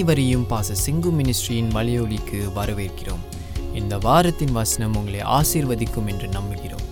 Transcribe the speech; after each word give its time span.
அனைவரையும் 0.00 0.46
பாச 0.50 0.74
சிங்கு 0.86 1.08
மினிஸ்ட்ரியின் 1.18 1.68
மலையொலிக்கு 1.74 2.38
வரவேற்கிறோம். 2.54 3.22
இந்த 3.74 3.98
வாரத்தின் 3.98 4.52
வசனம் 4.52 4.96
உங்களை 4.96 5.20
ஆசீர்வதிக்கும் 5.20 6.06
என்று 6.06 6.28
நம்புகிறோம். 6.28 6.86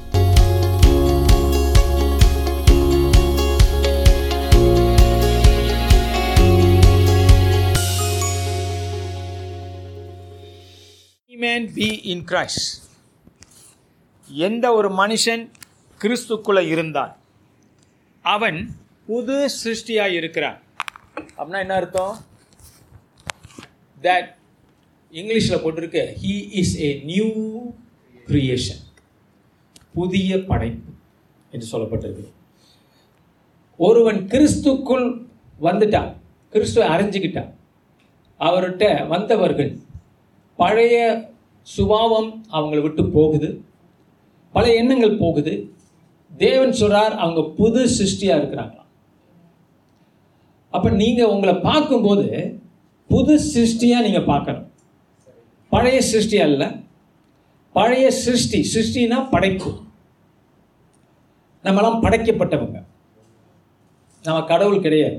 எந்த 14.31 14.72
ஒரு 14.72 14.90
மனுஷன் 14.95 15.51
கிறிஸ்துக்குள்ள 15.99 16.69
இருந்தான் 16.69 17.16
அவன் 18.23 18.77
புது 19.06 19.50
சிருஷ்டியாக 19.64 20.12
இருக்கிறான். 20.12 20.60
அப்படின்னா 21.38 21.59
என்ன 21.59 21.74
அர்த்தம்? 21.74 22.27
தட் 24.07 24.29
இங்கிலீஷில் 25.12 25.62
போட்டிருக்கு 25.62 26.02
he 26.23 26.34
is 26.61 26.75
a 26.87 26.88
new 27.11 27.29
creation 28.30 28.83
புதிய 29.97 30.30
படைப்பு 30.51 30.91
என்று 31.52 31.66
சொல்லப்பட்டிருக்கு. 31.73 32.27
ஒருவன் 33.77 34.21
கிறிஸ்துக்குள் 34.33 35.07
வந்துட்டான் 35.66 36.11
கிறிஸ்துவை 36.52 36.87
அறிஞ்சுக்கிட்டான். 36.95 37.51
அவர்கிட்ட 38.41 38.84
வந்தவர்கள் 39.12 39.73
பழைய 40.59 40.96
சுபாவம் 41.77 42.30
அவங்களை 42.57 42.80
விட்டு 42.83 43.02
போகுது 43.16 43.49
பழைய 44.55 44.80
எண்ணங்கள் 44.83 45.21
போகுது. 45.23 45.55
தேவன் 46.30 46.79
சொல்கிறார் 46.80 47.15
அவங்க 47.24 47.41
புது 47.59 47.80
சிருஷ்டியாக 47.96 48.41
இருக்கிறாங்களாம். 48.41 48.91
அப்போ 50.74 50.88
நீங்கள் 51.02 51.33
உங்களை 51.35 51.55
பார்க்கும்போது 51.68 52.27
புது 53.10 53.34
சிருஷ்டியாக 53.52 54.04
நீங்கள் 54.06 54.28
பார்க்கணும். 54.30 54.66
பழைய 55.73 55.98
சிருஷ்டி 56.10 56.38
அல்ல. 56.46 56.62
பழைய 57.76 58.06
சிருஷ்டி. 58.24 58.60
சிருஷ்டினா 58.74 59.18
படைப்பு. 59.34 59.70
நம்மலாம் 61.66 62.02
படைக்கப்பட்டவங்க. 62.04 62.78
நம்ம 64.27 64.39
கடவுள் 64.53 64.84
கிடையாது. 64.87 65.19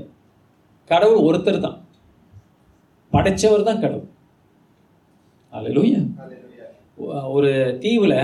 கடவுள் 0.92 1.24
ஒருத்தர் 1.28 1.64
தான். 1.66 1.78
படைச்சவர் 3.14 3.68
தான் 3.68 3.82
கடவுள். 3.84 4.10
அல்லேலூயா 5.56 6.00
ஒரு 7.34 7.50
தீவில் 7.82 8.18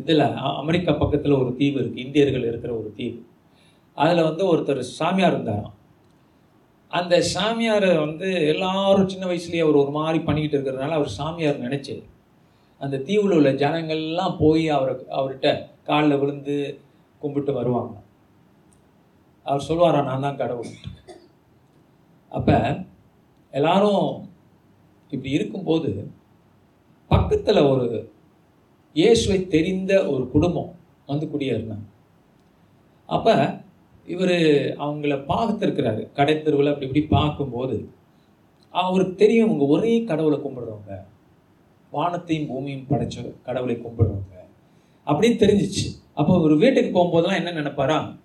இதில் 0.00 0.24
அமெரிக்கா 0.62 0.92
பக்கத்தில் 1.02 1.38
ஒரு 1.40 1.50
தீவு 1.58 1.76
இருக்குது 1.80 2.04
இந்தியர்கள் 2.04 2.48
இருக்கிற 2.50 2.72
ஒரு 2.80 2.90
தீவு. 2.96 3.18
அதில் 4.02 4.26
வந்து 4.28 4.44
ஒருத்தர் 4.52 4.80
சாமியார் 4.98 5.34
இருந்தாராம். 5.36 5.74
அந்த 6.98 7.14
சாமியாரை 7.34 7.90
வந்து 8.04 8.28
எல்லாரும் 8.52 9.10
சின்ன 9.12 9.24
வயசுலேயே 9.30 9.64
அவர் 9.64 9.82
ஒரு 9.82 9.92
மாதிரி 9.98 10.18
பண்ணிக்கிட்டு 10.26 10.56
இருக்கிறதுனால 10.56 10.96
அவர் 10.98 11.16
சாமியார் 11.20 11.64
நினச்சி 11.66 11.94
அந்த 12.80 12.96
தீவில் 13.08 13.36
உள்ள 13.38 13.50
ஜனங்கள்லாம் 13.62 14.36
போய் 14.42 14.64
அவரை 14.76 14.94
அவர்கிட்ட 15.18 15.48
காலில் 15.88 16.20
விழுந்து 16.22 16.56
கும்பிட்டு 17.22 17.52
வருவாங்க. 17.58 17.94
அவர் 19.46 19.66
சொல்லுவாரா 19.68 20.00
நான் 20.08 20.24
தான் 20.26 20.40
கடவுள். 20.42 20.70
அப்போ 22.32 22.56
எல்லாரும் 23.54 24.06
இப்படி 25.10 25.30
இருக்கும்போது 25.38 25.90
பக்கத்தில் 27.10 27.68
ஒரு 27.72 27.86
இயேசுவை 28.96 29.38
தெரிந்த 29.56 29.92
ஒரு 30.12 30.24
குடும்பம் 30.34 30.72
வந்து 31.10 31.26
குடியேறினாங்க. 31.32 31.86
அப்போ 33.08 33.34
இவர் 34.06 34.34
அவங்கள 34.84 35.14
பார்த்துருக்கிறாரு. 35.28 36.12
கடை 36.12 36.42
தெருவில் 36.42 36.66
அப்படி 36.66 36.86
இப்படி 36.86 37.06
பார்க்கும்போது 37.06 37.88
அவருக்கு 38.70 39.14
தெரியும் 39.14 39.46
அவங்க 39.46 39.66
ஒரே 39.66 40.04
கடவுளை 40.04 40.38
கும்பிடுறவங்க. 40.38 41.04
வானத்தையும் 41.90 42.46
பூமியும் 42.46 42.86
படைச்ச 42.88 43.42
கடவுளை 43.42 43.76
கும்பிடுறவங்க. 43.76 44.34
அப்படின்னு 45.06 45.42
தெரிஞ்சிச்சு. 45.42 45.86
அப்போ 46.14 46.40
ஒரு 46.40 46.58
வீட்டுக்கு 46.58 46.98
போகும்போதெல்லாம் 46.98 47.44
என்ன 47.44 47.52
நினைப்பாரா? 47.52 48.18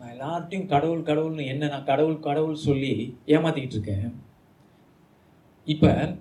நான் 0.00 0.14
எல்லார்ட்டையும் 0.20 0.66
கடவுள் 0.66 1.02
கடவுள்னு 1.02 1.46
என்ன 1.46 1.68
நான் 1.68 1.84
கடவுள் 1.84 2.20
கடவுள் 2.20 2.54
சொல்லி 2.54 3.16
ஏமாத்திக்கிட்டு 3.26 3.76
இருக்கேன். 3.76 4.22
இப்போ 5.64 6.14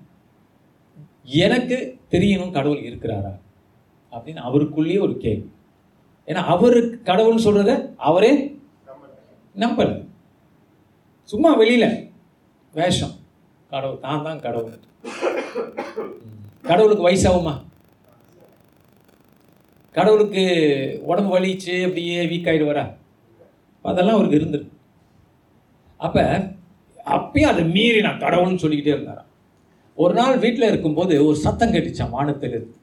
எனக்கு 1.23 1.97
தெரியணும் 2.11 2.51
கடவுள் 2.51 2.81
இருக்கிறாரா? 2.81 3.39
அப்படின்னு 4.11 4.35
அவருக்குள்ளேயே 4.35 4.97
ஒரு 4.97 5.17
கேள்வி. 5.17 5.51
ஏன்னா 6.31 6.41
அவருக்கு 6.53 7.11
கடவுள்னு 7.11 7.45
சொல்றத 7.45 7.71
அவரே 8.09 8.31
நம்பல. 9.55 9.89
சும்மா 11.29 11.49
வெளியில. 11.59 11.85
வேஷம். 12.73 13.15
கடவுள் 13.71 13.99
தான் 13.99 14.23
தான் 14.23 14.39
கடவுள். 14.39 14.77
கடவுளுக்கு 16.69 17.03
வயசாகுமா? 17.09 17.53
கடவுளுக்கு 19.95 20.43
உடம்பு 21.03 21.31
வலிச்சு 21.37 21.73
அப்படியே 21.85 22.19
வீக் 22.25 22.49
ஆகிடுவாரா 22.51 22.83
அதெல்லாம் 23.85 24.15
அவருக்கு 24.15 24.39
இருந்துரு 24.39 24.65
அப்ப 25.99 26.17
அப்பயும் 27.15 27.51
அதை 27.51 27.63
மீறி 27.75 28.01
நான் 28.01 28.19
கடவுள்னு 28.19 28.61
சொல்லிக்கிட்டே 28.63 28.95
இருந்தாராம். 28.95 29.27
ஒரு 29.97 30.13
நாள் 30.13 30.37
வீட்டில் 30.37 30.67
இருக்கும்போது 30.67 31.25
ஒரு 31.27 31.37
சத்தம் 31.37 31.73
கேட்டுச்சான் 31.73 32.09
வானத்தில் 32.09 32.49
இருந்து 32.49 32.75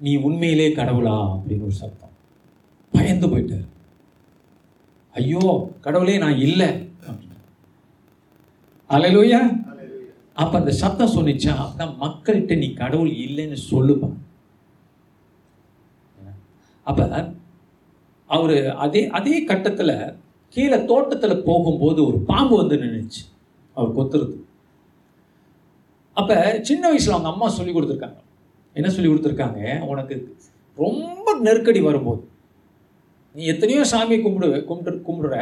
நீ 0.00 0.16
உண்மையிலே 0.16 0.68
கடவுளா? 0.68 1.14
அப்படின்னு 1.34 1.62
ஒரு 1.62 1.72
சத்தம். 1.72 2.10
பயந்து 2.92 3.26
போயிட்டார். 3.26 3.66
ஐயோ 5.10 5.72
கடவுளே 5.80 6.18
நான் 6.18 6.38
இல்லை. 6.38 6.68
அலையிலோயா 8.90 9.64
அப்ப 10.34 10.58
அந்த 10.58 10.70
சத்தம் 10.70 11.10
சொன்னிச்சா 11.10 11.52
அப்படின்னா 11.60 11.86
மக்கள்கிட்ட 12.00 12.56
நீ 12.56 12.72
கடவுள் 12.72 13.10
இல்லைன்னு 13.10 13.56
சொல்லுப்பா 13.70 14.08
அப்ப 16.84 17.32
அவரு 18.26 18.72
அதே 18.74 19.08
அதே 19.08 19.46
கட்டத்துல 19.46 20.16
கீழே 20.48 20.76
தோட்டத்துல 20.76 21.42
போகும்போது 21.42 22.06
ஒரு 22.06 22.18
பாம்பு 22.18 22.56
வந்து 22.56 22.76
நின்றுச்சு 22.76 23.22
அவர் 23.74 23.96
கொத்துறது. 23.96 24.36
அப்ப 26.14 26.58
சின்ன 26.62 26.92
வயசுல 26.92 27.10
அவங்க 27.10 27.28
அம்மா 27.28 27.48
சொல்லி 27.48 27.72
கொடுத்துருக்காங்க. 27.72 28.18
என்ன 28.78 28.88
சொல்லி 28.94 29.10
கொடுத்துருக்காங்க? 29.10 29.60
உனக்கு 29.92 30.14
ரொம்ப 30.84 31.34
நெருக்கடி 31.46 31.80
வரும்போது. 31.88 32.22
நீ 33.34 33.44
எத்தனையோ 33.52 33.82
சாமியை 33.92 34.18
கும்பிடு 34.24 34.64
கும்பிட்டு 34.70 35.00
கும்பிடுற. 35.08 35.36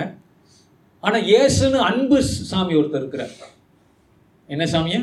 ஆனா 1.05 1.19
இயேசுன்னு 1.31 1.79
அன்பு 1.89 2.19
சாமி 2.51 2.75
ஒருத்தர் 2.81 3.03
இருக்கிற 3.03 3.25
என்ன 4.49 4.65
சாமியா? 4.75 5.01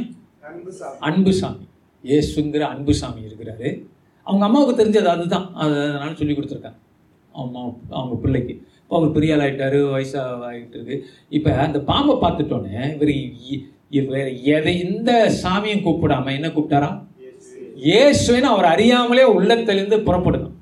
அன்பு 1.09 1.31
சாமி. 1.41 1.65
இயேசுங்கிற 2.09 2.63
அன்பு 2.73 2.93
சாமி 3.01 3.21
இருக்கிறாரு. 3.29 3.69
அவங்க 4.27 4.43
அம்மாவுக்கு 4.47 4.73
தெரிஞ்சது 4.81 5.09
அதுதான். 5.15 5.47
அதனால 5.63 6.11
சொல்லி 6.21 6.33
கொடுத்துருக்காங்க. 6.37 6.79
அம்மா 7.41 7.61
அவங்க 7.99 8.15
பிள்ளைக்கு. 8.23 8.53
இப்போ 8.81 8.95
அவர் 8.99 9.15
பெரிய 9.17 9.35
ஆள் 9.35 9.43
ஆகிட்டாரு 9.45 9.77
வயசாக 9.95 10.47
ஆகிட்டு 10.49 10.77
இருக்கு. 10.77 10.95
இப்போ 11.37 11.51
அந்த 11.67 11.79
பாம்பை 11.91 12.15
பார்த்துட்டோன்னே 12.23 12.79
இவர் 13.95 14.11
வேற 14.15 14.27
எதை 14.55 14.73
இந்த 14.87 15.11
சாமியும் 15.43 15.85
கூப்பிடாம 15.85 16.33
என்ன 16.37 16.49
கூப்பிட்டாரா 16.57 16.89
இயேசுன்னு 17.89 18.47
அவர் 18.53 18.71
அறியாமலே 18.73 19.23
உள்ளத்திலிருந்து 19.35 19.97
புறப்படணும். 19.97 20.57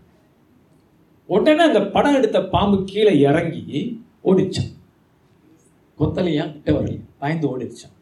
உடனே 1.30 1.64
அந்த 1.70 1.82
படம் 1.96 2.18
எடுத்த 2.20 2.40
பாம்பு 2.54 2.78
கீழே 2.84 3.14
இறங்கி 3.20 3.64
ஓடிச்சான் 4.30 4.74
கொத்தலையா 6.00 6.44
கிட்ட 6.52 6.72
வரல? 6.72 6.96
பயந்து 7.18 7.48
ஓடிச்சான் 7.52 7.96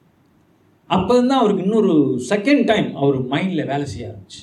அப்போதான் 0.89 1.39
அவருக்கு 1.39 1.63
இன்னொரு 1.63 1.93
செகண்ட் 2.29 2.65
டைம் 2.65 2.95
அவர் 2.95 3.17
மைண்டில் 3.31 3.69
வேலை 3.71 3.85
செய்ய 3.85 4.11
ஆரம்பிச்சு. 4.11 4.41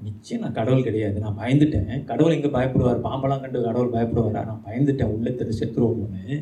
நிச்சயம் 0.00 0.42
நான் 0.42 0.56
கடவுள் 0.58 0.82
கிடையாது. 0.82 1.16
நான் 1.20 1.38
பயந்துட்டேன். 1.40 2.04
கடவுள் 2.04 2.34
எங்கே 2.36 2.50
பயப்படுவார்? 2.56 3.04
பாம்பெல்லாம் 3.06 3.40
கண்டு 3.40 3.62
கடவுள் 3.62 3.94
பயப்படுவாரா? 3.96 4.42
நான் 4.50 4.64
பயந்துட்டேன். 4.68 5.12
உள்ளத்தில் 5.16 5.58
செத்துருவோம்னு 5.60 6.38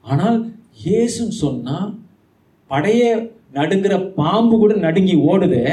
ஆனால் 0.00 0.38
இயேசுன்னு 0.84 1.36
சொன்னால் 1.44 1.88
படைய 2.70 3.30
நடுங்கிற 3.54 3.94
பாம்பு 4.14 4.56
கூட 4.58 4.74
நடுங்கி 4.74 5.16
ஓடுதே. 5.30 5.64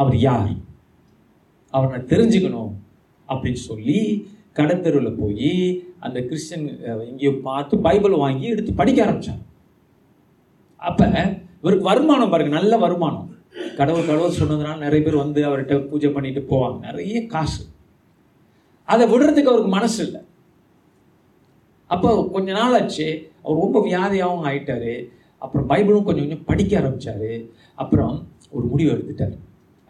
அவர் 0.00 0.16
யார்? 0.28 0.50
அவரை 1.74 1.98
தெரிஞ்சுக்கணும் 2.12 2.72
அப்படின்னு 3.28 3.62
சொல்லி 3.70 3.98
கடத்தெருவில் 4.58 5.18
போய் 5.20 5.50
அந்த 6.04 6.18
கிறிஸ்டியன் 6.28 6.66
எங்கேயோ 7.08 7.32
பார்த்து 7.48 7.74
பைபிள் 7.86 8.22
வாங்கி 8.24 8.46
எடுத்து 8.54 8.72
படிக்க 8.80 8.98
ஆரம்பித்தார் 9.04 9.42
அப்போ 10.88 11.04
இவருக்கு 11.60 11.88
வருமானம் 11.90 12.32
பாருங்க 12.32 12.52
நல்ல 12.58 12.74
வருமானம். 12.76 13.28
கடவுள் 13.78 14.08
கடவுள் 14.08 14.38
சொன்னதுனால 14.38 14.82
நிறைய 14.84 15.00
பேர் 15.06 15.22
வந்து 15.24 15.40
அவர்கிட்ட 15.48 15.74
பூஜை 15.88 16.10
பண்ணிட்டு 16.16 16.40
போவாங்க. 16.50 16.78
நிறைய 16.80 17.18
காசு. 17.26 17.62
அதை 18.88 19.04
விடுறதுக்கு 19.12 19.52
அவருக்கு 19.52 19.72
மனசு 19.76 19.98
இல்லை. 20.06 20.20
அப்போ 21.90 22.10
கொஞ்ச 22.32 22.48
நாள் 22.52 22.76
ஆச்சு 22.80 23.08
அவர் 23.42 23.62
ரொம்ப 23.64 23.78
வியாதியாகவும் 23.86 24.46
ஆயிட்டாரு. 24.50 24.94
அப்புறம் 25.44 25.68
பைபிளும் 25.70 26.06
கொஞ்சம் 26.08 26.24
கொஞ்சம் 26.24 26.46
படிக்க 26.50 26.72
ஆரம்பிச்சாரு. 26.80 27.32
அப்புறம் 27.74 28.16
ஒரு 28.50 28.66
முடிவு 28.66 28.92
எடுத்துட்டார். 28.92 29.36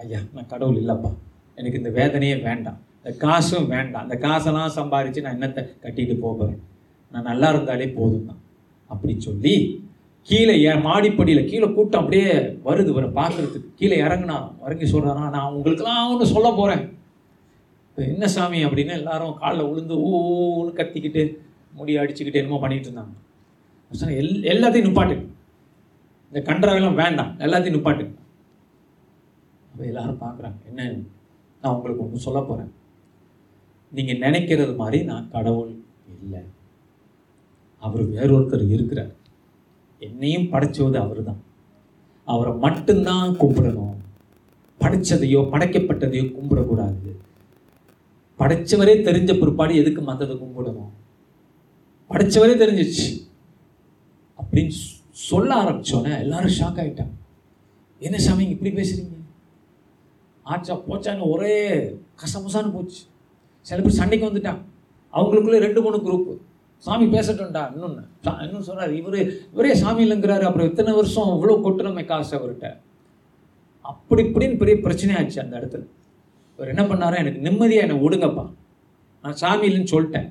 ஐயா 0.02 0.18
நான் 0.34 0.50
கடவுள் 0.52 0.80
இல்லைப்பா. 0.82 1.10
எனக்கு 1.58 1.78
இந்த 1.80 1.90
வேதனையே 1.98 2.36
வேண்டாம். 2.48 2.78
இந்த 2.98 3.10
காசும் 3.24 3.68
வேண்டாம். 3.74 4.04
இந்த 4.06 4.16
காசெல்லாம் 4.26 4.76
சம்பாரித்து 4.78 5.24
நான் 5.24 5.36
என்னத்தை 5.38 5.62
கட்டிட்டு 5.84 6.14
போகிறேன் 6.24 6.60
நான் 7.12 7.28
நல்லா 7.30 7.48
இருந்தாலே 7.54 7.88
போதும் 7.98 8.28
தான். 8.28 8.40
அப்படி 8.86 9.14
சொல்லி 9.28 9.54
கீழே 10.28 10.54
ஏன் 10.68 10.84
மாடிப்படியில் 10.86 11.48
கீழே 11.50 11.66
கூட்டம் 11.76 12.00
அப்படியே 12.02 12.30
வருது 12.68 12.90
வர 12.96 13.06
பார்க்குறதுக்கு 13.18 13.76
கீழே 13.80 13.96
இறங்குனா 14.06 14.36
இறங்கி 14.66 14.86
சொல்கிறானா 14.92 15.24
நான் 15.34 15.52
உங்களுக்கெல்லாம் 15.56 16.10
ஒன்று 16.12 16.32
சொல்ல 16.34 16.48
போகிறேன் 16.58 16.82
இப்போ 17.88 18.02
என்ன 18.12 18.26
சாமி 18.34 18.58
அப்படின்னு 18.66 18.92
எல்லாரும் 19.00 19.38
காலில் 19.42 19.68
விழுந்து 19.68 19.94
ஊன்னு 20.08 20.72
கத்திக்கிட்டு 20.80 21.22
முடி 21.78 21.94
அடிச்சுக்கிட்டு 22.02 22.40
என்னமோ 22.40 22.60
பண்ணிகிட்டு 22.64 22.88
இருந்தாங்க. 22.88 23.14
எல் 24.20 24.34
எல்லாத்தையும் 24.52 24.86
நிப்பாட்டு. 24.88 25.16
இந்த 26.32 26.40
கன்றாவெல்லாம் 26.48 27.00
வேண்டாம். 27.02 27.32
எல்லாத்தையும் 27.46 27.76
நிப்பாட்டு. 27.76 28.04
அப்போ 29.78 29.90
எல்லாரும் 29.90 30.20
பார்க்குறாங்க. 30.20 30.66
என்ன? 30.66 30.96
நான் 31.62 31.74
உங்களுக்கு 31.74 32.04
ஒன்று 32.04 32.18
சொல்ல 32.18 32.40
போகிறேன் 32.40 32.72
நீங்கள் 33.92 34.18
நினைக்கிறது 34.18 34.76
மாதிரி 34.76 35.04
நான் 35.04 35.30
கடவுள் 35.30 35.76
இல்லை. 36.22 36.40
அவர் 37.80 38.08
வேறொருத்தர் 38.10 38.68
இருக்கிறார். 38.68 39.14
என்னையும் 39.98 40.42
படைச்சது 40.42 40.96
அவர் 40.96 41.22
தான் 41.22 41.42
அவரை 42.24 42.54
மட்டும்தான் 42.54 43.40
கும்பிடணும். 43.40 43.94
படைச்சதையோ 44.80 45.48
படைக்கப்பட்டதையோ 45.50 46.32
கும்பிடக்கூடாது. 46.32 47.16
படைச்சவரே 48.38 49.02
தெரிஞ்ச 49.02 49.38
பிற்பாடு 49.38 49.76
எதுக்கு 49.76 50.02
மற்றதை 50.02 50.38
கும்பிடணும்? 50.38 50.90
படைச்சவரே 52.10 52.56
தெரிஞ்சிச்சு 52.56 53.28
அப்படின்னு 54.42 54.68
சொ- 54.68 55.00
சொல்ல 55.10 55.62
ஆரம்பிச்சோன்னே 55.62 56.18
எல்லாரும் 56.18 56.50
ஷாக் 56.50 56.78
ஆகிட்டாங்க 56.78 57.12
என்ன 57.98 58.18
சாமி 58.18 58.48
இப்படி 58.48 58.74
பேசுறீங்க? 58.74 59.17
ஆச்சா 60.52 60.74
போச்சான்னு 60.88 61.30
ஒரே 61.34 61.54
கசமுசான்னு 62.20 62.74
போச்சு. 62.76 63.00
சில 63.68 63.78
பேர் 63.84 63.98
சண்டைக்கு 64.00 64.28
வந்துட்டான் 64.28 64.60
அவங்களுக்குள்ளே 65.12 65.60
ரெண்டு 65.66 65.80
மூணு 65.84 65.98
குரூப்பு 66.06 66.34
சாமி 66.84 67.06
பேசட்டும்டா 67.14 67.62
இன்னொன்று 67.74 68.02
இன்னும் 68.46 68.66
சொல்கிறார் 68.68 68.92
இவரு 69.00 69.20
இவரே 69.52 69.72
சாமி 69.82 70.02
இல்லைங்கிறாரு. 70.04 70.44
அப்புறம் 70.48 70.68
இத்தனை 70.70 70.92
வருஷம் 70.98 71.32
இவ்வளோ 71.36 71.56
கொட்டுறமை 71.64 72.04
காசு 72.10 72.32
அவர்கிட்ட. 72.38 72.68
அப்படி 73.90 74.22
இப்படின்னு 74.26 74.60
பெரிய 74.62 74.76
பிரச்சனையாச்சு 74.84 75.38
அந்த 75.44 75.54
இடத்துல. 75.60 75.84
இவர் 76.58 76.72
என்ன 76.74 76.82
பண்ணாரோ 76.90 77.16
எனக்கு 77.22 77.44
நிம்மதியாக 77.46 77.86
என்னை 77.86 77.96
விடுங்கப்பா. 78.04 78.44
நான் 79.24 79.38
சாமி 79.42 79.66
இல்லைன்னு 79.68 79.92
சொல்லிட்டேன். 79.94 80.28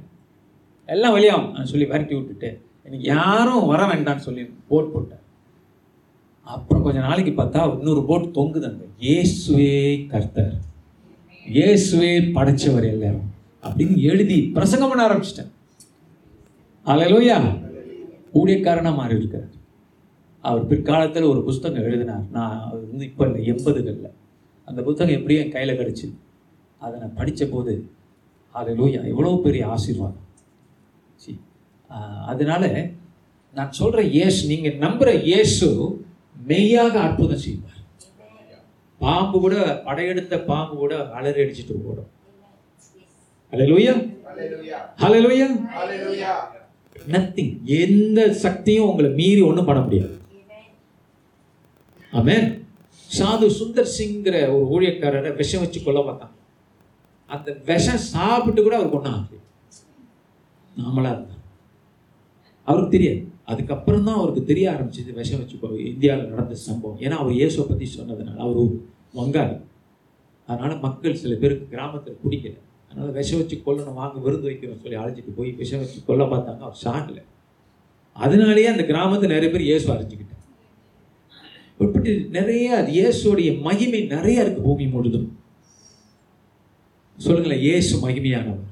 எல்லாம் 0.95 1.15
வெளியாகும் 1.17 1.51
நான் 1.55 1.69
சொல்லி 1.71 1.85
விரட்டி 1.91 2.15
விட்டுட்டு 2.17 2.49
எனக்கு 2.87 3.05
யாரும் 3.15 3.69
வர 3.71 3.81
வேண்டாம்னு 3.91 4.25
சொல்லி 4.27 4.43
போட் 4.69 4.91
போட்டேன் 4.93 5.23
அப்புறம் 6.53 6.83
கொஞ்ச 6.85 6.99
நாளைக்கு 7.07 7.31
பார்த்தா 7.37 7.61
இன்னொரு 7.77 8.01
போட் 8.09 8.25
தொங்குது 8.37 8.67
அங்கே 8.69 8.85
இயேசுவே 9.05 9.73
கர்த்தர். 10.11 10.53
இயேசுவே 11.45 12.11
படைச்சவர் 12.37 12.85
எல்லாரும். 12.93 13.27
அப்படின்னு 13.67 13.95
எழுதி 14.11 14.37
பிரசங்கம் 14.57 14.91
பண்ண 14.91 15.03
ஆரம்பிச்சிட்டேன் 15.07 15.51
அலையலோயா 16.85 17.37
ஊழியக்காரனா 18.39 18.91
மாறி 18.99 19.17
இருக்கிறார். 19.19 19.51
அவர் 20.43 20.63
பிற்காலத்தில் 20.71 21.29
ஒரு 21.31 21.41
புஸ்தகம் 21.47 21.87
எழுதினார். 21.89 22.25
நான் 22.37 22.57
அது 22.69 22.81
வந்து 22.91 23.05
இப்போ 23.09 23.23
இல்லை 23.27 23.41
எண்பதுகளில். 23.51 24.15
அந்த 24.67 24.79
புத்தகம் 24.87 25.17
எப்படியும் 25.17 25.43
என் 25.43 25.55
கையில் 25.55 25.79
கிடச்சி. 25.81 26.07
அதை 26.81 26.95
நான் 27.03 27.17
படித்த 27.19 27.43
போது 27.53 27.73
அலையலோயா 28.55 29.01
எவ்வளோ 29.11 29.35
பெரிய 29.47 29.63
ஆசீர்வாதம். 29.75 30.25
சி 31.23 31.31
அதனால் 31.89 32.27
அதனால 32.31 32.63
நான் 33.57 33.77
சொல்கிற 33.79 34.01
இயேசு 34.15 34.39
நீங்கள் 34.51 34.81
நம்புகிற 34.85 35.11
இயேசு 35.29 35.67
மெய்யாக 36.47 36.99
அற்புதம் 36.99 37.43
செய்வார். 37.45 37.79
பாம்பு 38.99 39.39
கூட 39.39 39.81
படையெடுத்த 39.85 40.39
பாம்பு 40.45 40.75
கூட 40.75 41.09
அலறி 41.11 41.41
அடிச்சுட்டு 41.41 41.83
ஓடும். 41.83 42.15
ஹalleluya. 43.51 43.93
ஹalleluya. 44.97 45.47
நத்திங் 47.07 47.53
எந்த 47.63 48.33
சக்தியும் 48.33 48.87
உங்களை 48.89 49.11
மீறி 49.11 49.41
ஒண்ணும் 49.41 49.65
பண்ண 49.65 49.81
முடியாது. 49.81 50.17
ஆமென் 52.11 52.47
சாது 53.17 53.47
சுந்தர் 53.59 53.93
சிங்கிற 53.97 54.35
ஒரு 54.55 54.65
ஊழியக்காரரை 54.73 55.35
விஷம் 55.35 55.61
வச்சு 55.61 55.83
கொல்ல 55.83 56.01
பார்த்தான். 56.01 56.33
அந்த 57.27 57.57
விஷம் 57.65 57.97
சாப்பிட்டு 57.97 58.63
கூட 58.63 58.75
அவர் 58.77 58.95
கொண்டாங்க 58.95 59.25
நாமளா 60.77 61.11
இருந்தார் 61.11 61.43
அவருக்கு 62.63 62.97
தெரியாது. 62.97 63.21
அதுக்கப்புறம் 63.51 64.05
தான் 64.07 64.19
அவருக்கு 64.19 64.41
தெரிய 64.51 64.65
ஆரம்பிச்சது 64.73 65.17
விஷம் 65.19 65.41
வச்சு 65.41 65.57
இந்தியாவில் 65.91 66.31
நடந்த 66.33 66.55
சம்பவம். 66.67 67.01
ஏன்னா 67.05 67.17
அவர் 67.21 67.37
இயேசுவை 67.39 67.65
பற்றி 67.69 67.85
சொன்னதுனால 67.97 68.43
அவர் 68.45 68.59
வங்காளி. 69.19 69.55
அதனால 70.49 70.71
மக்கள் 70.85 71.21
சில 71.21 71.35
பேருக்கு 71.41 71.65
கிராமத்தில் 71.73 72.21
பிடிக்கல. 72.23 72.55
அதனால 72.89 73.09
விஷம் 73.19 73.39
வச்சு 73.41 73.55
கொல்லணும் 73.65 73.99
வாங்க 74.01 74.17
விருந்து 74.25 74.49
வைக்கணும்னு 74.49 74.83
சொல்லி 74.83 74.99
அழைச்சிட்டு 75.01 75.33
போய் 75.37 75.49
விஷம் 75.61 75.81
வச்சு 75.83 75.99
கொல்ல 76.09 76.25
பார்த்தாங்க. 76.33 76.61
அவர் 76.67 76.81
சாகல 76.85 77.19
அதனாலேயே 78.15 78.69
அந்த 78.73 78.83
கிராமத்தில் 78.91 79.33
நிறைய 79.35 79.49
பேர் 79.53 79.69
இயேசு 79.69 79.87
அரைஞ்சிக்கிட்டாங்க 79.93 80.35
இப்படி 81.85 82.11
நிறைய 82.37 82.67
அது 82.77 82.91
இயேசுடைய 82.99 83.49
மகிமை 83.65 83.99
நிறைய 84.15 84.43
இருக்கு 84.43 84.61
பூமி 84.67 84.85
முழுதும். 84.93 85.27
சொல்லுங்களேன் 87.17 87.63
இயேசு 87.67 87.93
மகிமையானவர். 88.05 88.63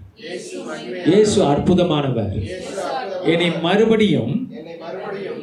இயேசு 1.12 1.38
அற்புதமானவர். 1.52 2.36
என்னை 3.34 3.50
மறுபடியும் 3.68 4.34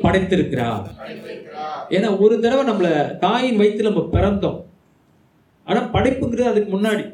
படைத்திருக்கிறார். 0.02 0.86
ஏன்னா 1.90 2.18
ஒரு 2.18 2.40
தடவை 2.40 2.74
நம்மள 2.74 3.16
தாயின் 3.16 3.58
வயித்துல 3.58 3.82
நம்ம 3.82 4.08
பிறந்தோம். 4.12 4.64
ஆனா 5.64 5.80
படைப்புங்கிறது 5.92 6.40
அதுக்கு 6.40 6.80
முன்னாடி. 6.80 7.04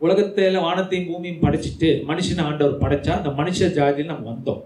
உலகத்துல 0.00 0.60
வானத்தையும் 0.60 1.12
பூமியும் 1.12 1.42
படைச்சிட்டு 1.42 1.88
மனுஷனை 2.08 2.40
ஆண்டவர் 2.40 2.80
படைச்சா 2.80 3.10
அந்த 3.10 3.28
மனுஷ 3.28 3.60
ஜாதியில் 3.60 4.04
நம்ம 4.04 4.30
வந்தோம். 4.30 4.62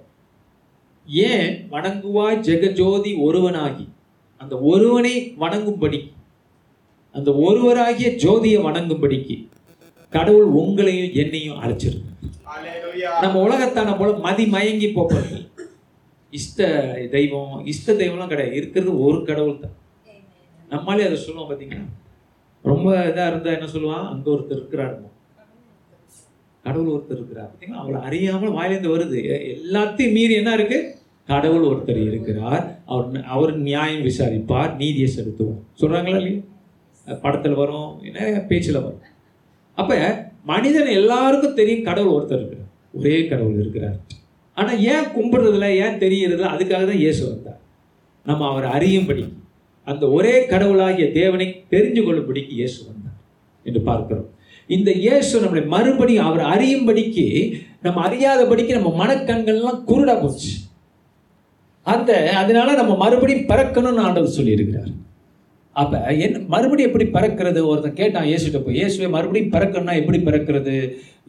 ஏன்? 1.06 1.68
வணங்குவாய் 1.70 2.44
ஜெகஜோதி 2.48 3.12
ஒருவனாகி. 3.26 3.88
அந்த 4.38 4.58
ஒருவனை 4.58 5.34
வணங்கும்படி. 5.40 6.14
அந்த 7.12 7.32
ஒருவராகிய 7.32 8.08
ஜோதியை 8.08 8.58
வணங்கும்படிக்கு 8.60 9.48
கடவுள் 10.10 10.52
உங்களையும் 10.52 11.12
என்னையும் 11.12 11.62
அழைச்சிருக்கு 11.62 12.04
நம்ம 13.20 13.40
உலகத்தான 13.40 13.96
போல 13.96 14.12
மதி 14.12 14.46
மயங்கி 14.46 14.86
போறது 14.86 15.38
இஷ்ட 16.38 16.60
தெய்வம் 17.10 17.54
இஷ்ட 17.66 17.92
தெய்வம்லாம் 17.92 18.32
கிடையாது. 18.32 18.56
இருக்கிறது 18.56 18.92
ஒரு 19.06 19.18
கடவுள் 19.24 19.62
தான் 19.64 19.76
நம்மளாலே 20.70 21.04
அதை 21.06 21.16
சொல்லுவோம் 21.16 21.48
பார்த்தீங்கன்னா 21.50 21.86
ரொம்ப 22.62 22.88
இதாக 22.92 23.28
இருந்தா 23.30 23.50
என்ன 23.56 23.68
சொல்லுவான்? 23.74 24.08
அங்க 24.12 24.30
ஒருத்தர் 24.30 24.58
இருக்கிறாருமோ? 24.60 25.10
கடவுள் 26.62 26.94
ஒருத்தர் 26.94 27.16
இருக்கிறார். 27.18 27.50
பார்த்தீங்களா 27.50 27.80
அவளை 27.82 28.00
அறியாமல் 28.00 28.54
வாயிலேருந்து 28.58 28.92
வருது. 28.94 29.18
எல்லாத்தையும் 29.56 30.12
மீறி 30.12 30.34
என்ன 30.40 30.52
இருக்கு? 30.52 30.78
கடவுள் 31.26 31.68
ஒருத்தர் 31.70 32.00
இருக்கிறார். 32.06 32.64
அவர் 32.86 33.24
அவர் 33.34 33.52
நியாயம் 33.68 34.04
விசாரிப்பார். 34.08 34.72
நீதியை 34.76 35.08
செலுத்துவார். 35.16 35.62
சொல்றாங்களா 35.80 36.16
இல்லையா? 36.16 36.40
படத்துல 37.06 37.54
வரும். 37.62 37.90
நிறைய 38.12 38.44
பேச்சுல 38.48 38.78
வரும். 38.86 39.02
அப்ப 39.74 39.90
மனிதன் 40.44 40.90
எல்லாருக்கும் 41.00 41.58
தெரியும் 41.60 41.86
கடவுள் 41.88 42.16
ஒருத்தர் 42.16 42.40
இருக்கிறார். 42.40 42.70
ஒரே 42.92 43.16
கடவுள் 43.26 43.60
இருக்கிறார். 43.62 43.98
ஆனால் 44.56 44.82
ஏன் 44.92 45.08
கும்பிட்றதில்ல 45.16 45.68
ஏன் 45.84 46.00
தெரியறதில்ல 46.04 46.52
அதுக்காக 46.54 46.82
தான் 46.90 47.02
இயேசு 47.04 47.22
வந்தார். 47.30 47.60
நம்ம 48.26 48.46
அவரை 48.50 48.68
அறியும்படி 48.76 49.24
அந்த 49.90 50.04
ஒரே 50.16 50.34
கடவுளாகிய 50.52 51.06
தேவனை 51.18 51.46
தெரிஞ்சு 51.74 52.00
கொள்ளும்படிக்கு 52.06 52.52
இயேசு 52.60 52.78
வந்தார் 52.88 53.18
என்று 53.66 53.80
பார்க்கிறோம். 53.90 54.28
இந்த 54.76 54.90
இயேசு 55.04 55.34
நம்மளை 55.42 55.62
மறுபடியும் 55.74 56.28
அவர் 56.28 56.44
அறியும்படிக்கு 56.52 57.26
நம்ம 57.86 58.00
அறியாதபடிக்கு 58.06 58.78
நம்ம 58.78 58.92
மனக்கண்கள்லாம் 59.02 59.82
குருடா 59.90 60.14
போச்சு. 60.22 60.52
அந்த 61.86 62.12
அதனால 62.42 62.68
நம்ம 62.80 62.92
மறுபடியும் 63.02 63.48
பறக்கணும்னு 63.50 64.04
ஆண்டவர் 64.06 64.36
சொல்லியிருக்கிறார். 64.38 64.92
அப்ப 65.76 65.96
என்ன 66.24 66.38
மறுபடியும் 66.54 66.88
எப்படி 66.88 67.06
பறக்கிறது? 67.16 67.60
ஒருத்தன் 67.70 67.98
கேட்டான் 68.00 68.28
இயேசுகிட்ட 68.30 68.60
போய் 68.62 68.78
இயேசுவை 68.80 69.08
மறுபடியும் 69.16 69.54
பறக்கணும்னா 69.56 69.94
எப்படி 70.00 70.18
பறக்கிறது? 70.28 70.76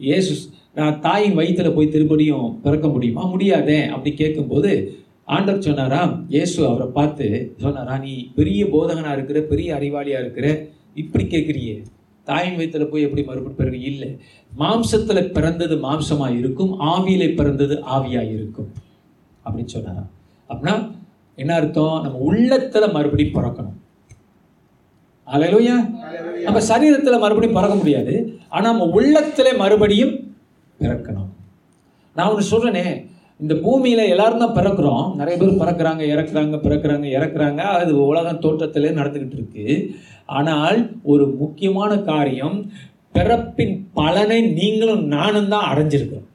இயேசு 0.08 0.32
நான் 0.78 1.00
தாயின் 1.00 1.38
வயித்துல 1.38 1.74
போய் 1.74 1.88
திருப்படியும் 1.88 2.60
பிறக்க 2.60 2.88
முடியுமா? 2.88 3.22
முடியாதே 3.24 3.86
அப்படி 3.86 4.14
கேட்கும்போது 4.14 4.98
ஆண்டவர் 5.24 5.62
சொன்னாராம் 5.62 6.26
இயேசு 6.28 6.66
அவரை 6.66 6.86
பார்த்து 6.88 7.54
சொன்னாரா 7.56 7.98
நீ 7.98 8.30
பெரிய 8.34 8.64
போதகனா 8.64 9.12
இருக்கிற 9.12 9.40
பெரிய 9.40 9.74
அறிவாளியா 9.74 10.18
இருக்கிற 10.20 10.46
இப்படி 10.94 11.24
கேட்குறியே? 11.24 11.84
தாயின் 12.24 12.58
வயித்துல 12.58 12.90
போய் 12.90 13.02
எப்படி 13.02 13.22
மறுபடியும் 13.22 13.54
பிறகு? 13.54 13.80
இல்லை 13.80 14.18
மாம்சத்துல 14.58 15.32
பிறந்தது 15.32 15.76
மாம்சமா 15.76 16.38
இருக்கும் 16.38 16.80
ஆவியில 16.80 17.36
பிறந்தது 17.36 17.82
ஆவியா 17.96 18.32
இருக்கும். 18.32 18.70
அப்படின்னு 19.44 19.64
சொன்னாராம். 19.64 20.10
அப்படின்னா 20.50 20.74
என்ன 21.36 21.54
அர்த்தம்? 21.54 22.02
நம்ம 22.02 22.32
உள்ளத்துல 22.32 22.92
மறுபடியும் 22.92 23.34
பிறக்கணும். 23.34 23.76
அலையிலூயா 25.26 25.76
நம்ம 26.42 26.60
சரீரத்துல 26.68 27.20
மறுபடியும் 27.20 27.54
பிறக்க 27.54 27.74
முடியாது. 27.74 28.14
ஆனா 28.48 28.70
நம்ம 28.70 28.84
உள்ளத்திலே 28.84 29.52
மறுபடியும் 29.52 30.14
பிறக்கணும் 30.80 31.30
நான் 32.16 32.28
ஒன்று 32.30 32.50
சொல்றேனே 32.52 32.84
இந்த 33.42 33.54
பூமியில 33.64 34.04
எல்லாரும் 34.12 34.42
தான் 34.42 34.56
பிறக்கிறோம். 34.58 35.14
நிறைய 35.18 35.34
பேர் 35.40 35.60
பிறக்கிறாங்க 35.60 36.02
இறக்குறாங்க 36.12 36.56
பிறக்கிறாங்க 36.64 37.06
இறக்குறாங்க. 37.16 37.60
அது 37.80 37.90
உலகம் 38.06 38.40
தோற்றத்திலே 38.44 38.90
நடந்துகிட்டு 39.00 39.36
இருக்கு. 39.38 39.66
ஆனால் 40.26 40.78
ஒரு 41.02 41.26
முக்கியமான 41.42 41.92
காரியம் 42.10 42.56
பிறப்பின் 43.12 43.76
பலனை 43.98 44.40
நீங்களும் 44.58 45.04
நானும் 45.06 45.48
தான் 45.48 45.68
அடைஞ்சிருக்கிறோம். 45.70 46.26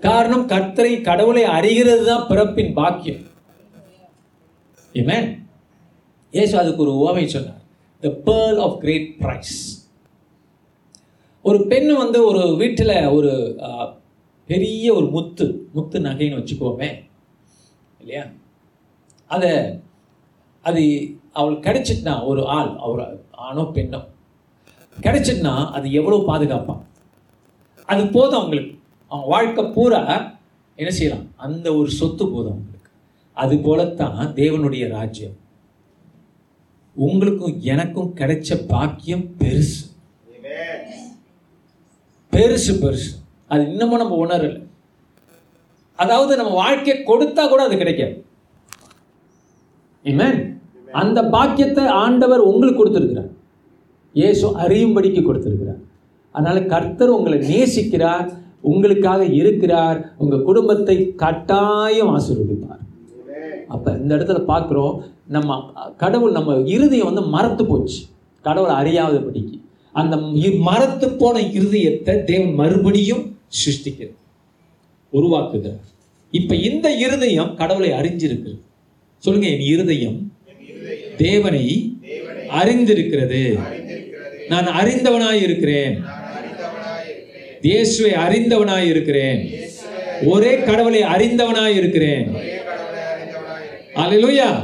காரணம் 0.00 0.48
கர்த்தரை 0.54 0.92
கடவுளை 1.08 1.44
அறிகிறது 1.56 2.04
தான் 2.10 2.26
பிறப்பின் 2.32 2.74
பாக்கியம். 2.80 3.22
Amen. 4.94 5.24
இயேசு 6.32 6.54
அதுக்கு 6.58 6.82
ஒரு 6.84 6.92
உவமை 7.00 7.26
சொன்னார். 7.36 7.62
The 8.02 8.08
pearl 8.26 8.60
of 8.66 8.78
great 8.84 9.10
price 9.22 9.56
ஒரு 11.48 11.58
பெண் 11.70 11.90
வந்து 12.02 12.18
ஒரு 12.28 12.42
வீட்டில் 12.60 12.94
ஒரு 13.16 13.32
பெரிய 14.48 14.86
ஒரு 14.98 15.06
முத்து 15.14 15.46
முத்து 15.72 15.96
நகைன்னு 16.06 16.38
வச்சுக்கோமே 16.38 16.88
இல்லையா? 18.00 18.24
அதை 19.30 19.50
அது 20.68 20.82
அவளுக்கு 21.38 21.66
கிடைச்சிட்டுனா 21.68 22.14
ஒரு 22.30 22.42
ஆள் 22.56 22.70
அவர் 22.86 23.02
ஆணோ 23.46 23.64
பெண்ணோ 23.76 24.00
கிடைச்சிட்டுனா 24.96 25.54
அது 25.76 25.86
எவ்வளோ 25.98 26.18
பாதுகாப்பான்? 26.28 26.82
அது 27.92 28.02
போதும் 28.14 28.38
அவங்களுக்கு. 28.40 28.72
அவங்க 29.10 29.28
வாழ்க்கை 29.34 29.64
பூரா 29.76 30.02
என்ன 30.78 30.90
செய்யலாம்? 30.98 31.26
அந்த 31.46 31.66
ஒரு 31.80 31.90
சொத்து 32.00 32.24
போதும் 32.30 32.54
அவங்களுக்கு. 32.54 32.90
அது 33.36 33.54
போலத்தான் 33.66 34.32
தேவனுடைய 34.40 34.84
ராஜ்யம். 34.96 35.36
உங்களுக்கும் 36.96 37.56
எனக்கும் 37.72 38.14
கிடைச்ச 38.20 38.58
பாக்கியம் 38.72 39.26
பெருசு. 39.40 39.76
பெருசு 42.32 42.72
பெருசு. 42.82 43.10
அது 43.48 43.70
இன்னமும் 43.70 43.98
நம்ம 43.98 44.26
உணரலை. 44.26 44.66
அதாவது 45.94 46.36
நம்ம 46.36 46.54
வாழ்க்கையை 46.54 47.04
கொடுத்தா 47.04 47.48
கூட 47.48 47.62
அது 47.62 47.76
கிடைக்காது. 47.76 48.24
Amen. 50.04 50.34
அந்த 50.92 51.22
பாக்கியத்தை 51.22 51.86
ஆண்டவர் 51.86 52.38
உங்களுக்கு 52.38 52.80
கொடுத்துருக்கிறார். 52.80 53.30
இயேசு 54.12 54.58
அறியும்படிக்கு 54.58 55.22
கொடுத்துருக்கிறார். 55.22 55.80
அதனால் 56.30 56.66
கர்த்தர் 56.66 57.08
உங்களை 57.08 57.38
நேசிக்கிறார் 57.38 58.28
உங்களுக்காக 58.60 59.24
இருக்கிறார் 59.24 60.14
உங்கள் 60.18 60.42
குடும்பத்தை 60.42 61.14
கட்டாயம் 61.14 62.12
ஆசீர்வதிப்பார். 62.16 62.82
அப்போ 63.68 63.90
இந்த 63.92 64.16
இடத்துல 64.16 64.40
பார்க்குறோம் 64.52 65.00
நம்ம 65.26 65.64
கடவுள் 65.96 66.32
நம்ம 66.32 66.56
இறுதியை 66.56 67.04
வந்து 67.04 67.22
மறத்து 67.22 67.66
போச்சு. 67.66 68.00
கடவுளை 68.42 68.74
அறியாதபடிக்கு. 68.74 69.60
அந்த 70.00 70.16
மரத்து 70.68 71.06
போன 71.20 71.40
இருதயத்தை 71.58 72.14
தேவன் 72.30 72.54
மறுபடியும் 72.60 73.24
சிருஷ்டிக்கிறது. 73.60 74.16
உருவாக்குகிறார் 75.12 75.84
இப்ப 76.30 76.54
இந்த 76.68 76.86
இருதயம் 77.04 77.52
கடவுளை 77.60 77.90
அறிஞ்சிருக்கு 78.00 78.52
சொல்லுங்க 79.18 79.48
என் 79.48 79.66
இருதயம் 79.72 80.18
தேவனை 81.16 81.64
அறிந்திருக்கிறது. 82.60 83.42
நான் 84.48 84.68
அறிந்தவனாய் 84.80 85.42
இருக்கிறேன். 85.42 85.96
இயேசுவை 87.68 88.12
அறிந்தவனாய் 88.26 88.88
இருக்கிறேன். 88.92 89.40
ஒரே 90.32 90.52
கடவுளை 90.68 91.02
அறிந்தவனாய் 91.14 91.76
இருக்கிறேன். 91.80 92.28
Hallelujah. 93.98 94.54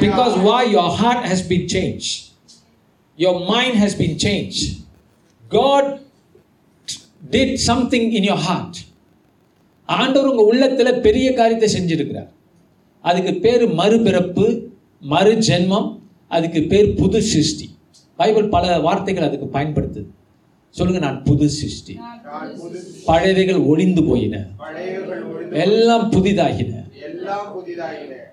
Because 0.00 0.34
why 0.46 0.60
your 0.76 0.88
heart 1.00 1.22
has 1.30 1.40
been 1.50 1.66
changed. 1.74 2.14
Your 3.16 3.50
mind 3.50 3.74
has 3.74 4.00
been 4.00 4.16
changed. 4.16 4.84
God 5.50 6.00
did 7.30 7.58
something 7.66 8.16
in 8.16 8.22
your 8.22 8.50
heart. 8.50 8.74
ஆண்டவர் 9.84 10.34
உங்க 10.34 10.54
உள்ளத்துல 10.54 11.00
பெரிய 11.00 11.32
காரியத்தை 11.32 11.74
செஞ்சிருக்கிறார். 11.74 12.28
அதுக்கு 13.00 13.34
பேர் 13.34 13.68
மறுபிறப்பு 13.68 14.60
மறு 15.00 15.34
ஜென்மம் 15.34 15.98
அதுக்கு 16.28 16.62
பேர் 16.62 16.94
புது 16.94 17.22
சிருஷ்டி. 17.22 17.76
பைபிள் 18.16 18.48
பல 18.48 18.80
வார்த்தைகள் 18.80 19.24
அதுக்கு 19.24 19.58
பயன்படுத்துது. 19.58 20.06
சொல்லுங்க 20.70 21.06
நான் 21.06 21.22
புது 21.22 21.48
சிருஷ்டி. 21.48 21.98
பழையவைகள் 23.06 23.66
ஒளிந்து 23.66 24.04
போயின. 24.04 24.46
எல்லாம் 25.50 26.12
புதிதாகின. 26.12 26.85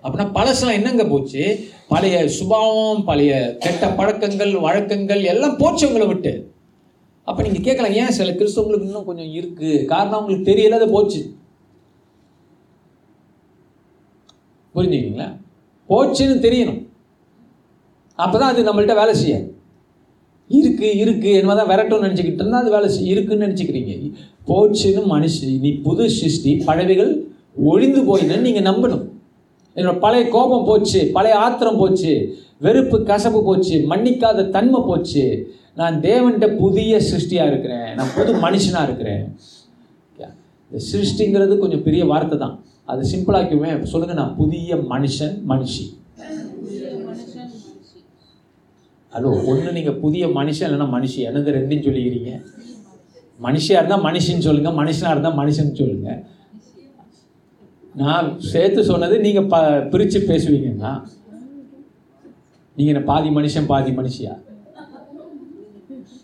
அப்படின்னா 0.04 0.26
பழசெல்லாம் 0.38 0.72
என்னங்க 0.72 1.06
போச்சு? 1.06 1.68
பழைய 1.88 2.28
சுபாவம் 2.28 3.04
பழைய 3.04 3.58
கெட்ட 3.60 3.88
பழக்கங்கள் 3.88 4.58
வழக்கங்கள் 4.58 5.24
எல்லாம் 5.24 5.58
போச்சு 5.58 5.88
உங்களை 5.88 6.08
விட்டு. 6.08 6.52
அப்ப 7.24 7.44
நீங்க 7.44 7.60
கேட்கலாம் 7.60 7.94
ஏன் 7.94 8.12
சில 8.12 8.32
கிறிஸ்தவங்களுக்கு 8.32 8.82
இன்னும் 8.82 9.06
கொஞ்சம் 9.06 9.32
இருக்கு? 9.32 9.86
காரணம் 9.86 10.14
அவங்களுக்கு 10.14 10.52
தெரியல 10.52 10.70
அது 10.70 10.90
போச்சு. 10.90 11.36
புரிஞ்சுக்கிங்களா? 14.76 15.38
போச்சுன்னு 15.90 16.46
தெரியணும். 16.46 16.88
அப்பதான் 18.18 18.52
அது 18.52 18.74
நம்மள்ட்ட 18.74 18.96
வேலை 18.96 19.14
செய்யாது 19.14 19.56
இருக்கு 20.48 20.98
இருக்கு 20.98 21.32
என்னதான் 21.32 21.70
விரட்டும்னு 21.70 22.06
நினச்சிக்கிட்டு 22.06 22.34
இருந்தால் 22.34 22.62
அது 22.62 22.72
வேலை 22.72 22.90
செய்ய 22.90 23.12
இருக்குன்னு 23.12 23.46
நினச்சிக்கிறீங்க. 23.46 24.14
போச்சுன்னு 24.48 25.04
மனுஷி 25.12 25.60
நீ 25.60 25.72
புது 25.72 26.10
சிருஷ்டி 26.10 26.56
பழவைகள் 26.56 27.33
ஒழிந்து 27.56 28.02
போயின்னு 28.10 28.38
நீங்கள் 28.48 28.68
நம்பணும். 28.70 29.06
என்னோட 29.76 29.96
பழைய 30.06 30.24
கோபம் 30.36 30.68
போச்சு 30.70 31.00
பழைய 31.16 31.36
ஆத்திரம் 31.46 31.80
போச்சு 31.82 32.14
வெறுப்பு 32.66 32.98
கசப்பு 33.12 33.40
போச்சு 33.48 33.76
மன்னிக்காத 33.92 34.50
தன்மை 34.56 34.80
போச்சு. 34.90 35.26
நான் 35.80 35.96
தேவன்கிட்ட 36.08 36.48
புதிய 36.64 37.00
சிருஷ்டியாக 37.10 37.52
இருக்கிறேன் 37.52 37.90
நான் 38.00 38.14
புது 38.18 38.32
மனுஷனாக 38.46 38.88
இருக்கிறேன். 38.90 39.26
இந்த 40.72 40.80
சிருஷ்டிங்கிறது 40.92 41.56
கொஞ்சம் 41.64 41.84
பெரிய 41.88 42.04
வார்த்தை 42.12 42.38
தான். 42.44 42.56
அது 42.92 43.02
சிம்பிளாக்குமே 43.12 43.72
சொல்லுங்கள் 43.92 44.20
நான் 44.22 44.36
புதிய 44.40 44.76
மனுஷன் 44.94 45.36
மனுஷி. 45.52 45.86
ஹலோ 49.14 49.32
ஒன்று 49.52 49.72
நீங்கள் 49.78 49.98
புதிய 50.04 50.24
மனுஷன் 50.38 50.68
இல்லைன்னா 50.68 50.88
மனுஷி 50.98 51.20
என்னது 51.30 51.56
ரெண்டையும் 51.58 51.86
சொல்லிக்கிறீங்க. 51.88 52.32
மனுஷியாக 53.48 53.80
இருந்தால் 53.82 54.06
மனுஷின்னு 54.08 54.46
சொல்லுங்கள் 54.48 54.78
மனுஷனாக 54.80 55.14
இருந்தால் 55.16 55.38
மனுஷன் 55.42 55.78
சொல்லுங்கள் 55.82 56.20
நான் 57.96 58.40
சேர்த்து 58.40 58.84
சொன்னது 58.84 59.20
நீங்கள் 59.20 59.46
ப 59.46 59.58
பிரித்து 59.92 60.20
பேசுவீங்கன்னா 60.20 60.92
நீங்கள் 62.78 62.94
என்ன 62.94 63.02
பாதி 63.06 63.30
மனுஷன் 63.30 63.66
பாதி 63.66 63.92
மனுஷியா? 63.92 64.34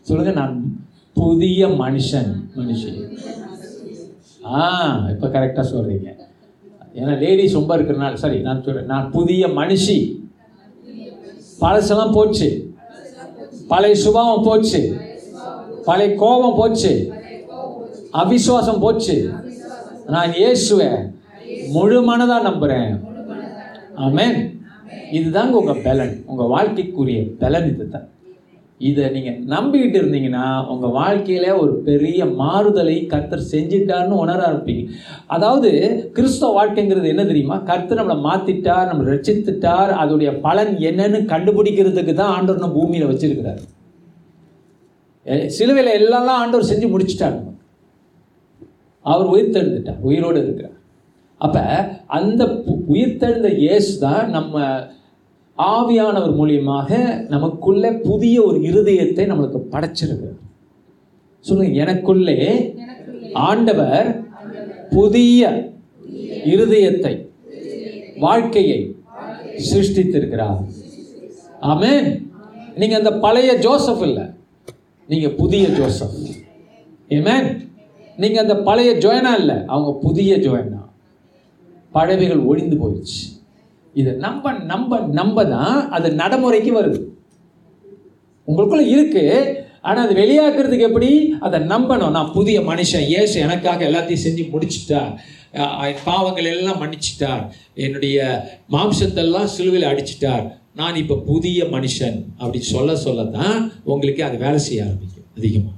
சொல்லுங்க 0.01 0.31
நான் 0.31 0.53
புதிய 1.13 1.67
மனுஷன் 1.67 2.31
மனுஷி. 2.57 2.91
ஆ 4.45 4.61
இப்போ 5.09 5.27
கரெக்டாக 5.27 5.65
சொல்கிறீங்க 5.73 6.09
ஏன்னா 6.95 7.19
லேடிஸ் 7.19 7.53
ரொம்ப 7.53 7.77
இருக்கிறனால 7.77 8.13
சரி 8.13 8.41
நான் 8.41 8.63
சொல்கிறேன் 8.63 8.85
நான் 8.85 9.11
புதிய 9.11 9.47
மனுஷி. 9.47 10.25
பழசெல்லாம் 11.61 12.13
போச்சு. 12.13 12.73
பழைய 13.67 13.95
சுபாவம் 13.95 14.43
போச்சு. 14.43 14.97
பழைய 15.85 16.15
கோபம் 16.15 16.55
போச்சு. 16.55 17.13
அவிசுவாசம் 18.13 18.79
போச்சு. 18.79 19.33
நான் 20.07 20.31
ஏசுவேன் 20.31 21.01
முழு 21.73 21.97
மனதாக 22.09 22.41
நம்புகிறேன் 22.49 22.93
ஆமேன். 24.07 24.39
இதுதாங்க 25.17 25.55
உங்கள் 25.61 25.83
பலன். 25.88 26.15
உங்கள் 26.31 26.51
வாழ்க்கைக்குரிய 26.53 27.19
பலன் 27.41 27.67
இதுதான். 27.73 28.07
இதை 28.89 29.05
நீங்கள் 29.13 29.39
நம்பிக்கிட்டு 29.53 29.97
இருந்தீங்கன்னா 30.01 30.43
உங்கள் 30.73 30.93
வாழ்க்கையில் 30.97 31.57
ஒரு 31.61 31.73
பெரிய 31.88 32.25
மாறுதலை 32.41 32.95
கர்த்தர் 33.13 33.49
செஞ்சிட்டார்னு 33.53 34.21
உணர 34.23 34.39
ஆரம்பிப்பீங்க. 34.47 34.85
அதாவது 35.35 35.69
கிறிஸ்தவ 36.17 36.53
வாழ்க்கைங்கிறது 36.59 37.11
என்ன 37.13 37.25
தெரியுமா? 37.31 37.57
கர்த்தர் 37.71 37.99
நம்மளை 38.01 38.17
மாற்றிட்டார் 38.27 38.89
நம்மளை 38.91 39.09
ரசித்துட்டார் 39.15 39.91
அதோடைய 40.03 40.31
பலன் 40.47 40.73
என்னன்னு 40.89 41.21
கண்டுபிடிக்கிறதுக்கு 41.33 42.15
தான் 42.21 42.33
ஆண்டவர் 42.38 42.63
நம்ம 42.63 42.77
பூமியில் 42.79 43.11
வச்சிருக்கிறார். 43.11 43.61
சிலுவையில் 45.57 45.95
எல்லாம் 45.99 46.41
ஆண்டவர் 46.43 46.71
செஞ்சு 46.71 46.89
முடிச்சிட்டார். 46.95 47.38
அவர் 49.05 49.25
உயிர் 49.25 49.33
உயிர்த்தெழுந்துட்டார் 49.33 50.01
உயிரோடு 50.07 50.39
இருக்கிறார். 50.45 50.75
அப்போ 51.39 51.89
அந்த 52.08 52.46
பு- 52.46 52.75
உயிர்த்தெழுந்த 52.93 53.58
இயேசு 53.58 54.00
தான் 54.00 54.29
நம்ம 54.29 54.60
ஆவியானவர் 55.58 56.36
மூலியமாக 56.36 57.19
நமக்குள்ள 57.27 57.91
புதிய 57.93 58.43
ஒரு 58.43 58.60
இருதயத்தை 58.60 59.24
நம்மளுக்கு 59.25 59.60
படைச்சிருக்கிறார். 59.72 60.39
சொல்லுங்க 61.39 61.86
எனக்குள்ளே 61.86 62.74
ஆண்டவர் 63.34 64.24
புதிய 64.89 65.69
இருதயத்தை 66.46 67.27
வாழ்க்கையை 68.19 68.96
சிருஷ்டித்திருக்கிறார். 69.74 70.65
ஆமென். 71.60 72.31
நீங்க 72.75 72.96
அந்த 72.96 73.13
பழைய 73.13 73.53
ஜோசப் 73.53 74.01
இல்லை. 74.01 74.24
நீங்க 75.08 75.29
புதிய 75.29 75.67
ஜோசப். 75.67 76.12
ஆமென். 77.10 77.72
நீங்க 78.17 78.41
அந்த 78.41 78.58
பழைய 78.58 78.91
ஜோயனா 78.91 79.39
இல்லை. 79.39 79.55
அவங்க 79.67 79.98
புதிய 80.01 80.38
ஜோயனா. 80.38 80.78
பழவைகள் 81.96 82.46
ஒழிந்து 82.50 82.75
போயிடுச்சு. 82.81 83.22
இதை 84.00 84.12
நம்ப 84.25 84.51
நம்ப 84.72 85.00
நம்ப 85.19 85.46
தான் 85.55 85.77
அது 85.96 86.08
நடைமுறைக்கு 86.22 86.72
வருது. 86.79 87.00
உங்களுக்குள்ள 88.48 88.86
இருக்கு. 88.96 89.25
ஆனால் 89.88 90.05
அது 90.05 90.13
வெளியாக்குறதுக்கு 90.22 90.88
எப்படி? 90.89 91.10
அதை 91.46 91.58
நம்பணும். 91.74 92.15
நான் 92.17 92.31
புதிய 92.38 92.60
மனுஷன் 92.69 93.05
ஏசு 93.19 93.36
எனக்காக 93.46 93.86
எல்லாத்தையும் 93.89 94.25
செஞ்சு 94.27 94.46
முடிச்சிட்டார் 94.53 95.13
என் 95.89 96.01
பாவங்கள் 96.08 96.50
எல்லாம் 96.53 96.81
மன்னிச்சிட்டார். 96.81 97.43
என்னுடைய 97.86 98.17
மாம்சத்தெல்லாம் 98.75 99.51
சிலுவையில் 99.55 99.89
அடிச்சிட்டார். 99.91 100.46
நான் 100.79 101.00
இப்போ 101.01 101.15
புதிய 101.29 101.60
மனுஷன் 101.75 102.17
அப்படி 102.41 102.60
சொல்ல 102.74 102.96
சொல்ல 103.05 103.24
தான் 103.38 103.58
உங்களுக்கு 103.84 104.22
அது 104.27 104.38
வேலை 104.46 104.60
செய்ய 104.67 104.86
ஆரம்பிக்கும். 104.88 105.27
அதிகமாக 105.38 105.77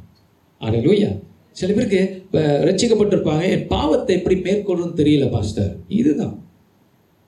அலையிலூயா. 0.61 1.11
சில 1.59 1.69
பேருக்கு 1.77 2.01
இப்போ 2.23 2.41
ரட்சிக்கப்பட்டிருப்பாங்க 2.67 3.43
என் 3.55 3.67
பாவத்தை 3.73 4.11
எப்படி 4.19 4.35
மேற்கொள்ளும் 4.45 4.95
தெரியல 4.99 5.25
பாஸ்டர் 5.33 5.73
இதுதான். 5.99 6.35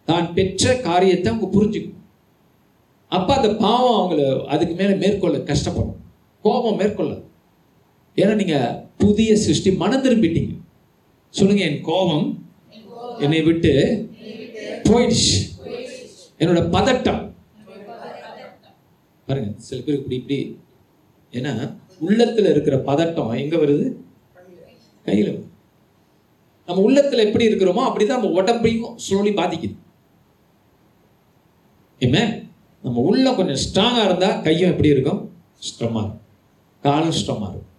தான் 0.07 0.27
பெற்ற 0.37 0.73
காரியத்தை 0.87 1.27
அவங்க 1.31 1.47
புரிஞ்சுக்கணும். 1.55 1.99
அப்போ 3.11 3.31
அந்த 3.39 3.49
பாவம் 3.65 3.97
அவங்கள 3.99 4.21
அதுக்கு 4.53 4.73
மேலே 4.79 4.93
மேற்கொள்ள 5.03 5.37
கஷ்டப்படும். 5.49 5.99
கோபம் 6.45 6.79
மேற்கொள்ள 6.81 7.13
ஏன்னா 8.21 8.33
நீங்கள் 8.41 8.79
புதிய 9.03 9.29
சிருஷ்டி 9.43 9.69
மனம் 9.83 10.03
திரும்பிட்டீங்க 10.05 10.53
சொல்லுங்க 11.33 11.63
என் 11.69 11.85
கோபம் 11.89 12.27
என்னை 13.25 13.39
விட்டு 13.47 13.71
போயிடுச்சு. 14.87 15.35
என்னோட 16.41 16.61
பதட்டம். 16.75 17.21
பாருங்க 19.27 19.51
சில 19.67 19.79
பேர் 19.85 19.99
இப்படி 19.99 20.17
இப்படி. 20.21 20.39
ஏன்னா 21.33 21.53
உள்ளத்தில் 22.07 22.51
இருக்கிற 22.53 22.75
பதட்டம் 22.89 23.31
எங்கே 23.43 23.57
வருது? 23.63 23.85
கையில் 25.05 25.31
நம்ம 26.67 26.81
உள்ளத்தில் 26.81 27.25
எப்படி 27.25 27.45
இருக்கிறோமோ 27.47 27.83
அப்படிதான் 27.87 28.15
நம்ம 28.17 28.41
உடம்பையும் 28.41 28.93
ஸ்லோலி 29.05 29.31
பாதிக்குது. 29.39 29.75
ஏமே? 31.99 32.23
நம்ம 32.83 33.01
உள்ள 33.09 33.35
கொஞ்சம் 33.35 33.61
ஸ்ட்ராங்காக 33.65 34.05
இருந்தால் 34.05 34.41
கையும் 34.41 34.71
எப்படி 34.71 34.89
இருக்கும்? 34.95 35.21
ஸ்ட்ரமாக 35.67 36.03
இருக்கும். 36.03 36.21
காலும் 36.81 37.15
ஸ்ட்ரமாக 37.19 37.49
இருக்கும். 37.51 37.69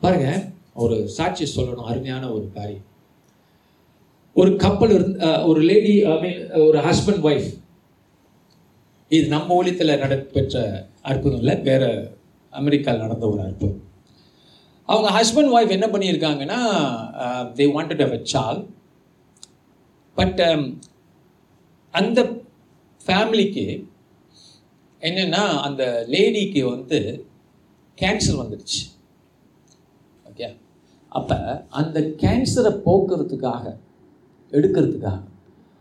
பாருங்க 0.00 0.28
ஒரு 0.74 0.96
சாட்சி 1.08 1.44
சொல்லணும் 1.56 1.88
அருமையான 1.90 2.24
ஒரு 2.32 2.46
காரியம். 2.54 2.84
ஒரு 4.34 4.50
கப்பல் 4.56 4.92
இருந்து 4.96 5.46
ஒரு 5.50 5.60
லேடி 5.60 5.94
ஐ 6.04 6.16
மீன் 6.20 6.42
ஒரு 6.66 6.78
ஹஸ்பண்ட் 6.78 7.24
ஒய்ஃப் 7.28 7.48
இது 9.08 9.26
நம்ம 9.28 9.56
ஊழியத்தில் 9.58 9.98
நடைபெற்ற 9.98 10.62
அற்புதம் 11.10 11.38
இல்லை 11.38 11.54
வேற 11.70 11.84
அமெரிக்காவில் 12.52 13.04
நடந்த 13.04 13.24
ஒரு 13.28 13.40
அற்புதம். 13.48 13.82
அவங்க 14.88 15.08
ஹஸ்பண்ட் 15.10 15.52
ஒய்ஃப் 15.56 15.74
என்ன 15.76 15.86
பண்ணியிருக்காங்கன்னா 15.86 16.60
uh, 17.24 17.40
um, 17.40 17.46
they 17.56 17.64
wanted 17.76 18.02
a 18.06 18.20
child 18.24 18.60
but 20.16 20.40
அந்த 21.94 22.20
ஃபேமிலிக்கு 23.00 23.64
என்னென்னா 25.02 25.42
அந்த 25.58 25.82
லேடிக்கு 26.08 26.62
வந்து 26.70 26.98
கேன்சர் 27.98 28.40
வந்துடுச்சு. 28.40 28.80
ஓகே 30.26 30.48
அப்போ 31.08 31.38
அந்த 31.68 32.00
கேன்சரை 32.00 32.72
போக்குறதுக்காக 32.86 33.64
எடுக்கிறதுக்காக 34.52 35.22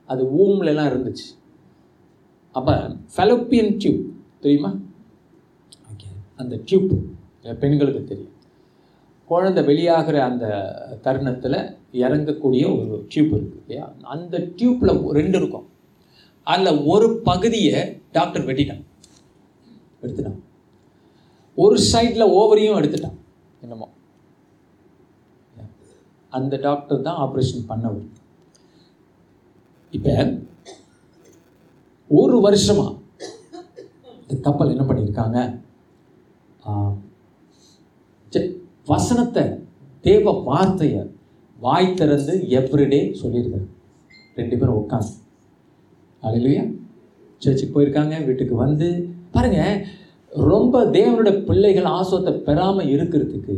அது 0.09 0.23
ஊம்ல 0.37 0.71
இருந்துச்சு. 0.91 1.27
அப்போ 2.55 2.73
ஃபெலோப்பியன் 3.15 3.73
டியூப் 3.77 4.01
தெரியுமா? 4.39 4.71
ஓகே 5.91 6.09
அந்த 6.35 6.55
டியூப் 6.65 6.91
பெண்களுக்கு 7.59 8.03
தெரியும். 8.03 8.36
குழந்தை 9.29 9.61
வெளியாகிற 9.69 10.17
அந்த 10.29 10.45
தருணத்தில் 11.05 11.57
இறங்கக்கூடிய 12.01 12.63
ஒரு 12.73 13.05
டியூப் 13.07 13.31
இருக்குது 13.35 13.61
இல்லையா? 13.61 13.85
அந்த 14.13 14.37
டியூப்பில் 14.57 15.11
ரெண்டு 15.19 15.37
இருக்கும். 15.41 15.65
அதில் 16.43 16.81
ஒரு 16.93 17.07
பகுதியை 17.29 17.79
டாக்டர் 18.17 18.45
வெட்டிட்டான். 18.45 18.83
எடுத்துட்டான். 20.01 20.39
ஒரு 21.55 21.75
சைடில் 21.91 22.29
ஓவரையும் 22.39 22.79
எடுத்துட்டான். 22.79 23.17
என்னமோ. 23.61 23.87
அந்த 26.29 26.57
டாக்டர் 26.57 27.01
தான் 27.01 27.19
ஆப்ரேஷன் 27.23 27.67
பண்ணவர். 27.69 28.07
இப்போ 29.91 30.15
ஒரு 32.07 32.35
வருஷமாக 32.41 32.95
இந்த 34.21 34.35
கப்பல் 34.41 34.73
என்ன 34.75 34.83
பண்ணியிருக்காங்க 34.83 35.39
வசனத்தை 38.87 39.43
தேவ 40.07 40.31
வார்த்தையை 40.49 41.03
வாய் 41.65 41.93
திறந்து 41.93 42.33
எவ்ரிடே 42.57 43.01
சொல்லியிருக்காரு. 43.21 43.67
ரெண்டு 44.35 44.57
பேரும் 44.57 44.81
உட்காந்து 44.81 45.13
அலையிலையா 46.23 46.63
சர்ச்சுக்கு 47.37 47.73
போயிருக்காங்க 47.73 48.25
வீட்டுக்கு 48.25 48.55
வந்து. 48.55 48.89
பாருங்க 49.31 49.61
ரொம்ப 50.29 50.83
தேவனோட 50.97 51.29
பிள்ளைகள் 51.49 51.89
ஆசோத்தை 51.99 52.33
பெறாமல் 52.47 52.91
இருக்கிறதுக்கு 52.95 53.57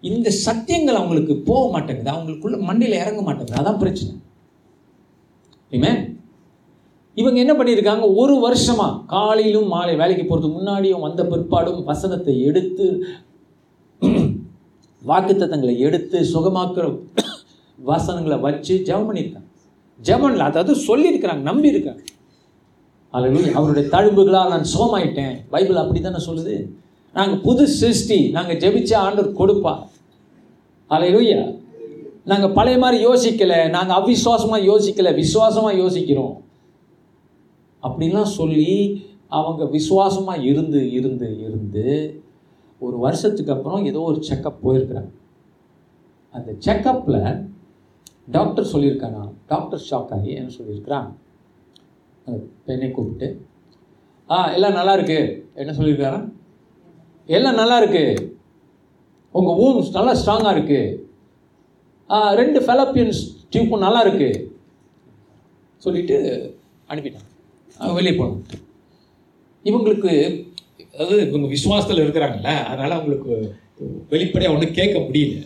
இந்த 0.00 0.28
சத்தியங்கள் 0.46 1.00
அவங்களுக்கு 1.00 1.36
போக 1.50 1.64
மாட்டேங்குது. 1.70 2.10
அவங்களுக்குள்ள 2.10 2.58
மண்ணில் 2.60 3.00
இறங்க 3.02 3.22
மாட்டேங்குது. 3.22 3.60
அதான் 3.60 3.82
பிரச்சனை. 3.84 4.14
Amen. 5.72 5.98
இவங்க 7.14 7.38
என்ன 7.44 7.52
பண்ணியிருக்காங்க? 7.52 8.04
ஒரு 8.16 8.34
வருஷமா 8.44 8.86
காலையிலும் 9.06 9.68
மாலை 9.68 9.94
வேலைக்கு 9.96 10.24
போகிறதுக்கு 10.24 10.58
முன்னாடியும் 10.58 11.00
வந்த 11.00 11.22
பிற்பாடும் 11.24 11.84
வசனத்தை 11.84 12.34
எடுத்து 12.42 12.86
வாக்குத்தத்தங்களை 15.08 15.74
எடுத்து 15.86 16.18
சுகமாக்குற 16.32 16.86
வசனங்களை 17.78 18.36
வச்சு 18.46 18.74
ஜெபம் 18.88 19.06
பண்ணியிருக்காங்க. 19.08 19.48
ஜெபம்ல 20.06 20.48
அதாவது 20.50 20.72
சொல்லியிருக்கிறாங்க 20.88 21.44
நம்பியிருக்காங்க. 21.50 22.02
அல்ல 23.14 23.52
அவருடைய 23.58 23.84
தழும்புகளால் 23.94 24.52
நான் 24.54 24.66
சோமாயிட்டேன் 24.74 25.36
பைபிள் 25.52 25.80
அப்படி 25.82 26.00
தானே 26.00 26.20
சொல்லுது? 26.26 26.56
நாங்கள் 27.14 27.40
புது 27.46 27.64
சிருஷ்டி 27.80 28.18
நாங்கள் 28.36 28.60
ஜெபிச்ச 28.64 28.92
ஆண்டவர் 29.06 29.38
கொடுப்பா. 29.40 29.72
அல்லேலூயா 30.90 31.40
நாங்கள் 32.30 32.54
பழைய 32.58 32.78
மாதிரி 32.82 32.98
யோசிக்கலை 33.08 33.58
நாங்கள் 33.76 33.98
அவிசுவாசமாக 34.00 34.66
யோசிக்கலை 34.70 35.12
விசுவாசமாக 35.22 35.80
யோசிக்கிறோம். 35.82 36.34
அப்படின்லாம் 37.82 38.34
சொல்லி 38.38 38.72
அவங்க 39.38 39.64
விசுவாசமாக 39.76 40.44
இருந்து 40.50 40.80
இருந்து 40.98 41.28
இருந்து 41.46 41.86
ஒரு 42.80 42.98
வருஷத்துக்கு 42.98 43.52
அப்புறம் 43.52 43.84
ஏதோ 43.84 44.00
ஒரு 44.00 44.22
செக்கப் 44.22 44.68
போயிருக்கிறாங்க. 44.68 45.10
அந்த 46.30 46.52
செக்கப்பில் 46.58 47.48
டாக்டர் 48.30 48.64
சொல்லியிருக்கானா? 48.64 49.32
டாக்டர் 49.46 49.82
ஷாக் 49.90 50.10
ஆகி 50.10 50.30
என்ன 50.30 50.52
சொல்லியிருக்கிறான்? 50.54 51.12
அந்த 52.26 52.44
பெண்ணை 52.66 52.90
கூப்பிட்டு 52.90 53.46
ஆ 54.30 54.52
எல்லாம் 54.52 54.72
நல்லா 54.72 54.94
இருக்கு. 54.94 55.48
என்ன 55.54 55.72
சொல்லியிருக்காரா? 55.72 56.32
எல்லாம் 57.26 57.54
நல்லா 57.54 57.78
இருக்கு. 57.78 58.36
உங்கள் 59.32 59.66
ஊம்ஸ் 59.66 59.90
நல்லா 59.90 60.14
ஸ்ட்ராங்காக 60.14 60.56
இருக்கு. 60.56 61.10
ஆ, 62.10 62.32
ரெண்டு 62.32 62.60
ஃபெலப்பியன்ஸ் 62.60 63.36
டியூப்பும் 63.52 63.78
நல்லா 63.78 64.00
இருக்கு. 64.00 64.58
சொல்லிட்டு 65.76 66.56
அனுப்பிட்டான். 66.88 67.94
வெளியே 67.94 68.18
போனான். 68.18 68.42
இவங்களுக்கு 69.64 70.44
அதாவது 71.00 71.20
இவங்க 71.28 71.48
விசுவாசத்தில் 71.56 72.02
இருக்கிறாங்கல்ல 72.04 72.50
அதனால் 72.70 72.96
அவங்களுக்கு 72.96 73.30
வெளிப்படையாக 74.12 74.54
ஒன்றும் 74.54 74.74
கேட்க 74.78 74.96
முடியல. 75.04 75.36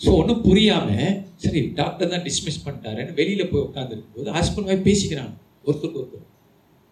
ஸோ 0.00 0.10
ஒன்றும் 0.20 0.42
புரியாமல் 0.46 1.14
சரி 1.42 1.60
டாக்டர் 1.78 2.12
தான் 2.12 2.24
டிஸ்மிஸ் 2.26 2.62
பண்ணிட்டாருன்னு 2.64 3.16
வெளியில் 3.20 3.50
போய் 3.52 3.64
உட்காந்துருக்கும் 3.68 4.16
போது 4.18 4.36
ஹஸ்பண்ட் 4.36 4.68
வாய் 4.70 4.86
பேசிக்கிறாங்க. 4.88 5.34
ஒருத்தருக்கு 5.66 6.00
ஒருத்தர். 6.02 6.26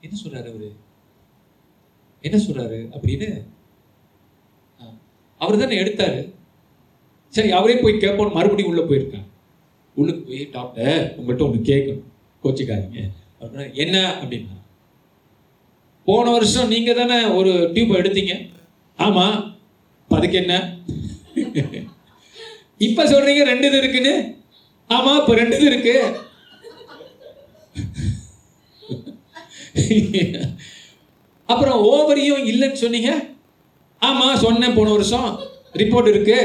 என்ன 0.06 0.14
சொல்கிறாரு 0.22 0.48
அவர்? 0.52 0.72
என்ன 2.24 2.36
சொல்கிறாரு 2.46 2.78
அப்படின்னு 2.94 3.28
அவர் 5.40 5.60
தானே 5.62 5.78
எடுத்தார். 5.82 6.18
சரி 7.34 7.50
அவரே 7.58 7.76
போய் 7.82 8.02
கேட்போம் 8.04 8.36
மறுபடியும் 8.38 8.70
உள்ளே 8.72 8.84
போயிருக்காங்க 8.90 9.28
உள்ளுக்கு 9.96 10.22
போய் 10.28 10.42
டாக்டர் 10.56 11.00
உங்கள்கிட்ட 11.18 11.46
ஒன்று 11.46 11.68
கேட்கணும். 11.70 12.08
கோச்சிக்காதீங்க. 12.44 13.00
அப்படின்னா 13.40 13.64
என்ன? 13.84 13.96
அப்படின்னா 14.20 14.56
போன 16.08 16.24
வருஷம் 16.34 16.70
நீங்கள் 16.74 16.98
தானே 17.00 17.18
ஒரு 17.38 17.52
டியூப் 17.74 17.98
எடுத்தீங்க. 18.00 18.34
ஆமாம் 19.06 19.36
அதுக்கு 20.16 20.36
என்ன? 20.42 20.54
இப்போ 22.86 23.02
சொல்கிறீங்க 23.12 23.42
ரெண்டு 23.50 23.66
இது 23.70 23.78
இருக்குன்னு. 23.82 24.14
ஆமாம் 24.96 25.18
இப்போ 25.20 25.34
ரெண்டு 25.40 25.56
இது 25.58 25.68
இருக்கு. 25.72 25.94
அப்புறம் 31.52 31.78
ஓவரியும் 31.92 32.44
இல்லைன்னு 32.52 32.82
சொன்னீங்க. 32.82 33.12
ஆமாம் 34.08 34.42
சொன்னேன் 34.44 34.76
போன 34.76 34.90
வருஷம். 34.96 35.30
ரிப்போர்ட் 35.80 36.12
இருக்கு. 36.12 36.38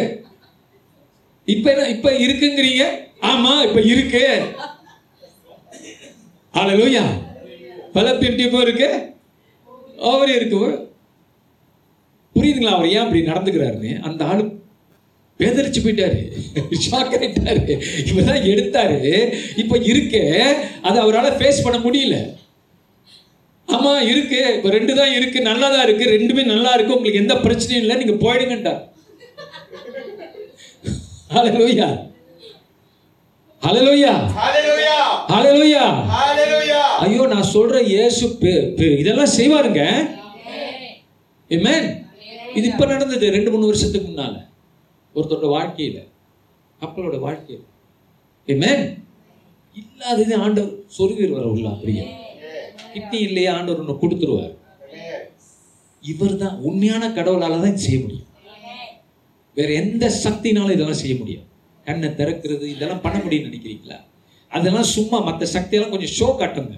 இப்போ 1.54 1.70
என்ன 1.74 1.90
இப்போ 1.96 2.10
இருக்குங்கிறீங்க? 2.26 2.86
ஆமாம் 3.32 3.62
இப்போ 3.68 3.82
இருக்கு. 3.94 4.24
ஹalleluya 6.58 7.04
பலப்பின் 7.96 8.38
டியூப்பும் 8.38 8.66
இருக்கு. 8.66 8.90
அவர் 9.98 10.36
இருக்கு 10.36 10.60
புரியுதுங்களா 12.36 12.76
அவர் 12.76 12.90
ஏன் 12.90 12.98
அப்படி 12.98 13.22
நடந்துக்கிறாருன்னு? 13.22 14.00
அந்த 14.02 14.26
ஆளு 14.26 14.56
பேதரிச்சு 15.40 15.80
போயிட்டாரு. 15.84 16.20
ஷாக் 16.86 17.16
ஆயிட்டாரு. 17.18 17.80
இவர் 18.06 18.26
தான் 18.26 18.44
எடுத்தாரு. 18.44 19.00
இப்போ 19.56 19.78
இருக்கு. 19.78 20.22
அதை 20.82 21.02
அவரால் 21.02 21.38
ஃபேஸ் 21.38 21.64
பண்ண 21.64 21.78
முடியல. 21.78 22.18
ஆமா 23.68 24.02
இருக்கு. 24.02 24.54
இப்போ 24.56 24.70
ரெண்டு 24.70 24.96
தான் 24.96 25.14
இருக்கு. 25.14 25.42
நல்லா 25.42 25.70
தான் 25.70 25.84
இருக்கு. 25.84 26.06
ரெண்டுமே 26.06 26.46
நல்லா 26.46 26.74
இருக்கு. 26.74 26.96
உங்களுக்கு 26.96 27.22
எந்த 27.22 27.36
பிரச்சனையும் 27.36 27.82
இல்லை. 27.82 27.96
நீங்க 27.96 28.16
போயிடுங்கன்றார் 28.26 28.84
ஹalleluya 31.30 31.30
ஹalleluya 31.30 31.30
Hallelujah! 31.30 31.90
ஹalleluya 31.90 31.98
Hallelujah! 31.98 32.08
ஐயோ 37.06 37.24
நான் 37.34 37.50
சொல்ற 37.56 37.78
இயேசு 37.94 38.26
இதெல்லாம் 39.02 39.36
செய்வாருங்க. 39.38 39.82
Amen. 41.50 41.84
இது 42.58 42.66
இப்ப 42.72 42.86
நடந்தது 42.92 43.26
ரெண்டு 43.36 43.50
மூணு 43.54 43.66
வருஷத்துக்கு 43.70 44.08
முன்னால. 44.12 44.36
ஒருத்தரோட 45.16 45.48
வாழ்க்கையில 45.58 45.98
கப்பலோட 46.82 47.18
வாழ்க்கையில. 47.26 47.64
Amen. 48.48 48.80
இல்லாதது 49.76 50.36
ஆண்டவர் 50.46 50.72
சொருகிடுவார் 50.98 51.52
உள்ள 51.54 51.68
அப்படியே. 51.74 52.06
கிட்னி 52.94 53.20
இல்லையா 53.28 53.52
ஆண்டவர் 53.58 53.82
ஒன்று 53.84 54.02
கொடுத்துருவார். 54.04 54.54
இவர் 56.04 56.42
தான் 56.44 56.58
உண்மையான 56.68 57.04
கடவுளால 57.18 57.62
தான் 57.66 57.84
செய்ய 57.86 58.00
முடியும். 58.06 58.24
வேற 59.58 59.70
எந்த 59.84 60.06
சக்தினாலும் 60.26 60.76
இதெல்லாம் 60.76 61.02
செய்ய 61.04 61.16
முடியும் 61.22 61.46
கண்ணை 61.88 62.10
திறக்கிறது 62.10 62.62
இதெல்லாம் 62.62 63.02
பண்ண 63.02 63.18
முடியும்னு 63.18 63.48
நினைக்கிறீங்களா? 63.48 63.98
அதெல்லாம் 64.52 64.84
சும்மா 64.84 65.20
மற்ற 65.20 65.46
சக்தியெல்லாம் 65.54 65.90
கொஞ்சம் 65.90 66.16
ஷோ 66.18 66.40
காட்டுங்க. 66.40 66.76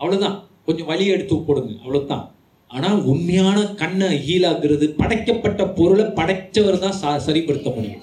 அவ்வளோதான் 0.00 0.36
கொஞ்சம் 0.66 0.86
வலி 0.86 1.06
எடுத்து 1.06 1.36
போடுங்க. 1.38 1.72
அவ்வளோதான் 1.84 2.30
ஆனால் 2.70 3.02
உண்மையான 3.02 3.66
கண்ணை 3.74 4.08
ஹீலாக்குறது 4.18 4.88
படைக்கப்பட்ட 4.88 5.66
பொருளை 5.68 6.04
படைச்சவர் 6.04 6.78
தான் 6.78 6.98
சா- 7.02 7.22
சரிப்படுத்த 7.26 7.74
முடியும். 7.74 8.02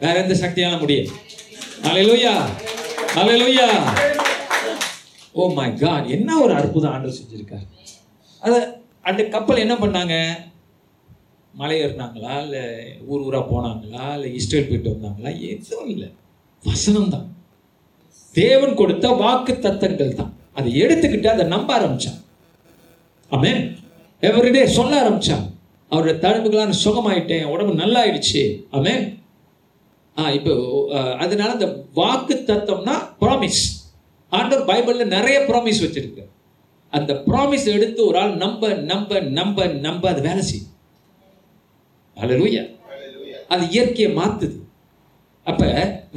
வேற 0.00 0.22
எந்த 0.22 0.34
சக்தியால 0.34 0.78
முடியும் 0.78 1.12
hallelujah 1.82 2.32
hallelujah 3.14 3.66
oh 5.32 5.52
my 5.52 5.74
God 5.74 6.06
என்ன 6.08 6.40
ஒரு 6.40 6.54
அற்புதம் 6.54 6.92
ஆண்டவர் 6.92 7.16
செஞ்சிருக்காரு. 7.16 7.66
அதை 8.42 8.58
அந்த 9.02 9.24
கப்பல் 9.24 9.56
என்ன 9.56 9.74
பண்ணாங்க? 9.74 10.14
மலை 11.60 11.76
ஏறினாங்களா? 11.84 12.32
இல்லை 12.44 12.62
ஊர் 13.10 13.24
ஊராக 13.26 13.44
போனாங்களா? 13.52 14.04
இல்லை 14.16 14.28
இஸ்ரேல் 14.38 14.68
போயிட்டு 14.68 14.92
வந்தாங்களா? 14.94 15.30
எதுவும் 15.52 15.90
இல்லை. 15.94 16.08
வசனம் 16.62 17.12
தான் 17.14 17.26
தேவன் 18.34 18.78
கொடுத்த 18.80 19.06
வாக்கு 19.22 19.52
தத்தங்கள் 19.66 20.18
தான் 20.20 20.32
அதை 20.58 20.70
எடுத்துக்கிட்டு 20.84 21.28
அதை 21.34 21.44
நம்ப 21.54 21.70
ஆரம்பித்தான் 21.76 22.20
ஆமே 23.30 23.52
எவ்ரிடே 24.22 24.64
சொல்ல 24.78 24.92
ஆரம்பித்தான் 25.02 25.44
அவருடைய 25.90 26.16
தழும்புகளான 26.24 26.76
சுகமாயிட்டேன். 26.84 27.48
உடம்பு 27.54 27.72
நல்லாயிடுச்சு. 27.82 28.42
ஆமே 28.76 28.94
ஆ 30.16 30.30
இப்போ 30.38 30.52
அதனால 31.22 31.48
அந்த 31.56 31.66
வாக்கு 32.00 32.34
தத்தம்னா 32.50 32.94
ப்ராமிஸ் 33.22 33.62
ஆண்டவர் 34.32 34.68
பைபிளில் 34.70 35.14
நிறைய 35.16 35.38
ப்ராமிஸ் 35.48 35.82
வச்சுருக்கு 35.84 36.22
அந்த 36.92 37.12
ப்ராமிஸ் 37.26 37.66
எடுத்து 37.76 38.00
ஒரு 38.08 38.16
ஆள் 38.22 38.34
நம்ப 38.44 38.72
நம்ப 38.92 39.20
நம்ப 39.38 39.66
நம்ப 39.86 40.04
அது 40.12 40.20
வேலை 40.28 40.42
செய்யும். 40.50 40.72
அல்லேலூயா 42.22 42.62
அது 43.54 43.64
இயற்கையை 43.74 44.08
மாத்துது. 44.20 44.56
அப்ப 45.50 45.64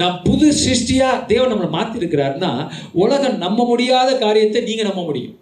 நான் 0.02 0.16
புது 0.28 0.46
சிருஷ்டியா 0.64 1.08
தேவன் 1.32 1.52
நம்மளை 1.52 1.70
மாத்தி 1.76 2.00
இருக்கிறாருன்னா 2.02 2.52
உலகம் 3.04 3.38
நம்ப 3.44 3.66
முடியாத 3.72 4.10
காரியத்தை 4.24 4.62
நீங்க 4.70 4.84
நம்ப 4.88 5.02
முடியும். 5.10 5.36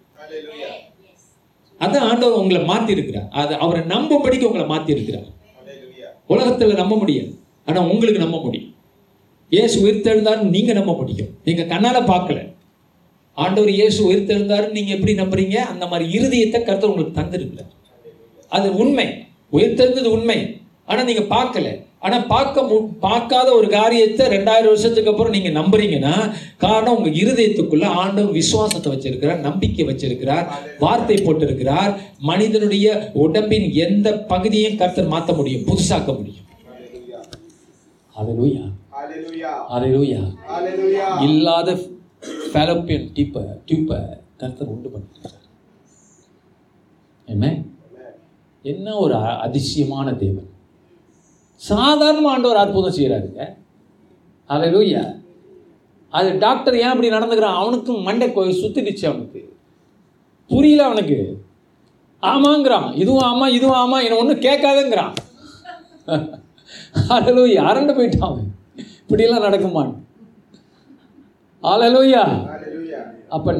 அதான் 1.80 2.06
ஆண்டவர் 2.10 2.40
உங்களை 2.42 2.60
மாத்தி 2.70 2.90
இருக்கிறார் 2.96 3.28
அது 3.40 3.52
அவரை 3.64 3.82
நம்பும்படிக்கு 3.94 4.48
உங்களை 4.50 4.66
மாத்தி 4.72 4.90
இருக்கிறார் 4.96 5.28
உலகத்துல 6.32 6.74
நம்ப 6.80 6.94
முடியாது. 7.02 7.30
ஆனா 7.68 7.80
உங்களுக்கு 7.92 8.24
நம்ப 8.24 8.38
முடியும். 8.46 8.72
இயேசு 9.50 9.76
உயிர்த்தெழுந்தாருன்னு 9.84 10.54
நீங்க 10.56 10.72
நம்ப 10.78 10.92
முடியும். 11.00 11.30
நீங்க 11.46 11.62
கண்ணால 11.72 11.98
பார்க்கல. 12.12 12.40
ஆண்டவர் 13.44 13.72
இயேசு 13.78 13.98
உயிர்த்தெழுந்தாருன்னு 14.08 14.76
நீங்க 14.78 14.92
எப்படி 14.96 15.14
நம்புறீங்க? 15.20 15.56
அந்த 15.72 15.84
மாதிரி 15.86 16.06
இருதயத்தை 16.18 16.60
கருத்து 16.62 16.90
உங்களுக்கு 16.90 17.18
தந்திருக்கிறார். 17.20 17.72
அது 18.56 18.68
உண்மை. 18.82 19.06
உயிர்த்தெழுந்தது 19.52 20.04
உண்மை. 20.04 20.60
ஆனா 20.86 21.02
நீங்க 21.02 21.20
பார்க்கல. 21.20 21.86
ஆனா 22.00 22.18
பார்க்க 22.18 22.60
மு- 22.60 22.98
பார்க்காத 23.00 23.52
ஒரு 23.52 23.68
காரியத்தை 23.68 24.26
ரெண்டாயிரம் 24.26 24.64
வருஷத்துக்கு 24.64 25.10
அப்புறம் 25.10 25.32
நீங்க 25.32 25.60
நம்புறீங்கன்னா 25.60 26.34
காரணம் 26.56 26.96
உங்க 26.96 27.10
இருதயத்துக்குள்ள 27.10 27.84
ஆண்டவர் 27.84 28.32
விசுவாசத்தை 28.32 28.92
வச்சிருக்கிறார் 28.92 29.38
நம்பிக்கை 29.38 29.86
வச்சிருக்கிறார் 29.86 30.46
வார்த்தை 30.78 31.16
போட்டிருக்கிறார். 31.16 31.98
மனிதனுடைய 32.18 33.10
உடம்பின் 33.14 33.72
எந்த 33.72 34.18
பகுதியும் 34.18 34.76
கர்த்தர் 34.76 35.08
மாத்த 35.08 35.36
முடியும் 35.36 35.60
புதுசாக்க 35.60 36.06
முடியும். 36.06 36.46
இல்லாத 41.22 41.72
ஃபேலோப்பியன் 42.52 43.08
டிப்பை 43.14 43.42
டியூப்பை 43.66 43.98
கர்த்தர் 44.36 44.68
உண்டு 44.68 44.88
பண்ணிருக்கிறார் 44.88 45.46
என்ன 47.26 47.62
என்ன 48.62 48.96
ஒரு 48.96 49.14
அதிசயமான 49.14 50.12
தேவன்? 50.12 50.48
சாதாரண 51.54 52.28
ஆண்டவர் 52.28 52.56
அற்புதம் 52.56 52.94
செய்கிறாருங்க 52.94 53.56
ஹalleluya 54.48 55.22
அது 56.10 56.38
டாக்டர் 56.38 56.76
ஏன் 56.76 56.86
அப்படி 56.86 57.10
நடந்துக்கிறான்? 57.10 57.54
அவனுக்கும் 57.54 58.02
மண்டை 58.02 58.28
கொ- 58.28 58.32
சுத்திடுச்சு 58.32 59.06
அவனுக்கு. 59.06 59.56
புரியல 60.48 60.84
அவனுக்கு. 60.84 61.42
ஆமாங்கிறான். 62.22 62.94
இதுவும் 62.94 63.22
ஆமா 63.22 63.48
இதுவும் 63.48 63.76
ஆமா 63.76 64.02
என்ன 64.02 64.16
ஒன்றும் 64.16 64.40
கேட்காதங்கிறான். 64.40 65.14
ஹalleluya 67.08 67.64
அரண்டு 67.64 67.94
போயிட்டான் 67.94 68.20
அவன். 68.20 68.54
இப்படியெல்லாம் 69.00 69.42
நடக்குமான். 69.42 69.94
ஹalleluya 71.62 72.46
அப்போ 73.28 73.52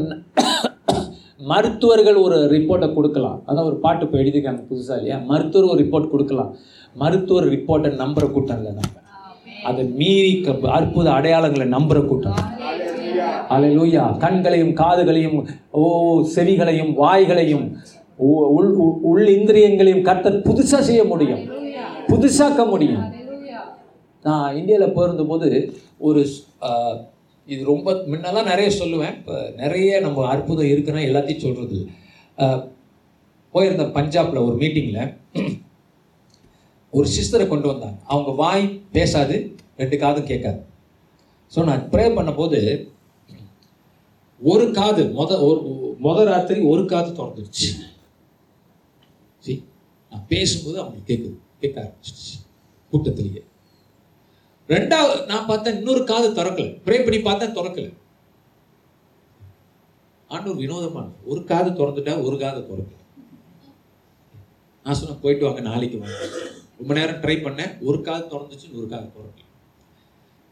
மருத்துவர்கள் 1.39 2.15
ஒரு 2.15 2.37
ரிப்போர்ட்டை 2.37 2.93
கொடுக்கலாம். 2.93 3.43
அதான் 3.47 3.65
ஒரு 3.65 3.77
பாட்டு 3.77 4.05
இப்போ 4.05 4.19
எழுதியிருக்காங்க 4.19 4.65
புதுசா 4.71 4.97
இல்லையா? 4.97 5.19
மருத்துவர் 5.19 5.71
ஒரு 5.71 5.85
ரிப்போர்ட் 5.85 6.11
கொடுக்கலாம். 6.11 6.55
மருத்துவர் 6.95 7.45
ரிப்போர்ட்டை 7.45 7.95
நம்புற 7.95 8.31
கூட்டம் 8.31 8.57
இல்லை 8.57 8.73
நம்ம. 8.73 9.07
அதை 9.65 9.85
மீறி 9.85 10.47
அற்புத 10.63 11.11
அடையாளங்களை 11.11 11.67
நம்புற 11.67 12.07
கூட்டம். 12.07 12.35
அலையூயா 13.49 14.17
கண்களையும் 14.17 14.75
காதுகளையும் 14.75 15.47
ஓ 15.71 16.21
செவிகளையும் 16.37 16.95
வாய்களையும் 16.95 17.77
உள் 18.17 18.77
உள்- 18.77 19.29
இந்திரியங்களையும் 19.29 20.03
கர்த்தர் 20.03 20.43
புதுசா 20.43 20.79
செய்ய 20.79 21.05
முடியும். 21.05 21.39
புதுசாக்க 22.07 22.69
முடியும். 22.69 23.13
நான் 24.23 24.57
இந்தியாவில் 24.57 24.95
போயிருந்தபோது 24.95 25.73
ஒரு 25.99 26.27
இது 27.53 27.61
ரொம்ப 27.73 27.89
முன்னெல்லாம் 28.11 28.51
நிறைய 28.53 28.69
சொல்லுவேன். 28.81 29.15
இப்போ 29.21 29.37
நிறைய 29.61 30.01
நம்ம 30.07 30.25
அற்புதம் 30.33 30.71
இருக்குன்னா 30.73 31.03
எல்லாத்தையும் 31.09 31.45
சொல்கிறது 31.45 31.79
போயிருந்தேன் 33.55 33.95
பஞ்சாப்ல 33.99 34.43
ஒரு 34.49 34.57
மீட்டிங்கில் 34.63 35.15
ஒரு 36.93 37.07
சிஸ்டரை 37.15 37.47
கொண்டு 37.49 37.71
வந்தாங்க 37.71 37.99
அவங்க 38.13 38.31
வாய் 38.43 38.67
பேசாது 38.97 39.37
ரெண்டு 39.81 39.97
காதும் 40.03 40.31
கேட்காது. 40.31 40.61
ஸோ 41.53 41.65
நான் 41.69 41.89
ப்ரே 41.93 42.07
பண்ணும்போது 42.19 42.61
ஒரு 44.41 44.65
காது 44.79 45.03
முத 45.19 45.41
ஒரு 45.49 45.61
முத 46.07 46.25
ராத்திரி 46.31 46.61
ஒரு 46.73 46.83
காது 46.93 47.11
திறந்துருச்சு. 47.19 47.69
சரி 49.45 49.57
நான் 50.13 50.29
பேசும்போது 50.33 50.77
அவங்களுக்கு 50.83 51.11
கேட்குது 51.11 51.37
கேட்க 51.63 51.77
ஆரம்பிச்சிருச்சு. 51.85 52.35
கூட்டத்திலேயே. 52.93 53.43
ரெண்டாவது 54.75 55.15
நான் 55.31 55.49
பார்த்தேன் 55.51 55.77
இன்னொரு 55.79 56.03
காது 56.11 56.29
திறக்கல. 56.39 56.69
ப்ரே 56.87 56.97
பண்ணி 57.05 57.19
பார்த்தேன் 57.29 57.57
திறக்கல. 57.59 57.89
ஆண்டவர் 60.31 60.61
வினோதமான 60.63 61.09
ஒரு 61.31 61.41
காது 61.51 61.71
திறந்துட்டா 61.79 62.15
ஒரு 62.27 62.37
காது 62.45 62.61
திறக்கல. 62.71 62.97
நான் 64.85 64.99
சொன்னேன் 64.99 65.23
போயிட்டு 65.25 65.47
வாங்க 65.47 65.63
நாளைக்கு 65.71 65.99
வாங்க. 66.03 66.19
ரொம்ப 66.81 66.93
நேரம் 66.99 67.21
ட்ரை 67.23 67.37
பண்ணேன் 67.47 67.73
ஒரு 67.89 67.99
காது 68.09 68.25
திறந்துச்சு 68.33 68.69
ஒரு 68.79 68.87
காது 68.93 69.07
திறக்கல. 69.17 69.45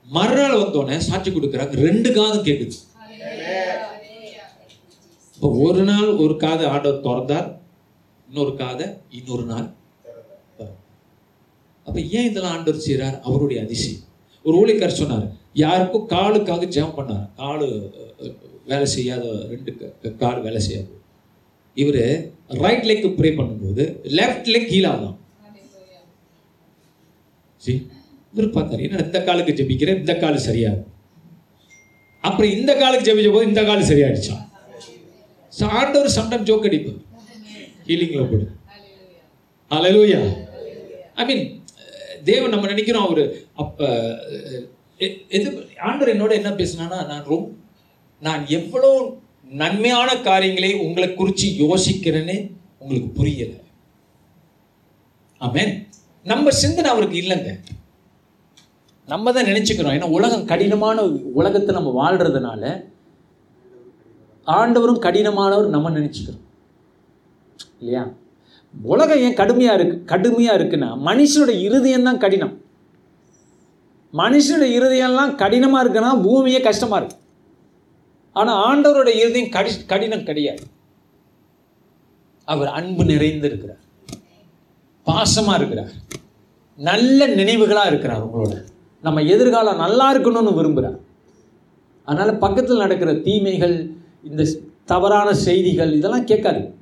மறுநாள் 0.06 0.60
வந்தோடனே 0.62 0.98
சாட்சி 1.08 1.30
கொடுக்குறாங்க 1.30 1.84
ரெண்டு 1.88 2.08
காதும் 2.18 2.46
கேட்குது 2.48 2.76
இப்போ 5.36 5.48
ஒரு 5.66 5.82
நாள் 5.90 6.10
ஒரு 6.24 6.34
காதை 6.44 6.64
ஆண்டவர் 6.74 7.04
திறந்தார் 7.06 7.48
இன்னொரு 8.28 8.52
காதை 8.62 8.86
இன்னொரு 9.18 9.44
நாள் 9.52 9.66
திறந்தார். 10.06 10.74
அப்ப 11.86 11.96
ஏன் 12.16 12.28
இதெல்லாம் 12.30 12.54
ஆண்டவர் 12.56 12.84
செய்கிறார் 12.86 13.16
அவருடைய 13.28 13.58
அதிசயம். 13.64 14.02
ஒரு 14.46 14.56
ஊழிக்கார் 14.56 14.96
சொன்னார் 14.96 15.26
யாருக்கும் 15.54 16.08
காலுக்காக 16.08 16.64
ஜெபம் 16.66 16.96
பண்ணார். 16.96 17.28
காலு 17.36 17.66
வேலை 18.66 18.86
செய்யாத 18.86 19.24
ரெண்டு 19.48 19.76
க- 19.76 20.10
கால் 20.18 20.40
வேலை 20.40 20.60
செய்யாது. 20.60 20.90
இவர் 21.76 22.00
ரைட் 22.58 22.84
லெக் 22.84 23.16
ப்ரே 23.16 23.30
பண்ணும்போது 23.32 23.82
லெஃப்ட் 24.16 24.48
லெக் 24.48 24.70
கீழாதான் 24.72 25.16
சரி 27.62 27.78
இவர் 28.34 28.50
பார்த்தாரு 28.50 28.82
என்ன 28.82 29.02
இந்த 29.02 29.24
காலுக்கு 29.24 29.52
ஜெபிக்கிறேன் 29.52 29.98
இந்த 29.98 30.16
கால் 30.16 30.44
சரியாகும் 30.46 30.86
அப்புறம் 32.24 32.50
இந்த 32.50 32.76
காலுக்கு 32.76 33.06
ஜெபிச்ச 33.06 33.32
போது 33.32 33.46
இந்த 33.46 33.64
கால் 33.64 33.82
சரியாயிடுச்சான் 33.82 34.42
So, 35.52 35.68
ஆண்டவர் 35.70 36.08
சம்டம் 36.08 36.44
ஜோக் 36.44 36.64
அடிப்பார். 36.64 36.98
ஹீலிங்ல 37.86 38.30
போடு. 38.30 38.46
அலலூயா 39.70 40.18
ஐ 41.14 41.24
மீன் 41.26 41.44
தேவன் 42.28 42.52
நம்ம 42.54 42.68
நினைக்கிறோம் 42.72 43.06
அவர் 43.08 43.24
அப்போ 43.62 43.86
எது 45.36 45.46
ஆண்டவர் 45.88 46.12
என்னோட 46.14 46.32
என்ன 46.40 46.50
பேசினானா 46.60 46.98
நான் 47.10 47.28
ரொம்ப 47.32 47.46
நான் 48.26 48.42
எவ்வளோ 48.58 48.90
நன்மையான 49.62 50.10
காரியங்களை 50.28 50.70
உங்களை 50.84 51.08
குறித்து 51.14 51.46
யோசிக்கிறேன்னு 51.64 52.36
உங்களுக்கு 52.82 53.10
புரியலை. 53.18 53.58
ஆமேன் 55.46 55.72
நம்ம 56.30 56.52
சிந்தனை 56.62 56.88
அவருக்கு 56.92 57.16
இல்லைங்க. 57.22 57.50
நம்ம 59.12 59.32
தான் 59.34 59.48
நினைச்சுக்கிறோம். 59.50 59.94
ஏன்னா 59.96 60.08
உலகம் 60.18 60.48
கடினமான 60.52 61.02
உலகத்தை 61.40 61.72
நம்ம 61.78 61.90
வாழ்கிறதுனால 62.00 62.62
ஆண்டவரும் 64.46 65.04
கடினமானவர் 65.06 65.74
நம்ம 65.74 65.92
நினச்சிக்கிறோம். 65.98 66.44
இல்லையா? 67.80 68.02
உலகம் 68.82 69.18
ஏன் 69.18 69.34
கடுமையாக 69.34 69.74
இருக்கு? 69.74 70.04
கடுமையாக 70.04 70.58
இருக்குன்னா 70.58 70.90
மனுஷனோட 71.08 71.48
இருதயம் 71.48 72.02
தான் 72.02 72.18
கடினம். 72.18 72.60
மனுஷனுடைய 74.14 74.76
இருதயம்லாம் 74.78 75.34
கடினமாக 75.34 75.84
இருக்குன்னா 75.84 76.22
பூமியே 76.22 76.60
கஷ்டமாக 76.60 77.00
இருக்கு. 77.00 77.16
ஆனால் 78.32 78.60
ஆண்டவரோட 78.68 79.08
இருதயம் 79.08 79.50
கடி 79.50 79.70
கடினம் 79.86 80.24
கிடையாது. 80.24 80.62
அவர் 82.44 82.68
அன்பு 82.68 83.04
நிறைந்திருக்கிறார். 83.04 83.82
பாசமாக 85.04 85.58
இருக்கிறார். 85.58 85.92
நல்ல 86.76 87.26
நினைவுகளாக 87.26 87.86
இருக்கிறார் 87.86 88.22
உங்களோட. 88.22 88.64
நம்ம 89.02 89.22
எதிர்காலம் 89.22 89.76
நல்லா 89.76 90.14
இருக்கணும்னு 90.14 90.58
விரும்புகிறார் 90.58 90.98
அதனால் 92.04 92.38
பக்கத்தில் 92.38 92.76
நடக்கிற 92.76 93.14
தீமைகள் 93.14 93.96
இந்த 94.22 94.42
தவறான 94.84 95.32
செய்திகள் 95.32 95.92
இதெல்லாம் 95.92 96.24
கேட்காது 96.24 96.75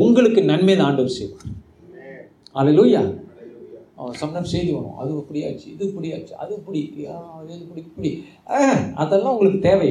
உங்களுக்கு 0.00 0.40
நன்மை 0.50 0.74
தான் 0.76 0.86
ஆண்டவர் 0.88 1.16
செய்வார். 1.18 1.50
அவன் 4.00 4.16
சம்டம் 4.22 4.48
செய்தி 4.52 4.70
வரும். 4.76 4.96
அது 5.00 5.10
இப்படியாச்சு 5.20 5.66
இது 5.74 5.84
இப்படியாச்சு 5.90 6.34
அது 6.42 6.52
இப்படி 6.58 6.80
அது 7.06 7.52
இப்படி 7.60 7.82
இப்படி. 7.90 8.10
அதெல்லாம் 9.02 9.32
உங்களுக்கு 9.34 9.60
தேவை. 9.68 9.90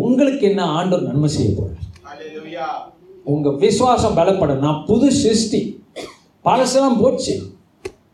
உங்களுக்கு 0.00 0.44
என்ன 0.50 0.62
ஆண்டவர் 0.78 1.08
நன்மை 1.08 1.28
செய்ய 1.36 1.50
போறார்? 1.58 1.82
Hallelujah. 2.08 2.70
உங்க 3.32 3.50
விசுவாசம் 3.64 4.16
பலப்படும். 4.16 4.62
நான் 4.66 4.84
புது 4.88 5.06
சிருஷ்டி. 5.22 5.60
பழசெல்லாம் 6.44 7.00
போச்சு. 7.02 7.34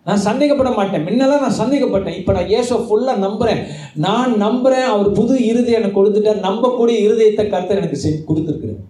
நான் 0.09 0.25
சந்தேகப்பட 0.27 0.71
மாட்டேன். 0.77 1.05
முன்னெல்லாம் 1.07 1.45
நான் 1.47 1.61
சந்தேகப்பட்டேன். 1.63 2.19
இப்போ 2.21 2.33
நான் 2.37 2.51
இயேசு 2.53 2.73
ஃபுல்லாக 2.85 3.19
நம்புறேன். 3.27 3.61
நான் 4.07 4.33
நம்புறேன். 4.45 4.87
அவர் 4.95 5.11
புது 5.19 5.35
இருதயம் 5.51 5.81
எனக்கு 5.81 6.01
கொடுத்துட்டார். 6.01 6.47
நம்பக்கூடிய 6.49 6.99
இருதயத்தை 7.09 7.45
கருத்தர் 7.55 7.81
எனக்கு 7.83 8.01
செஞ்சு 8.05 8.31
கொடுத்துருக்குறேன் 8.31 8.81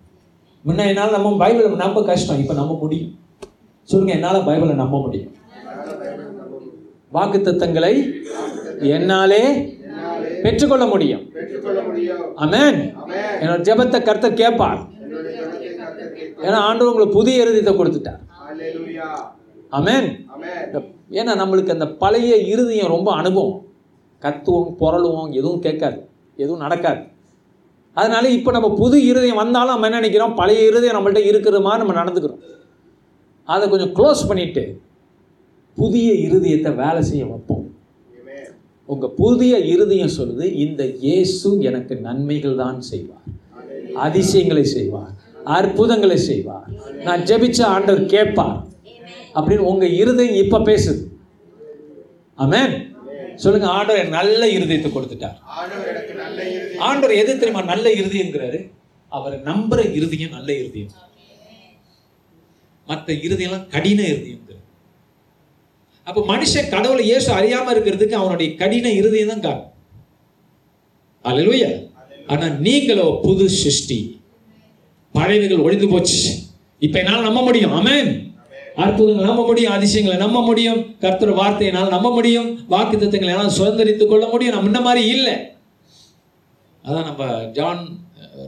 முன்ன 0.67 0.87
என்னால் 0.91 1.15
நம்ம 1.17 1.29
பைபிளை 1.43 1.69
நம்ப 1.83 1.99
கஷ்டம். 2.09 2.41
இப்போ 2.43 2.55
நம்ப 2.61 2.75
முடியும். 2.81 3.13
சொல்லுங்க 3.91 4.13
என்னால் 4.17 4.47
பைபிளை 4.49 4.75
நம்ப 4.81 4.97
முடியும்? 5.05 5.35
வாக்கு 7.17 7.39
தத்தங்களை 7.39 7.95
என்னாலே 8.97 9.43
பெற்றுக்கொள்ள 10.45 10.85
முடியும். 10.93 11.25
அமேன் 12.45 12.79
என்னோட 13.41 13.61
ஜெபத்தை 13.69 13.99
கர்த்தர் 14.09 14.41
கேட்பார். 14.43 14.81
ஏன்னா 16.47 16.59
ஆண்டவர் 16.69 16.91
உங்களுக்கு 16.93 17.17
புதிய 17.19 17.45
இறுதியத்தை 17.45 17.75
கொடுத்துட்டார். 17.79 18.21
அமேன் 19.79 20.09
ஏன்னா 21.19 21.33
நம்மளுக்கு 21.43 21.75
அந்த 21.77 21.89
பழைய 22.03 22.35
இறுதியம் 22.55 22.93
ரொம்ப 22.97 23.11
அனுபவம். 23.21 23.59
கத்துவோம் 24.25 24.71
புரளுவோம் 24.81 25.31
எதுவும் 25.39 25.65
கேட்காது. 25.67 25.99
எதுவும் 26.43 26.63
நடக்காது. 26.65 27.01
அதனால 27.93 28.29
இப்போ 28.29 28.51
நம்ம 28.51 28.75
புது 28.75 29.05
இருதயம் 29.05 29.37
வந்தாலும் 29.37 29.71
நம்ம 29.71 29.87
என்ன 29.87 29.99
நினைக்கிறோம்? 29.99 30.35
பழைய 30.35 30.67
இருதயம் 30.67 30.97
நம்மள்ட்ட 30.97 31.19
இருக்கிற 31.19 31.61
மாதிரி 31.61 31.87
நம்ம 31.87 32.05
நடந்துக்கிறோம். 32.05 32.43
அதை 33.45 33.69
கொஞ்சம் 33.69 33.95
க்ளோஸ் 33.95 34.29
பண்ணிட்டு 34.29 34.81
புதிய 35.75 36.13
இருதயத்தை 36.13 36.75
வேலை 36.75 37.03
செய்ய 37.03 37.27
வைப்போம். 37.27 37.75
உங்கள் 38.87 39.11
புதிய 39.11 39.59
இருதயம் 39.59 40.17
சொல்லுது 40.19 40.43
இந்த 40.43 40.85
இயேசு 40.85 41.61
எனக்கு 41.61 41.97
நன்மைகள் 41.97 42.57
தான் 42.57 42.81
செய்வார். 42.81 43.27
அதிசயங்களை 43.95 44.65
செய்வார். 44.65 45.13
அற்புதங்களை 45.45 46.17
செய்வார். 46.17 46.69
நான் 47.05 47.21
ஜெபிச்ச 47.21 47.63
ஆண்டவர் 47.63 48.07
கேட்பார். 48.07 48.67
அப்படின்னு 49.35 49.59
உங்கள் 49.59 49.93
இருதயம் 49.93 50.35
இப்போ 50.35 50.59
பேசுது. 50.59 51.03
அமேன் 52.39 52.90
சொல்லுங்க 53.43 53.67
ஆண்டவர் 53.69 54.01
எனக்கு 54.01 54.19
நல்ல 54.19 54.47
இருதயத்தை 54.47 54.91
கொடுத்துட்டார். 54.93 55.37
ஆண்டவர் 56.89 57.21
எது 57.23 57.39
தெரியுமா? 57.39 57.63
நல்ல 57.63 57.89
இருதயங்கிறாரு 57.91 58.71
அவரை 59.09 59.39
நம்புற 59.39 59.93
இருதயம் 59.95 60.31
நல்ல 60.31 60.57
இருதயம். 60.57 60.93
மற்ற 62.87 63.13
இருதயம்லாம் 63.13 63.69
கடின 63.69 64.03
இருதயங்கிறார் 64.03 64.47
அப்ப 66.07 66.37
மனுஷன் 66.37 66.71
கடவுளை 66.71 67.05
இயேசு 67.05 67.33
அறியாம 67.33 67.73
இருக்கிறதுக்கு 67.75 68.13
அவனுடைய 68.13 68.55
கடின 68.55 68.93
இருதயம் 68.93 69.29
தான் 69.29 69.41
காரணம். 69.41 69.73
அல்லேலூயா. 71.25 71.71
ஆனா 72.27 72.49
நீங்களோ 72.49 73.19
புது 73.23 73.49
சிருஷ்டி. 73.49 74.21
பழையவைகள் 75.15 75.65
ஒழிந்து 75.65 75.89
போச்சு. 75.89 76.19
இப்ப 76.79 76.99
என்னால 76.99 77.23
நம்ப 77.23 77.43
முடியும். 77.43 77.73
ஆமென். 77.73 78.30
அற்புதங்களை 78.83 79.27
நம்ப 79.29 79.43
முடியும் 79.49 79.75
அதிசயங்களை 79.77 80.17
நம்ப 80.25 80.41
முடியும் 80.49 80.81
கர்த்தர் 81.05 81.39
வார்த்தையினால் 81.41 81.95
நம்ப 81.95 82.09
முடியும் 82.17 82.51
வாக்கு 82.73 82.95
தத்துவங்களை 82.97 83.33
எல்லாம் 83.35 83.57
சுதந்திரித்துக் 83.59 84.11
கொள்ள 84.13 84.27
முடியும். 84.33 84.55
நம்ம 84.55 84.71
இந்த 84.73 84.83
மாதிரி 84.89 85.03
இல்லை. 85.15 85.35
அதான் 86.85 87.09
நம்ம 87.11 87.25
ஜான் 87.57 87.83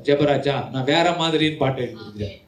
ஜெபராஜா 0.07 0.57
நான் 0.75 0.91
வேற 0.93 1.07
மாதிரின்னு 1.23 1.61
பாட்டு 1.63 1.83
எழுதியிருக்கிறேன் 1.87 2.39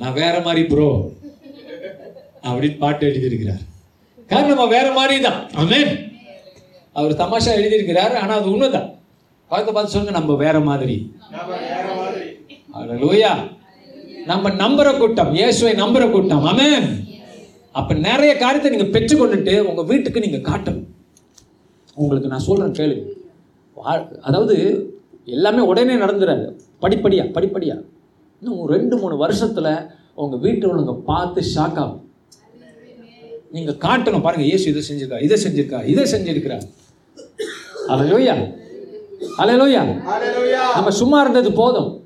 நான் 0.00 0.18
வேற 0.22 0.34
மாதிரி 0.46 0.62
ப்ரோ 0.70 0.88
அப்படின்னு 2.46 2.78
பாட்டு 2.84 3.04
எழுதியிருக்கிறார். 3.10 3.62
காரணம் 4.30 4.52
நம்ம 4.54 4.66
வேற 4.76 4.88
மாதிரி 4.98 5.16
தான் 5.28 5.40
ஆமென் 5.62 5.92
அவர் 6.96 7.20
தமாஷா 7.22 7.52
எழுதியிருக்கிறார் 7.58 8.14
ஆனா 8.22 8.32
அது 8.40 8.52
உண்மைதான். 8.54 8.88
பார்த்து 9.50 9.72
பார்த்து 9.72 9.94
சொல்லுங்க 9.94 10.18
நம்ம 10.18 10.34
வேற 10.44 10.56
மாதிரி. 10.68 10.96
அல்லேலூயா 12.78 13.32
நம்ம 14.26 14.50
நம்புற 14.50 14.98
கூட்டம் 14.98 15.34
இயேசுவை 15.34 15.74
நம்புற 15.74 16.10
கூட்டம். 16.10 16.44
ஆமென் 16.44 17.04
அப்ப 17.72 17.94
நிறைய 17.94 18.36
காரியத்தை 18.36 18.76
நீங்க 18.76 18.98
பெற்றுக்கொண்டுட்டு 18.98 19.60
உங்க 19.60 19.82
வீட்டுக்கு 19.82 20.20
நீங்க 20.20 20.36
காட்டணும். 20.50 20.84
உங்களுக்கு 21.94 22.28
நான் 22.28 22.38
சொல்றேன் 22.38 22.72
கேளுங்க 22.72 23.04
வா- 23.76 24.20
அதாவது 24.20 24.56
எல்லாமே 25.24 25.58
உடனே 25.60 25.94
நடந்துடாது 25.94 26.44
படிப்படியா 26.82 27.24
படிப்படியா. 27.34 27.82
இன்னும் 28.42 28.66
ரெண்டு 28.66 28.96
மூணு 28.96 29.26
வருஷத்துல 29.26 29.88
உங்க 30.14 30.36
வீட்டு 30.36 30.68
உள்ளவங்க 30.68 31.00
பார்த்து 31.00 31.40
ஷாக் 31.54 31.74
ஆகும். 31.74 32.10
நீங்க 33.50 33.70
காட்டணும் 33.72 34.20
பாருங்க 34.20 34.44
இயேசு 34.46 34.70
இதை 34.70 34.82
செஞ்சிருக்கா 34.90 35.22
இதை 35.22 35.42
செஞ்சிருக்கா 35.44 35.84
இதை 35.84 36.04
செஞ்சிருக்கிறா. 36.12 36.62
அலையோயா 37.88 38.34
அலையோயா 39.38 39.82
Hallelujah. 40.02 40.74
நம்ம 40.74 40.90
சும்மா 40.90 41.20
இருந்தது 41.20 41.52
போதும். 41.52 42.01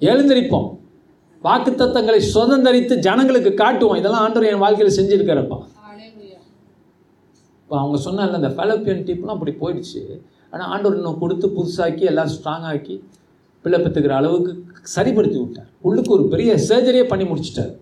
எழுந்திருப்போம். 0.00 0.68
வாக்குத்தத்தங்களை 1.44 2.20
சுதந்திரித்து 2.34 2.94
ஜனங்களுக்கு 3.06 3.54
காட்டுவோம். 3.54 3.98
இதெல்லாம் 4.00 4.24
ஆண்டவர் 4.26 4.50
என் 4.50 4.62
வாழ்க்கையில் 4.64 4.96
செஞ்சிருக்கிறப்பா. 4.98 5.58
இப்போ 7.62 7.76
அவங்க 7.82 7.98
சொன்னால 8.06 8.40
இந்த 8.40 8.50
ஃபெலப்பியன் 8.56 9.04
டிப்லாம் 9.06 9.36
அப்படி 9.36 9.52
போயிடுச்சு. 9.62 10.00
ஆனால் 10.52 10.68
ஆண்டவர் 10.72 10.98
இன்னும் 10.98 11.18
கொடுத்து 11.22 11.46
புதுசாக்கி 11.56 12.04
எல்லாம் 12.10 12.30
ஸ்ட்ராங் 12.34 12.66
ஆக்கி 12.72 12.96
பிள்ளை 13.62 13.78
பெற்றுக்கிற 13.84 14.14
அளவுக்கு 14.18 14.52
சரிப்படுத்தி 14.82 15.38
விட்டார். 15.40 15.70
உள்ளுக்கு 15.86 16.12
ஒரு 16.16 16.24
பெரிய 16.34 16.50
சர்ஜரியே 16.68 17.04
பண்ணி 17.12 17.24
முடிச்சிட்டார். 17.30 17.72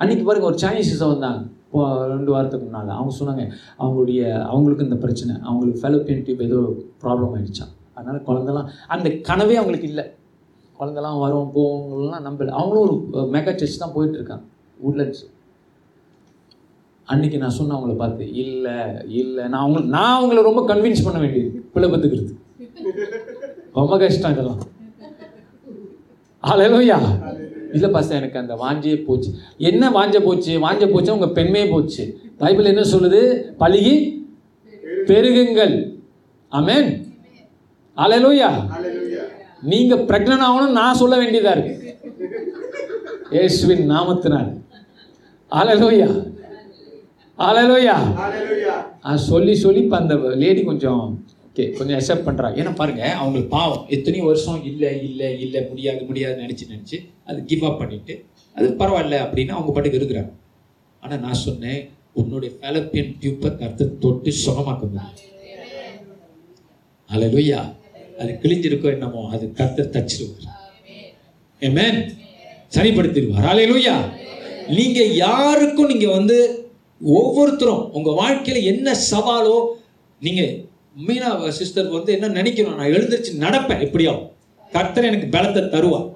அன்னைக்கு 0.00 0.24
பாருங்க 0.24 0.46
ஒரு 0.50 0.58
சைனீஸை 0.64 1.06
வந்தாங்க. 1.12 1.42
இப்போ 1.66 1.80
ரெண்டு 2.14 2.30
வாரத்துக்கு 2.34 2.66
முன்னால். 2.66 2.92
அவங்க 2.98 3.12
சொன்னாங்க 3.20 3.44
அவங்களுடைய 3.80 4.20
அவங்களுக்கு 4.52 4.86
இந்த 4.88 4.98
பிரச்சனை. 5.04 5.34
அவங்களுக்கு 5.48 5.82
ஃபெலப்பியன் 5.82 6.24
டியூப் 6.26 6.46
ஏதோ 6.48 6.60
ப்ராப்ளம் 7.04 7.34
ஆயிடுச்சான் 7.38 7.72
அதனால் 7.94 8.26
குழந்தெல்லாம் 8.28 8.70
அந்த 8.94 9.08
கனவே 9.08 9.56
அவங்களுக்கு 9.60 9.88
இல்லை. 9.92 10.04
குழந்தெல்லாம் 10.78 11.20
வரும் 11.24 11.50
போவங்கலாம் 11.56 12.26
நம்பல. 12.28 12.54
அவங்களும் 12.60 12.86
ஒரு 12.86 13.24
மெகா 13.34 13.52
சர்ச் 13.60 13.82
தான் 13.82 13.94
போயிட்டு 13.96 14.18
இருக்காங்க 14.18 14.44
உட்லண்ட்ஸ் 14.88 15.24
அன்னைக்கு 17.08 17.38
நான் 17.42 17.54
சொன்னேன் 17.58 17.76
அவங்கள 17.78 17.94
பார்த்து 18.02 18.24
இல்லை 18.42 18.74
இல்லை. 19.20 19.44
நான் 19.52 19.62
அவங்க 19.64 19.80
நான் 19.96 20.16
அவங்கள 20.18 20.42
ரொம்ப 20.48 20.62
கன்வின்ஸ் 20.70 21.04
பண்ண 21.06 21.18
வேண்டியது 21.24 21.62
பிள்ளை 21.74 21.88
பத்துக்கிறது 21.92 22.34
ரொம்ப 23.78 23.94
கஷ்டம் 24.02 24.32
இதெல்லாம். 24.34 24.60
அலையலோயா 26.44 26.98
இல்லை 27.76 27.88
பாச 27.94 28.10
எனக்கு 28.18 28.38
அந்த 28.40 28.54
வாஞ்சே 28.62 28.92
போச்சு. 29.06 29.30
என்ன 29.70 29.90
வாஞ்ச 29.96 30.16
போச்சு? 30.26 30.52
வாஞ்ச 30.64 30.84
போச்சு 30.92 31.14
உங்கள் 31.16 31.34
பெண்மையே 31.38 31.66
போச்சு. 31.72 32.04
பைபிள் 32.42 32.70
என்ன 32.72 32.84
சொல்லுது? 32.92 33.20
பழுகி 33.62 33.94
பெருகுங்கள். 35.08 35.74
Amen 36.58 36.90
hallelujah 37.96 38.50
Hallelujah. 39.58 39.70
நீங்க 39.72 39.94
பிரெக்னன்ட் 40.08 40.44
ஆகணும் 40.48 40.76
நான் 40.80 40.98
சொல்ல 41.00 41.14
வேண்டியதா 41.20 41.52
இருக்கு. 41.56 41.74
இயேசுவின் 43.34 43.84
நாமத்தினால். 43.92 44.50
Hallelujah 45.52 46.08
hallelujah 47.38 47.96
Hallelujah. 48.20 48.76
ஆ 49.06 49.16
சொல்லி 49.30 49.54
சொல்லி 49.64 49.80
இப்போ 49.84 49.96
அந்த 50.02 50.14
லேடி 50.42 50.62
கொஞ்சம் 50.70 51.02
ஓகே 51.48 51.64
கொஞ்சம் 51.78 51.96
அக்செப்ட் 51.98 52.26
பண்ணுறாங்க 52.28 52.60
ஏன்னா 52.62 52.72
பாருங்க 52.80 53.02
அவங்களுக்கு 53.20 53.50
பாவம். 53.56 53.84
எத்தனையோ 53.96 54.24
வருஷம் 54.30 54.60
இல்லை 54.70 54.90
இல்லை 55.08 55.28
இல்லை 55.44 55.60
முடியாது 55.70 56.02
முடியாது 56.10 56.36
நினச்சி 56.44 56.64
நினச்சி 56.72 56.98
அது 57.30 57.38
கிவ் 57.50 57.64
அப் 57.68 57.80
பண்ணிட்டு 57.82 58.14
அது 58.56 58.68
பரவாயில்ல 58.82 59.16
அப்படின்னு 59.24 59.56
அவங்க 59.56 59.72
பாட்டுக்கு 59.74 60.00
இருக்கிறாங்க. 60.00 60.32
ஆனால் 61.02 61.22
நான் 61.24 61.42
சொன்னேன் 61.46 61.80
உன்னுடைய 62.20 62.50
ஃபெலப்பியன் 62.58 63.12
டியூப்பை 63.22 63.50
கருத்து 63.60 63.84
தொட்டு 64.04 64.30
சுகமாக்க 64.44 64.82
முடியும் 64.92 65.26
அலலுயா 67.10 67.60
அது 68.20 68.32
கிழிஞ்சிருக்கோ 68.42 68.88
என்னமோ 68.94 69.20
அது 69.34 69.44
கர்த்தர் 69.58 69.92
தச்சிருவார். 69.96 70.46
ஆமென் 71.62 72.00
சரிப்படுத்திடுவார். 72.76 73.46
அலையலூயா 73.52 73.94
நீங்க 74.78 75.00
யாருக்கும் 75.24 75.90
நீங்க 75.92 76.08
வந்து 76.18 76.38
ஒவ்வொருத்தரும் 77.18 77.84
உங்க 77.98 78.10
வாழ்க்கையில 78.22 78.62
என்ன 78.72 78.94
சவாலோ 79.10 79.56
நீங்க 80.26 80.42
மீனா 81.06 81.28
சிஸ்டர் 81.60 81.94
வந்து 81.96 82.10
என்ன 82.16 82.28
நினைக்கணும் 82.38 82.78
நான் 82.78 82.94
எழுந்திருச்சு 82.96 83.32
நடப்பேன் 83.44 83.82
எப்படியாவும். 83.86 84.28
கர்த்தர் 84.72 85.08
எனக்கு 85.10 85.28
பலத்தை 85.36 85.62
தருவார். 85.74 86.08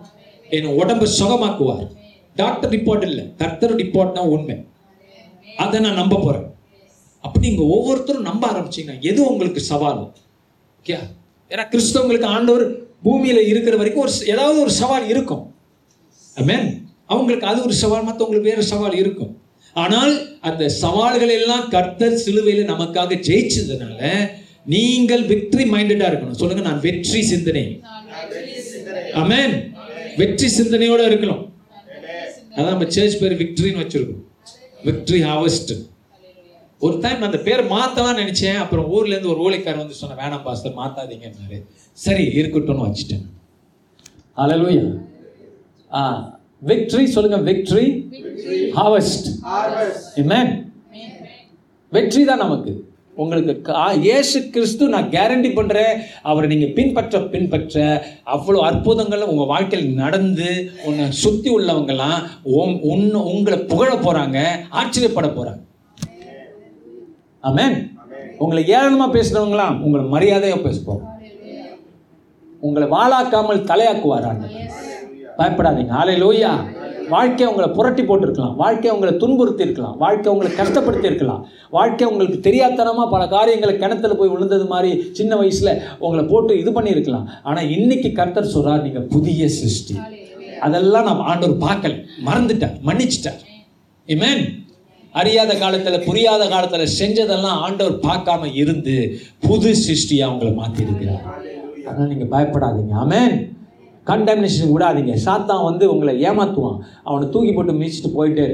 என் 0.56 0.76
உடம்பை 0.80 1.06
சுகமாக்குவார். 1.18 1.86
டாக்டர் 2.40 2.72
ரிப்போர்ட் 2.74 3.06
இல்லை. 3.10 3.24
கர்த்தர் 3.40 3.74
ரிப்போர்ட் 3.82 4.16
தான் 4.18 4.32
உண்மை. 4.34 4.56
அதை 5.64 5.78
நான் 5.84 6.00
நம்ப 6.00 6.18
போறேன். 6.26 6.46
அப்படி 7.24 7.44
நீங்க 7.48 7.64
ஒவ்வொருத்தரும் 7.74 8.28
நம்ப 8.30 8.42
ஆரம்பிச்சீங்கன்னா 8.52 9.00
எது 9.10 9.20
உங்களுக்கு 9.32 9.60
சவாலும் 9.70 10.10
ஓகே 10.78 10.96
ஏன்னா 11.52 11.64
கிறிஸ்தவங்களுக்கு 11.72 12.28
ஆண்டவர் 12.36 12.64
பூமியில் 13.06 13.48
இருக்கிற 13.52 13.74
வரைக்கும் 13.80 14.04
ஒரு 14.04 14.12
ஏதாவது 14.34 14.58
ஒரு 14.64 14.72
சவால் 14.80 15.06
இருக்கும். 15.12 15.44
மேன் 16.50 16.68
அவங்களுக்கு 17.12 17.48
அது 17.50 17.58
ஒரு 17.68 17.74
சவால் 17.82 18.06
மற்றவங்களுக்கு 18.08 18.50
வேறு 18.50 18.64
சவால் 18.72 18.96
இருக்கும். 19.02 19.32
ஆனால் 19.82 20.14
அந்த 20.48 20.64
சவால்கள் 20.82 21.34
எல்லாம் 21.38 21.66
கர்த்தர் 21.74 22.20
சிலுவையில் 22.24 22.70
நமக்காக 22.72 23.18
ஜெயிச்சதுனால 23.28 24.00
நீங்கள் 24.74 25.24
வெற்றி 25.30 25.64
மைண்டடா 25.74 26.08
இருக்கணும். 26.10 26.40
சொல்லுங்க 26.40 26.64
நான் 26.68 26.82
வெற்றி 26.88 27.20
சிந்தனை. 27.30 27.64
அமேன் 29.22 29.54
வெற்றி 30.20 30.48
சிந்தனையோட 30.58 31.02
இருக்கணும். 31.10 31.42
அதான் 32.56 32.72
நம்ம 32.74 32.88
சர்ச் 32.96 33.20
பேர் 33.22 33.40
விக்டரின்னு 33.42 33.82
வச்சிருக்கோம். 33.82 34.22
விக்டரி 34.88 35.20
ஹாவஸ்ட் 35.30 35.72
ஒரு 36.82 36.98
டைம் 37.00 37.22
அந்த 37.22 37.36
பேர் 37.36 37.64
மாத்தலாம் 37.64 38.18
நினைச்சேன். 38.20 38.56
அப்புறம் 38.56 38.90
ஊர்ல 38.90 39.16
இருந்து 39.16 39.38
ஒரு 39.38 39.50
ஊழிக்காரர் 39.50 39.76
வந்து 39.76 39.94
சொன்ன 39.94 40.28
வேணாம் 40.28 40.42
பாஸ்டர் 40.42 40.72
மாத்தாதீங்கன்னாரு. 40.72 41.62
சரி 41.92 42.24
இருக்கட்டும்னு 42.24 42.86
வச்சுட்டேன். 42.86 43.24
ஹalleluya 44.36 44.96
ஆ 45.92 46.28
விக்டரி 46.66 47.04
சொல்லுங்க 47.04 47.50
விக்டரி 47.50 48.04
ஹார்வெஸ்ட் 48.76 49.30
Harvest. 49.42 50.20
Amen. 50.20 50.70
வெற்றி 51.90 52.24
தான் 52.24 52.38
நமக்கு. 52.38 52.90
உங்களுக்கு 53.14 53.72
கா- 53.72 53.98
இயேசு 53.98 54.50
கிறிஸ்து 54.50 54.88
நான் 54.88 55.10
கேரண்டி 55.10 55.54
பண்றேன். 55.54 56.00
அவரை 56.22 56.56
நீங்க 56.56 56.72
பின்பற்ற 56.72 57.20
பின்பற்ற 57.20 58.04
அவ்வளோ 58.26 58.60
அற்புதங்கள் 58.60 59.22
உங்க 59.22 59.44
வாழ்க்கையில் 59.44 59.94
நடந்து 59.94 60.70
உன்னை 60.84 61.10
சுத்தி 61.10 61.56
உள்ளவங்கலாம் 61.56 62.28
உன் 62.42 62.80
உன்னை- 62.82 63.34
உங்களை 63.34 63.58
புகழ 63.58 63.94
போறாங்க 63.94 64.48
ஆச்சரியப்பட 64.70 65.26
போறாங்க. 65.26 65.71
ஆமென் 67.42 67.98
உங்களை 68.38 68.62
ஏளனமா 68.64 69.06
பேசுறவங்களாம் 69.12 69.80
உங்களை 69.80 70.06
மரியாதையா 70.06 70.56
பேசுவோம். 70.66 71.02
உங்களை 72.60 72.88
வாழாக்காமல் 72.88 73.66
தலையாக்குவார் 73.70 74.46
பயப்படாதீங்க. 75.38 75.88
ஆலை 75.88 76.22
லோய்யா 76.22 76.52
வாழ்க்கை 77.08 77.46
உங்களை 77.46 77.70
புரட்டி 77.70 78.02
போட்டிருக்கலாம். 78.02 78.56
வாழ்க்கை 78.56 78.90
உங்களை 78.90 79.16
துன்புறுத்தி 79.16 79.62
இருக்கலாம் 79.62 79.96
வாழ்க்கை 79.96 80.32
உங்களை 80.32 80.52
கஷ்டப்படுத்தி 80.56 81.04
இருக்கலாம் 81.04 81.46
வாழ்க்கை 81.70 82.08
உங்களுக்கு 82.08 82.50
தெரியாதனமா 82.50 83.10
பல 83.10 83.28
காரியங்களை 83.28 83.78
கிணத்துல 83.78 84.14
போய் 84.14 84.28
விழுந்தது 84.28 84.66
மாதிரி 84.66 85.08
சின்ன 85.12 85.36
வயசுல 85.36 85.82
உங்களை 85.98 86.24
போட்டு 86.24 86.58
இது 86.58 86.70
பண்ணியிருக்கலாம். 86.70 87.24
ஆனா 87.42 87.60
இன்னைக்கு 87.60 88.12
கர்த்தர் 88.12 88.52
சொல்றார் 88.54 88.82
நீங்க 88.82 89.00
புதிய 89.00 89.48
சிருஷ்டி. 89.48 89.98
அதெல்லாம் 90.60 91.04
நம்ம 91.04 91.22
ஆண்டவர் 91.22 91.70
பார்க்கல. 91.70 92.04
மறந்துட்டார். 92.26 92.76
மன்னிச்சிட்டார். 92.86 93.40
Amen. 94.08 94.61
அறியாத 95.20 95.52
காலத்துல 95.62 95.96
புரியாத 96.08 96.42
காலத்துல 96.54 96.84
செஞ்சதெல்லாம் 96.98 97.58
ஆண்டவர் 97.64 97.96
பார்க்காம 98.08 98.50
இருந்து 98.62 98.94
புது 99.46 99.70
சிருஷ்டியா 99.86 100.26
உங்களை 100.32 100.52
மாத்தி 100.60 100.80
இருக்கிறார் 100.86 101.24
அதனால 101.88 102.08
நீங்க 102.12 102.26
பயப்படாதீங்க. 102.34 102.94
ஆமேன் 103.04 103.34
கண்டம்னேஷன் 104.10 104.72
விடாதீங்க. 104.74 105.14
சாத்தான் 105.26 105.66
வந்து 105.68 105.84
உங்களை 105.92 106.12
ஏமாத்துவான். 106.28 106.78
அவனை 107.08 107.26
தூக்கி 107.34 107.52
போட்டு 107.52 107.72
மிதிச்சிட்டு 107.80 108.10
போயிட்டே 108.18 108.46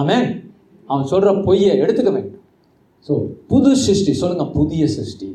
ஆமேன் 0.00 0.26
அவன் 0.86 1.08
சொல்ற 1.12 1.44
பொய்யை 1.46 1.72
எடுத்துக்க 1.82 2.10
வேண்டும். 2.16 2.38
ஸோ 3.08 3.14
புது 3.52 3.70
சிருஷ்டி. 3.86 4.12
சொல்லுங்க 4.22 4.46
புதிய 4.58 4.82
சிருஷ்டி. 4.96 5.28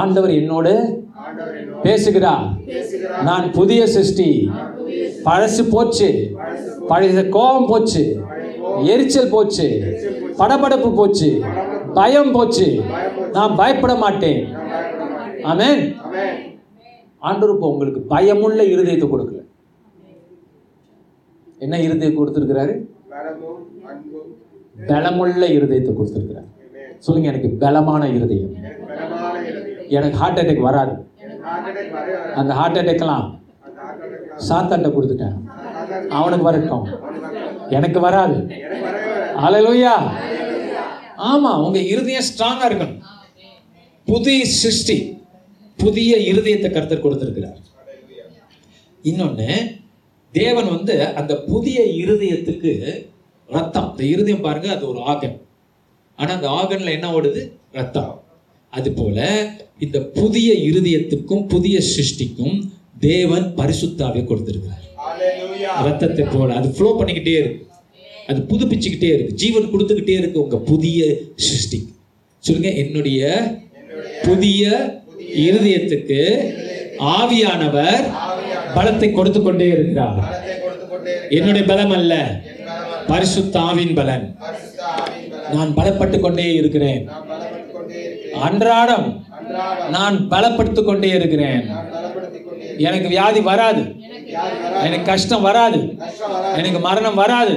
ஆண்டவர் 0.00 0.32
என்னோடு 0.40 0.72
பேசுகிறார் 1.86 2.46
நான் 3.28 3.46
புதிய 3.58 3.80
சிருஷ்டி. 3.94 4.28
பழசு 5.28 5.62
போச்சு. 5.74 6.08
பழைய 6.90 7.22
கோபம் 7.36 7.70
போச்சு. 7.70 8.02
எரிச்சல் 8.84 9.30
போச்சு. 9.30 9.98
படபடப்பு 10.38 10.94
போச்சு. 10.94 11.44
பயம் 11.94 12.32
போச்சு. 12.32 12.84
நான் 13.32 13.56
பயப்பட 13.56 13.94
மாட்டேன். 13.94 14.56
ஆமேன். 15.42 15.96
Amen. 16.12 16.48
ஆண்டவர் 17.18 17.54
இப்போ 17.54 17.70
உங்களுக்கு 17.70 18.00
பயமுள்ள 18.00 18.62
இருதயத்தை 18.62 19.08
கொடுக்கல. 19.08 19.46
என்ன 21.58 21.80
இருதயம் 21.80 22.16
கொடுத்துருக்கிறாரு? 22.18 22.86
பலமுள்ள 24.86 25.46
இருதயத்தை 25.46 25.92
கொடுத்துருக்கிறார். 25.92 26.46
சொல்லுங்க 26.98 27.28
எனக்கு 27.28 27.48
பலமான 27.48 28.08
இருதயம். 28.08 28.54
எனக்கு 29.88 30.18
ஹார்ட் 30.18 30.38
அட்டாக் 30.38 30.60
வராது. 30.60 30.92
அந்த 32.34 32.52
ஹார்ட் 32.52 32.76
அட்டாக்லாம் 32.76 33.00
எல்லாம் 33.00 33.40
சாத்தாட்ட 34.48 34.88
கொடுத்துட்டேன். 34.88 35.34
அவனுக்கு 36.08 36.44
வரட்டும். 36.44 36.86
எனக்கு 37.70 38.00
வராது. 38.00 38.38
அலலுயா 39.46 39.94
ஆமா 41.30 41.50
உங்க 41.64 41.78
இருதயம் 41.78 42.28
ஸ்ட்ராங்கா 42.28 42.66
இருக்கணும். 42.68 43.02
புதிய 44.04 44.44
சிருஷ்டி 44.44 45.18
புதிய 45.76 46.16
இருதயத்தை 46.16 46.68
கருத்தர் 46.70 47.04
கொடுத்திருக்கிறார். 47.04 47.58
இன்னொன்னு 49.04 49.78
தேவன் 50.32 50.68
வந்து 50.68 51.14
அந்த 51.14 51.36
புதிய 51.36 51.80
இருதயத்துக்கு 51.84 52.72
ரத்தம். 53.48 53.90
இந்த 53.90 54.04
இருதயம் 54.04 54.40
பாருங்க 54.40 54.68
அது 54.74 54.88
ஒரு 54.88 55.00
ஆகன். 55.00 55.40
ஆனா 56.16 56.34
அந்த 56.34 56.48
ஆகன்ல 56.48 56.90
என்ன 56.90 57.08
ஓடுது? 57.12 57.42
ரத்தம். 57.72 58.22
அது 58.70 58.92
போல 58.92 59.18
இந்த 59.78 60.00
புதிய 60.00 60.52
இருதயத்துக்கும் 60.52 61.48
புதிய 61.48 61.80
சிருஷ்டிக்கும் 61.94 62.56
தேவன் 62.98 63.46
பரிசுத்தாவே 63.56 64.24
கொடுத்திருக்கிறார். 64.24 64.84
ரத்தத்தை 65.86 66.24
போல 66.24 66.54
அது 66.58 66.68
ஃப்ளோ 66.76 66.88
பண்ணிக்கிட்டே 66.98 67.34
இருக்கு. 67.40 67.66
அது 68.30 68.40
புதுப்பிச்சுக்கிட்டே 68.50 69.10
இருக்கு. 69.14 69.38
ஜீவன் 69.42 69.70
கொடுத்துக்கிட்டே 69.72 70.16
இருக்கு 70.22 70.42
உங்க 70.42 70.56
புதிய 70.70 71.06
சிருஷ்டி. 71.46 71.78
சொல்லுங்க 72.38 72.70
என்னுடைய 72.82 73.20
புதிய 74.22 74.68
இருதயத்துக்கு 75.46 76.20
ஆவியானவர் 77.16 78.04
பலத்தை 78.76 79.08
கொடுத்து 79.12 79.40
கொண்டே 79.42 79.68
இருக்கிறார். 79.76 80.18
என்னுடைய 81.38 81.64
பலம் 81.70 81.94
அல்ல. 81.98 82.14
பரிசுத்த 83.10 83.58
ஆவின் 83.60 83.94
பலன். 83.94 84.26
நான் 85.54 85.76
பலப்பட்டு 85.78 86.18
கொண்டே 86.20 86.46
இருக்கிறேன். 86.60 87.02
அன்றாடம் 88.48 89.08
நான் 89.96 90.16
பலப்படுத்திக் 90.32 90.88
கொண்டே 90.88 91.08
இருக்கிறேன். 91.18 91.62
எனக்கு 92.88 93.08
வியாதி 93.14 93.40
வராது. 93.50 93.82
எனக்கு 94.86 95.06
கஷ்டம் 95.10 95.44
வராது. 95.48 95.80
எனக்கு 96.60 96.80
மரணம் 96.88 97.18
வராது. 97.22 97.56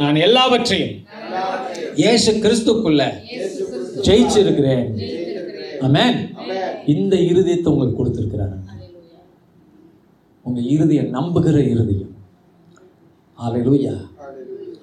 நான் 0.00 0.22
எல்லாவற்றையும் 0.26 0.94
ஏசு 1.94 2.00
இயேசு 2.02 2.32
கிறிஸ்துக்குள்ள 2.44 3.02
ஜெயிச்சிருக்கிறேன். 4.08 4.86
அமேன் 5.86 6.18
இந்த 6.94 7.14
இருதயத்தை 7.30 7.70
உங்களுக்கு 7.74 8.00
கொடுத்திருக்கிறார். 8.00 8.56
உங்க 10.46 10.60
இருதயம் 10.74 11.12
நம்புகிற 11.18 11.56
இருதயம். 11.74 12.12
ஆலலூயா 13.44 13.94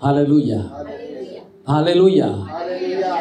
ஆலலூயா 0.08 0.62
ஆலலூயா 1.76 2.30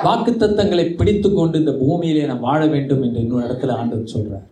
வாக்கு 0.04 0.30
வாக்குத்தத்தங்களை 0.32 0.84
பிடித்து 0.98 1.28
கொண்டு 1.32 1.56
இந்த 1.58 1.72
பூமியிலே 1.80 2.22
நான் 2.30 2.46
வாழ 2.46 2.60
வேண்டும் 2.74 3.02
என்று 3.06 3.20
இன்னொரு 3.20 3.44
இடத்துல 3.46 3.74
ஆண்டு 3.80 3.96
சொல்றேன் 4.14 4.44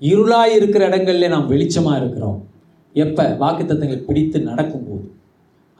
இருளாக 0.00 0.54
இருக்கிற 0.56 0.82
இடங்கள்ல 0.88 1.28
நாம் 1.28 1.50
வெளிச்சமாக 1.50 2.00
இருக்கிறோம். 2.00 2.38
எப்போ? 2.94 3.24
வாக்குத்தத்தங்களை 3.40 4.00
பிடித்து 4.08 4.38
நடக்கும்போது. 4.40 5.06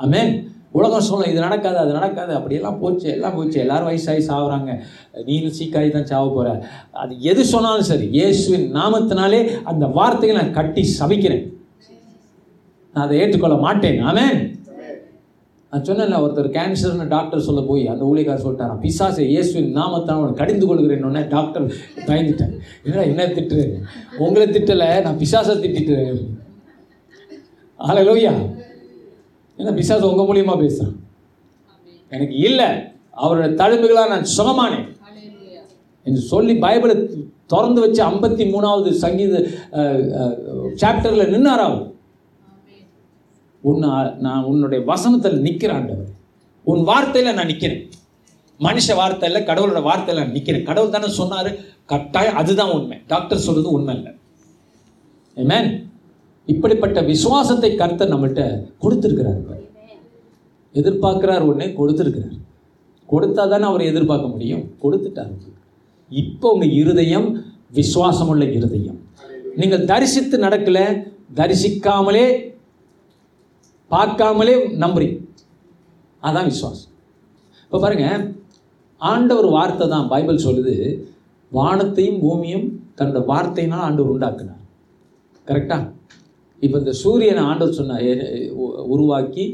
அமேன் 0.01 0.33
உலகம் 0.79 1.05
சொல்லும் 1.09 1.31
இது 1.31 1.41
நடக்காது 1.41 1.79
அது 1.79 1.93
நடக்காது 1.93 2.33
அப்படியெல்லாம் 2.35 2.79
போச்சு 2.81 3.07
எல்லாம் 3.15 3.37
போச்சு. 3.37 3.57
எல்லாரும் 3.61 3.89
வயசாகி 3.89 4.23
சாகுறாங்க 4.31 4.71
நீனும் 5.29 5.55
சீக்காரி 5.59 5.91
தான் 5.91 6.09
சாவ 6.11 6.27
போகிற 6.35 6.51
அது 7.03 7.21
எது 7.31 7.45
சொன்னாலும் 7.45 7.89
சரி 7.91 8.07
இயேசுவின் 8.19 8.67
நாமத்தினாலே 8.77 9.41
அந்த 9.71 9.87
வார்த்தையை 9.87 10.35
நான் 10.39 10.57
கட்டி 10.59 10.83
சபிக்கிறேன். 11.01 11.47
நான் 12.95 13.05
அதை 13.07 13.16
ஏற்றுக்கொள்ள 13.23 13.57
மாட்டேன். 13.66 13.99
ஆமேன் 14.11 14.39
நான் 15.73 15.85
சொன்னேன்ல 15.85 16.19
ஒருத்தர் 16.25 16.47
கேன்சர்னு 16.51 17.07
டாக்டர் 17.09 17.47
சொல்ல 17.47 17.61
போய் 17.62 17.83
அந்த 17.87 18.03
ஊழியக்காரர் 18.05 18.45
சொல்லிட்டாராம் 18.45 18.81
பிசாசை 18.81 19.25
இயேசுவின் 19.29 19.73
நாமத்தான் 19.73 20.19
அவனை 20.19 20.35
கடிந்து 20.35 20.66
கொள்கிறேன்னு 20.66 21.23
டாக்டர் 21.29 21.66
பயந்துட்டேன் 22.07 22.55
என்னடா 22.85 23.05
என்ன 23.05 23.27
திட்டுறேன் 23.31 23.75
உங்களை 24.19 24.47
திட்டலை 24.49 24.89
நான் 25.01 25.19
பிசாசை 25.19 25.57
திட்டிட்டு 25.57 25.97
லோய்யா 28.07 28.33
என்ன 29.59 29.71
பிசாசு 29.73 30.09
உங்கள் 30.09 30.29
மூலியமா 30.29 30.55
பேசுகிறேன் 30.59 30.97
எனக்கு 32.12 32.37
இல்லை 32.41 32.69
அவரோட 33.16 33.49
தழும்புகளாக 33.55 34.11
நான் 34.11 34.31
சுகமானேன் 34.37 34.87
என்று 36.07 36.23
சொல்லி 36.29 36.55
பைபிளை 36.59 36.97
திறந்து 37.47 37.81
வச்சு 37.81 38.01
ஐம்பத்தி 38.05 38.45
மூணாவது 38.51 38.91
சங்கீத 38.97 39.37
சாப்டரில் 40.83 41.33
நின்னாராவும் 41.33 41.87
உன்னை 43.61 43.89
நான் 44.19 44.45
உன்னுடைய 44.45 44.85
வசனத்தில் 44.85 45.41
நிற்கிறேன் 45.41 45.77
ஆண்டவர். 45.77 46.07
உன் 46.65 46.83
வார்த்தையில் 46.87 47.35
நான் 47.35 47.47
நிற்கிறேன் 47.47 47.91
மனுஷ 48.61 48.95
வார்த்தையில் 48.95 49.47
கடவுளோட 49.47 49.83
வார்த்தையில் 49.83 50.23
நான் 50.23 50.33
நிற்கிறேன் 50.33 50.63
கடவுள் 50.63 50.91
தானே 50.91 51.09
சொன்னார் 51.09 51.57
கட்டாயம் 51.85 52.35
அதுதான் 52.35 52.71
உண்மை. 52.71 52.99
டாக்டர் 53.07 53.39
சொல்றது 53.39 53.71
உண்மை 53.71 53.97
இல்லை 53.97 54.13
Amen. 55.37 55.87
இப்படிப்பட்ட 56.47 57.01
விசுவாசத்தை 57.01 57.75
கருத்தை 57.75 58.09
நம்மகிட்ட 58.09 58.63
கொடுத்துருக்கிறார் 58.83 59.41
பாரு. 59.49 59.71
எதிர்பார்க்கிறார் 60.75 61.41
உடனே 61.41 61.73
கொடுத்துருக்கிறார். 61.73 62.37
கொடுத்தா 63.09 63.49
தானே 63.49 63.65
அவர் 63.65 63.81
எதிர்பார்க்க 63.81 64.29
முடியும்? 64.29 64.71
கொடுத்துட்டார். 64.83 65.31
இப்போ 66.09 66.51
உங்கள் 66.51 66.71
இருதயம் 66.71 67.45
விசுவாசமுள்ள 67.75 68.53
இருதயம். 68.53 69.01
நீங்கள் 69.57 69.85
தரிசித்து 69.85 70.39
நடக்கலை 70.39 71.07
தரிசிக்காமலே 71.35 72.51
பார்க்காமலே 73.91 74.55
நம்புறீங்க. 74.84 75.16
அதான் 76.22 76.49
விசுவாசம். 76.51 76.93
இப்போ 77.64 77.78
பாருங்க 77.84 78.07
ஆண்டவர் 79.01 79.49
வார்த்தை 79.57 79.86
தான் 79.95 80.11
பைபிள் 80.12 80.45
சொல்லுது 80.47 80.74
வானத்தையும் 81.53 82.18
பூமியும் 82.24 82.66
தன்னோட 82.99 83.20
வார்த்தையினால் 83.32 83.84
ஆண்டவர் 83.86 84.12
உண்டாக்குனார். 84.14 84.62
கரெக்டா 85.49 85.78
இப்போ 86.62 86.76
இந்த 86.82 86.93
சூரியனை 87.03 87.43
ஆண்டவர் 87.51 87.78
சொன்ன 87.80 87.99
உருவாக்கி 88.95 89.45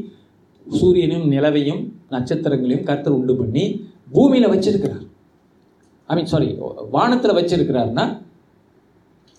சூரியனையும் 0.66 1.26
நிலவையும் 1.35 1.82
நட்சத்திரங்களையும் 2.14 2.87
கருத்தர் 2.89 3.18
உண்டு 3.18 3.35
பண்ணி 3.41 3.64
பூமியில் 4.14 4.53
வச்சிருக்கிறார். 4.53 5.05
ஐ 6.11 6.14
மீன் 6.16 6.30
சாரி 6.32 6.49
வானத்தில் 6.95 7.39
வச்சிருக்கிறாருன்னா 7.39 8.05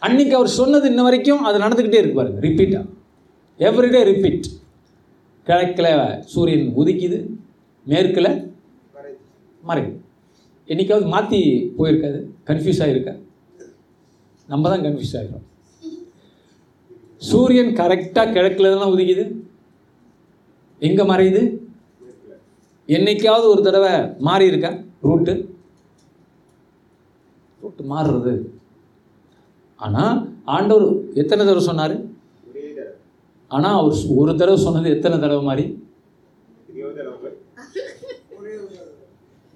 அன்னைக்கு 0.06 0.34
அவர் 0.38 0.58
சொன்னது 0.60 0.86
இன்ன 0.92 1.04
வரைக்கும் 1.08 1.44
அது 1.48 1.58
நடந்துக்கிட்டே 1.64 2.00
இருக்கு 2.02 2.20
பாருங்க 2.20 2.42
ரிப்பீட்டா 2.48 2.82
எவ்ரிடே 3.60 4.02
ரிப்பீட் 4.12 4.48
கிழக்கில் 5.48 5.92
சூரியன் 6.34 6.68
உதிக்குது 6.82 7.18
மேற்கில் 7.92 8.32
மறையுது. 9.70 9.98
என்னைக்காவது 10.72 11.06
மாற்றி 11.14 11.40
போயிருக்காது 11.78 12.20
கன்ஃபியூஸ் 12.48 12.82
ஆகிருக்கா 12.86 13.14
நம்ம 14.50 14.70
தான் 14.72 14.86
கன்ஃபியூஸ் 14.86 15.16
ஆகிறோம் 15.20 15.46
சூரியன் 17.30 17.72
கரெக்டாக 17.80 18.34
கிழக்கில் 18.36 18.72
தானே 18.74 18.88
உதிக்குது? 18.96 19.26
எங்கே 20.88 21.04
மறையுது? 21.12 21.42
என்னைக்காவது 22.96 23.46
ஒரு 23.54 23.62
தடவை 23.68 23.94
மாறி 24.28 24.46
இருக்கா 24.52 24.72
ரூட்டு 25.08 25.34
ரூட்டு 27.62 27.84
மாறுறது. 27.94 28.34
ஆனால் 29.86 30.18
ஆண்டவர் 30.56 30.86
எத்தனை 31.22 31.42
தடவை 31.44 31.64
சொன்னார்? 31.70 31.96
ஆனால் 33.52 33.78
அவர் 33.80 33.98
ஒரு 34.22 34.32
தடவை 34.40 34.58
சொன்னது 34.66 34.94
எத்தனை 34.96 35.18
தடவை 35.20 35.44
மாதிரி 35.50 35.66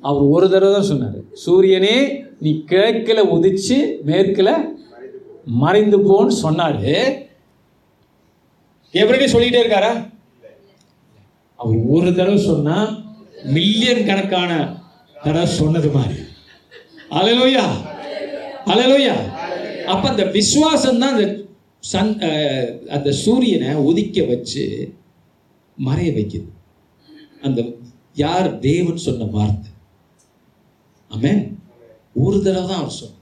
அவர் 0.03 0.25
ஒரு 0.33 0.47
தடவை 0.49 0.71
தான் 0.73 0.89
சொன்னார். 0.89 1.17
சூரியனே 1.43 1.95
நீ 2.43 2.51
கிழக்கில் 2.71 3.29
உதிச்சு 3.35 3.77
மேற்கில் 4.09 4.51
மறைந்து 5.63 5.97
போன்னு 6.09 6.33
சொன்னாரு. 6.43 6.93
எவரே 8.93 9.27
சொல்லிட்டே 9.33 9.61
இருக்காரா? 9.63 9.91
அவர் 11.59 11.79
ஒரு 11.95 12.09
தடவை 12.19 12.39
சொன்னா 12.51 12.77
மில்லியன் 13.55 14.07
கணக்கான 14.09 14.51
தடவை 15.17 15.47
சொன்னது 15.59 15.89
மாதிரி. 15.97 16.17
அலலோயா! 17.19 17.65
அலலோயா! 18.73 19.15
அப்ப 19.91 20.03
அந்த 20.09 20.23
விசுவாசம் 20.37 21.01
தான் 21.03 21.13
அந்த 21.15 21.27
சன் 21.83 22.13
அஹ், 22.27 22.65
அந்த 22.89 23.09
சூரியனை 23.21 23.69
உதிக்க 23.89 24.25
வச்சு 24.25 24.63
மறைய 25.77 26.09
வைக்குது. 26.13 26.49
அந்த 27.41 27.59
யார் 28.15 28.49
தேவன் 28.61 29.05
சொன்ன 29.05 29.27
வார்த்தை. 29.33 29.69
ஆமென். 31.11 31.43
ஒரு 32.15 32.37
தடவை 32.41 32.65
தான் 32.67 32.81
அவர் 32.81 32.97
சொன்னார். 32.97 33.15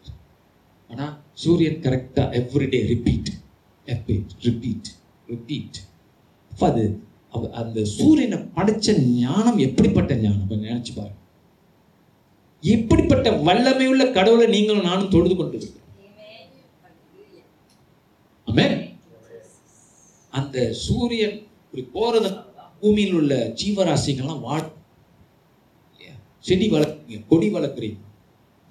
ஆனால் 0.90 1.14
சூரியன் 1.36 1.82
கரெக்டாக 1.84 2.38
everyday 2.40 2.80
repeat 2.88 3.30
repeat 3.88 4.32
repeat 4.44 4.90
repeat 5.30 5.78
அப்போ 6.52 6.66
அது 6.70 6.84
அந்த 7.62 7.80
சூரியனை 7.94 8.38
படைச்ச 8.56 8.88
ஞானம் 9.18 9.60
எப்படிப்பட்ட 9.66 10.12
ஞானம்? 10.22 10.44
நினைச்சு 10.66 10.94
பாருங்க. 10.94 11.16
எப்படிப்பட்ட 12.64 13.28
வல்லமை 13.48 13.88
உள்ள 13.88 14.04
கடவுளை 14.12 14.48
நீங்களும் 14.48 14.88
நானும் 14.88 15.12
தொழுது 15.12 15.36
கொண்டு 15.36 15.58
இருக்கிறோம் 18.48 18.84
அந்த 20.34 20.72
சூரியன் 20.72 21.38
இப்படி 21.64 21.84
போறது 21.94 22.30
பூமியில் 22.82 23.14
உள்ள 23.14 23.36
ஜீவராசிகள்லாம் 23.62 24.40
வா 24.40 24.58
செடி 26.42 26.70
வளர்க்குறீங்க 26.70 27.26
கொடி 27.28 27.48
வளர்க்குறீங்க. 27.50 27.98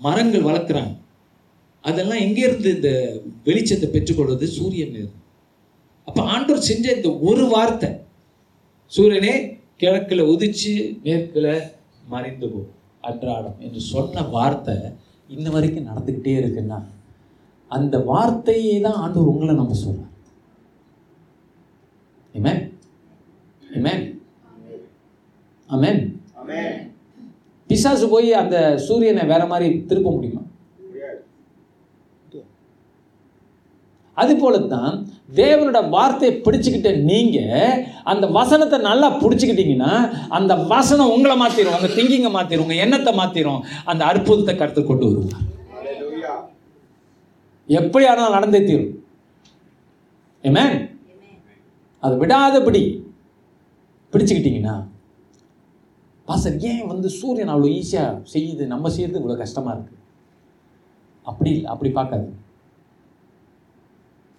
மரங்கள் 0.01 0.43
வளர்க்குறாங்க. 0.43 0.95
அதெல்லாம் 1.85 2.18
எங்கேருந்து 2.18 2.68
இந்த 2.74 2.91
வெளிச்சத்தை 3.45 3.89
பெற்றுக்கொள்வது? 3.91 4.47
சூரியன் 4.49 4.95
இருந்து 4.95 5.20
அப்போ 6.09 6.22
ஆண்டோர் 6.22 6.68
செஞ்ச 6.70 6.95
இந்த 6.95 7.18
ஒரு 7.18 7.47
வார்த்தை 7.47 7.91
சூரியனே 8.93 9.35
கிழக்கில் 9.77 10.29
உதிச்சு 10.33 11.01
மேற்கில் 11.03 11.70
மறைந்து 12.05 12.49
போ 12.49 12.61
அன்றாடம் 13.01 13.61
என்று 13.61 13.81
சொன்ன 13.81 14.22
வார்த்தை 14.22 14.77
இன்ன 15.29 15.51
வரைக்கும் 15.51 15.89
நடந்துக்கிட்டே 15.91 16.35
இருக்குன்னா 16.41 16.79
அந்த 17.71 17.97
வார்த்தையை 18.05 18.75
தான் 18.81 19.01
ஆண்டவர் 19.03 19.33
உங்களை 19.33 19.55
நம்ம 19.55 19.77
சொல்றார் 19.79 20.12
Amen? 22.35 22.59
Amen? 23.62 24.01
Amen? 25.69 25.97
பிசாசு 27.71 28.05
போய் 28.09 28.29
அந்த 28.35 28.57
சூரியனை 28.79 29.23
வேற 29.27 29.43
மாதிரி 29.47 29.69
திருப்ப 29.89 30.09
முடியுமா 30.11 30.43
அது 34.17 34.33
போலத்தான் 34.37 34.93
தேவனோட 35.37 35.79
வார்த்தையை 35.89 36.35
பிடிச்சுக்கிட்ட 36.37 36.91
நீங்க 37.05 37.39
அந்த 38.05 38.27
வசனத்தை 38.37 38.79
நல்லா 38.81 39.09
பிடிச்சிக்கிட்டீங்கன்னா 39.14 39.93
அந்த 40.31 40.53
வசனம் 40.71 41.12
உங்களை 41.14 41.37
மாத்திரும் 41.37 41.77
உங்க 41.79 41.91
திங்கிங்கை 41.97 42.31
மாத்திரும் 42.31 42.64
உங்க 42.67 42.77
எண்ணத்தை 42.85 43.12
மாத்திரும் 43.14 43.61
அந்த 43.85 44.03
அற்புதத்தை 44.05 44.55
கருத்து 44.55 44.85
கொண்டு 44.85 45.09
வருவார் 45.09 45.45
எப்படி 47.69 48.05
ஆனால் 48.11 48.35
நடந்தே 48.37 48.61
தீரும். 48.69 48.93
ஏமேன் 50.45 50.77
அதை 52.03 52.14
விடாதபடி 52.23 52.83
பிடிச்சுக்கிட்டீங்கன்னா 54.12 54.75
பாசர் 56.29 56.59
ஏன் 56.71 56.91
வந்து 56.93 57.09
சூரியன் 57.19 57.53
அவ்வளோ 57.53 57.69
ஈஸியாக 57.79 58.21
செய்யுது? 58.35 58.64
நம்ம 58.73 58.91
செய்யறது 58.97 59.21
இவ்வளோ 59.21 59.37
கஷ்டமாக 59.43 59.75
இருக்குது 59.77 60.03
அப்படி 61.27 61.51
இல்லை 61.55 61.69
அப்படி 61.73 61.91
பார்க்காது 61.99 62.29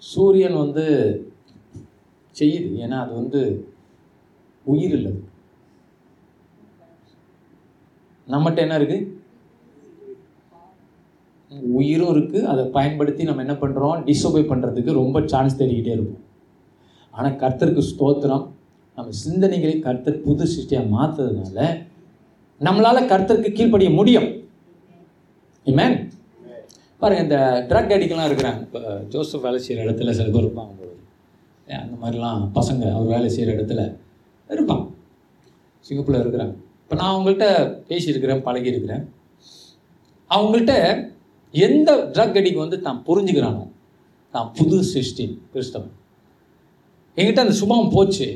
சூரியன் 0.04 0.58
வந்து 0.64 0.86
செய்யுது. 2.36 2.70
ஏன்னா 2.86 2.98
அது 3.04 3.14
வந்து 3.22 3.42
உயிர் 4.66 4.96
இல்லை 4.98 5.14
நம்மகிட்ட 8.28 8.60
என்ன 8.66 8.78
இருக்குது 8.80 9.06
உயிரும் 11.62 12.10
இருக்கு 12.10 12.47
அதை 12.47 12.66
பயன்படுத்தி 12.66 13.24
நம்ம 13.24 13.41
என்ன 13.41 13.53
பண்ணுறோம் 13.53 13.99
டிஸ்ஒபே 14.10 14.43
பண்ணுறதுக்கு 14.51 14.91
ரொம்ப 14.91 15.22
சான்ஸ் 15.26 15.60
தேடிக்கிட்டே 15.62 15.95
இருக்கும் 15.97 16.24
ஆனால் 17.12 17.32
கர்த்தருக்கு 17.32 17.84
ஸ்தோத்திரம். 17.91 18.45
நம்ம 18.95 19.12
சிந்தனைகளை 19.26 19.80
கர்த்தர் 19.80 20.22
புது 20.22 20.45
சிருஷ்டியாக 20.45 20.91
மாற்றுறதுனால 20.95 21.86
நம்மளால 22.60 23.01
கர்த்தருக்கு 23.14 23.51
கீழ்ப்படிய 23.51 23.89
முடியும். 23.89 24.30
Amen? 25.66 26.10
பாருங்க 26.99 27.24
இந்த 27.24 27.66
ட்ரக் 27.70 27.95
அடிக்கலாம் 27.95 28.30
இருக்கிறாங்க. 28.30 28.60
இப்போ 28.62 29.01
ஜோசப் 29.10 29.41
வேலை 29.41 29.60
செய்கிற 29.60 29.91
இடத்துல 29.91 30.12
சில 30.12 30.30
பேர் 30.30 30.45
இருப்பாங்க 30.45 30.86
ஏன் 31.68 31.80
அந்த 31.80 31.95
மாதிரிலாம் 32.01 32.41
பசங்க 32.55 32.91
அவர் 32.91 33.08
வேலை 33.08 33.30
செய்கிற 33.30 33.58
இடத்துல 33.58 33.95
இருப்பான் 34.49 34.95
சிங்கப்பூரில் 35.80 36.22
இருக்கிறாங்க. 36.22 36.55
இப்போ 36.84 36.95
நான் 36.95 37.14
அவங்கள்ட்ட 37.16 37.47
பேசியிருக்கிறேன் 37.89 38.43
பழகியிருக்கிறேன். 38.47 39.03
அவங்கள்ட்ட 40.30 40.74
எந்த 41.54 41.89
ட்ரக் 42.16 42.38
அடிக்கு 42.39 42.60
வந்து 42.64 42.78
தான் 42.88 43.00
புரிஞ்சுக்கிறானோ 43.08 43.64
தான் 44.34 44.50
புது 44.58 44.78
சிருஷ்டி 44.93 45.26
கிறிஸ்தவன். 45.54 45.93
என்கிட்ட 47.18 47.43
அந்த 47.45 47.56
சுபம் 47.62 47.93
போச்சு. 47.95 48.28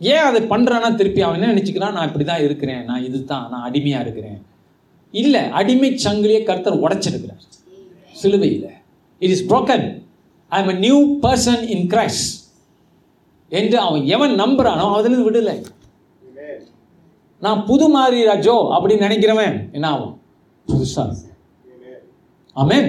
ஏன் 0.00 0.26
அதை 0.28 0.40
பண்ணுறான்னா 0.52 0.88
திருப்பி 1.00 1.20
அவன் 1.24 1.36
என்ன 1.38 1.50
நினச்சிக்கிறான்? 1.52 1.96
நான் 1.96 2.08
இப்படி 2.08 2.24
தான் 2.30 2.44
இருக்கிறேன். 2.46 2.82
நான் 2.90 3.04
இது 3.08 3.18
தான் 3.32 3.44
நான் 3.52 3.66
அடிமையாக 3.68 4.04
இருக்கிறேன். 4.06 4.40
இல்லை 5.14 5.42
அடிமை 5.58 5.90
சங்கிலியை 6.04 6.42
கருத்தர் 6.44 6.82
உடைச்சிருக்கிறார். 6.84 7.42
சிலுவையில். 8.16 8.70
It 9.22 9.34
is 9.36 9.46
broken 9.50 9.86
I 10.52 10.60
am 10.62 10.72
a 10.74 10.78
new 10.86 10.98
person 11.26 11.62
in 11.74 11.86
Christ 11.94 12.30
என்று 13.52 13.76
அவன் 13.86 14.04
எவன் 14.14 14.34
நம்புறானோ 14.42 14.86
அதுலேருந்து 14.96 15.28
விடலை 15.28 15.56
நான் 17.42 17.60
புது 17.68 17.86
மாதிரி 17.94 18.18
ராஜோ 18.30 18.56
அப்படின்னு 18.74 19.06
நினைக்கிறவன் 19.08 19.56
என்ன 19.76 19.86
ஆகும் 19.94 20.14
புதுசாக 20.68 21.30
ஆமென் 22.60 22.88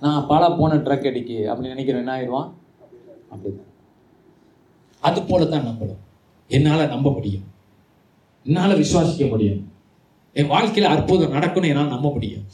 நான் 0.00 0.26
பாலா 0.28 0.58
போன 0.58 0.76
ட்ரக் 0.76 1.08
அடிக்கு 1.08 1.48
அப்படி 1.50 1.68
நினைக்கிறேன். 1.68 2.02
என்ன 2.02 2.12
ஆயிடுவான்? 2.16 2.48
அப்படிதான். 3.32 3.68
அது 5.00 5.22
போல 5.22 5.44
தான் 5.44 5.66
நம்பணும். 5.68 6.00
என்னால் 6.46 6.88
நம்ப 6.88 7.10
முடியும். 7.10 7.46
என்னால் 8.46 8.80
விசுவாசிக்க 8.82 9.28
முடியும். 9.28 9.60
என் 10.32 10.46
வாழ்க்கையில் 10.46 10.92
அற்புதம் 10.92 11.32
நடக்கணும் 11.32 11.70
என்னால் 11.72 11.94
நம்ப 11.96 12.10
முடியும். 12.10 12.44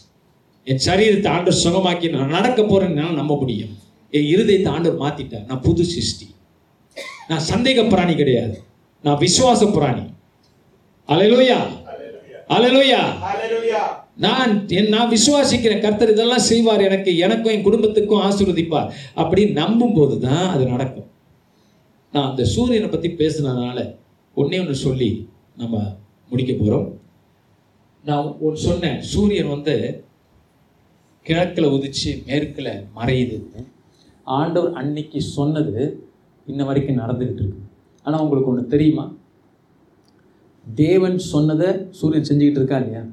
என் 0.65 0.83
சரீரத்தை 0.87 1.29
ஆண்டு 1.29 1.51
சுகமாக்கி 1.65 2.11
நான் 2.11 2.35
நடக்க 2.37 2.63
போறேன்னு 2.63 2.95
என்னால் 2.97 3.21
நம்ப 3.23 3.37
முடியும். 3.37 3.75
என் 4.11 4.29
இருதயத்தை 4.35 4.69
ஆண்டவர் 4.69 5.03
மாத்திட்டார் 5.05 5.47
நான் 5.47 5.61
புது 5.61 5.85
சிருஷ்டி. 5.85 6.27
நான் 7.29 7.47
சந்தேக 7.53 7.89
பிராணி 7.89 8.15
கிடையாது. 8.17 8.63
நான் 9.03 9.19
விசுவாச 9.19 9.65
பிராணி. 9.77 10.05
அலையிலோயா 11.09 11.59
Hallelujah. 12.51 13.05
நான் 14.25 14.53
என் 14.79 14.93
நான் 14.95 15.11
விசுவாசிக்கிறேன் 15.15 15.83
கர்த்தர் 15.85 16.13
இதெல்லாம் 16.13 16.45
செய்வார் 16.51 16.85
எனக்கு 16.89 17.11
எனக்கும் 17.27 17.53
என் 17.55 17.65
குடும்பத்துக்கும் 17.67 18.23
ஆசீர்வதிப்பார். 18.27 18.91
அப்படி 19.23 19.43
நம்பும் 19.59 19.97
போது 19.97 20.15
தான் 20.27 20.47
அது 20.53 20.65
நடக்கும். 20.75 21.09
நான் 22.13 22.29
அந்த 22.31 22.45
சூரியனை 22.53 22.89
பற்றி 22.93 23.09
பேசுனதுனால 23.23 23.79
ஒண்ணே 24.37 24.61
ஒன்று 24.63 24.77
சொல்லி 24.85 25.11
நம்ம 25.63 25.75
முடிக்க 26.31 26.53
போகிறோம் 26.53 26.87
நான் 28.05 28.31
ஒன்று 28.47 28.61
சொன்னேன் 28.69 28.99
சூரியன் 29.13 29.53
வந்து 29.55 29.75
கிழக்கில் 31.27 31.73
உதிச்சு 31.77 32.11
மேற்கில் 32.29 32.73
மறையுதுன்னு 32.99 33.63
ஆண்டவர் 34.27 34.77
அன்னைக்கு 34.81 35.21
சொன்னது 35.37 35.77
இன்ன 36.49 36.65
வரைக்கும் 36.69 37.01
நடந்துக்கிட்டு 37.03 37.43
இருக்கு. 37.45 37.63
ஆனால் 38.07 38.23
உங்களுக்கு 38.25 38.51
ஒன்று 38.53 38.73
தெரியுமா? 38.75 39.05
தேவன் 40.75 41.19
சொன்னதை 41.19 41.69
சூரியன் 41.91 42.29
செஞ்சுக்கிட்டு 42.29 42.61
இருக்கா 42.61 42.77
இல்லையா? 42.77 43.05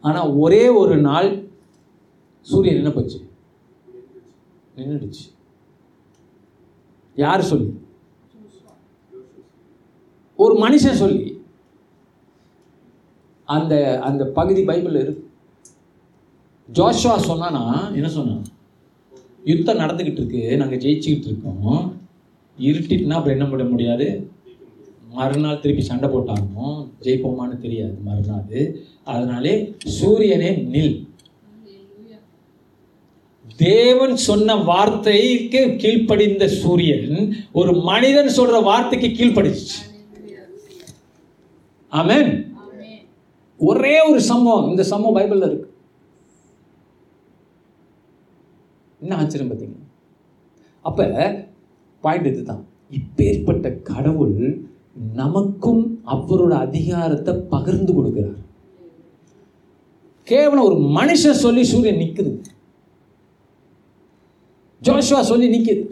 ஆனால் 0.00 0.32
ஒரே 0.32 0.68
ஒரு 0.68 0.96
நாள் 0.96 1.50
சூரியன் 2.40 2.76
என்ன 2.76 2.90
போச்சு? 2.90 3.18
நின்றுடுச்சு 4.76 5.24
யார் 7.16 7.42
சொல்லி? 7.42 7.74
ஒரு 10.36 10.68
மனுஷன் 10.68 11.00
சொல்லி. 11.02 11.40
அந்த 13.44 14.00
அந்த 14.00 14.24
பகுதி 14.24 14.62
பைபிளில் 14.64 15.02
இருக்கு 15.02 15.30
ஜோஷுவா 16.68 17.16
சொன்னானா 17.28 17.92
என்ன 17.94 18.08
சொன்னான்? 18.08 18.44
யுத்தம் 19.44 19.78
நடந்துக்கிட்டு 19.78 20.20
இருக்கு 20.22 20.56
நாங்கள் 20.56 20.78
ஜெயிச்சுக்கிட்டு 20.78 21.28
இருக்கோம். 21.30 22.00
இருட்டிட்டுனா 22.58 23.12
அப்புறம் 23.12 23.36
என்ன 23.38 23.48
பண்ண 23.50 23.64
முடியாது? 23.64 24.30
மறுநாள் 25.12 25.60
திருப்பி 25.60 25.82
சண்டை 25.82 26.08
போட்டாலும் 26.08 26.92
ஜெயிப்போமான்னு 27.00 27.56
தெரியாது 27.56 27.98
மறுநாள். 28.04 28.76
அதனாலே 29.04 29.74
சூரியனே 29.78 30.50
நில். 30.50 31.10
தேவன் 33.56 34.16
சொன்ன 34.16 34.56
வார்த்தைக்கு 34.56 35.74
கீழ்ப்படிந்த 35.78 36.46
சூரியன் 36.46 37.34
ஒரு 37.52 37.72
மனிதன் 37.72 38.26
சொல்ற 38.26 38.62
வார்த்தைக்கு 38.62 39.08
கீழ்ப்படிச்சு. 39.08 39.80
ஆமேன். 41.92 42.50
ஒரே 43.58 44.00
ஒரு 44.00 44.20
சம்பவம். 44.20 44.70
இந்த 44.70 44.82
சம்பவம் 44.82 45.22
பைபிள்ல 45.22 45.46
இருக்கு. 45.46 45.72
என்ன 49.00 49.16
ஆச்சரியம் 49.16 49.52
பார்த்தீங்க? 49.52 49.76
அப்ப 50.82 51.34
பாயிண்ட் 52.00 52.26
இதுதான். 52.26 52.66
இப்பேற்பட்ட 52.90 53.82
கடவுள் 53.82 54.70
நமக்கும் 54.94 56.02
அவரோட 56.06 56.52
அதிகாரத்தை 56.66 57.34
பகிர்ந்து 57.34 57.92
கொடுக்கிறார். 57.92 58.40
கேவலம் 60.22 60.64
ஒரு 60.64 60.76
மனுஷன் 60.98 61.42
சொல்லி 61.44 61.64
சூரியன் 61.64 62.00
நிக்குது. 62.02 62.32
ஜோஷுவா 64.82 65.20
சொல்லி 65.20 65.48
நிக்குது. 65.54 65.84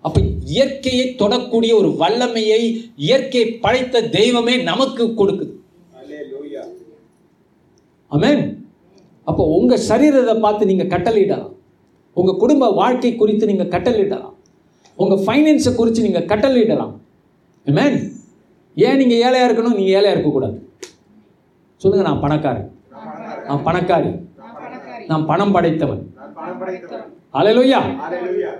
அப்ப 0.00 0.20
இயற்கையை 0.54 1.16
தொடக்கூடிய 1.18 1.72
ஒரு 1.74 1.90
வல்லமையை 1.90 2.90
இயற்கையை 2.96 3.52
படைத்த 3.64 4.08
தெய்வமே 4.08 4.62
நமக்கு 4.62 5.04
கொடுக்குது. 5.06 5.52
ஆமென் 8.06 8.42
அப்போ 9.24 9.44
உங்க 9.44 9.76
சரீரத்தை 9.88 10.40
பார்த்து 10.40 10.66
நீங்க 10.66 10.84
கட்டளையிடலாம். 10.84 11.54
உங்க 12.12 12.32
குடும்ப 12.34 12.70
வாழ்க்கை 12.70 13.16
குறித்து 13.16 13.46
நீங்க 13.46 13.64
கட்டளையிடலாம். 13.64 14.34
உங்க 14.96 15.14
ஃபைனான்ஸை 15.24 15.74
குறித்து 15.74 16.02
நீங்க 16.02 16.20
கட்டளையிடலாம். 16.20 16.94
ஆமென் 17.66 17.96
ஏன் 18.76 18.98
நீங்க 19.00 19.14
ஏழையா 19.24 19.44
இருக்கணும்? 19.46 19.76
நீங்க 19.76 19.90
ஏழையா 19.98 20.12
இருக்கக்கூடாது. 20.14 20.56
சொல்லுங்க 21.80 22.04
நான் 22.08 22.22
பணக்காரன். 22.24 22.68
நான் 23.48 23.64
பணக்காரி. 23.66 24.10
நான் 25.10 25.24
பணம் 25.26 25.54
படைத்தவன். 25.54 26.02
நான் 26.18 26.34
பணம் 26.38 26.60
படைத்தவன். 26.62 27.10
அலையலூயா 27.34 27.80
Hallelujah. 28.02 28.52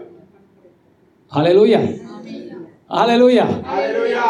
அலையலூயா 1.32 1.78
அலையலூயா 2.90 3.44
Hallelujah. 3.70 4.26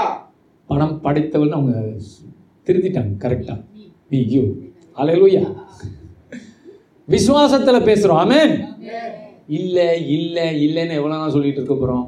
பணம் 0.70 0.94
படைத்தவன் 1.00 1.56
அவங்க 1.56 1.72
திருத்திட்டாங்க 2.66 3.14
கரெக்டா 3.24 3.54
நீ 4.10 4.18
யூ 4.34 4.42
அலையலூயா 4.98 5.42
விசுவாசத்துல 7.08 7.78
பேசுறோம். 7.88 8.20
ஆமென் 8.22 8.54
இல்ல 9.58 9.78
இல்ல 10.16 10.36
இல்லைன்னு 10.66 10.98
எவ்வளவு 11.00 11.14
நாள் 11.14 11.34
சொல்லிட்டு 11.36 11.60
இருக்க 11.60 11.76
போறோம்? 11.76 12.06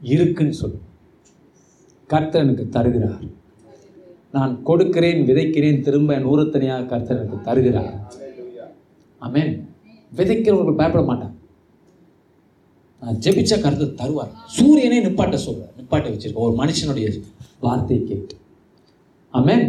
இருக்குன்னு 0.00 0.54
சொல்லு 0.54 0.78
கர்த்தர் 2.08 2.42
எனக்கு 2.42 2.68
தருகிறார். 2.68 3.24
நான் 4.32 4.62
கொடுக்கிறேன் 4.62 5.26
விதைக்கிறேன் 5.26 5.80
திரும்ப 5.80 6.18
நூறத்தனையாக 6.18 6.86
கர்த்தர் 6.86 7.16
எனக்கு 7.16 7.40
தருகிறார். 7.40 8.12
ஆமென் 9.18 9.52
விதைக்கிறவர்கள் 10.16 10.80
பயப்பட 10.80 11.02
மாட்டான் 11.02 11.34
நான் 13.00 13.18
ஜெபிச்ச 13.24 13.60
கருத்தை 13.60 13.88
தருவார். 13.88 14.32
சூரியனே 14.46 14.98
நிப்பாட்ட 15.04 15.38
சொல்றார். 15.46 15.74
நிப்பாட்ட 15.80 16.08
வச்சிருக்க. 16.12 16.34
ஒரு 16.34 16.54
மனுஷனுடைய 16.56 17.22
வார்த்தையை 17.60 18.06
கேட்டு. 18.06 18.36
ஆமென். 19.30 19.66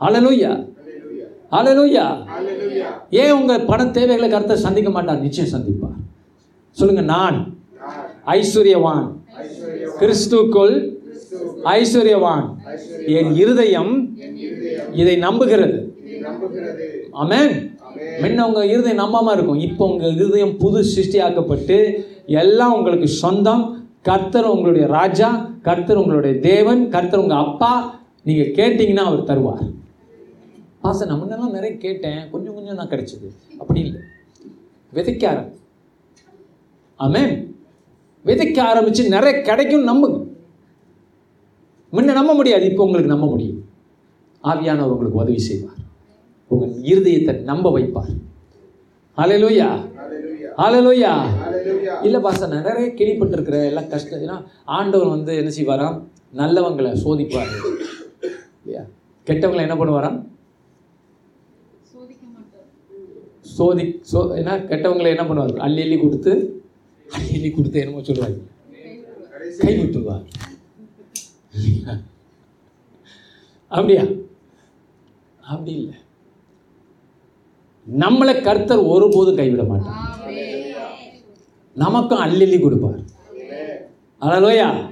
ஹalleluya 0.00 0.52
Hallelujah. 1.50 2.08
ஏன் 3.10 3.32
உங்க 3.32 3.58
பண 3.58 3.86
தேவைகளை 3.86 4.28
கருத்தை 4.30 4.56
சந்திக்க 4.56 4.90
மாட்டார்? 4.90 5.20
நிச்சயம் 5.20 5.52
சந்திப்பார். 5.54 6.00
சொல்லுங்க 6.70 7.02
நான் 7.02 7.38
ஐஸ்வர்யவான். 8.26 9.06
கிறிஸ்துக்குள் 10.00 10.97
ஐஸ்வர்யவான். 11.74 12.46
என் 13.18 13.32
இருதயம் 13.34 13.92
என் 14.24 14.36
இருதயம் 14.36 14.92
இதை 15.00 15.14
நம்புகிறது. 15.16 15.78
அமேன் 17.22 17.54
முன்ன 18.22 18.46
உங்க 18.48 18.66
இருதயம் 18.66 18.98
நம்பாம 18.98 19.32
இருக்கும். 19.32 19.60
இப்போ 19.68 19.84
உங்க 19.86 20.06
இருதயம் 20.06 20.56
புது 20.56 20.80
சிருஷ்டியாக்கப்பட்டு 20.94 21.78
எல்லாம் 22.26 22.74
உங்களுக்கு 22.74 23.08
சொந்தம். 23.08 23.64
கர்த்தர் 24.02 24.44
உங்களுடைய 24.44 24.86
ராஜா 24.86 25.28
கர்த்தர் 25.62 25.96
உங்களுடைய 25.96 26.40
தேவன் 26.40 26.82
கர்த்தர் 26.88 27.20
உங்க 27.20 27.34
அப்பா. 27.34 28.00
நீங்க 28.24 28.44
கேட்டீங்கன்னா 28.62 29.04
அவர் 29.10 29.28
தருவார். 29.30 29.66
பாச 30.82 31.06
நான் 31.06 31.20
முன்னெல்லாம் 31.22 31.56
நிறைய 31.56 31.76
கேட்டேன். 31.76 32.30
கொஞ்சம் 32.30 32.54
கொஞ்சம் 32.54 32.76
தான் 32.76 32.88
கிடைச்சது. 32.88 33.28
அப்படி 33.58 33.80
இல்லை. 33.80 34.00
விதைக்க 34.94 35.24
ஆரம்பி 35.30 35.56
ஆமென். 36.96 37.34
விதைக்க 38.26 38.58
ஆரம்பிச்சு 38.70 39.08
நிறைய 39.08 39.40
கிடைக்கும் 39.40 39.88
நம்புங்க. 39.88 40.17
முன்ன 41.92 42.14
நம்ப 42.18 42.32
முடியாது 42.38 42.64
இப்போ 42.70 42.82
உங்களுக்கு 42.86 43.14
நம்ப 43.14 43.26
முடியும். 43.34 43.60
ஆவியானவர் 44.44 44.94
உங்களுக்கு 44.94 45.20
உதவி 45.22 45.42
செய்வார். 45.48 45.80
உங்கள் 46.50 46.74
இருதயத்தை 46.92 47.34
நம்ப 47.50 47.70
வைப்பார். 47.76 48.12
ஹalleluya 49.18 49.68
Hallelujah. 50.60 51.14
இல்லை 52.06 52.18
பாச 52.24 52.46
நிறைய 52.54 52.86
கேள்விப்பட்டிருக்கிற 52.98 53.56
எல்லாம் 53.70 53.90
கஷ்டம். 53.92 54.22
ஏன்னா 54.26 54.36
ஆண்டவர் 54.78 55.14
வந்து 55.14 55.32
என்ன 55.40 55.50
செய்வாராம் 55.56 55.96
நல்லவங்களை 56.40 56.90
சோதிப்பார். 57.04 57.52
இல்லையா? 58.62 58.82
கெட்டவங்களை 59.26 59.62
என்ன 59.66 59.76
பண்ணுவாராம் 59.80 60.18
சோதி 63.56 63.84
சோ 64.10 64.18
ஏன்னா 64.40 64.54
கெட்டவங்களை 64.70 65.10
என்ன 65.14 65.24
பண்ணுவார்? 65.28 65.54
அள்ளி 65.66 65.82
அள்ளி 65.86 65.98
கொடுத்து 66.04 66.32
அள்ளி 67.06 67.32
அள்ளி 67.38 67.50
கொடுத்து 67.56 67.80
என்னமோ 67.82 68.02
சொல்லுவாங்க 68.08 68.38
கை 69.62 69.72
விட்டுருவார். 69.80 70.24
அப்படியா? 73.68 74.04
அப்படி 75.40 75.72
இல்லை. 75.72 75.94
நம்மளை 77.98 78.42
கர்த்தர் 78.42 78.78
ஒருபோதும் 78.78 79.36
கைவிட 79.36 79.64
மாட்டார். 79.64 80.18
நமக்கும் 81.74 82.18
அள்ளி 82.18 82.60
கொடுப்பார். 82.60 83.00
அழலோயா 84.20 84.86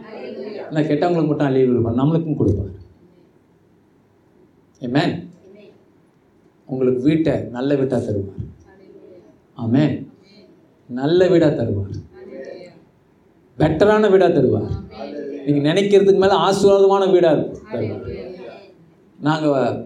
இல்லை 0.69 0.85
கெட்டவங்களுக்கு 0.87 1.27
மட்டும் 1.27 1.47
அள்ளி 1.47 1.67
கொடுப்பார். 1.67 1.95
நம்மளுக்கும் 1.95 2.37
கொடுப்பார். 2.37 2.75
Amen. 4.81 5.25
உங்களுக்கு 6.67 7.03
வீட்டை 7.03 7.41
நல்ல 7.41 7.75
வீட்டாக 7.75 8.13
தருவார். 8.13 8.45
ஆமே 9.57 10.07
நல்ல 10.89 11.29
வீடாக 11.29 11.63
தருவார். 11.63 11.95
பெட்டரான 13.59 14.11
வீடாக 14.11 14.41
தருவார். 14.41 14.71
நீங்கள் 15.47 15.67
நினைக்கிறதுக்கு 15.71 16.23
மேலே 16.23 16.37
ஆசீர்வாதமான 16.47 17.05
வீடாக 17.15 17.43
தருவார் 17.73 18.07
நாங்கள் 19.27 19.77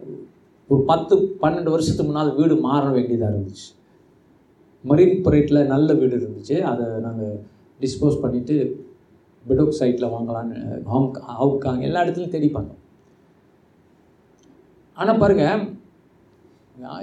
ஒரு 0.72 0.82
பத்து 0.90 1.14
பன்னெண்டு 1.42 1.72
வருஷத்துக்கு 1.74 2.08
முன்னால் 2.08 2.36
வீடு 2.38 2.54
மாற 2.66 2.84
வேண்டியதாக 2.96 3.32
இருந்துச்சு. 3.32 3.66
மரீன் 4.90 5.16
பரேட்டில் 5.24 5.70
நல்ல 5.72 5.88
வீடு 6.00 6.14
இருந்துச்சு. 6.20 6.56
அதை 6.70 6.84
நாங்கள் 7.06 7.34
டிஸ்போஸ் 7.82 8.22
பண்ணிவிட்டு 8.22 8.56
பிடோக் 9.44 9.78
சைட்டில் 9.80 10.12
வாங்கலான்னு 10.14 10.56
ஹாங் 10.92 11.10
ஹவுக்காங் 11.40 11.84
எல்லா 11.88 12.04
இடத்துலையும் 12.04 12.34
தேடி 12.36 12.50
ஆனால் 14.96 15.20
பாருங்கள் 15.22 15.68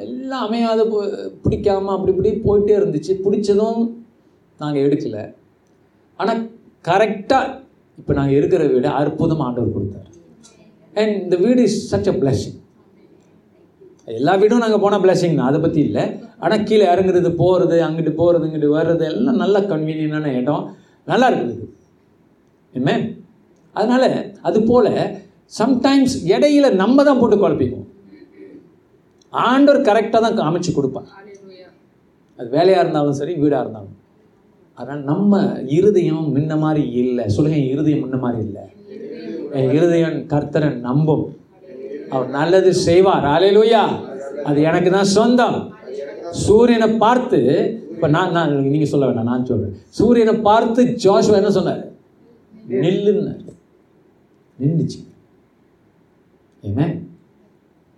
எல்லாம் 0.08 0.44
அமையாத 0.48 0.82
பிடிக்காம 1.46 1.94
அப்படி 1.96 2.12
இப்படி 2.16 2.32
போயிட்டே 2.48 2.74
இருந்துச்சு. 2.80 3.14
பிடிச்சதும் 3.26 3.82
நாங்கள் 4.62 4.84
எடுக்கலை. 4.88 5.24
ஆனால் 6.20 6.42
கரெக்டாக 6.88 7.56
இப்போ 8.00 8.12
நாங்கள் 8.18 8.38
இருக்கிற 8.40 8.62
வீடு 8.74 8.90
அற்புதம் 9.02 9.44
ஆண்டவர் 9.48 9.76
கொடுத்தார். 9.76 10.08
அண்ட் 11.00 11.16
இந்த 11.24 11.36
வீடு 11.46 11.62
இஸ் 11.68 11.80
சச் 11.92 12.10
அ 12.12 12.16
பிளஸிங் 12.22 12.58
எல்லா 14.20 14.34
வீடும் 14.42 14.64
நாங்கள் 14.64 14.84
போன 14.84 14.98
பிளஸிங் 15.04 15.38
தான் 15.40 15.50
அதை 15.52 15.60
பற்றி 15.64 15.80
இல்லை. 15.88 16.04
ஆனால் 16.44 16.66
கீழே 16.68 16.86
இறங்குறது 16.94 17.30
போகிறது 17.42 17.78
அங்கிட்டு 17.86 18.12
போகிறது 18.20 18.46
இங்கிட்டு 18.48 18.70
வர்றது 18.78 19.04
எல்லாம் 19.12 19.42
நல்ல 19.44 19.60
கன்வீனியனான 19.72 20.32
இடம். 20.42 20.64
நல்லா 21.12 21.28
இருக்குது 21.32 21.66
என்ன 22.74 22.92
அதனால் 23.76 24.10
அது 24.48 24.60
போல் 24.70 24.92
சம்டைம்ஸ் 25.60 26.16
இடையில 26.34 26.70
நம்ம 26.84 27.04
தான் 27.08 27.20
போட்டு 27.22 27.38
குழப்பிக்குவோம் 27.44 27.86
ஆண்டவர் 29.34 29.88
கரெக்டாக 29.90 30.22
தான் 30.26 30.50
அமைச்சு 30.50 30.72
கொடுப்பார். 30.78 31.10
அது 32.40 32.48
வேலையாக 32.58 32.84
இருந்தாலும் 32.84 33.18
சரி 33.20 33.34
வீடாக 33.44 33.64
இருந்தாலும் 33.64 33.94
அதனால் 34.80 35.04
நம்ம 35.12 35.40
இருதயம் 35.78 36.26
முன்ன 36.36 36.58
மாதிரி 36.64 36.84
இல்லை. 37.02 37.24
சொல்லுங்க 37.36 37.60
இருதயம் 37.74 38.04
முன்ன 38.04 38.18
மாதிரி 38.26 38.40
இல்லை. 38.48 38.64
என் 39.58 39.74
இருதயம் 39.78 40.18
கர்த்தரை 40.34 40.70
நம்பும். 40.88 41.26
அவர் 42.14 42.30
நல்லது 42.38 42.72
செய்வார். 42.88 43.26
அலையிலூயா 43.36 43.82
அது 44.50 44.60
எனக்கு 44.70 44.90
தான் 44.98 45.14
சொந்தம். 45.18 45.58
சூரியனை 46.46 46.90
பார்த்து 47.06 47.40
இப்போ 47.94 48.08
நான் 48.16 48.34
நான் 48.38 48.52
நீங்கள் 48.74 48.92
சொல்ல 48.92 49.06
வேண்டாம் 49.08 49.30
நான் 49.32 49.48
சொல்கிறேன் 49.50 49.76
சூரியனை 50.00 50.34
பார்த்து 50.48 50.82
ஜோஷுவா 51.04 51.38
என்ன 51.42 51.52
சொன்னார்? 51.58 51.84
நில்லுன்னார் 52.84 53.44
நின்றுச்சு 54.60 55.00
ஏமே 56.64 56.88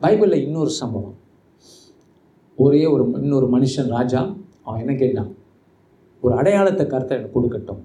பைபிளில் 0.02 0.44
இன்னொரு 0.46 0.72
சம்பவம். 0.82 1.18
ஒரே 2.58 2.82
ஒரு 2.94 3.04
இன்னொரு 3.26 3.50
மனுஷன் 3.56 3.92
ராஜா 3.96 4.22
அவன் 4.66 4.82
என்ன 4.84 4.94
கேட்டான்? 5.02 5.30
ஒரு 6.24 6.34
அடையாளத்தை 6.40 6.86
கருத்தை 6.94 7.14
எனக்கு 7.18 7.36
கொடுக்கட்டும். 7.38 7.82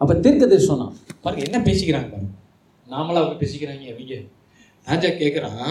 அப்போ 0.00 0.12
தீர்க்கதரிசி 0.24 0.66
தரிசனம் 0.68 0.96
பாருங்க 1.24 1.42
என்ன 1.48 1.58
பேசிக்கிறாங்க 1.68 2.08
பாருங்க. 2.14 2.32
நாமளா 2.92 3.20
அவங்க 3.22 3.36
பேசிக்கிறாங்க 3.42 3.84
அவங்க 3.92 4.16
ராஜா 4.88 5.10
கேட்குறான் 5.22 5.62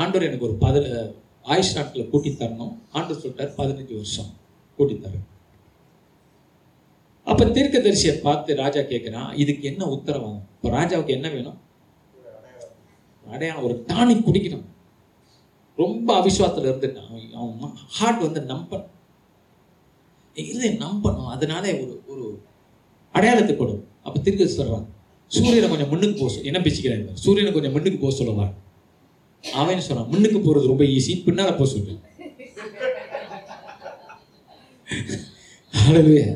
ஆண்டவர் 0.00 0.26
எனக்கு 0.28 0.46
ஒரு 0.48 0.56
பத 0.64 0.76
ஆயுஷ் 1.52 1.74
நாட்டில் 1.76 2.10
கூட்டி 2.12 2.30
தரணும். 2.40 2.74
ஆண்டவர் 2.96 3.20
சொல்லிட்டார் 3.22 3.56
பதினஞ்சு 3.60 3.94
வருஷம் 4.00 4.30
கூட்டி 4.78 4.94
தரேன். 5.04 5.26
அப்போ 7.30 7.44
தீர்க்கதரிசியை 7.56 8.14
பார்த்து 8.26 8.60
ராஜா 8.64 8.82
கேட்குறான் 8.92 9.30
இதுக்கு 9.42 9.64
என்ன 9.70 9.82
உத்தரவாகும் 9.94 10.44
இப்போ 10.56 10.68
ராஜாவுக்கு 10.78 11.16
என்ன 11.16 11.28
வேணும்? 11.36 11.58
அடையாளம் 13.34 13.66
ஒரு 13.68 13.74
டானிக் 13.90 14.26
குடிக்கணும். 14.26 14.66
ரொம்ப 15.82 16.08
அவிஸ்வாசத்தில் 16.20 16.68
இருந்து 16.70 16.88
அவன் 17.40 17.74
ஹார்ட் 17.96 18.24
வந்து 18.26 18.40
நம்பன் 18.52 18.86
இதை 20.36 20.70
நம்பணும். 20.84 21.30
அதனால 21.34 21.64
ஒரு 21.82 21.94
ஒரு 22.12 22.24
அடையாளத்தை 23.14 23.54
கொடுக்கும் 23.56 23.86
அப்போ 24.06 24.18
திருக்க 24.26 24.46
சொல்கிறான் 24.58 24.86
சூரியனை 25.30 25.68
கொஞ்சம் 25.70 25.90
முன்னுக்கு 25.92 26.16
போக 26.20 26.46
என்ன 26.50 26.58
பேசிக்கிறாங்க 26.66 27.14
சூரியனை 27.24 27.50
கொஞ்சம் 27.54 27.74
முன்னுக்கு 27.76 27.98
போக 28.02 28.12
சொல்லுவார் 28.18 28.54
அவன் 29.44 29.86
சொல்கிறான் 29.88 30.10
முன்னுக்கு 30.12 30.38
போகிறது 30.46 30.70
ரொம்ப 30.72 30.84
ஈஸி 30.96 31.14
பின்னால் 31.26 31.58
போக 31.58 31.68
சொல்லு. 31.72 31.94
ஆளலுயா 35.74 36.28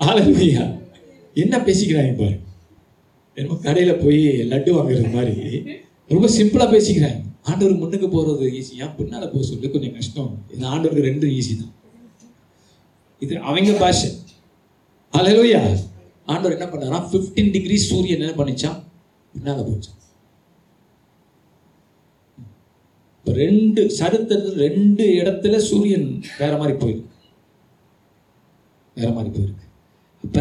ஆளலுயா 0.00 0.64
என்ன 1.42 1.54
பேசிக்கிறாங்க 1.68 2.14
பாரு. 2.22 2.36
என்னமோ 3.36 3.56
கடையில் 3.66 4.00
போய் 4.02 4.24
லட்டு 4.50 4.70
வாங்குறது 4.76 5.14
மாதிரி. 5.14 5.46
ரொம்ப 6.10 6.26
சிம்பிளாக 6.38 6.68
பேசிக்கிறாங்க. 6.74 7.20
ஆண்டவர் 7.50 7.80
முன்னுக்கு 7.82 8.08
போகிறது 8.16 8.44
ஈஸியாக 8.58 8.90
பின்னால் 8.98 9.32
போக 9.32 9.42
சொல்லு? 9.50 9.72
கொஞ்சம் 9.74 9.94
கஷ்டம். 9.96 10.30
இது 10.52 10.66
ஆண்டவருக்கு 10.72 11.08
ரெண்டும் 11.10 11.34
ஈஸி 11.38 11.54
தான். 11.62 11.72
இது 13.24 13.34
அவங்க 13.48 13.72
பாஷை. 13.82 14.08
அலையிலோயா 15.12 15.60
ஆண்டவர் 16.32 16.56
என்ன 16.56 16.66
பண்ணாரா 16.70 17.00
15 17.12 17.50
டிகிரி 17.56 17.76
சூரியன் 17.88 18.22
என்ன 18.24 18.36
பண்ணிச்சான் 18.40 18.78
பின்னால 19.34 19.64
போச்சான் 19.68 20.00
ரெண்டு 23.26 23.82
சரித்திரத்தில் 23.98 24.58
ரெண்டு 24.64 25.04
இடத்துல 25.20 25.58
சூரியன் 25.68 26.08
வேற 26.40 26.52
மாதிரி 26.60 26.74
போயிருக்கு. 26.80 27.10
வேற 28.96 29.08
மாதிரி 29.16 29.30
போயிருக்கு. 29.36 29.66
அப்ப 30.24 30.40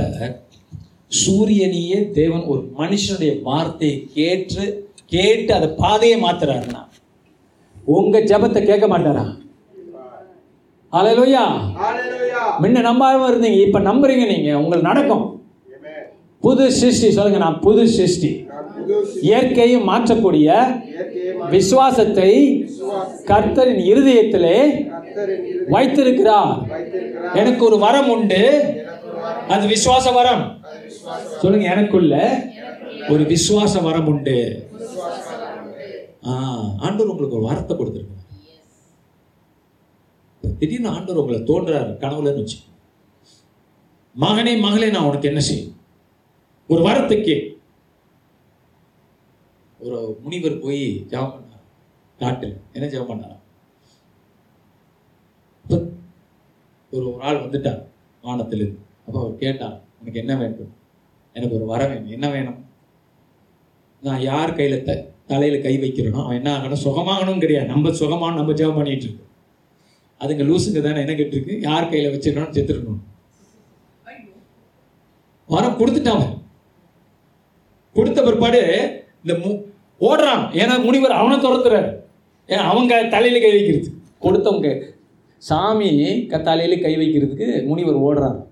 சூரியனையே 1.22 2.00
தேவன் 2.18 2.44
ஒரு 2.54 2.62
மனுஷனுடைய 2.82 3.32
வார்த்தையை 3.48 3.96
கேட்டு 4.18 4.64
கேட்டு 5.14 5.52
அதை 5.58 5.70
பாதையை 5.82 6.18
மாத்துறாருன்னா 6.26 6.82
உங்க 7.98 8.20
ஜெபத்தை 8.32 8.62
கேட்க 8.70 8.86
மாட்டாரா? 8.94 9.26
அலையிலோயா 10.94 11.44
முன்ன 12.62 12.82
நம்பாம 12.88 13.28
இருந்தீங்க 13.32 13.60
இப்ப 13.68 13.80
நம்புறீங்க 13.90 14.26
நீங்க. 14.34 14.50
உங்களுக்கு 14.62 14.90
நடக்கும். 14.90 15.26
புது 16.46 16.64
சிருஷ்டி 16.80 17.10
சொல்லுங்க 17.18 17.40
நான் 17.44 17.60
புது 17.66 17.84
சிருஷ்டி. 17.98 18.30
இயற்கையை 19.28 19.28
இயற்கையும் 19.28 19.88
மாற்றக்கூடிய 19.90 20.48
விசுவாசத்தை 21.54 22.32
கர்த்தரின் 23.30 23.84
இருதயத்திலே 23.92 24.58
வைத்திருக்கிறா 25.76 26.40
வைத்திருக்கிறார். 26.74 27.36
எனக்கு 27.42 27.62
ஒரு 27.70 27.78
வரம் 27.86 28.10
உண்டு. 28.16 28.42
அது 29.54 29.64
விசுவாச 29.74 30.14
வரம். 30.20 30.44
சொல்லுங்க 31.42 31.66
எனக்குள்ள 31.76 32.16
ஒரு 33.14 33.24
விசுவாச 33.34 33.84
வரம் 33.88 34.10
உண்டு. 34.14 34.38
ஆண்டவர் 36.86 37.12
உங்களுக்கு 37.14 37.40
ஒரு 37.40 37.48
வரத்தை 37.52 37.74
கொடுத்துருக்கு 37.80 38.22
திடீர்னு 40.44 40.90
ஆண்டவர் 40.96 41.22
உங்களை 41.22 41.40
தோன்றாரு 41.50 41.94
கனவுலன்னு 42.04 42.42
வச்சு. 42.42 42.60
மகனே 44.16 44.54
மகளே 44.66 44.90
நான் 44.96 45.08
உனக்கு 45.10 45.30
என்ன 45.32 45.42
செய்யும் 45.50 45.72
ஒரு 46.70 46.82
வாரத்தை 46.88 47.18
கே 47.22 47.36
ஒரு 49.80 49.98
முனிவர் 50.24 50.62
போய் 50.64 50.84
ஜெபம் 51.12 51.34
பண்ணார். 51.34 51.64
காட்டில். 52.20 52.54
என்ன 52.76 52.86
ஜெபம் 52.94 53.10
பண்ணார்? 53.12 53.40
ஒரு 56.94 57.06
ஒரு 57.10 57.10
ஆள் 57.28 57.44
வந்துட்டார் 57.44 57.82
வானத்திலிருந்து 58.24 58.80
அப்போ 59.06 59.18
அவர் 59.22 59.42
கேட்டார் 59.44 59.78
உனக்கு 60.00 60.22
என்ன 60.24 60.34
வேண்டும்? 60.42 60.72
எனக்கு 61.36 61.58
ஒரு 61.60 61.66
வரம் 61.72 61.92
வேணும். 61.92 62.14
என்ன 62.18 62.28
வேணும்? 62.36 62.60
நான் 64.04 64.22
யார் 64.22 64.58
கையில 64.58 64.78
த 64.84 64.94
தலையில 65.32 65.58
கை 65.66 65.76
வைக்கிறேனோ 65.84 66.20
அவன் 66.24 66.40
என்ன 66.40 66.50
ஆகணும்? 66.58 66.84
சுகமாகணும் 66.86 67.44
கிடையாது 67.44 67.72
நம்ம 67.74 67.92
சுகமான 68.02 68.38
நம்ம 68.40 68.54
ஜெபம் 68.62 68.80
பண்ணிட்டு 68.80 69.08
இருக்கோம். 69.08 69.30
அதுங்க 70.20 70.44
லூசுங்க 70.44 70.82
தானே 70.82 71.00
என்ன 71.00 71.12
கேட்டிருக்கு? 71.12 71.60
யார் 71.60 71.90
கையில 71.90 72.14
வச்சிருக்கணும் 72.14 72.54
செத்துருக்கணும் 72.54 72.98
வரம் 75.48 75.78
கொடுத்துட்டான் 75.78 76.08
அவன். 76.08 76.42
கொடுத்த 77.94 78.24
பிற்பாடு 78.24 78.60
இந்த 79.24 79.48
மு- 79.48 79.72
ஓடுறான். 80.00 80.54
ஏன்னா 80.54 80.84
முனிவர் 80.84 81.12
அவனை 81.12 81.38
துரத்துறாரு. 81.38 82.00
ஏன்னா 82.48 82.56
அவங்க 82.56 83.08
தலையில 83.08 83.40
கை 83.40 83.52
வைக்கிறது. 83.52 83.92
கொடுத்தவங்க. 84.22 84.92
சாமி 85.38 86.26
க 86.26 86.40
தலையில 86.40 86.82
கை 86.82 86.98
வைக்கிறதுக்கு 86.98 87.66
முனிவர் 87.66 87.96
ஓடுறான் 87.96 88.46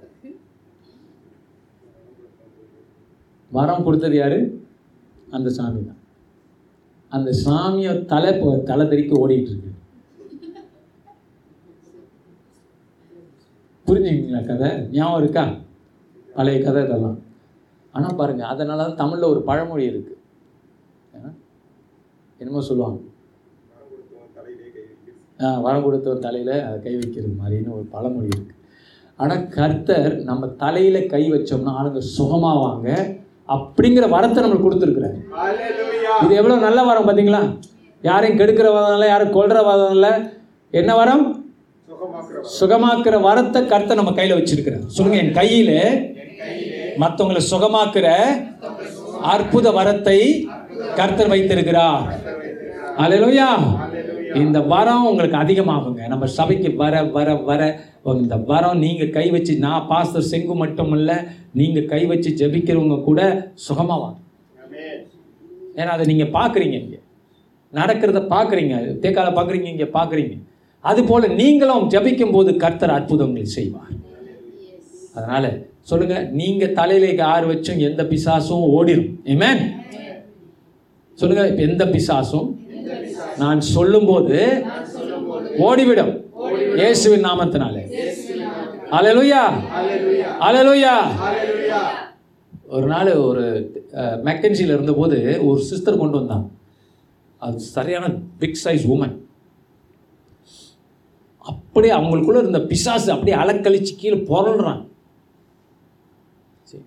வரம் 3.51 3.83
கொடுத்தது 3.83 4.15
யாரு? 4.15 4.65
அந்த 5.31 5.49
சாமி 5.49 5.85
தான் 5.85 5.97
அந்த 7.09 7.37
சாமியை 7.45 8.05
தலை 8.05 8.63
தலை 8.63 8.87
தெறிக்க 8.87 9.27
ஓடிட்டு 9.27 9.41
இருக்கு. 9.41 9.70
புரிஞ்சுக்கிங்களா 13.91 14.41
கதை? 14.45 14.69
ஞாபகம் 14.95 15.21
இருக்கா? 15.21 15.43
பழைய 16.35 16.63
கதை 16.65 16.83
இதெல்லாம். 16.83 17.17
ஆனால் 17.93 18.17
பாருங்க 18.19 18.43
அதனால 18.53 18.83
தான் 18.83 18.99
தமிழில் 18.99 19.31
ஒரு 19.31 19.41
பழமொழி 19.41 19.85
இருக்கு. 19.91 20.13
ஏன்னா, 21.15 21.31
என்னமோ 22.39 22.61
சொல்லுவாங்க. 22.69 22.99
வரம் 25.65 25.83
கொடுத்தவன் 25.83 26.25
தலையில் 26.25 26.55
அதை 26.65 26.81
கை 26.83 26.93
வைக்கிறது 26.95 27.33
மாதிரின்னு 27.41 27.75
ஒரு 27.77 27.85
பழமொழி 27.93 28.27
இருக்கு. 28.33 28.55
ஆனால் 29.19 29.47
கர்த்தர் 29.55 30.13
நம்ம 30.29 30.47
தலையில் 30.63 31.07
கை 31.13 31.23
வச்சோம்னா 31.31 31.73
ஆளுங்க 31.79 32.01
சுகமாவாங்க. 32.17 32.89
அப்படிங்கிற 33.49 34.05
வரத்தை 34.15 34.41
நம்மளுக்கு 34.43 34.67
கொடுத்துருக்குறாரு. 34.67 35.17
இது 36.23 36.33
எவ்வளோ 36.41 36.55
நல்ல 36.67 36.83
வரம் 36.83 37.07
பார்த்தீங்களா 37.07 37.41
யாரையும் 38.03 38.39
கெடுக்கிற 38.39 38.67
வரம் 38.75 38.93
இல்லை 38.93 39.07
யாரும் 39.09 39.35
கொல்ற 39.37 39.57
வரம் 39.69 39.93
இல்லை. 39.97 40.11
என்ன 40.73 40.95
வரம்? 40.95 41.40
சுகமாக்குற 42.57 43.15
வரத்தை 43.27 43.59
கருத்தை 43.71 43.95
நம்ம 43.99 44.11
கையில் 44.19 44.37
வச்சிருக்கிறார். 44.37 44.85
சொல்லுங்க 44.95 45.17
என் 45.23 45.37
கையில் 45.39 45.75
மற்றவங்களை 47.03 47.41
சுகமாக்குற 47.51 48.07
அற்புத 49.33 49.67
வரத்தை 49.79 50.19
கர்த்தர் 50.99 51.31
வைத்திருக்கிறார். 51.33 52.05
அல்லேலூயா 53.03 53.47
இந்த 54.41 54.57
வரம் 54.73 55.07
உங்களுக்கு 55.09 55.37
அதிகமாகுங்க. 55.43 56.01
நம்ம 56.07 56.25
சபைக்கு 56.37 56.69
வர 56.81 57.03
வர 57.17 57.29
வர 57.49 57.61
இந்த 58.21 58.35
வரம் 58.51 58.81
நீங்க 58.85 59.05
கை 59.17 59.25
வச்சு 59.35 59.53
நான் 59.65 59.87
பாஸ்டர் 59.91 60.29
செங்கு 60.31 60.55
மட்டும் 60.63 60.93
இல்ல 60.97 61.11
நீங்க 61.59 61.79
கை 61.93 62.01
வச்சு 62.11 62.29
ஜெபிக்கிறவங்க 62.41 62.97
கூட 63.09 63.21
சுகமாவாங்க 63.67 64.17
ஏன்னா 65.79 65.91
அதை 65.95 66.05
நீங்க 66.11 66.25
பார்க்குறீங்க 66.37 66.77
இங்க. 66.83 66.97
நடக்கிறத 67.73 68.19
பார்க்குறீங்க 68.33 68.73
தேக்கால 69.03 69.29
பார்க்குறீங்க 69.35 69.69
இங்க 69.73 69.85
பார்க்குறீங்க 69.97 70.33
அதுபோல் 70.89 71.27
நீங்களும் 71.41 71.85
ஜபிக்கும் 71.93 72.33
போது 72.35 72.51
கர்த்தர் 72.63 72.95
அற்புதங்கள் 72.97 73.53
செய்வார். 73.57 73.93
அதனால் 75.17 75.49
சொல்லுங்க 75.89 76.15
நீங்கள் 76.39 76.75
தலையில 76.79 77.23
ஆறு 77.33 77.45
வச்சும் 77.51 77.83
எந்த 77.87 78.01
பிசாசும் 78.11 78.65
ஓடிடும் 78.77 79.11
ஏமேன் 79.33 79.63
சொல்லுங்க 81.19 81.43
இப்போ 81.51 81.63
எந்த 81.69 81.85
பிசாசும் 81.95 82.49
நான் 83.41 83.61
சொல்லும்போது 83.75 84.37
ஓடிவிடும். 85.67 86.13
இயேசுவின் 86.79 87.25
நாமத்தினாலே. 87.27 87.83
அலலுயா 88.97 89.43
அலலுயா 90.47 90.95
ஒரு 92.75 92.87
நாள் 92.93 93.09
ஒரு 93.29 93.43
மெக்கன்சியில் 94.27 94.73
இருந்தபோது 94.75 95.17
ஒரு 95.47 95.61
சிஸ்டர் 95.69 96.01
கொண்டு 96.01 96.17
வந்தாங்க 96.19 96.47
அது 97.41 97.57
சரியான 97.75 98.05
பிக் 98.41 98.59
சைஸ் 98.63 98.85
உமன் 98.93 99.15
அப்படியே 101.49 101.93
அவங்களுக்குள்ள 101.97 102.39
இருந்த 102.43 102.59
பிசாசு 102.71 103.07
அப்படியே 103.13 103.35
அலக்கழிச்சு 103.43 103.93
கீழே 104.01 104.17
புரள்றான். 104.29 104.81
சரி. 106.69 106.85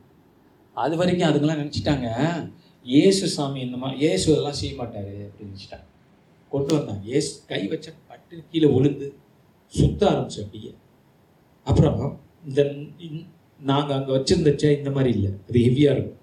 அது 0.76 0.94
வரைக்கும் 1.00 1.28
அதுங்கெல்லாம் 1.28 1.62
நினச்சிட்டாங்க 1.62 2.08
இயேசு 2.86 3.26
சாமி 3.34 3.60
இந்த 3.66 3.76
மாதிரி 3.82 3.98
இயேசு 4.04 4.26
அதெல்லாம் 4.32 4.58
செய்ய 4.60 4.72
மாட்டார் 4.80 5.12
அப்படின்னு 5.26 5.50
நினச்சிட்டாங்க. 5.50 5.86
கொண்டு 6.52 6.72
வந்தாங்க 6.76 7.04
ஏசு 7.16 7.30
கை 7.52 7.60
வச்ச 7.72 7.88
பட்டு 8.10 8.34
கீழே 8.50 8.68
விழுந்து 8.74 9.06
சுத்த 9.74 10.00
ஆரம்பிச்சு 10.10 10.42
அப்படியே. 10.44 10.72
அப்புறம் 11.66 12.00
இந்த 12.48 12.62
நாங்கள் 13.60 13.96
அங்கே 13.96 14.12
வச்சுருந்த 14.16 14.50
சேர் 14.62 14.78
இந்த 14.80 14.90
மாதிரி 14.96 15.10
இல்லை. 15.16 15.30
அது 15.48 15.58
ஹெவியாக 15.66 15.94
இருக்கும். 15.96 16.20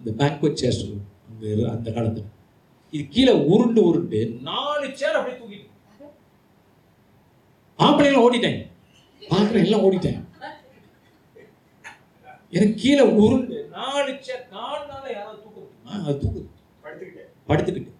இந்த 0.00 0.10
பேங்க்வெட் 0.20 0.60
சேர் 0.62 0.78
சொல்லுவோம். 0.80 1.06
அங்கே 1.30 1.50
அந்த 1.74 1.88
காலத்தில். 1.96 2.30
இது 2.92 3.04
கீழே 3.14 3.34
உருண்டு 3.52 3.80
உருண்டு 3.88 4.20
நாலு 4.50 4.86
சேர் 5.00 5.16
அப்படியே 5.18 5.38
ஆம்பளைங்களும் 7.78 8.26
ஓடிட்டாங்க 8.26 8.60
பார்க்குறேன் 9.22 9.66
எல்லாம் 9.66 9.84
ஓடிட்டாங்க 9.86 10.22
எனக்கு 12.52 12.74
கீழே 12.76 13.04
உருண்டு 13.18 13.56
நாலு 13.72 14.12
நாள் 14.52 15.08
யாராவது 15.14 15.38
தூக்க 15.44 15.56
முடியுமா 15.56 15.94
அது 16.02 16.16
தூக்குது. 16.22 16.46
படுத்துக்கிட்டேன். 16.84 17.30
படுத்துக்கிட்டு. 17.48 17.92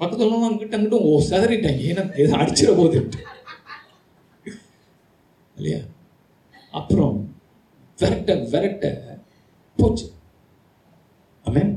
பக்கத்துல 0.00 0.38
அங்கிட்ட 0.46 0.76
அங்கிட்டும் 0.76 1.06
ஓ 1.08 1.20
சதறிட்டாங்க 1.28 1.82
ஏன்னா 1.90 2.04
இது 2.20 2.38
அடிச்சிட 2.38 2.70
போகுது 2.76 3.00
இல்லையா? 5.56 5.80
அப்புறம் 6.74 7.16
விரட்ட 7.98 8.34
விரட்ட 8.52 8.84
போச்சு. 9.78 10.06
ஆமென். 11.46 11.72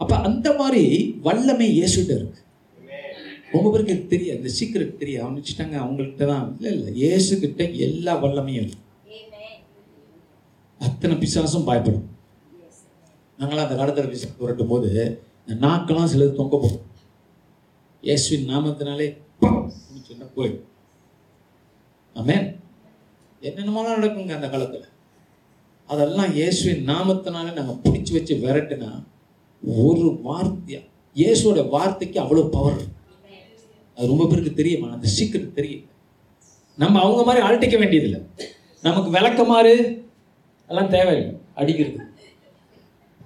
அப்ப 0.00 0.12
அந்த 0.26 0.48
மாதிரி 0.54 0.82
வல்லமை 1.26 1.66
இயேசுட்ட 1.72 2.12
இருக்கு. 2.18 2.40
ரொம்ப 3.52 3.66
பேருக்கு 3.72 3.94
தெரியாது. 4.12 4.38
இந்த 4.40 4.50
சீக்கிரம் 4.58 4.98
தெரியாது. 5.02 5.22
அவன் 5.24 5.38
வச்சுட்டாங்க 5.38 5.76
அவங்கள்ட்ட 5.84 6.26
தான். 6.32 6.46
இல்லை 6.56 6.70
இல்லை. 6.76 6.90
இயேசுகிட்ட 7.02 7.62
எல்லா 7.86 8.14
வல்லமையும் 8.24 8.74
அத்தனை 10.86 11.14
பிசாசும் 11.22 11.68
பயப்படும். 11.68 12.06
நாங்களாம் 13.38 13.66
அந்த 13.66 13.76
காலத்தில் 13.78 14.12
பிசா 14.12 14.28
புரட்டும் 14.40 14.70
போது 14.72 14.90
நாக்கெல்லாம் 15.64 16.10
சிலது 16.12 16.38
தொங்க 16.40 16.56
போகும். 16.62 16.84
இயேசுவின் 18.06 18.48
நாமத்தினாலே 18.52 19.06
சொன்ன 20.08 20.26
போயிடும். 20.36 20.66
ஆமென் 22.16 22.46
என்னென்னமோலாம் 23.48 23.98
நடக்குங்க 23.98 24.34
அந்த 24.36 24.48
காலத்தில்? 24.52 24.86
அதெல்லாம் 25.92 26.30
இயேசுவின் 26.38 26.84
நாமத்தினாலே 26.90 27.50
நாங்கள் 27.58 27.80
பிடிச்சி 27.84 28.12
வச்சு 28.16 28.34
விரட்டுனா 28.44 28.90
ஒரு 29.84 30.06
வார்த்தையா? 30.26 30.80
இயேசுவோட 31.20 31.62
வார்த்தைக்கு 31.74 32.18
அவ்வளோ 32.24 32.44
பவர் 32.56 32.80
அது 33.98 34.06
ரொம்ப 34.06 34.26
பேருக்கு 34.26 34.52
தெரியுமா 34.52 34.90
அந்த 34.90 35.06
சீக்கிரம் 35.06 35.54
தெரியும் 35.54 35.84
நம்ம 36.76 37.00
அவங்க 37.00 37.22
மாதிரி 37.22 37.46
அழட்டிக்க 37.46 37.78
வேண்டியதில்லை. 37.78 38.20
நமக்கு 38.82 39.10
விளக்கமாறு 39.10 40.02
எல்லாம் 40.68 40.88
தேவையில்லை. 40.88 41.36
அடிக்கிறது. 41.54 41.96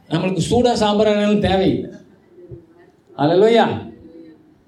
நம்மளுக்கு 0.09 0.41
சூடா 0.51 0.73
சாம்பிராணும் 0.85 1.39
தேவையில்லை. 1.39 1.91
அல்லையா. 3.17 3.67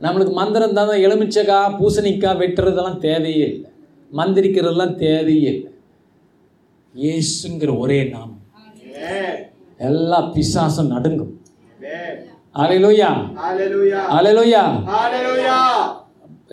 நம்மளுக்கு 0.00 0.32
மந்திரம் 0.32 0.74
தான் 0.74 0.88
எலுமிச்சக்காய் 0.88 1.76
பூசணிக்காய் 1.80 2.40
வெட்டுறதெல்லாம் 2.42 2.98
தேவையே 2.98 3.46
இல்லை. 3.46 3.70
மந்திரிக்கிறதெல்லாம் 4.12 4.94
தேவையே 4.94 5.52
இல்லை. 5.52 5.72
இயேசுங்கிற 6.94 7.78
ஒரே 7.78 8.05
நாமம். 8.05 8.42
எல்லா 9.78 10.32
பிசாசும் 10.32 10.86
நடுங்கும். 10.86 11.40
அலையிலோயா. 12.62 13.11
அலையிலோயா. 14.16 14.64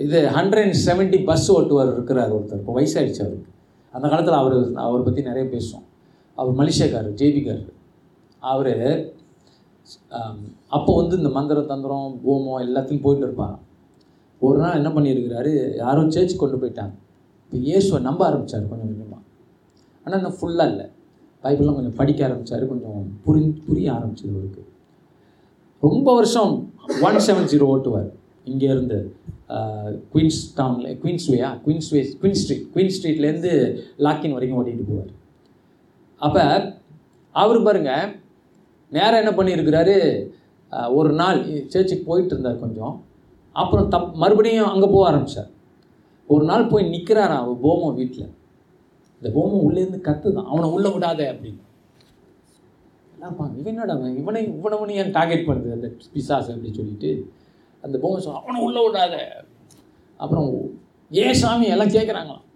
இது 0.05 0.19
ஹண்ட்ரட் 0.35 0.63
அண்ட் 0.65 0.77
செவன்ட்டி 0.87 1.19
பஸ் 1.29 1.47
ஓட்டுவார் 1.55 1.91
இருக்கிறார் 1.95 2.31
ஒருத்தர். 2.35 2.61
இப்போ 2.61 2.73
வயசாயிடுச்சு 2.77 3.21
அவருக்கு. 3.25 3.49
அந்த 3.95 4.05
காலத்தில் 4.11 4.37
அவர் 4.41 4.55
அவரை 4.85 5.01
பற்றி 5.07 5.21
நிறைய 5.29 5.45
பேசுவோம். 5.53 5.85
அவர் 6.37 6.57
மலேசியாக்காரர் 6.61 7.17
ஜேபிக்கார் 7.21 7.65
அவர் 8.51 8.73
அப்போ 10.77 10.91
வந்து 11.01 11.15
இந்த 11.19 11.29
மந்திர 11.37 11.61
தந்திரம் 11.73 12.15
பூமம் 12.23 12.63
எல்லாத்தையும் 12.65 13.03
போயிட்டு 13.05 13.25
இருப்பாங்க 13.27 13.57
ஒரு 14.47 14.57
நாள் 14.63 14.77
என்ன 14.79 14.89
பண்ணியிருக்கிறாரு 14.95 15.51
யாரும் 15.83 16.11
சேர்ச்சி 16.15 16.35
கொண்டு 16.41 16.59
போயிட்டாங்க. 16.61 16.93
இப்போ 17.43 17.57
இயேசுவை 17.67 17.99
நம்ப 18.09 18.21
ஆரம்பித்தார் 18.29 18.69
கொஞ்சம் 18.71 18.89
கொஞ்சமாக 18.91 19.21
ஆனால் 20.05 20.19
இன்னும் 20.19 20.37
ஃபுல்லாக 20.39 20.71
இல்லை. 20.73 20.87
பைபிள்லாம் 21.43 21.77
கொஞ்சம் 21.79 21.97
படிக்க 22.01 22.19
ஆரம்பித்தார் 22.27 22.63
கொஞ்சம் 22.73 23.01
புரி 23.25 23.41
புரிய 23.67 23.87
ஆரம்பிச்சது 23.97 24.33
அவருக்கு. 24.35 24.63
ரொம்ப 25.85 26.07
வருஷம் 26.17 26.51
ஒன் 27.07 27.19
செவன் 27.27 27.47
ஜீரோ 27.51 27.65
ஓட்டுவார். 27.73 28.09
இங்கேருந்து 28.51 28.97
குயின்ஸ் 30.13 30.41
டவுனில் 30.57 30.97
குயின்ஸ்வேயா 31.03 31.49
குயின்ஸ்வே 31.65 32.01
குயின் 32.21 32.37
ஸ்ட்ரீட் 32.41 32.67
குயின் 32.73 32.91
ஸ்ட்ரீட்லேருந்து 32.95 33.51
லாக்கின் 34.05 34.35
வரைக்கும் 34.35 34.59
ஓட்டிகிட்டு 34.59 34.85
போவார். 34.89 35.11
அப்போ 36.21 36.43
அவர் 37.35 37.65
பாருங்க 37.67 37.91
நேராக 38.91 39.21
என்ன 39.21 39.33
பண்ணியிருக்கிறாரு 39.37 39.95
ஒரு 40.97 41.11
நாள் 41.21 41.39
சர்ச்சுக்கு 41.73 42.03
போயிட்டு 42.09 42.33
இருந்தார் 42.35 42.61
கொஞ்சம். 42.63 42.95
அப்புறம் 43.61 43.89
தப் 43.93 44.13
மறுபடியும் 44.21 44.71
அங்கே 44.73 44.87
போக 44.93 45.03
ஆரம்பித்தார் 45.09 45.49
ஒரு 46.33 46.43
நாள் 46.51 46.69
போய் 46.71 46.91
நிற்கிறாராம் 46.93 47.41
அவர் 47.43 47.63
போமோ 47.65 47.87
வீட்டில் 47.99 48.29
இந்த 49.17 49.29
போமம் 49.37 49.65
உள்ளேருந்து 49.67 49.99
கத்துதான். 50.07 50.49
அவனை 50.51 50.67
உள்ளே 50.75 50.89
விடாத 50.93 51.21
அப்படின்னு. 51.31 51.61
என்னப்பா 53.21 53.45
இவனோட 53.61 53.93
இவனை 54.19 54.39
இவனவனு 54.59 54.93
ஏன் 55.01 55.11
டார்கெட் 55.17 55.47
பண்ணுது 55.47 55.75
அந்த 55.75 55.87
பிசாஸ் 56.13 56.47
அப்படின்னு 56.51 56.77
சொல்லிட்டு 56.77 57.09
அந்த 57.85 57.95
பொம்மை 58.03 58.19
சொல்ல 58.23 58.39
அவனை 58.39 58.61
உள்ளே 58.67 58.81
விடாத. 58.85 59.15
அப்புறம் 60.23 60.47
ஏ 61.19 61.25
சாமி? 61.41 61.67
எல்லாம் 61.73 61.93
கேட்குறாங்களாம் 61.97 62.47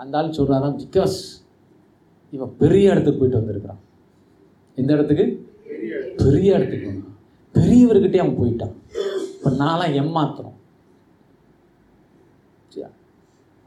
அந்த 0.00 0.18
ஆள் 0.18 0.34
சொல்கிறாராம் 0.38 0.80
பிகாஸ் 0.82 1.16
இவன் 2.36 2.52
பெரிய 2.62 2.92
இடத்துக்கு 2.92 3.20
போயிட்டு 3.20 3.40
வந்திருக்கிறான். 3.40 3.80
எந்த 4.78 4.90
இடத்துக்கு? 4.96 5.26
பெரிய 6.24 6.56
இடத்துக்கு 6.58 6.90
பெரியவர்கிட்டே 7.54 8.22
அவன் 8.24 8.38
போயிட்டான். 8.42 8.74
இப்போ 9.36 9.50
நான்லாம் 9.62 9.96
ஏமாத்துறோம். 10.02 10.58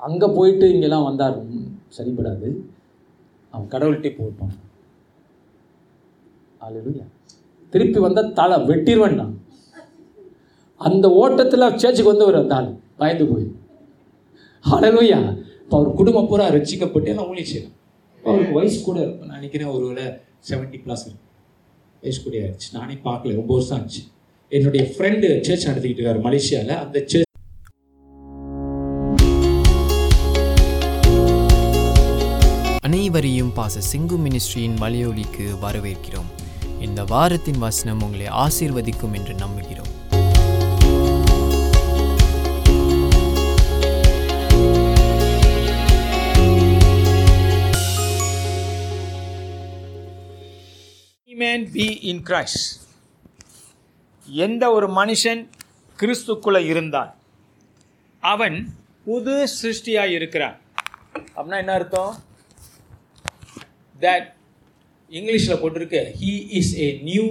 அங்கே 0.07 0.27
போயிட்டு 0.37 0.65
இங்கெல்லாம் 0.73 1.09
வந்தார் 1.09 1.37
சரிபடாது 1.39 1.67
சரிப்படாது. 1.97 2.49
அவன் 3.53 3.71
கடவுள்கிட்டே 3.73 4.11
போட்டான் 4.21 4.55
அல்லேலூயா 6.67 7.05
திருப்பி 7.73 7.99
வந்தால் 8.05 8.33
தலை 8.39 8.57
வெட்டிடுவேன் 8.69 9.17
நான் 9.19 9.33
அந்த 10.87 11.05
ஓட்டத்தில் 11.21 11.73
சேர்ச்சுக்கு 11.81 12.11
வந்தவர் 12.11 12.39
அந்த 12.41 12.55
ஆள் 12.55 12.69
பயந்து 13.01 13.25
போய். 13.29 13.47
அல்லேலூயா 14.73 15.19
இப்போ 15.63 15.75
அவர் 15.79 15.97
குடும்பம் 15.99 16.27
பூரா 16.31 16.47
ரசிக்கப்பட்டு 16.55 17.11
எல்லாம் 17.13 17.29
ஊழி 17.31 17.45
அவருக்கு 18.23 18.53
வயசு 18.59 18.77
கூட 18.87 18.97
இருக்கும் 18.99 19.27
நான் 19.27 19.39
நினைக்கிறேன் 19.39 19.73
ஒரு 19.75 19.85
வேளை 19.89 20.05
செவன்ட்டி 20.49 20.79
ப்ளஸ் 20.85 21.05
இருக்கும் 21.07 21.25
வயசு 22.01 22.19
கூட 22.23 22.35
ஆயிடுச்சு. 22.37 22.69
நானே 22.77 22.95
பார்க்கல. 23.07 23.35
ரொம்ப 23.41 23.53
வருஷம் 23.57 23.79
ஆச்சு. 23.81 24.01
என்னுடைய 24.51 24.83
ஃப்ரெண்டு 24.91 25.29
சர்ச் 25.47 25.67
நடத்திக்கிட்டு 25.69 26.03
இருக்காரு 26.03 26.21
மலேசியாவில் 26.27 26.77
அந்த 26.83 26.97
சர்ச் 27.05 27.25
அனைவரையும் 32.87 33.51
பாச 33.55 33.81
சிங்கு 33.91 34.17
மினிஸ்ட்ரியின் 34.25 34.77
மலையொலிக்கு 34.81 35.45
வரவேற்கிறோம். 35.63 36.29
இந்த 36.79 37.03
வாரத்தின் 37.03 37.57
வசனம் 37.57 38.01
உங்களை 38.01 38.25
ஆசீர்வதிக்கும் 38.25 39.13
என்று 39.13 39.33
நம்புகிறோம். 39.33 39.85
மேன் 51.25 51.71
பி 51.71 51.99
இன் 52.01 52.23
கிரைஸ்ட் 52.23 52.69
எந்த 54.29 54.71
ஒரு 54.71 54.87
மனுஷன் 54.87 55.49
கிறிஸ்துக்குள்ள 55.97 56.65
இருந்தால் 56.65 57.15
அவன் 58.19 58.75
புது 59.05 59.47
சிருஷ்டியாக 59.61 60.05
இருக்கிறான். 60.05 60.59
அப்படின்னா 61.35 61.57
என்ன 61.57 61.73
அர்த்தம்? 61.73 62.23
தட் 63.99 64.35
இங்கிலீஷில் 65.11 65.59
போட்டிருக்க 65.61 65.97
he 66.19 66.31
is 66.59 66.73
a 66.85 66.87
new 67.09 67.27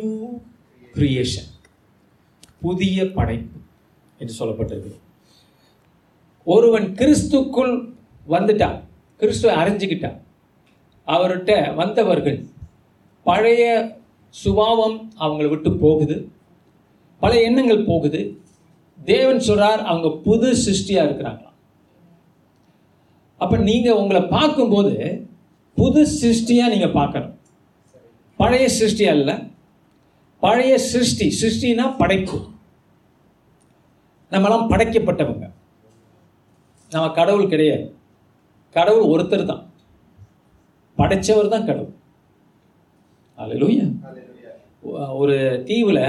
creation 0.94 1.50
புதிய 2.64 2.98
படைப்பு 3.16 3.58
என்று 4.20 4.34
சொல்லப்பட்டிருக்கு. 4.38 4.94
ஒருவன் 6.46 6.86
கிறிஸ்துக்குள் 7.00 7.74
வந்துட்டான் 8.34 8.78
கிறிஸ்துவை 9.20 9.54
அறிஞ்சிக்கிட்டான். 9.62 10.18
அவர்கிட்ட 11.08 11.52
வந்தவர்கள் 11.80 12.38
பழைய 13.26 13.64
சுபாவம் 14.34 14.96
அவங்களை 15.24 15.48
விட்டு 15.52 15.70
போகுது 15.84 16.16
பழைய 17.22 17.48
எண்ணங்கள் 17.48 17.86
போகுது. 17.90 18.20
தேவன் 18.98 19.46
சொல்கிறார் 19.48 19.82
அவங்க 19.90 20.08
புது 20.26 20.48
சிருஷ்டியாக 20.64 21.06
இருக்கிறாங்களாம் 21.08 21.56
அப்போ 23.40 23.56
நீங்கள் 23.68 23.98
உங்களை 24.00 24.22
பார்க்கும்போது 24.36 24.94
புது 25.78 26.02
சிருஷ்டியாக 26.20 26.72
நீங்கள் 26.74 26.96
பார்க்கணும். 27.00 27.35
பழைய 28.40 28.64
சிருஷ்டி 28.78 29.04
அல்ல. 29.12 29.30
பழைய 30.44 30.72
சிருஷ்டி 30.90 31.26
சிருஷ்டினா 31.40 31.84
படைப்பு. 32.00 32.38
நம்மளாம் 34.32 34.70
படைக்கப்பட்டவங்க. 34.72 35.46
நம்ம 36.92 37.06
கடவுள் 37.18 37.52
கிடையாது. 37.52 37.86
கடவுள் 38.76 39.10
ஒருத்தர் 39.14 39.50
தான். 39.52 39.64
படைச்சவர் 40.98 41.52
தான் 41.54 41.68
கடவுள். 41.70 41.94
அல்லேலூயா 43.40 43.86
ஒரு 45.20 45.36
தீவில் 45.68 46.04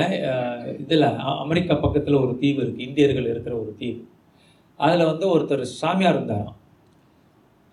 இதில் 0.81 1.05
அமெரிக்கா 1.43 1.75
பக்கத்தில் 1.85 2.21
ஒரு 2.23 2.33
தீவு 2.41 2.59
இருக்குது 2.63 2.85
இந்தியர்கள் 2.87 3.29
இருக்கிற 3.31 3.53
ஒரு 3.63 3.71
தீவு. 3.79 4.01
அதில் 4.85 5.09
வந்து 5.11 5.25
ஒருத்தர் 5.33 5.63
சாமியார் 5.81 6.15
இருந்தாராம். 6.15 6.57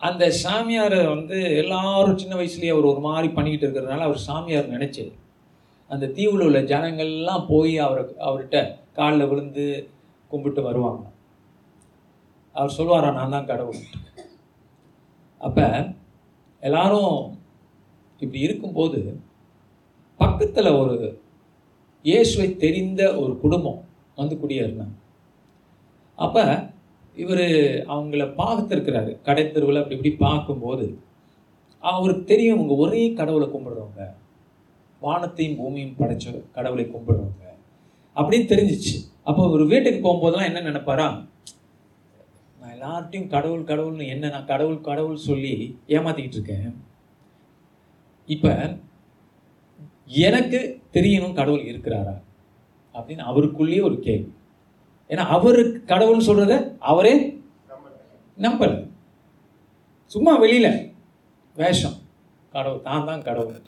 அந்த 0.07 0.25
சாமியாரை 0.43 1.01
வந்து 1.15 1.37
எல்லாரும் 1.63 2.21
சின்ன 2.23 2.35
வயசுலேயே 2.39 2.73
அவர் 2.75 2.91
ஒரு 2.93 3.01
மாதிரி 3.07 3.29
பண்ணிக்கிட்டு 3.37 3.67
இருக்கிறதுனால 3.67 4.07
அவர் 4.09 4.27
சாமியார் 4.29 4.75
நினச்சி 4.75 5.05
அந்த 5.91 6.11
தீவில் 6.17 6.45
உள்ள 6.47 6.61
ஜனங்கள்லாம் 6.73 7.45
போய் 7.53 7.75
அவரை 7.87 8.03
அவர்கிட்ட 8.27 8.59
காலில் 8.99 9.29
விழுந்து 9.31 9.65
கும்பிட்டு 10.31 10.61
வருவாங்க. 10.67 11.05
அவர் 12.57 12.77
சொல்லுவாரா 12.77 13.09
நான் 13.19 13.35
தான் 13.37 13.49
கடவுள். 13.51 13.81
அப்போ 15.41 15.67
எல்லாரும் 16.63 17.17
இப்படி 18.21 18.41
இருக்கும்போது 18.47 19.01
பக்கத்தில் 20.21 20.79
ஒரு 20.81 20.97
இயேசுவை 22.05 22.49
தெரிந்த 22.65 23.03
ஒரு 23.23 23.33
குடும்பம் 23.43 23.81
வந்து 24.21 24.35
குடியேறினாங்க. 24.43 24.97
அப்போ 26.19 26.45
இவர் 27.17 27.85
அவங்கள 27.95 28.23
பார்த்துருக்கிறாரு. 28.39 29.21
கடை 29.23 29.53
தெருவில் 29.53 29.77
அப்படி 29.77 29.97
இப்படி 29.97 30.15
பார்க்கும்போது 30.15 30.99
அவருக்கு 31.79 32.25
தெரியும் 32.25 32.57
அவங்க 32.57 32.75
ஒரே 32.75 33.13
கடவுளை 33.13 33.49
கும்பிடுறவங்க. 33.49 34.03
வானத்தையும் 35.01 35.57
பூமியும் 35.57 35.95
படைச்ச 35.99 36.51
கடவுளை 36.53 36.85
கும்பிடுறவங்க. 36.85 37.43
அப்படின்னு 38.17 38.49
தெரிஞ்சிச்சு. 38.53 38.97
அப்போ 39.25 39.49
ஒரு 39.49 39.67
வீட்டுக்கு 39.67 40.09
போகும்போதெல்லாம் 40.09 40.55
என்ன 40.55 40.61
நினைப்பாரா? 40.61 41.29
நான் 42.61 42.81
எல்லார்ட்டையும் 42.81 43.29
கடவுள் 43.29 43.63
கடவுள்னு 43.63 44.07
என்ன 44.07 44.29
நான் 44.29 44.47
கடவுள் 44.47 44.81
கடவுள் 44.81 45.17
சொல்லி 45.17 45.79
ஏமாத்திக்கிட்டு 45.89 46.37
இருக்கேன். 46.39 46.77
இப்போ 48.27 48.77
எனக்கு 50.07 50.81
தெரியணும் 50.93 51.35
கடவுள் 51.35 51.65
இருக்கிறாரா? 51.65 52.23
அப்படின்னு 52.95 53.19
அவருக்குள்ளேயே 53.19 53.81
ஒரு 53.81 54.01
கேள்வி. 54.01 54.33
ஏன்னா 55.15 55.25
அவரு 55.37 55.83
கடவுள்னு 55.87 56.29
சொல்றத 56.29 56.55
அவரே 56.91 57.15
நம்பல. 58.39 58.71
சும்மா 60.13 60.33
வெளியில. 60.43 60.69
வேஷம். 61.57 61.97
கடவுள் 62.53 62.83
தான் 62.83 63.05
தான் 63.09 63.23
கடவுள். 63.23 63.61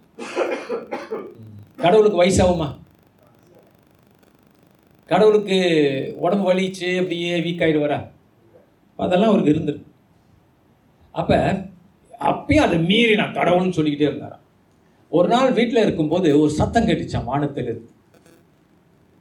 கடவுளுக்கு 1.76 2.18
வயசாகுமா? 2.22 2.68
கடவுளுக்கு 5.06 5.58
உடம்பு 6.16 6.46
வலிச்சு 6.52 6.88
அப்படியே 6.98 7.40
வீக் 7.40 7.64
ஆயிடுவாரா? 7.66 7.98
அதெல்லாம் 8.96 9.30
அவருக்கு 9.32 9.52
இருந்துரு 9.52 9.80
அப்ப 11.20 11.32
அப்பயும் 12.30 12.64
அதை 12.66 12.78
மீறி 12.90 13.14
நான் 13.14 13.34
கடவுள்னு 13.34 13.76
சொல்லிக்கிட்டே 13.78 14.08
இருந்தாராம். 14.10 14.44
ஒரு 15.08 15.28
நாள் 15.28 15.52
வீட்டில் 15.52 15.82
இருக்கும்போது 15.82 16.40
ஒரு 16.40 16.50
சத்தம் 16.50 16.86
கேட்டுச்சான் 16.86 17.28
வானத்தில் 17.30 17.64
இருந்து 17.64 17.90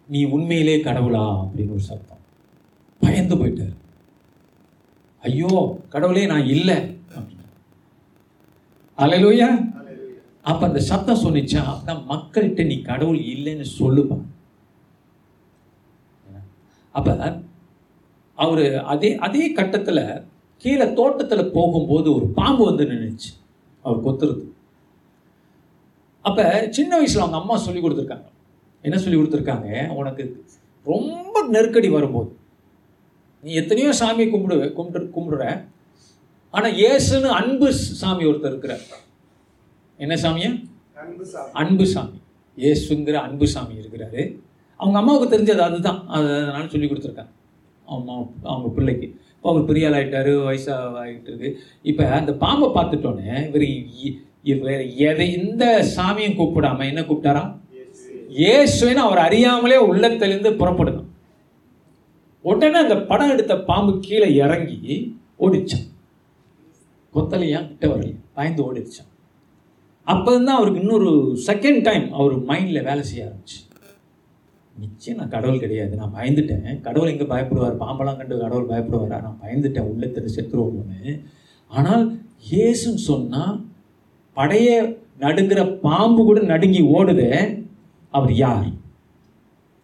நீ 0.07 0.23
உண்மையிலே 0.23 0.77
கடவுளா? 0.77 1.47
அப்படின்னு 1.47 1.69
ஒரு 1.69 1.79
சத்தம். 1.79 2.17
பயந்து 2.99 3.35
போயிட்டார். 3.35 3.75
ஐயோ 5.21 5.79
கடவுளே 5.89 6.25
நான் 6.25 6.45
இல்லை. 6.45 6.75
அலையிலோயா. 8.97 9.73
அப்ப 10.41 10.67
அந்த 10.67 10.79
சத்தம் 10.79 11.19
சொன்னிச்சா 11.19 11.61
அப்பதான் 11.71 12.03
மக்கள்கிட்ட 12.09 12.65
நீ 12.65 12.81
கடவுள் 12.81 13.17
இல்லைன்னு 13.17 13.65
சொல்லுப்பா 13.79 14.21
அப்ப 16.91 17.41
அவரு 18.35 18.79
அதே 18.79 19.15
அதே 19.15 19.55
கட்டத்துல 19.55 20.25
கீழே 20.57 20.83
தோட்டத்துல 20.83 21.49
போகும்போது 21.51 22.15
ஒரு 22.15 22.27
பாம்பு 22.27 22.65
வந்து 22.65 22.83
நின்னுச்சு. 22.83 23.31
அவர் 23.81 24.03
கொத்துறது. 24.05 24.43
அப்ப 26.21 26.67
சின்ன 26.69 27.01
வயசுல 27.01 27.17
அவங்க 27.17 27.37
அம்மா 27.37 27.57
சொல்லி 27.57 27.81
கொடுத்துருக்காங்க. 27.81 28.25
என்ன 28.85 28.97
சொல்லி 29.03 29.17
கொடுத்துருக்காங்க? 29.19 29.69
உனக்கு 29.99 30.23
ரொம்ப 30.85 31.35
நெருக்கடி 31.55 31.89
வரும்போது. 31.95 32.31
நீ 33.43 33.51
எத்தனையோ 33.61 33.91
சாமியை 34.01 34.27
கும்பிடுவ 34.33 34.67
கும்பிட்டு 34.77 35.15
கும்பிடுற. 35.17 35.45
ஆனா 36.53 36.67
இயேசுன்னு 36.81 37.29
அன்பு 37.39 37.67
சாமி 38.01 38.23
ஒருத்தர் 38.29 38.53
இருக்கிறார். 38.53 38.83
என்ன 39.99 40.15
சாமியா 40.23 40.51
அன்பு 41.61 41.85
சாமி. 41.93 42.17
இயேசுங்கிற 42.57 43.17
அன்பு 43.27 43.47
சாமி 43.53 43.73
இருக்கிறாரு. 43.81 44.21
அவங்க 44.79 44.97
அம்மாவுக்கு 45.01 45.33
தெரிஞ்சது 45.33 45.61
அதுதான். 45.67 45.99
அதனால 46.15 46.63
சொல்லி 46.73 46.87
கொடுத்துருக்காங்க. 46.89 47.33
அவங்க 47.87 48.11
அவங்க 48.51 48.67
பிள்ளைக்கு. 48.77 49.07
இப்போ 49.35 49.49
அவர் 49.51 49.67
பெரிய 49.69 49.87
ஆள் 49.87 49.95
ஆயிட்டாரு 49.97 50.31
வயசாக 50.45 51.01
ஆகிட்டு 51.01 51.29
இருக்கு 51.31 51.49
இப்போ 51.89 52.03
அந்த 52.19 52.31
பாம்பை 52.43 52.67
பார்த்துட்டோன்னே 52.77 53.27
இவர் 53.47 53.65
இவர் 54.51 54.81
எதை 55.09 55.27
எந்த 55.39 55.65
சாமியும் 55.95 56.37
கூப்பிடாம 56.39 56.85
என்ன 56.91 57.01
கூப்பிட்டாரா. 57.09 57.43
இயேசுன்னு 58.39 59.01
அவர் 59.07 59.21
அறியாமலே 59.27 59.77
உள்ளத்திலிருந்து 59.89 60.51
புறப்படணும். 60.61 61.09
உடனே 62.45 62.77
அந்த 62.85 62.95
படம் 63.09 63.33
எடுத்த 63.33 63.53
பாம்பு 63.69 63.91
கீழே 64.05 64.29
இறங்கி 64.43 64.79
ஓடிச்சான் 65.45 65.85
கொத்தலையா 67.15 67.59
கிட்ட 67.67 67.85
வரல? 67.91 68.11
பயந்து 68.37 68.61
ஓடிச்சான் 68.67 69.11
அப்போ 70.13 70.31
தான் 70.31 70.57
அவருக்கு 70.57 70.81
இன்னொரு 70.83 71.11
செகண்ட் 71.47 71.81
டைம் 71.87 72.05
அவர் 72.17 72.33
மைண்டில் 72.49 72.85
வேலை 72.87 73.03
செய்ய 73.09 73.27
ஆரம்பிச்சு. 73.27 73.59
நிச்சயம் 74.75 75.19
நான் 75.19 75.33
கடவுள் 75.35 75.63
கிடையாது. 75.63 75.93
நான் 76.01 76.15
பயந்துட்டேன். 76.17 76.79
கடவுள் 76.87 77.11
எங்கே 77.13 77.27
பயப்படுவார்? 77.33 77.81
பாம்பெல்லாம் 77.83 78.19
கண்டு 78.19 78.41
கடவுள் 78.43 78.69
பயப்படுவாரா? 78.71 79.17
நான் 79.25 79.41
பயந்துட்டேன். 79.43 79.89
உள்ளத்தில் 79.91 80.35
செத்துருவோம்னு 80.35 81.13
ஆனால் 81.71 82.03
இயேசுன்னு 82.51 83.03
சொன்னால் 83.11 83.55
படைய 84.37 84.69
நடுங்கிற 85.25 85.61
பாம்பு 85.85 86.21
கூட 86.29 86.39
நடுங்கி 86.53 86.81
ஓடுதே. 86.97 87.31
அவர் 88.17 88.33
யார்? 88.45 88.67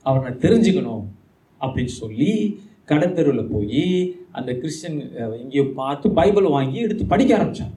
அவரை 0.06 0.32
தெரிஞ்சுக்கணும் 0.44 1.06
அப்படின்னு 1.62 1.94
சொல்லி 2.02 2.32
கடத்தெருவில் 2.90 3.52
போய் 3.52 3.84
அந்த 4.32 4.52
கிறிஸ்டியன் 4.62 5.00
எங்கேயோ 5.42 5.66
பார்த்து 5.76 6.08
பைபிள் 6.20 6.48
வாங்கி 6.56 6.80
எடுத்து 6.86 7.06
படிக்க 7.06 7.32
ஆரம்பித்தார் 7.38 7.76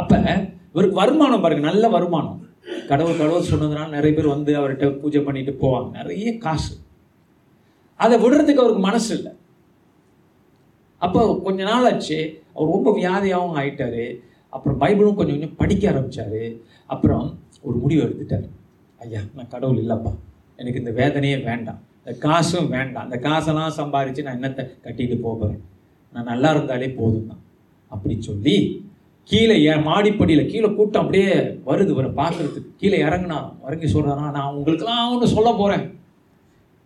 அப்போ 0.00 0.16
இவருக்கு 0.72 0.96
வருமானம் 1.02 1.42
பாருங்க 1.44 1.64
நல்ல 1.68 1.84
வருமானம். 1.88 2.40
கடவுள் 2.88 3.20
கடவுள் 3.20 3.48
சொன்னதுனால 3.50 3.88
நிறைய 3.96 4.12
பேர் 4.16 4.34
வந்து 4.34 4.52
அவர்கிட்ட 4.58 4.86
பூஜை 5.00 5.20
பண்ணிட்டு 5.20 5.52
போவாங்க. 5.62 5.90
நிறைய 5.90 6.28
காசு. 6.38 6.74
அதை 7.96 8.16
விடுறதுக்கு 8.22 8.62
அவருக்கு 8.62 8.82
மனசு 8.88 9.10
இல்லை. 9.16 9.32
அப்போ 11.02 11.20
கொஞ்ச 11.44 11.60
நாள் 11.62 11.88
ஆச்சு. 11.90 12.18
அவர் 12.54 12.72
ரொம்ப 12.74 12.90
வியாதியாகவும் 12.98 13.58
ஆயிட்டாரு. 13.60 14.06
அப்புறம் 14.54 14.80
பைபிளும் 14.80 15.18
கொஞ்சம் 15.18 15.36
கொஞ்சம் 15.36 15.56
படிக்க 15.56 15.84
ஆரம்பிச்சாரு. 15.90 16.42
அப்புறம் 16.86 17.26
ஒரு 17.62 17.76
முடிவு 17.76 18.02
எடுத்துட்டார். 18.04 18.48
ஐயா 19.04 19.20
நான் 19.36 19.52
கடவுள் 19.52 19.80
இல்லைப்பா. 19.82 20.10
எனக்கு 20.60 20.80
இந்த 20.82 20.92
வேதனையே 21.00 21.36
வேண்டாம். 21.48 21.80
இந்த 21.98 22.12
காசும் 22.24 22.68
வேண்டாம். 22.76 23.06
இந்த 23.08 23.18
காசெல்லாம் 23.26 23.76
சம்பாதிச்சு 23.80 24.24
நான் 24.26 24.38
என்னத்தை 24.38 24.64
கட்டிட்டு 24.86 25.16
போகிறேன் 25.26 25.62
நான் 26.14 26.30
நல்லா 26.32 26.50
இருந்தாலே 26.54 26.88
போதும் 26.98 27.28
தான். 27.30 27.42
அப்படி 27.92 28.14
சொல்லி 28.28 28.56
கீழே 29.30 29.56
என் 29.70 29.86
மாடிப்படியில் 29.88 30.50
கீழே 30.52 30.68
கூட்டம் 30.76 31.02
அப்படியே 31.02 31.30
வருது 31.68 31.92
வர 31.98 32.06
பார்க்கறதுக்கு 32.20 32.78
கீழே 32.80 32.98
இறங்குனா 33.06 33.38
இறங்கி 33.66 33.88
சொல்கிறானா 33.94 34.26
நான் 34.36 34.54
உங்களுக்கெல்லாம் 34.56 35.10
ஒன்று 35.12 35.34
சொல்ல 35.34 35.50
போகிறேன் 35.60 35.84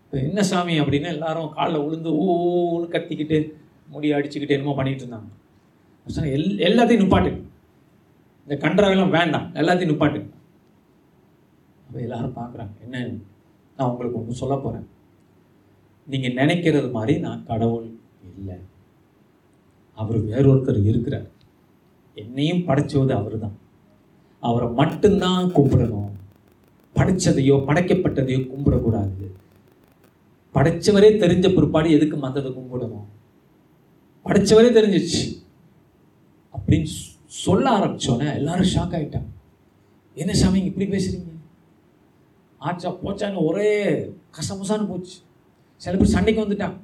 இப்போ 0.04 0.16
என்ன 0.28 0.40
சாமி 0.50 0.74
அப்படின்னு 0.80 1.08
எல்லாரும் 1.16 1.52
காலில் 1.56 1.84
விழுந்து 1.84 2.10
ஊன்னு 2.24 2.86
கத்திக்கிட்டு 2.94 3.38
முடி 3.92 4.08
அடிச்சுக்கிட்டு 4.16 4.56
என்னமோ 4.56 4.76
பண்ணிகிட்டு 4.78 5.04
இருந்தாங்க. 5.04 5.30
எல் 6.36 6.48
எல்லாத்தையும் 6.68 7.02
நிப்பாட்டு. 7.04 7.32
இந்த 8.46 8.54
கன்றாவெல்லாம் 8.64 9.14
வேண்டாம். 9.18 9.46
எல்லாத்தையும் 9.60 9.92
நிப்பாட்டு. 9.92 10.20
இப்போ 11.95 12.07
எல்லாரும் 12.07 12.38
பார்க்குறாங்க. 12.38 12.72
என்ன? 12.84 13.01
நான் 13.76 13.88
உங்களுக்கு 13.90 14.16
ஒன்று 14.20 14.38
சொல்ல 14.40 14.55
போகிறேன் 14.57 14.86
நீங்கள் 16.12 16.32
நினைக்கிறது 16.38 16.88
மாதிரி 16.97 17.12
நான் 17.24 17.45
கடவுள் 17.51 17.84
இல்லை. 18.30 18.57
அவர் 19.99 20.16
வேறொருத்தர் 20.30 20.80
இருக்கிறார். 20.90 21.28
என்னையும் 22.22 22.64
படைச்சது 22.68 23.12
அவர் 23.18 23.36
தான் 23.45 23.55
அவரை 24.49 24.68
மட்டும்தான் 24.80 25.47
கும்பிடணும். 25.57 26.11
படைச்சதையோ 26.97 27.59
படைக்கப்பட்டதையோ 27.68 28.40
கும்பிடக்கூடாது. 28.53 29.28
படைச்சவரே 30.57 31.11
தெரிஞ்ச 31.24 31.55
பிற்பாடு 31.55 31.95
எதுக்கு 31.99 32.18
மற்றதை 32.26 32.53
கும்பிடணும்? 32.57 33.07
படைச்சவரே 34.26 34.72
தெரிஞ்சிச்சு 34.78 35.22
அப்படின்னு 36.55 36.90
சொல்ல 37.45 37.64
ஆரம்பிச்சோன்னே 37.78 38.28
எல்லாரும் 38.40 38.72
ஷாக் 38.74 38.97
ஆகிட்டாங்க 38.99 39.30
என்ன 40.16 40.34
சாமி 40.42 40.64
இப்படி 40.72 40.88
பேசுறீங்க? 40.97 41.30
ஆச்சா 42.68 42.90
போச்சான்னு 43.04 43.46
ஒரே 43.48 43.70
கசமுசான்னு 44.36 44.90
போச்சு. 44.90 45.16
சில 45.82 45.94
பேர் 46.00 46.14
சண்டைக்கு 46.16 46.44
வந்துட்டான் 46.44 46.76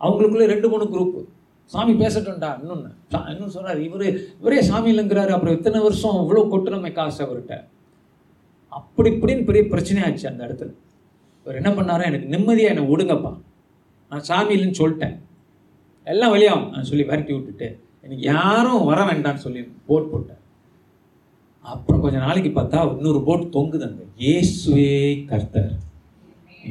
அவங்களுக்குள்ளே 0.00 0.46
ரெண்டு 0.52 0.68
மூணு 0.72 0.84
குரூப் 0.92 1.16
சாமி 1.72 1.92
பேசட்டும்டா 2.02 2.50
இன்னொன்று 2.60 2.90
இன்னும் 3.32 3.54
சொல்கிறார் 3.54 3.80
இவரு 3.86 4.06
இவரே 4.40 4.60
சாமி 4.68 4.88
இல்லைங்கிறாரு. 4.92 5.32
அப்புறம் 5.36 5.56
இத்தனை 5.58 5.78
வருஷம் 5.86 6.18
இவ்வளோ 6.22 6.42
கொட்டுனமே 6.52 6.90
காசு 6.98 7.20
அவர்கிட்ட. 7.26 7.54
அப்படி 8.78 9.08
இப்படின்னு 9.14 9.46
பெரிய 9.48 9.62
பிரச்சனையாச்சு 9.72 10.26
அந்த 10.30 10.42
இடத்துல. 10.46 10.70
இவர் 11.42 11.58
என்ன 11.60 11.70
பண்ணாரோ 11.78 12.04
எனக்கு 12.10 12.32
நிம்மதியாக 12.34 12.72
என்னை 12.74 12.84
விடுங்கப்பா 12.92 13.32
நான் 14.10 14.26
சாமி 14.30 14.52
இல்லைன்னு 14.56 14.80
சொல்லிட்டேன். 14.82 15.16
எல்லாம் 16.12 16.32
வெளியாகும் 16.34 16.70
நான் 16.72 16.88
சொல்லி 16.90 17.04
விரட்டி 17.10 17.32
விட்டுட்டு 17.36 17.68
எனக்கு 18.04 18.24
யாரும் 18.32 18.88
வர 18.90 18.98
வேண்டாம்னு 19.10 19.44
சொல்லி 19.46 19.62
போட் 19.88 20.10
போட்டேன் 20.10 20.35
அப்புறம் 21.72 22.02
கொஞ்ச 22.04 22.16
நாளைக்கு 22.24 22.50
பார்த்தா 22.56 22.80
இன்னொரு 22.96 23.20
போட் 23.26 23.44
தொங்குது 23.56 23.84
அங்க 23.86 24.02
இயேசுவே 24.24 24.92
கர்த்தர். 25.30 25.72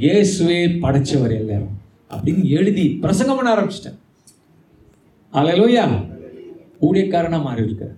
இயேசுவே 0.04 0.60
படைச்சவர் 0.84 1.34
எல்லாரும். 1.42 1.76
அப்படின்னு 2.16 2.44
எழுதி 2.58 2.86
பிரசங்கம் 3.04 3.38
பண்ண 3.38 3.50
ஆரம்பிச்சிட்டேன். 3.56 3.98
அலையலோயா. 5.34 5.86
ஊழியக்காரனா 6.88 7.40
மாறி 7.48 7.62
இருக்கார் 7.68 7.98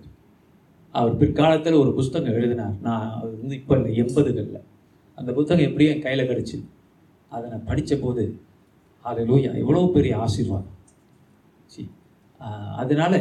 அவர் 0.94 1.14
பிற்காலத்தில் 1.20 1.80
ஒரு 1.82 1.90
புஸ்தகம் 1.98 2.36
எழுதினார். 2.38 2.74
நான் 2.86 3.06
அது 3.20 3.32
வந்து 3.42 3.56
இப்போ 3.60 3.74
இல்லை 3.78 3.90
எண்பதுகளில். 4.02 4.60
அந்த 5.18 5.30
புத்தகம் 5.38 5.66
எப்படியும் 5.68 5.94
என் 5.94 6.04
கையில் 6.06 6.28
கிடச்சி. 6.30 6.58
அதை 7.32 7.44
நான் 7.52 7.68
படித்த 7.70 7.94
போது 8.04 8.24
அலையலோயா 9.04 9.50
எவ்வளோ 9.62 9.86
பெரிய 9.96 10.12
ஆசீர்வாதம். 10.26 10.76
சி 11.72 11.82
அதனால் 12.40 12.78
அதனால 12.82 13.14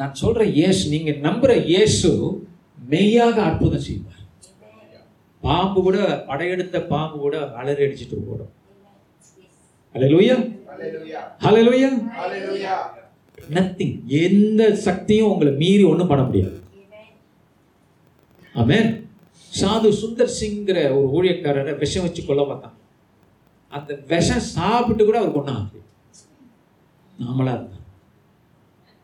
நான் 0.00 0.20
சொல்கிற 0.22 0.42
இயேசு 0.58 0.82
நீங்கள் 0.94 1.24
நம்புகிற 1.26 1.52
இயேசு 1.72 2.10
மெய்யாக 2.92 3.36
அற்புதம் 3.48 3.84
செய்வார். 3.88 4.22
பாம்பு 5.42 5.80
கூட 5.86 5.98
படையெடுத்த 6.28 6.76
பாம்பு 6.92 7.16
கூட 7.24 7.36
அலறி 7.60 7.82
அடிச்சுட்டு 7.84 8.16
போடும் 8.28 8.54
நத்திங் 13.56 13.94
எந்த 14.24 14.62
சக்தியும் 14.86 15.30
உங்களை 15.32 15.52
மீறி 15.62 15.84
ஒண்ணும் 15.90 16.10
பண்ண 16.10 16.22
முடியாது. 16.26 16.58
ஆமேன் 18.60 18.90
சாது 19.52 19.88
சுந்தர் 20.00 20.36
சிங்கிற 20.40 20.78
ஒரு 20.96 21.06
ஊழியக்காரரை 21.16 21.72
விஷம் 21.82 22.04
வச்சு 22.06 22.22
கொல்ல 22.24 22.42
பார்த்தான். 22.50 22.76
அந்த 23.72 23.90
விஷம் 24.12 24.46
சாப்பிட்டு 24.54 25.02
கூட 25.04 25.18
அவர் 25.22 25.36
கொண்டாங்க 25.36 25.82
நாமளா 27.20 27.52
இருந்தான் 27.56 27.84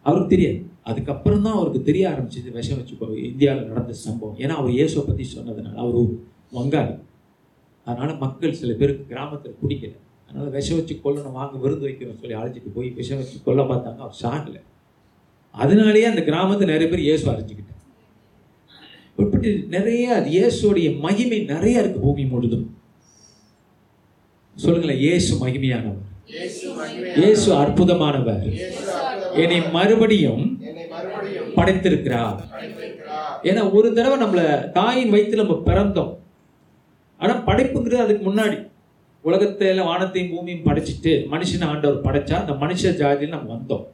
அவருக்கு 0.07 0.33
தெரியாது. 0.35 0.61
அதுக்கப்புறம் 0.91 1.45
தான் 1.47 1.57
அவருக்கு 1.59 1.81
தெரிய 1.89 2.05
ஆரம்பிச்சது 2.13 2.57
விஷம் 2.59 2.79
வச்சு 2.81 2.97
இந்தியாவில் 3.31 3.69
நடந்த 3.71 3.95
சம்பவம். 4.07 4.39
ஏன்னா 4.45 4.55
அவர் 4.61 4.77
இயேசுவை 4.79 5.05
பற்றி 5.07 5.25
சொன்னதுனால 5.35 5.77
அவர் 5.85 5.99
வங்காளி. 6.59 6.95
அதனால 7.87 8.11
மக்கள் 8.25 8.59
சில 8.61 8.73
பேருக்கு 8.81 9.05
கிராமத்தில் 9.13 9.59
பிடிக்கல. 9.63 9.95
அதனால 10.29 10.47
விஷம் 10.57 10.79
வச்சு 10.79 10.95
கொல்லணும் 11.05 11.37
வாங்க 11.39 11.57
விருந்து 11.65 11.87
வைக்கணும்னு 11.89 12.21
சொல்லி 12.23 12.39
அழைச்சிட்டு 12.39 12.71
போய் 12.77 12.89
விஷம் 13.01 13.21
வச்சு 13.21 13.37
கொல்ல 13.49 13.63
பார்த்தாங்க. 13.71 14.01
அவர் 14.07 14.21
சாகல 14.23 14.57
அதனாலேயே 15.55 16.07
அந்த 16.13 16.23
கிராமத்தை 16.29 16.65
நிறைய 16.73 16.87
பேர் 16.93 17.07
இயேசு 17.09 17.25
அரைஞ்சிக்கிட்டாங்க 17.33 17.75
இப்படி 19.25 19.51
நிறைய 19.77 20.07
அது 20.17 20.29
இயேசுடைய 20.37 20.89
மகிமை 21.05 21.39
நிறைய 21.53 21.83
இருக்கு 21.83 22.01
பூமி 22.07 22.25
முழுதும். 22.33 22.67
சொல்லுங்களேன் 24.57 25.01
இயேசு 25.07 25.31
மகிமையானவர். 25.45 26.05
இயேசு 27.21 27.49
அற்புதமானவர். 27.63 28.47
என்னை 29.43 29.59
மறுபடியும் 29.77 30.45
படைத்திருக்கிறார். 31.57 32.39
ஏன்னா 33.43 33.73
ஒரு 33.73 33.93
தடவை 33.93 34.27
நம்மள 34.27 34.71
தாயின் 34.71 35.13
வயித்துல 35.13 35.35
நம்ம 35.35 35.63
பிறந்தோம். 35.65 36.17
ஆனா 37.19 37.35
படைப்புங்கிறது 37.47 37.95
அதுக்கு 37.95 38.33
முன்னாடி. 38.33 38.69
உலகத்துல 39.25 39.85
வானத்தையும் 39.85 40.37
பூமியும் 40.37 40.65
படைச்சிட்டு 40.65 41.27
மனுஷனை 41.31 41.65
ஆண்டவர் 41.65 42.05
படைச்சா 42.05 42.33
அந்த 42.33 42.53
மனுஷ 42.53 42.83
ஜாதியில் 42.83 43.29
நம்ம 43.29 43.55
வந்தோம். 43.55 43.85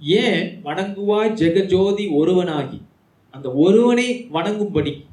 ஏன்? 0.00 0.60
வணங்குவாய் 0.64 1.36
ஜெகஜோதி 1.40 2.10
ஒருவனாகி. 2.10 2.82
அந்த 3.30 3.52
ஒருவனை 3.52 4.28
வணங்கும்படி. 4.32 5.04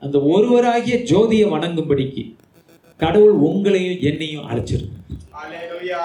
அந்த 0.00 0.20
ஒருவராகிய 0.20 0.96
ஜோதியை 0.96 1.48
வணங்கும்படிக்கு 1.48 2.34
கடவுள் 2.96 3.40
உங்களையும் 3.40 4.00
என்னையும் 4.00 4.50
அழைச்சிருக்கு. 4.50 4.92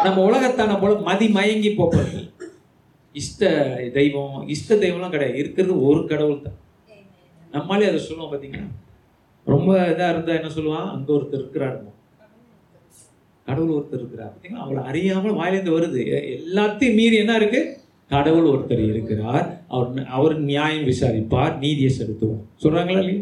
நம்ம 0.03 0.23
உலகத்தான 0.23 0.79
போல 0.79 0.99
மதி 0.99 1.29
மயங்கி 1.29 1.69
போறது 1.69 2.31
இஷ்ட 3.13 3.51
தெய்வம் 3.93 4.47
இஷ்ட 4.47 4.75
தெய்வம்லாம் 4.75 5.09
கிடையாது. 5.09 5.37
இருக்கிறது 5.37 5.81
ஒரு 5.81 6.07
கடவுள் 6.07 6.41
தான் 6.41 6.57
நம்மளே 7.51 7.87
அதை 7.87 7.99
சொல்லுவோம் 7.99 8.31
பார்த்தீங்கன்னா 8.31 8.67
ரொம்ப 9.45 9.75
இதாக 9.75 10.09
இருந்தா 10.09 10.33
என்ன 10.33 10.49
சொல்லுவான்? 10.55 10.91
அங்க 10.91 11.13
ஒருத்தர் 11.13 11.41
இருக்கிறாருமோ? 11.41 11.91
கடவுள் 13.45 13.75
ஒருத்தர் 13.75 13.99
இருக்கிறார். 14.01 14.33
பார்த்தீங்களா 14.33 14.63
அவளை 14.65 14.83
அறியாமல் 14.83 15.35
வாயிலேருந்து 15.35 15.75
வருது. 15.77 16.01
எல்லாத்தையும் 16.39 16.95
மீறி 16.95 17.15
என்ன 17.15 17.35
இருக்கு? 17.35 17.77
கடவுள் 18.09 18.49
ஒருத்தர் 18.49 18.89
இருக்கிறார். 18.89 19.61
அவர் 19.67 20.05
அவர் 20.05 20.39
நியாயம் 20.39 20.85
விசாரிப்பார். 20.85 21.57
நீதியை 21.57 21.91
செலுத்துவார். 21.99 22.45
சொல்றாங்களா 22.63 22.99
இல்லையா? 22.99 23.21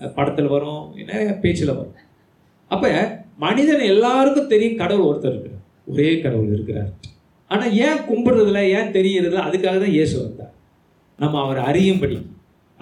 படத்துல 0.00 0.48
வரும். 0.48 0.96
என்ன 0.96 1.14
பேச்சுல 1.42 1.66
வரும். 1.66 1.94
அப்ப 2.68 3.18
மனிதன் 3.36 3.80
எல்லாருக்கும் 3.80 4.48
தெரியும் 4.48 4.76
கடவுள் 4.76 5.08
ஒருத்தர் 5.10 5.32
இருக்கிறார். 5.34 5.64
ஒரே 5.86 6.20
கடவுள் 6.20 6.52
இருக்கிறார். 6.56 6.90
ஆனால் 7.50 7.72
ஏன் 7.86 8.02
கும்பிட்றதில்ல 8.08 8.60
ஏன் 8.78 8.92
தெரியறதில்ல 8.96 9.46
அதுக்காக 9.46 9.76
தான் 9.84 9.96
இயேசு 9.96 10.14
வந்தார். 10.24 10.54
நம்ம 11.18 11.38
அவரை 11.44 11.62
அறியும்படி 11.70 12.16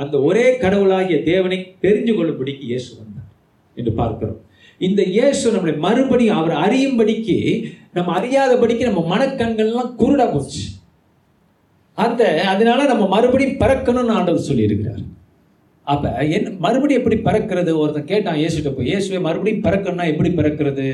அந்த 0.02 0.16
ஒரே 0.28 0.46
கடவுளாகிய 0.64 1.16
தேவனை 1.30 1.58
தெரிஞ்சு 1.84 2.12
கொள்ளும்படிக்கு 2.18 2.64
இயேசு 2.70 2.90
வந்தார் 2.98 3.30
என்று 3.76 3.92
பார்க்கிறோம். 4.00 4.40
இந்த 4.80 5.02
இயேசு 5.16 5.44
நம்மளை 5.54 5.74
மறுபடியும் 5.86 6.38
அவர் 6.40 6.54
அறியும்படிக்கு 6.64 7.38
நம்ம 7.96 8.12
அறியாதபடிக்கு 8.18 8.88
நம்ம 8.90 9.02
மனக்கண்கள்லாம் 9.12 9.92
குருடா 10.00 10.26
போச்சு. 10.34 10.64
அந்த 11.98 12.22
அதனால 12.52 12.80
நம்ம 12.90 13.04
மறுபடியும் 13.14 13.60
பறக்கணும்னு 13.62 14.16
ஆண்டவர் 14.18 14.48
சொல்லியிருக்கிறார். 14.50 15.04
அப்ப 15.86 16.08
என்ன 16.36 16.50
மறுபடியும் 16.64 17.00
எப்படி 17.00 17.16
பறக்கிறது? 17.26 17.70
ஒருத்தன் 17.82 18.10
கேட்டான் 18.12 18.38
இயேசுகிட்ட 18.40 18.70
போய் 18.74 18.90
இயேசுவை 18.90 19.20
மறுபடியும் 19.26 19.64
பறக்கணும்னா 19.66 20.06
எப்படி 20.12 20.30
பறக்கிறது? 20.38 20.86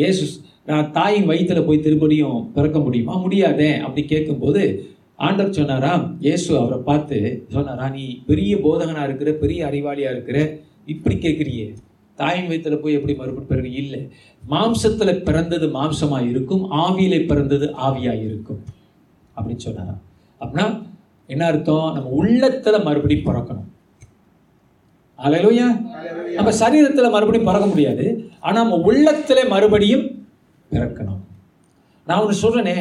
இயேசு 0.00 0.24
நான் 0.70 0.92
தாயின் 0.92 1.28
வயித்துல 1.28 1.66
போய் 1.66 1.78
திரும்படியும் 1.78 2.50
பிறக்க 2.52 2.78
முடியுமா? 2.78 3.16
முடியாதே 3.16 3.76
அப்படி 3.76 4.06
கேட்கும்போது 4.06 4.88
ஆண்டவர் 5.16 5.52
சொன்னாராம் 5.52 6.16
இயேசு 6.20 6.58
அவரை 6.58 6.78
பார்த்து 6.78 7.44
சொன்னாரா 7.48 7.88
நீ 7.88 8.22
பெரிய 8.26 8.56
போதகனா 8.56 9.04
இருக்கிற 9.04 9.32
பெரிய 9.32 9.66
அறிவாளியா 9.66 10.10
இருக்கிற 10.10 10.56
இப்படி 10.86 11.14
கேட்குறியே? 11.14 11.74
தாயின் 12.14 12.48
வயித்துல 12.50 12.76
போய் 12.76 12.92
எப்படி 12.92 13.14
மறுபடியும் 13.14 13.46
பிறகு? 13.46 13.72
இல்லை 13.72 14.08
மாம்சத்துல 14.50 15.22
பிறந்தது 15.22 15.66
மாம்சமா 15.68 16.28
இருக்கும் 16.30 16.72
ஆவியில 16.72 17.26
பிறந்தது 17.26 17.74
ஆவியா 17.88 18.24
இருக்கும். 18.24 18.64
அப்படின்னு 19.36 19.56
சொன்னாராம். 19.56 20.02
அப்படின்னா 20.40 20.82
என்ன 21.26 21.46
அர்த்தம்? 21.46 21.92
நம்ம 21.94 22.24
உள்ளத்துல 22.24 22.84
மறுபடியும் 22.84 23.26
பிறக்கணும். 23.26 23.68
அலையிலுயா. 25.18 25.68
நம்ம 26.34 26.50
சரீரத்துல 26.50 27.10
மறுபடியும் 27.10 27.46
பிறக்க 27.46 27.66
முடியாது. 27.66 28.04
ஆனா 28.40 28.62
நம்ம 28.62 28.92
உள்ளத்துல 28.92 29.48
மறுபடியும் 29.48 30.19
பிறக்கணும் 30.72 31.22
நான் 32.08 32.20
ஒன்று 32.22 32.42
சொல்றேனே 32.42 32.76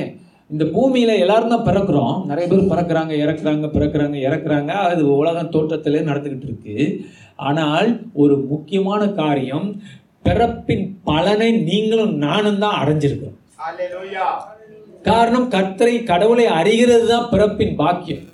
இந்த 0.53 0.65
பூமியில 0.75 1.15
எல்லாரும் 1.23 1.53
தான் 1.53 1.65
பிறக்கிறோம். 1.69 2.25
நிறைய 2.29 2.45
பேர் 2.51 2.71
பிறக்கிறாங்க 2.71 3.13
இறக்குறாங்க 3.23 3.65
பிறக்கிறாங்க 3.73 4.15
இறக்குறாங்க. 4.27 4.71
அது 4.91 5.01
உலகம் 5.17 5.51
தோற்றத்திலே 5.55 5.99
நடந்துகிட்டு 6.09 6.47
இருக்கு. 6.49 6.75
ஆனால் 7.35 7.89
ஒரு 8.13 8.35
முக்கியமான 8.51 9.01
காரியம் 9.19 9.67
பிறப்பின் 10.21 10.85
பலனை 11.03 11.51
நீங்களும் 11.69 12.15
நானும் 12.25 12.59
தான் 12.63 12.79
அடைஞ்சிருக்கிறோம். 12.81 13.37
காரணம் 15.09 15.47
கர்த்தரை 15.55 15.95
கடவுளை 16.03 16.45
அறிகிறது 16.59 17.05
தான் 17.13 17.29
பிறப்பின் 17.33 17.75
பாக்கியம். 17.75 18.25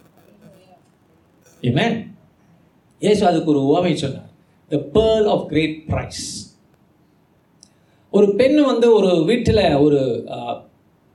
Amen. 1.64 1.94
இயேசு 3.02 3.24
அதுக்கு 3.28 3.52
ஒரு 3.54 3.62
உவமை 3.70 3.94
சொன்னார். 3.96 4.32
The 4.72 4.76
pearl 4.96 5.28
of 5.36 5.46
great 5.52 5.78
price 5.92 6.26
ஒரு 8.16 8.28
பெண் 8.40 8.58
வந்து 8.64 8.88
ஒரு 8.98 9.12
வீட்டில் 9.30 9.64
ஒரு 9.86 10.00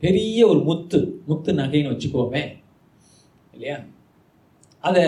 பெரிய 0.02 0.40
ஒரு 0.50 0.60
முத்து 0.68 0.98
முத்து 1.26 1.50
நகைன்னு 1.60 1.92
வச்சுக்கோமே 1.92 2.42
இல்லையா? 3.52 3.78
அதை 4.84 5.04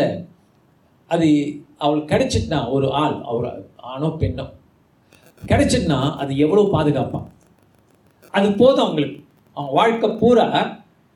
அது 1.11 1.28
அவள் 1.84 2.09
கிடைச்சிட்டுனா 2.11 2.59
ஒரு 2.76 2.88
ஆள் 3.03 3.16
அவர் 3.30 3.49
ஆணோ 3.93 4.09
பெண்ணோ 4.20 4.47
கிடைச்சிட்டுனா 5.51 6.01
அது 6.22 6.32
எவ்வளோ 6.45 6.64
பாதுகாப்பான்? 6.74 7.28
அது 8.34 8.49
போதும் 8.61 8.84
அவங்களுக்கு. 8.84 9.18
அவங்க 9.57 9.72
வாழ்க்கை 9.78 10.09
பூரா 10.20 10.47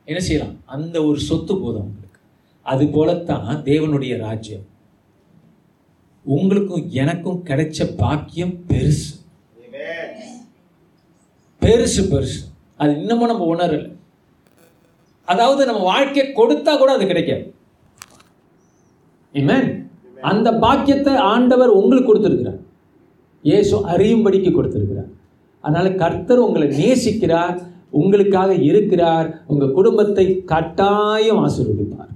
என்ன 0.09 0.21
செய்யலாம்? 0.29 0.57
அந்த 0.75 0.97
ஒரு 1.09 1.19
சொத்து 1.29 1.53
போதும் 1.61 1.83
அவங்களுக்கு. 1.83 2.21
அது 2.67 2.85
போலத்தான் 2.97 3.63
தேவனுடைய 3.69 4.15
ராஜ்யம். 4.27 4.67
உங்களுக்கும் 6.25 6.85
எனக்கும் 7.03 7.41
கிடைச்ச 7.51 7.79
பாக்கியம் 8.03 8.57
பெருசு. 8.69 9.07
பெருசு 11.67 12.03
பெருசு. 12.11 12.41
அது 12.77 12.93
இன்னமும் 13.01 13.27
நம்ம 13.27 13.55
உணரல. 13.55 13.95
அதாவது 15.25 15.67
நம்ம 15.67 15.83
வாழ்க்கையை 15.83 16.35
கொடுத்தா 16.35 16.79
கூட 16.79 16.93
அது 16.93 17.07
கிடைக்காது. 17.07 17.55
Amen. 19.35 19.65
அந்த 20.21 20.53
பாக்கியத்தை 20.53 21.15
ஆண்டவர் 21.15 21.69
உங்களுக்கு 21.69 22.09
கொடுத்துருக்கிறார். 22.09 22.61
இயேசு 23.41 23.89
அறியும்படிக்கு 23.89 24.51
கொடுத்துருக்கிறார். 24.53 25.11
அதனால் 25.61 25.95
கர்த்தர் 25.95 26.39
உங்களை 26.39 26.69
நேசிக்கிறார் 26.69 27.57
உங்களுக்காக 27.91 28.55
இருக்கிறார் 28.55 29.29
உங்கள் 29.47 29.73
குடும்பத்தை 29.73 30.45
கட்டாயம் 30.45 31.41
ஆசீர்வதிப்பார். 31.45 32.13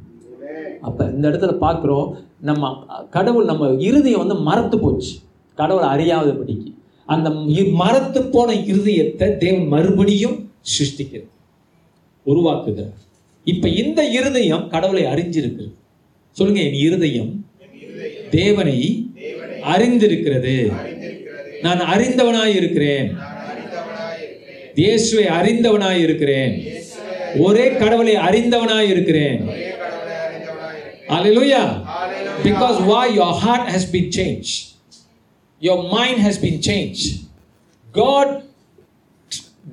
அப்போ 0.80 1.04
இந்த 1.04 1.28
இடத்துல 1.28 1.54
பார்க்குறோம் 1.66 2.08
நம்ம 2.40 2.84
கடவுள் 3.10 3.44
நம்ம 3.44 3.68
இறுதியை 3.68 4.18
வந்து 4.18 4.34
மறத்து 4.34 4.78
போச்சு. 4.78 5.14
கடவுள் 5.54 5.84
அறியாதபடிக்கு. 5.84 6.74
அந்த 7.12 7.30
மரத்து 7.82 8.20
போன 8.34 8.54
இருதயத்தை 8.72 9.36
தேவன் 9.42 9.66
மறுபடியும் 9.74 10.36
சிருஷ்டிக்கிறது. 10.72 11.28
உருவாக்குகிறார் 12.26 12.98
இப்ப 13.52 13.68
இந்த 13.82 14.00
இருதயம் 14.18 14.68
கடவுளை 14.74 15.04
அறிஞ்சிருக்கிறது 15.12 15.72
சொல்லுங்க 16.30 16.60
என் 16.62 16.80
இருதயம் 16.86 17.32
தேவனை 18.30 18.78
அறிந்திருக்கிறது. 19.72 20.54
நான் 21.62 21.80
அறிந்தவனாய் 21.94 22.54
இருக்கிறேன். 22.60 23.08
இயேசுவை 24.74 25.24
அறிந்தவனாய் 25.38 26.02
இருக்கிறேன். 26.06 26.54
ஒரே 27.46 27.66
கடவுளை 27.82 28.14
அறிந்தவனாய் 28.28 28.90
இருக்கிறேன். 28.94 29.42
Hallelujah. 31.12 31.68
Because 32.44 32.76
why 32.90 33.04
your 33.20 33.32
heart 33.44 33.64
has 33.74 33.84
been 33.94 34.08
changed. 34.18 34.56
Your 35.60 35.94
mind 35.94 36.18
has 36.18 36.44
been 36.44 36.58
changed. 36.58 37.28
God 37.94 38.44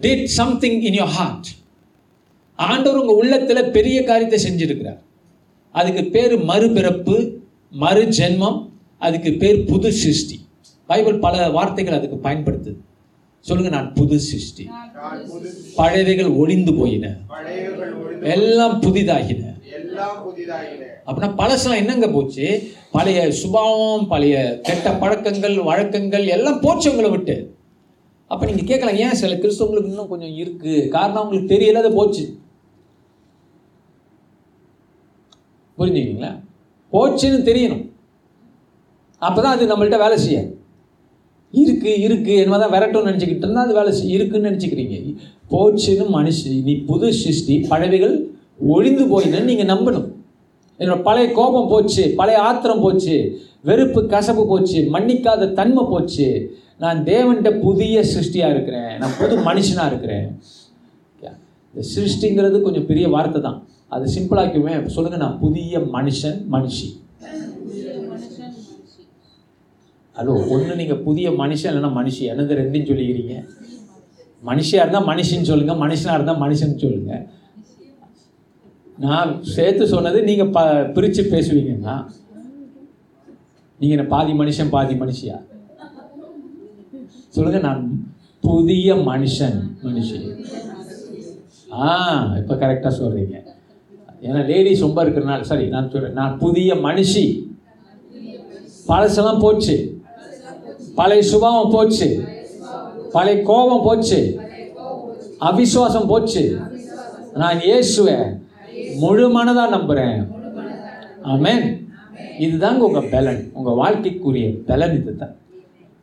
did 0.02 0.28
something 0.38 0.86
in 0.86 0.94
your 0.94 1.22
heart. 1.22 1.44
ஆண்டவர் 2.56 3.04
உங்க 3.04 3.26
உள்ளத்துல 3.26 3.72
பெரிய 3.72 4.04
காரியத்தை 4.04 4.44
செஞ்சிருக்கிறார். 4.44 5.00
அதுக்கு 5.72 6.04
பேர் 6.04 6.40
மறுபிறப்பு 6.40 7.32
மறு 7.70 8.06
ஜென்மம் 8.06 8.70
அதுக்கு 9.00 9.32
பேர் 9.32 9.64
புது 9.64 9.92
சிருஷ்டி. 9.92 10.46
பைபிள் 10.88 11.20
பல 11.20 11.50
வார்த்தைகள் 11.50 11.94
அதுக்கு 11.94 12.30
பயன்படுத்துது. 12.30 12.76
சொல்லுங்க 13.40 13.76
நான் 13.76 13.94
புது 13.94 14.20
சிருஷ்டி. 14.20 14.70
பழையவைகள் 15.78 16.36
ஒளிந்து 16.36 16.74
போயின. 16.74 17.18
எல்லாம் 18.22 18.82
புதிதாகின. 18.82 19.57
அப்படின்னா 21.06 21.30
பழசெல்லாம் 21.38 21.76
என்னங்க 21.76 22.10
போச்சு? 22.10 22.72
பழைய 22.92 23.32
சுபாவம் 23.32 24.08
பழைய 24.08 24.60
கெட்ட 24.64 24.92
பழக்கங்கள் 24.92 25.60
வழக்கங்கள் 25.60 26.26
எல்லாம் 26.26 26.60
போச்சு 26.62 26.90
உங்களை 26.90 27.10
விட்டு. 27.10 27.56
அப்ப 28.28 28.46
நீங்க 28.46 28.64
கேட்கலாம் 28.64 28.96
ஏன் 28.96 29.16
சில 29.16 29.36
கிறிஸ்தவங்களுக்கு 29.36 29.86
இன்னும் 29.86 30.08
கொஞ்சம் 30.08 30.36
இருக்கு? 30.36 30.88
காரணம் 30.92 31.18
அவங்களுக்கு 31.18 31.56
தெரியல 31.56 31.74
அது 31.74 31.94
போச்சு. 31.94 32.38
புரிஞ்சுக்கிங்களா? 35.78 36.40
போச்சுன்னு 36.94 37.48
தெரியணும். 37.50 37.90
அப்பதான் 39.22 39.56
அது 39.56 39.78
நம்மள்ட்ட 39.78 39.98
வேலை 39.98 40.18
செய்யாது 40.18 40.60
இருக்கு 41.52 42.00
இருக்கு 42.00 42.36
என்னதான் 42.36 42.72
விரட்டும்னு 42.72 43.10
நினச்சிக்கிட்டு 43.10 43.46
இருந்தால் 43.46 43.66
அது 43.66 43.74
வேலை 43.74 43.92
செய் 43.92 44.10
இருக்குன்னு 44.10 44.50
நினச்சிக்கிறீங்க. 44.50 45.16
போச்சுன்னு 45.52 46.06
மனுஷி 46.16 46.64
நீ 46.64 46.76
புது 46.76 47.14
சிருஷ்டி 47.14 47.60
பழவைகள் 47.60 48.37
ஒழிந்து 48.74 49.04
போயின்னு 49.12 49.42
நீங்கள் 49.50 49.72
நம்பணும். 49.74 50.08
என்னோட 50.80 51.00
பழைய 51.08 51.28
கோபம் 51.40 51.70
போச்சு 51.74 52.04
பழைய 52.20 52.40
ஆத்திரம் 52.48 52.84
போச்சு 52.86 53.16
வெறுப்பு 53.70 54.00
கசப்பு 54.14 54.44
போச்சு 54.52 54.80
மன்னிக்காத 54.96 55.52
தன்மை 55.60 55.84
போச்சு. 55.94 56.28
நான் 56.84 57.00
தேவன்கிட்ட 57.12 57.52
புதிய 57.66 58.04
சிருஷ்டியாக 58.14 58.54
இருக்கிறேன் 58.56 58.94
நான் 59.02 59.18
புது 59.22 59.36
மனுஷனாக 59.50 59.92
இருக்கிறேன். 59.92 60.28
இந்த 61.74 61.84
சிருஷ்டிங்கிறது 61.94 62.58
கொஞ்சம் 62.66 62.86
பெரிய 62.90 63.08
வார்த்தை 63.16 63.40
தான். 63.48 63.58
அது 63.96 64.06
சிம்பிளாக்குமே 64.14 64.74
சொல்லுங்கள் 64.96 65.24
நான் 65.24 65.40
புதிய 65.44 65.80
மனுஷன் 65.96 66.38
மனுஷி. 66.56 66.88
ஹலோ 70.16 70.36
ஒன்று 70.54 70.78
நீங்கள் 70.82 71.02
புதிய 71.08 71.28
மனுஷன் 71.42 71.70
இல்லைன்னா 71.72 71.92
மனுஷி 71.98 72.24
என்னது 72.34 72.60
ரெண்டுன்னு 72.62 72.90
சொல்லிக்கிறீங்க. 72.92 73.36
மனுஷியாக 74.50 74.84
இருந்தால் 74.84 75.08
மனுஷின்னு 75.12 75.50
சொல்லுங்கள் 75.52 75.82
மனுஷனாக 75.84 76.18
இருந்தால் 76.18 76.42
மனுஷன் 76.46 76.82
சொல்லுங்கள் 76.86 77.24
நான் 78.98 79.44
சேர்த்து 79.44 79.88
சொன்னது 79.88 80.24
நீங்கள் 80.24 80.50
ப 80.50 80.60
பிரித்து 80.84 81.24
பேசுவீங்கன்னா 81.24 82.06
நீங்கள் 83.80 84.08
பாதி 84.08 84.32
மனுஷன் 84.32 84.70
பாதி 84.70 84.94
மனுஷியா? 84.94 85.44
சொல்லுங்க 87.30 87.60
நான் 87.60 88.10
புதிய 88.40 88.96
மனுஷன் 88.96 89.58
மனுஷி. 89.84 90.38
ஆ 91.74 91.88
இப்போ 92.38 92.56
கரெக்டாக 92.56 92.94
சொல்கிறீங்க 93.02 93.46
ஏன்னா 94.22 94.46
லேடிஸ் 94.46 94.82
ரொம்ப 94.82 95.04
இருக்கிறனால 95.06 95.42
சரி 95.42 95.68
நான் 95.68 95.92
சொல்கிறேன் 95.92 96.14
நான் 96.14 96.40
புதிய 96.40 96.76
மனுஷி. 96.76 97.52
பழசெல்லாம் 98.88 99.40
போச்சு. 99.40 100.02
பழைய 100.96 101.22
சுபாவம் 101.22 101.72
போச்சு. 101.72 102.26
பழைய 103.12 103.42
கோபம் 103.42 103.84
போச்சு. 103.84 104.40
அவிசுவாசம் 105.42 106.08
போச்சு. 106.08 106.60
நான் 107.34 107.58
ஏசுவேன் 107.58 108.37
முழு 109.02 109.26
மனதாக 109.38 109.74
நம்புறேன். 109.76 110.20
ஆமேன். 111.24 111.66
இதுதாங்க 112.46 112.78
உங்கள் 112.78 113.10
பலன். 113.10 113.52
உங்கள் 113.54 113.80
வாழ்க்கைக்குரிய 113.82 114.48
பலன் 114.66 114.96
இதுதான். 115.02 115.36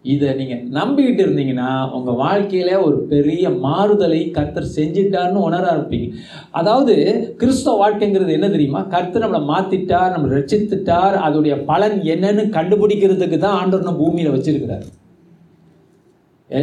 இதை 0.02 0.34
நீங்கள் 0.34 0.64
நம்பிக்கிட்டு 0.78 1.22
இருந்தீங்கன்னா 1.24 1.90
உங்கள் 1.90 2.14
வாழ்க்கையில் 2.14 2.82
ஒரு 2.86 2.96
பெரிய 3.12 3.50
மாறுதலை 3.50 4.30
கர்த்தர் 4.30 4.74
செஞ்சிட்டார்னு 4.76 5.44
உணர 5.48 5.62
ஆரம்பிப்பீங்க. 5.72 6.08
அதாவது 6.50 6.94
கிறிஸ்தவ 7.36 7.76
வாழ்க்கைங்கிறது 7.82 8.32
என்ன 8.32 8.48
தெரியுமா? 8.48 8.82
கர்த்தர் 8.82 9.24
நம்மளை 9.24 9.42
மாற்றிட்டார் 9.52 10.12
நம்ம 10.12 10.28
ரசித்துட்டார் 10.34 11.16
அதோடைய 11.28 11.64
பலன் 11.64 12.00
என்னன்னு 12.00 12.44
கண்டுபிடிக்கிறதுக்கு 12.58 13.38
தான் 13.38 13.58
ஆண்டவர் 13.60 13.88
நம்ம 13.88 14.02
பூமியில 14.04 14.34
வச்சிருக்கிறார். 14.34 14.84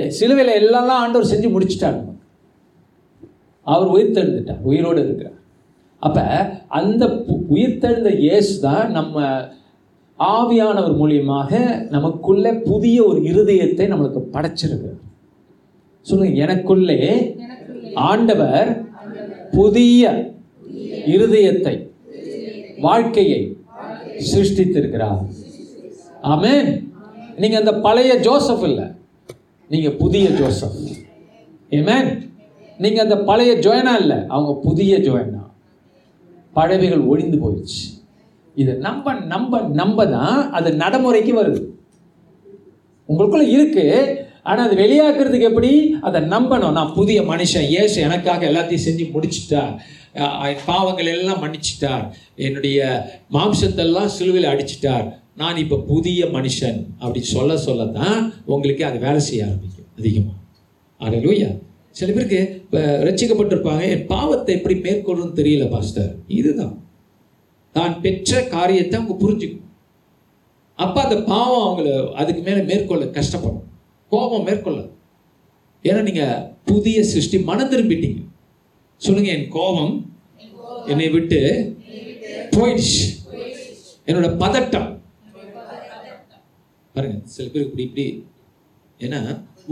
சிலுவையில் 0.07 0.53
எல்லாம் 0.53 0.89
ஆண்டவர் 0.89 1.32
செஞ்சு 1.34 1.49
முடிச்சிட்டார். 1.51 1.99
அவர் 3.64 3.88
உயிர் 3.88 3.95
உயிர்த்தெழுந்துட்டார் 3.95 4.62
உயிரோடு 4.62 5.05
இருக்கிறார். 5.05 5.38
அப்போ 6.02 6.22
அந்த 6.68 7.06
பு- 7.06 7.39
உயிர்த்தெழுந்த 7.54 8.18
இயேசு 8.18 8.60
தான் 8.60 8.91
நம்ம 8.91 9.22
ஆவியானவர் 10.20 10.97
மூலியமாக 10.97 11.82
நமக்குள்ள 11.89 12.54
புதிய 12.54 13.04
ஒரு 13.04 13.22
இருதயத்தை 13.22 13.86
நம்மளுக்கு 13.86 14.21
படைச்சிருக்கு 14.34 14.92
சொல்லுங்க 16.01 16.46
எனக்குள்ளே 16.46 17.34
ஆண்டவர் 17.93 18.86
புதிய 19.51 20.32
இருதயத்தை 21.08 21.89
வாழ்க்கையை 22.80 23.58
சிருஷ்டித்திருக்கிறார். 24.36 25.25
ஆமேன். 26.24 26.89
நீங்க 27.38 27.58
அந்த 27.58 27.74
பழைய 27.74 28.16
ஜோசப் 28.16 28.63
இல்லை. 28.63 28.84
நீங்க 29.70 29.89
புதிய 29.89 30.30
ஜோசப். 30.30 30.71
ஏமேன் 31.70 32.30
நீங்க 32.78 33.01
அந்த 33.01 33.17
பழைய 33.17 33.54
ஜோயனா 33.54 34.00
இல்லை. 34.00 34.17
அவங்க 34.28 34.59
புதிய 34.62 34.97
ஜோயனா. 34.97 35.41
பழவைகள் 36.57 37.07
ஒழிந்து 37.11 37.37
போயிடுச்சு. 37.43 37.83
இதை 38.61 38.73
நம்ப 38.87 39.13
நம்ப 39.33 39.61
நம்ப 39.82 40.05
தான் 40.17 40.39
அது 40.57 40.69
நடைமுறைக்கு 40.83 41.33
வருது. 41.41 41.61
உங்களுக்குள்ள 43.09 43.45
இருக்கு. 43.55 43.86
ஆனால் 44.49 44.65
அது 44.67 44.75
வெளியாக்குறதுக்கு 44.83 45.49
எப்படி? 45.51 45.71
அதை 46.07 46.19
நம்பணும். 46.36 46.75
நான் 46.79 46.93
புதிய 46.99 47.21
மனுஷன் 47.32 47.67
இயேசு 47.73 47.97
எனக்காக 48.07 48.45
எல்லாத்தையும் 48.51 48.86
செஞ்சு 48.87 49.05
முடிச்சிட்டார் 49.15 49.73
என் 50.51 50.63
பாவங்கள் 50.69 51.09
எல்லாம் 51.15 51.41
மன்னிச்சிட்டார். 51.43 52.05
என்னுடைய 52.47 52.79
மாம்சத்தெல்லாம் 53.36 54.13
சிலுவையில் 54.17 54.51
அடிச்சிட்டார். 54.53 55.07
நான் 55.41 55.61
இப்போ 55.63 55.78
புதிய 55.91 56.21
மனுஷன் 56.37 56.79
அப்படி 57.03 57.21
சொல்ல 57.36 57.57
சொல்ல 57.67 57.86
தான் 57.99 58.17
உங்களுக்கு 58.53 58.83
அது 58.89 58.97
வேலை 59.05 59.21
செய்ய 59.28 59.47
ஆரம்பிக்கும். 59.47 59.89
அதிகமாக 59.99 60.37
அலையிலூயா. 61.01 61.51
சில 61.97 62.09
பேருக்கு 62.16 62.42
ரசிக்கப்பட்டிருப்பாங்க 62.76 63.01
ரட்சிக்கப்பட்டிருப்பாங்க 63.08 63.84
என் 63.93 64.05
பாவத்தை 64.13 64.51
எப்படி 64.58 64.76
மேற்கொள்ளுன்னு 64.86 65.39
தெரியல 65.39 65.66
பாஸ்டர். 65.74 66.12
இதுதான். 66.39 66.76
தான் 67.76 67.93
பெற்ற 68.04 68.39
காரியத்தை 68.54 68.96
அவங்க 69.00 69.16
புரிஞ்சுக்கணும். 69.24 69.68
அப்போ 70.84 71.00
அந்த 71.05 71.18
பாவம் 71.32 71.66
அவங்கள 71.66 71.89
அதுக்கு 72.22 72.42
மேலே 72.47 72.62
மேற்கொள்ள 72.70 73.05
கஷ்டப்படும். 73.18 73.66
கோபம் 74.12 74.47
மேற்கொள்ள 74.47 74.80
ஏன்னா 75.89 76.01
நீங்கள் 76.08 76.42
புதிய 76.70 76.97
சிருஷ்டி 77.12 77.38
மனம் 77.50 77.72
திரும்பிட்டீங்க. 77.74 78.22
சொல்லுங்க 79.05 79.30
என் 79.36 79.51
கோபம் 79.58 79.93
என்னை 80.92 81.08
விட்டு 81.16 81.39
போயிடுச்சு. 82.55 83.04
என்னோட 84.08 84.30
பதட்டம். 84.43 84.89
பாருங்க 86.96 87.18
சில 87.36 87.46
பேருக்கு 87.51 87.70
இப்படி 87.70 87.86
இப்படி. 87.88 88.05
ஏன்னா 89.01 89.20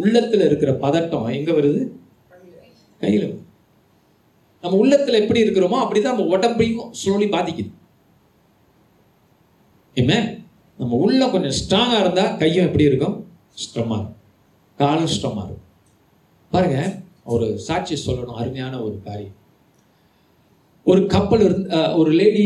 உள்ளத்தில் 0.02 0.48
இருக்கிற 0.50 0.72
பதட்டம் 0.84 1.34
எங்கே 1.38 1.56
வருது? 1.60 1.82
கையில் 3.02 3.28
நம்ம 4.64 4.78
உள்ளத்தில் 4.82 5.20
எப்படி 5.22 5.42
இருக்கிறோமோ 5.44 5.78
அப்படிதான் 5.84 6.14
நம்ம 6.14 6.30
உடம்பையும் 6.38 6.90
ஸ்லோலி 7.00 7.28
பாதிக்குது. 7.36 7.72
ஏமே 10.00 10.18
நம்ம 10.80 10.98
உள்ள 11.06 11.22
கொஞ்சம் 11.34 11.56
ஸ்ட்ராங்காக 11.60 12.02
இருந்தால் 12.04 12.36
கையும் 12.42 12.68
எப்படி 12.68 12.86
இருக்கும்? 12.90 13.16
ஸ்ட்ரமாக 13.64 14.00
இருக்கும். 14.00 14.18
காலும் 14.80 15.12
ஸ்ட்ரமாக 15.14 15.46
இருக்கும். 15.48 15.66
பாருங்க 16.52 16.80
ஒரு 17.34 17.48
சாட்சி 17.68 17.96
சொல்லணும் 18.06 18.40
அருமையான 18.42 18.76
ஒரு 18.86 18.96
காரியம். 19.08 19.36
ஒரு 20.86 21.02
கப்பல் 21.14 21.44
இருந்து 21.48 21.70
ஒரு 22.02 22.12
லேடி 22.20 22.44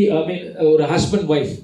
ஒரு 0.72 0.84
ஹஸ்பண்ட் 0.92 1.30
ஒய்ஃப் 1.34 1.54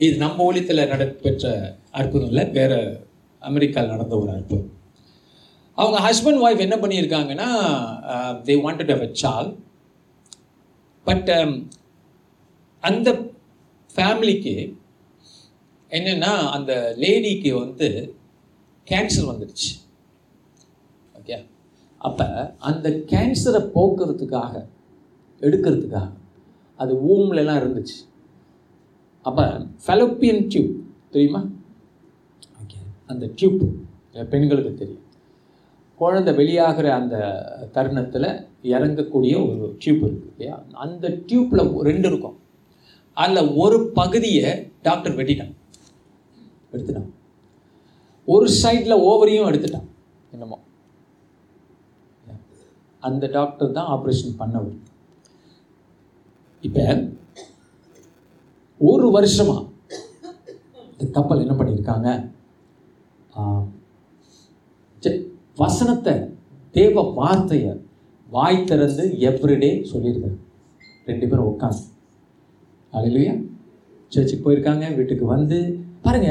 இது 0.00 0.14
நம்ம 0.24 0.44
ஊழியத்தில் 0.48 0.88
நடைபெற்ற 0.92 1.52
அற்புதம் 2.00 2.30
இல்லை 2.32 2.44
வேற 2.58 2.72
அமெரிக்காவில் 3.42 3.94
நடந்த 3.94 4.14
ஒரு 4.22 4.30
அற்புதம். 4.36 4.70
அவங்க 5.80 5.98
ஹஸ்பண்ட் 6.06 6.42
ஒய்ஃப் 6.44 6.64
என்ன 6.66 6.76
பண்ணியிருக்காங்கன்னா 6.82 7.48
தே 8.48 8.54
வாண்டட் 8.64 8.92
ஹவ் 8.94 9.04
அ 9.08 9.10
சால் 9.22 9.50
பட் 11.06 11.30
அந்த 12.82 13.08
ஃபேமிலிக்கு 13.90 14.54
என்னென்னா 15.90 16.32
அந்த 16.56 16.72
லேடிக்கு 17.02 17.50
வந்து 17.62 17.88
கேன்சர் 18.88 19.28
வந்துடுச்சு. 19.30 19.70
ஓகே 21.18 21.36
அப்போ 22.08 22.26
அந்த 22.70 22.88
கேன்சரை 23.12 23.60
போக்குறதுக்காக 23.76 24.52
எடுக்கிறதுக்காக 25.40 26.10
அது 26.80 26.92
ஊம்லலாம் 27.12 27.60
இருந்துச்சு. 27.62 27.98
அப்போ 29.26 29.44
ஃபெலோப்பியன் 29.86 30.42
டியூப் 30.52 30.72
தெரியுமா? 31.14 31.42
ஓகே 32.62 32.78
அந்த 33.12 33.24
டியூப் 33.38 33.62
பெண்களுக்கு 34.34 34.72
தெரியும். 34.82 35.04
குழந்தை 35.98 36.32
வெளியாகிற 36.40 36.86
அந்த 37.00 37.16
தருணத்தில் 37.72 38.28
இறங்கக்கூடிய 38.72 39.34
ஒரு 39.44 39.76
டியூப் 39.78 40.02
இருக்குது 40.04 40.30
இல்லையா? 40.32 40.56
அந்த 40.84 41.08
டியூப்பில் 41.08 41.82
ரெண்டு 41.88 42.08
இருக்கும். 42.10 42.36
அதில் 43.22 43.52
ஒரு 43.62 43.78
பகுதியை 43.98 44.48
டாக்டர் 44.82 45.16
வெட்டிட்டான். 45.16 45.54
எடுத்துட்டான். 46.72 47.10
ஒரு 48.24 48.46
சைடில் 48.62 49.00
ஓவரையும் 49.10 49.48
எடுத்துட்டான். 49.50 49.86
என்னமோ. 50.30 50.58
அந்த 53.08 53.26
டாக்டர் 53.26 53.72
தான் 53.72 53.90
ஆப்ரேஷன் 53.94 54.38
பண்ணவர். 54.38 54.78
இப்போ 56.60 56.84
ஒரு 58.78 59.10
வருஷமாக 59.10 59.64
இந்த 60.90 61.06
கப்பல் 61.12 61.44
என்ன 61.44 61.54
பண்ணியிருக்காங்க? 61.54 62.08
வசனத்தை 65.60 66.14
தேவ 66.72 67.02
வார்த்தையை 67.18 67.72
வாய் 68.30 68.64
திறந்து 68.64 69.04
எவ்ரிடே 69.18 69.70
சொல்லியிருக்காரு 69.92 70.36
ரெண்டு 71.06 71.28
பேரும் 71.28 71.50
உட்காந்து 71.52 71.84
அலையிலையா 72.92 73.34
சர்ச்சுக்கு 74.08 74.44
போயிருக்காங்க 74.44 74.96
வீட்டுக்கு 74.96 75.24
வந்து. 75.26 75.58
பாருங்க 76.02 76.30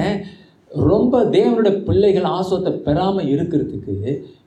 ரொம்ப 0.70 1.24
தேவனோட 1.24 1.70
பிள்ளைகள் 1.84 2.32
ஆசுவத்தை 2.38 2.72
பெறாமல் 2.88 3.26
இருக்கிறதுக்கு 3.26 3.96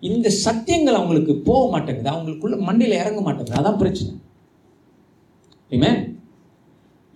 இந்த 0.01 0.27
சத்தியங்கள் 0.45 0.99
அவங்களுக்கு 1.01 1.35
போக 1.41 1.63
மாட்டேங்குது. 1.71 2.11
அவங்களுக்குள்ள 2.11 2.59
மண்ணில் 2.59 2.99
இறங்க 3.03 3.21
மாட்டேங்குது. 3.21 3.61
அதான் 3.61 3.77
பிரச்சனை. 3.77 4.13
Amen. 5.71 5.97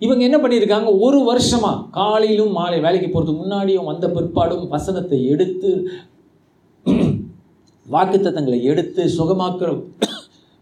இவங்க 0.01 0.23
என்ன 0.23 0.37
பண்ணியிருக்காங்க? 0.37 0.89
ஒரு 0.99 1.19
வருஷமா 1.31 1.89
காலையிலும் 1.89 2.51
மாலை 2.51 2.79
வேலைக்கு 2.79 3.07
போகிறதுக்கு 3.09 3.43
முன்னாடியும் 3.43 3.85
வந்த 3.85 4.07
பிற்பாடும் 4.07 4.67
வசனத்தை 4.67 5.25
எடுத்து 5.25 5.87
வாக்குத்தத்தங்களை 7.93 8.59
எடுத்து 8.71 9.01
சுகமாக்குற 9.17 9.69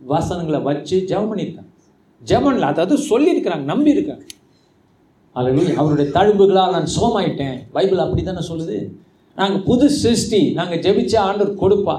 வசனங்களை 0.02 0.60
வச்சு 0.62 0.96
ஜெபம் 1.10 1.30
பண்ணியிருக்காங்க. 1.32 1.70
ஜெபம்ல 2.30 2.68
அதாவது 2.72 2.96
சொல்லியிருக்கிறாங்க 3.10 3.66
நம்பியிருக்காங்க 3.74 4.26
அல்ல 5.36 5.76
அவருடைய 5.82 6.08
தழும்புகளால் 6.18 6.76
நான் 6.76 6.90
சோமாயிட்டேன் 6.98 7.58
பைபிள் 7.76 8.04
அப்படி 8.06 8.24
தானே 8.24 8.44
சொல்லுது? 8.50 8.78
நாங்கள் 9.38 9.64
புது 9.64 9.86
சிருஷ்டி 10.02 10.42
நாங்கள் 10.58 10.82
ஜெபிச்ச 10.86 11.14
ஆண்டவர் 11.28 11.62
கொடுப்பா. 11.62 11.96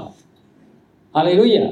அல்லையா 1.15 1.65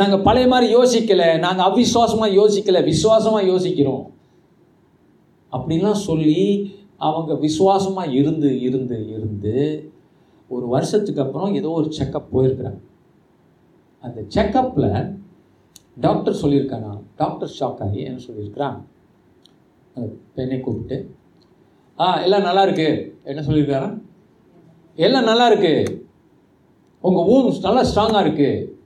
நாங்கள் 0.00 0.24
பழைய 0.26 0.46
மாதிரி 0.48 0.66
யோசிக்கலை 0.76 1.28
நாங்கள் 1.38 1.66
அவிசுவாசமாக 1.68 2.36
யோசிக்கலை 2.40 2.80
விசுவாசமாக 2.84 3.46
யோசிக்கிறோம். 3.52 4.04
அப்படிலாம் 5.52 6.04
சொல்லி 6.08 6.40
அவங்க 6.96 7.34
விசுவாசமாக 7.34 8.12
இருந்து 8.20 8.60
இருந்து 8.60 8.96
இருந்து 9.16 9.54
ஒரு 10.54 10.66
வருஷத்துக்கு 10.66 11.22
அப்புறம் 11.22 11.54
ஏதோ 11.54 11.70
ஒரு 11.70 11.88
செக்கப் 11.98 12.30
போயிருக்கிறாங்க. 12.32 12.80
அந்த 14.00 14.20
செக்கப்பில் 14.34 15.16
டாக்டர் 16.00 16.40
சொல்லியிருக்கானா? 16.42 16.92
டாக்டர் 17.16 17.56
ஷாக் 17.58 17.80
ஆகி 17.80 18.00
என்ன 18.00 18.20
சொல்லியிருக்கிறான்? 18.26 18.78
அந்த 19.94 20.08
பெண்ணை 20.34 20.60
கூப்பிட்டு 20.60 20.98
ஆ 21.98 22.22
எல்லாம் 22.22 22.42
நல்லா 22.42 22.62
இருக்கு. 22.62 22.88
என்ன 23.24 23.40
சொல்லியிருக்காரா? 23.40 23.88
எல்லாம் 24.94 25.24
நல்லா 25.24 25.46
இருக்கு. 25.46 25.74
உங்கள் 27.00 27.28
ஊன்ஸ் 27.34 27.60
நல்லா 27.60 27.82
ஸ்ட்ராங்காக 27.90 28.26
இருக்கு. 28.26 28.78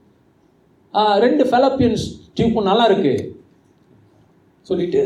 ஆ 0.93 1.17
ரெண்டு 1.17 1.43
ஃபெலப்பியன்ஸ் 1.43 2.05
டியூப்பும் 2.35 2.69
நல்லா 2.69 2.85
இருக்கு. 2.85 3.13
சொல்லிட்டு 4.61 5.01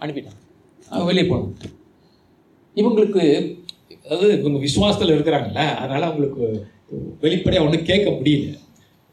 அனுப்பிட்டான். 0.00 1.04
வெளியே 1.04 1.26
போனான். 1.28 1.52
இவங்களுக்கு 2.74 3.24
அதாவது 4.04 4.28
இவங்க 4.40 4.58
விசுவாசத்தில் 4.66 5.14
இருக்கிறாங்கல்ல 5.16 5.62
அதனால் 5.82 6.08
அவங்களுக்கு 6.08 6.42
வெளிப்படையாக 7.24 7.66
ஒன்றும் 7.66 7.88
கேட்க 7.90 8.08
முடியல. 8.18 8.48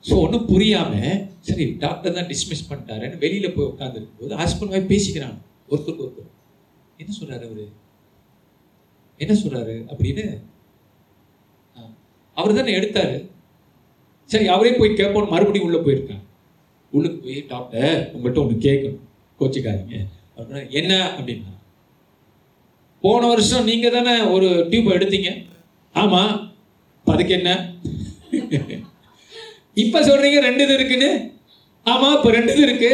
ஸோ 0.06 0.14
ஒன்றும் 0.26 0.48
புரியாமல் 0.52 1.20
சரி 1.48 1.66
டாக்டர் 1.84 2.16
தான் 2.18 2.30
டிஸ்மிஸ் 2.32 2.68
பண்ணிட்டாருன்னு 2.70 3.22
வெளியில் 3.24 3.54
போய் 3.56 3.70
உட்காந்துருக்கும் 3.72 4.22
போது 4.22 4.40
ஹஸ்பண்ட் 4.42 4.74
வாய் 4.74 4.90
பேசிக்கிறாங்க. 4.94 5.40
ஒருத்தருக்கு 5.72 6.06
ஒருத்தர். 6.06 6.32
என்ன 7.02 7.12
சொல்கிறாரு 7.20 7.44
அவர்? 7.50 7.68
என்ன 9.20 9.34
சொல்கிறாரு 9.42 9.76
அப்படின்னு 9.92 10.26
அவர் 12.38 12.58
தானே 12.58 12.76
எடுத்தார். 12.80 13.16
சரி 14.30 14.46
அவரே 14.56 14.72
போய் 14.80 14.98
கேட்போம் 15.00 15.34
மறுபடியும் 15.34 15.68
உள்ளே 15.68 15.80
போயிருக்காங்க. 15.86 16.26
உள்ளுக்கு 16.94 17.20
போய் 17.26 17.40
டாக்டர் 17.54 17.96
உங்கள்கிட்ட 18.14 18.44
ஒன்று 18.44 18.66
கேட்கணும். 18.68 19.06
கோச்சிக்காதீங்க. 19.40 19.98
அப்படின்னா 20.38 20.62
என்ன? 20.80 20.94
அப்படின்னா 21.18 21.54
போன 23.02 23.28
வருஷம் 23.28 23.64
நீங்க 23.64 23.90
தானே 23.90 24.22
ஒரு 24.36 24.68
டியூப் 24.70 24.94
எடுத்தீங்க. 24.94 25.30
ஆமா. 25.96 26.22
அதுக்கு 27.06 27.34
என்ன? 27.34 27.52
இப்ப 29.74 30.02
சொல்றீங்க 30.02 30.40
ரெண்டு 30.48 30.64
இது 30.64 30.74
இருக்குன்னு. 30.74 31.10
ஆமா 31.86 32.08
இப்ப 32.18 32.32
ரெண்டு 32.32 32.52
இது 32.54 32.62
இருக்கு. 32.62 32.92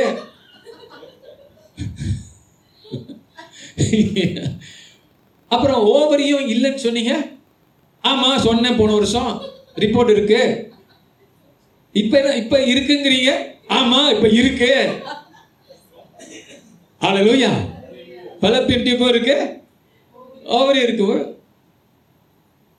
அப்புறம் 5.47 5.81
ஓவரியும் 5.95 6.47
இல்லைன்னு 6.53 6.83
சொன்னீங்க. 6.85 7.13
ஆமா 8.03 8.29
சொன்னேன் 8.37 8.75
போன 8.75 8.93
வருஷம். 8.93 9.41
ரிப்போர்ட் 9.75 10.11
இருக்கு. 10.11 10.71
இப்ப 11.91 12.17
என்ன 12.19 12.35
இப்ப 12.35 12.57
இருக்குங்கிறீங்க? 12.57 13.31
ஆமா 13.69 13.99
இப்ப 14.15 14.27
இருக்கு. 14.27 14.71
பல 16.99 17.21
பலப்பின் 18.41 18.83
டியூப் 18.83 19.09
இருக்கு. 19.09 19.63
அவர் 20.45 20.83
இருக்கு 20.83 21.05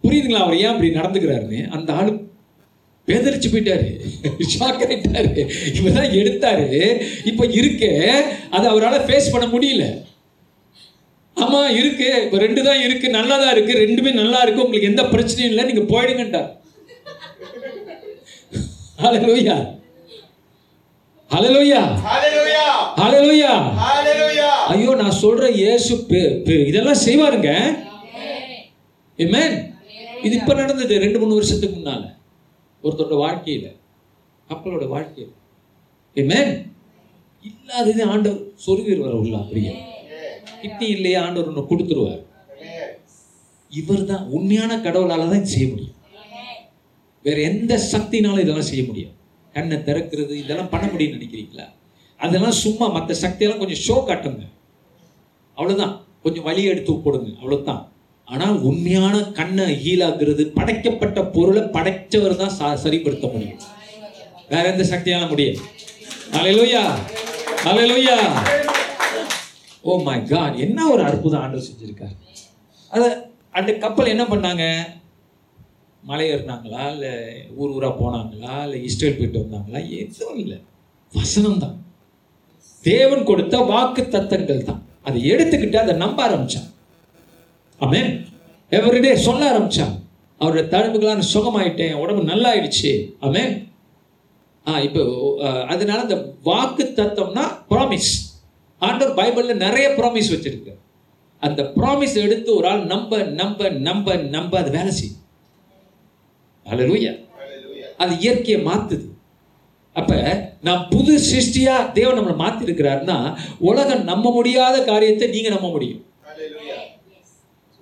புரியுதுங்களா 0.04 0.42
அவர் 0.44 0.56
ஏன் 0.56 0.66
அப்படி 0.66 0.88
நடந்துக்கிறாருன்னு? 0.88 1.68
அந்த 1.68 1.92
ஆள் 1.92 2.10
பேதரிச்சு 3.08 3.48
போயிட்டாரு. 3.52 3.88
ஷாக் 4.52 4.84
ஆயிட்டாரு. 4.86 5.42
இவர் 5.74 5.92
தான் 5.92 6.12
எடுத்தாரு. 6.12 6.66
இப்ப 7.24 7.46
இருக்கு. 7.46 7.90
அதை 8.50 8.70
அவரால் 8.70 9.06
ஃபேஸ் 9.06 9.32
பண்ண 9.32 9.46
முடியல. 9.46 9.84
ஆமா 11.36 11.68
இருக்கு. 11.68 12.22
இப்போ 12.24 12.38
ரெண்டு 12.38 12.62
தான் 12.62 12.80
இருக்கு. 12.80 13.08
நல்லா 13.08 13.36
தான் 13.38 13.52
இருக்கு. 13.52 13.72
ரெண்டுமே 13.72 14.12
நல்லா 14.12 14.42
இருக்கு. 14.42 14.64
உங்களுக்கு 14.64 14.90
எந்த 14.90 15.02
பிரச்சனையும் 15.02 15.50
இல்லை. 15.50 15.64
நீங்க 15.64 15.84
போயிடுங்கன்றார் 15.94 16.52
ஹalleluya 18.98 19.56
ஹalleluya 21.30 21.80
Hallelujah! 22.96 23.54
ஐயோ 24.68 24.94
நான் 24.94 25.18
சொல்ற 25.22 25.48
இயேசு 25.54 25.94
பெ- 26.10 26.42
பெ- 26.46 26.66
இதெல்லாம் 26.66 27.04
செய்வாருங்க. 27.04 27.50
Amen. 29.18 29.50
இது 30.22 30.34
இப்ப 30.36 30.54
நடந்தது 30.54 30.98
ரெண்டு 30.98 31.18
மூணு 31.18 31.34
வருஷத்துக்கு 31.34 31.76
முன்னால. 31.76 32.02
ஒருத்தரோட 32.84 33.16
வாழ்க்கையில 33.24 33.66
கப்பலோட 34.48 34.84
வாழ்க்கையில. 34.86 35.30
Amen. 36.16 36.48
இல்லாதது 37.44 38.04
ஆண்டவர் 38.06 38.40
சொருகிடுவார் 38.66 39.12
உள்ள 39.14 39.36
அப்படியே. 39.38 39.72
கிட்னி 40.62 40.88
இல்லையா 40.88 41.20
ஆண்டவர் 41.22 41.48
ஒன்று 41.48 41.70
கொடுத்துருவார். 41.70 42.22
இவர் 43.72 44.04
தான் 44.04 44.24
உண்மையான 44.28 44.76
கடவுளால 44.76 45.30
தான் 45.30 45.44
செய்ய 45.46 45.66
முடியும். 45.68 45.92
வேற 47.24 47.40
எந்த 47.42 47.78
சக்தினாலும் 47.92 48.40
இதெல்லாம் 48.40 48.70
செய்ய 48.72 48.84
முடியாது. 48.86 49.15
கண்ணை 49.56 49.76
திறக்கிறது 49.76 50.30
இதெல்லாம் 50.30 50.68
பண்ண 50.68 50.86
முடியும்னு 50.86 51.16
நினைக்கிறீங்களா? 51.16 51.66
அதெல்லாம் 52.18 52.52
சும்மா 52.52 52.86
மற்ற 52.88 53.14
சக்தியெல்லாம் 53.14 53.58
கொஞ்சம் 53.58 53.82
ஷோ 53.86 53.98
காட்டுங்க. 54.00 54.42
அவ்வளோதான் 55.56 56.00
கொஞ்சம் 56.22 56.44
வழி 56.44 56.62
எடுத்து 56.62 56.94
போடுங்க. 56.94 57.30
அவ்வளோதான் 57.42 57.88
ஆனால் 58.24 58.60
உண்மையான 58.60 59.22
கண்ணை 59.22 59.66
ஹீலாக்குறது 59.74 60.42
படைக்கப்பட்ட 60.42 61.24
பொருளை 61.24 61.62
படைச்சவர் 61.62 62.36
தான் 62.36 62.54
ச- 62.58 62.86
சரிப்படுத்த 62.86 63.32
முடியும். 63.32 63.58
வேற 64.48 64.72
எந்த 64.72 64.96
சக்தியால 64.96 65.28
முடியாது. 65.28 65.58
அலையலூயா 66.32 66.82
அலையலூயா 67.64 68.16
ஓ 69.80 70.02
மை 70.02 70.24
காட் 70.24 70.54
என்ன 70.54 70.90
ஒரு 70.90 71.02
அற்புதம் 71.02 71.40
ஆண்டவர் 71.40 71.66
செஞ்சிருக்கார். 71.66 72.16
அதை 72.88 73.10
அந்த 73.50 73.72
கப்பல் 73.72 74.06
என்ன 74.06 74.24
பண்ணாங்க? 74.24 74.78
மலை 76.08 76.26
ஏறினாங்களா 76.32 76.82
இல்லை 76.94 77.12
ஊர் 77.60 77.74
ஊராக 77.76 77.94
போனாங்களா? 78.00 78.52
இல்லை 78.66 78.78
இஸ்ரேல் 78.88 79.16
போயிட்டு 79.18 79.42
வந்தாங்களா? 79.42 79.80
எதுவும் 80.00 80.40
இல்லை. 80.44 80.58
வசனம் 81.12 81.62
தான் 81.64 81.76
தேவன் 82.84 83.28
கொடுத்த 83.30 83.56
வாக்கு 83.72 84.02
தத்தங்கள் 84.14 84.66
தான் 84.70 84.82
அதை 85.06 85.18
எடுத்துக்கிட்டு 85.32 85.78
அதை 85.82 85.94
நம்ப 86.04 86.18
ஆரம்பிச்சான். 86.26 86.68
ஆமே 87.80 88.00
எவ்ரிடே 88.72 89.12
சொல்ல 89.26 89.42
ஆரம்பிச்சான். 89.52 89.94
அவருடைய 90.40 90.64
தழும்புகளான 90.74 91.26
சுகமாயிட்டேன் 91.34 91.98
உடம்பு 92.02 92.30
நல்லா 92.32 92.48
ஆயிடுச்சு 92.52 92.92
ஆமே 93.26 93.42
ஆ 94.66 94.72
இப்போ 94.86 95.02
அதனால 95.72 95.98
அந்த 96.06 96.16
வாக்கு 96.48 96.84
தத்தம்னா 96.98 97.44
ப்ராமிஸ் 97.72 98.12
ஆண்டவர் 98.80 99.18
பைபிளில் 99.20 99.62
நிறைய 99.66 99.86
ப்ராமிஸ் 99.98 100.32
வச்சிருக்கு 100.34 100.72
அந்த 101.42 101.62
ப்ராமிஸ் 101.76 102.16
எடுத்து 102.24 102.50
ஒரு 102.58 102.66
ஆள் 102.70 102.82
நம்ப 102.94 103.22
நம்ப 103.40 103.68
நம்ப 103.88 104.16
நம்ப 104.36 104.52
அது 104.62 104.70
வேலை 104.76 104.92
செய்யும். 104.98 105.22
அல்லேலூயா 106.70 107.12
அது 108.02 108.12
இயற்கையை 108.24 108.58
மாத்துது. 108.68 109.04
அப்ப 109.96 110.12
நான் 110.66 110.82
புது 110.92 111.12
சிருஷ்டியா 111.28 111.74
தேவன் 111.96 112.18
நம்மளை 112.18 112.36
மாத்தி 112.42 112.66
இருக்கிறாருன்னா 112.66 113.16
உலகம் 113.68 114.02
நம்ப 114.10 114.30
முடியாத 114.36 114.76
காரியத்தை 114.88 115.26
நீங்க 115.34 115.50
நம்ப 115.54 115.68
முடியும். 115.74 116.02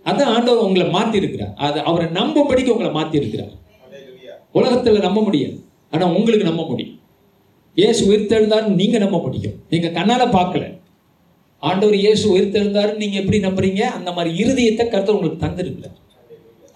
அதான் 0.07 0.33
ஆண்டவர் 0.35 0.67
உங்களை 0.67 0.87
மாத்தி 0.97 1.17
இருக்கிறார் 1.21 1.55
அது 1.67 1.79
அவரை 1.91 2.07
நம்பும்படிக்கு 2.19 2.75
உங்களை 2.75 2.91
மாத்தி 2.99 3.17
இருக்கிறார் 3.21 3.55
உலகத்துல 4.59 5.01
நம்ப 5.07 5.21
முடியாது. 5.29 5.57
ஆனா 5.95 6.05
உங்களுக்கு 6.17 6.51
நம்ப 6.51 6.63
முடியும். 6.71 6.99
இயேசு 7.81 8.03
உயிர்த்தெழுந்தாருன்னு 8.11 8.81
நீங்க 8.83 8.99
நம்ப 9.05 9.19
முடியும். 9.27 9.57
நீங்க 9.73 9.89
கண்ணால 9.99 10.23
பார்க்கல. 10.37 10.65
ஆண்டவர் 11.63 11.97
இயேசு 12.05 12.25
உயிர்த்தெழுந்தாருன்னு 12.35 13.03
நீங்க 13.03 13.17
எப்படி 13.23 13.39
நம்புறீங்க? 13.47 13.83
அந்த 13.99 14.11
மாதிரி 14.17 14.31
இருதயத்தை 14.43 14.85
கருத்தை 14.93 15.15
உங்களுக்கு 15.15 15.45
தந்திருக்கிறார். 15.47 15.99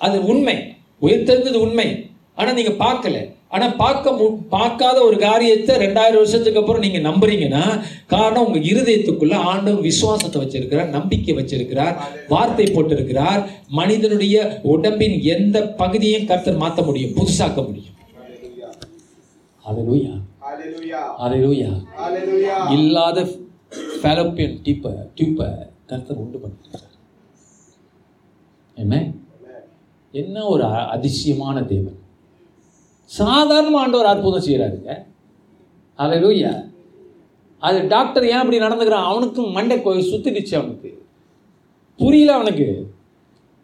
அது 0.06 0.16
உண்மை. 0.32 0.56
உயிர்த்தெழுந்தது 1.02 1.54
உண்மை. 1.58 1.88
ஆனா 2.34 2.52
நீங்க 2.52 2.70
பார்க்கல. 2.78 3.16
ஆனா 3.48 3.68
பார்க்க 3.76 4.10
மு- 4.10 4.48
பார்க்காத 4.48 5.00
ஒரு 5.00 5.18
காரியத்தை 5.18 5.76
ரெண்டாயிரம் 5.76 6.14
வருஷத்துக்கு 6.14 6.60
அப்புறம் 6.60 6.82
நீங்க 6.82 6.98
நம்புறீங்கன்னா 7.00 7.62
காரணம் 8.06 8.46
உங்க 8.46 8.58
இருதயத்துக்குள்ள 8.64 9.34
ஆண்டவர் 9.44 9.80
விசுவாசத்தை 9.80 10.42
வச்சிருக்கிறார் 10.42 10.88
நம்பிக்கை 10.88 11.34
வச்சிருக்கிறார் 11.34 11.94
வார்த்தை 12.28 12.64
போட்டிருக்கிறார் 12.66 13.40
மனிதனுடைய 13.70 14.36
உடம்பின் 14.66 15.20
எந்த 15.28 15.66
பகுதியும் 15.76 16.26
கர்த்தர் 16.26 16.60
மாத்த 16.60 16.84
முடியும் 16.84 17.10
புதுசாக்க 17.10 17.66
முடியும். 17.66 17.94
இல்லாத 22.72 23.18
ஃபேலோப்பியன் 24.02 24.56
டிப்பை 24.64 24.92
டியூப்பை 25.16 25.48
கர்த்தர் 25.86 26.16
உண்டு 26.16 26.38
பண்ணிருக்கிறார் 26.38 26.94
என்ன 28.76 28.94
என்ன 30.10 30.44
ஒரு 30.44 30.64
அதிசயமான 30.64 31.62
தேவன்? 31.62 31.98
சாதாரண 33.04 33.78
ஆண்டவர் 33.78 34.06
அற்புதம் 34.06 34.42
செய்கிறாருங்க 34.42 35.04
ஹalleluya 35.98 36.70
அது 37.58 37.86
டாக்டர் 37.88 38.26
ஏன் 38.26 38.36
அப்படி 38.36 38.58
நடந்துக்கிறான்? 38.58 39.04
அவனுக்கும் 39.04 39.50
மண்டை 39.50 39.78
கொ- 39.78 39.82
சுத்திடுச்சு 39.82 40.54
அவனுக்கு. 40.54 41.06
புரியல 41.96 42.32
அவனுக்கு. 42.32 42.90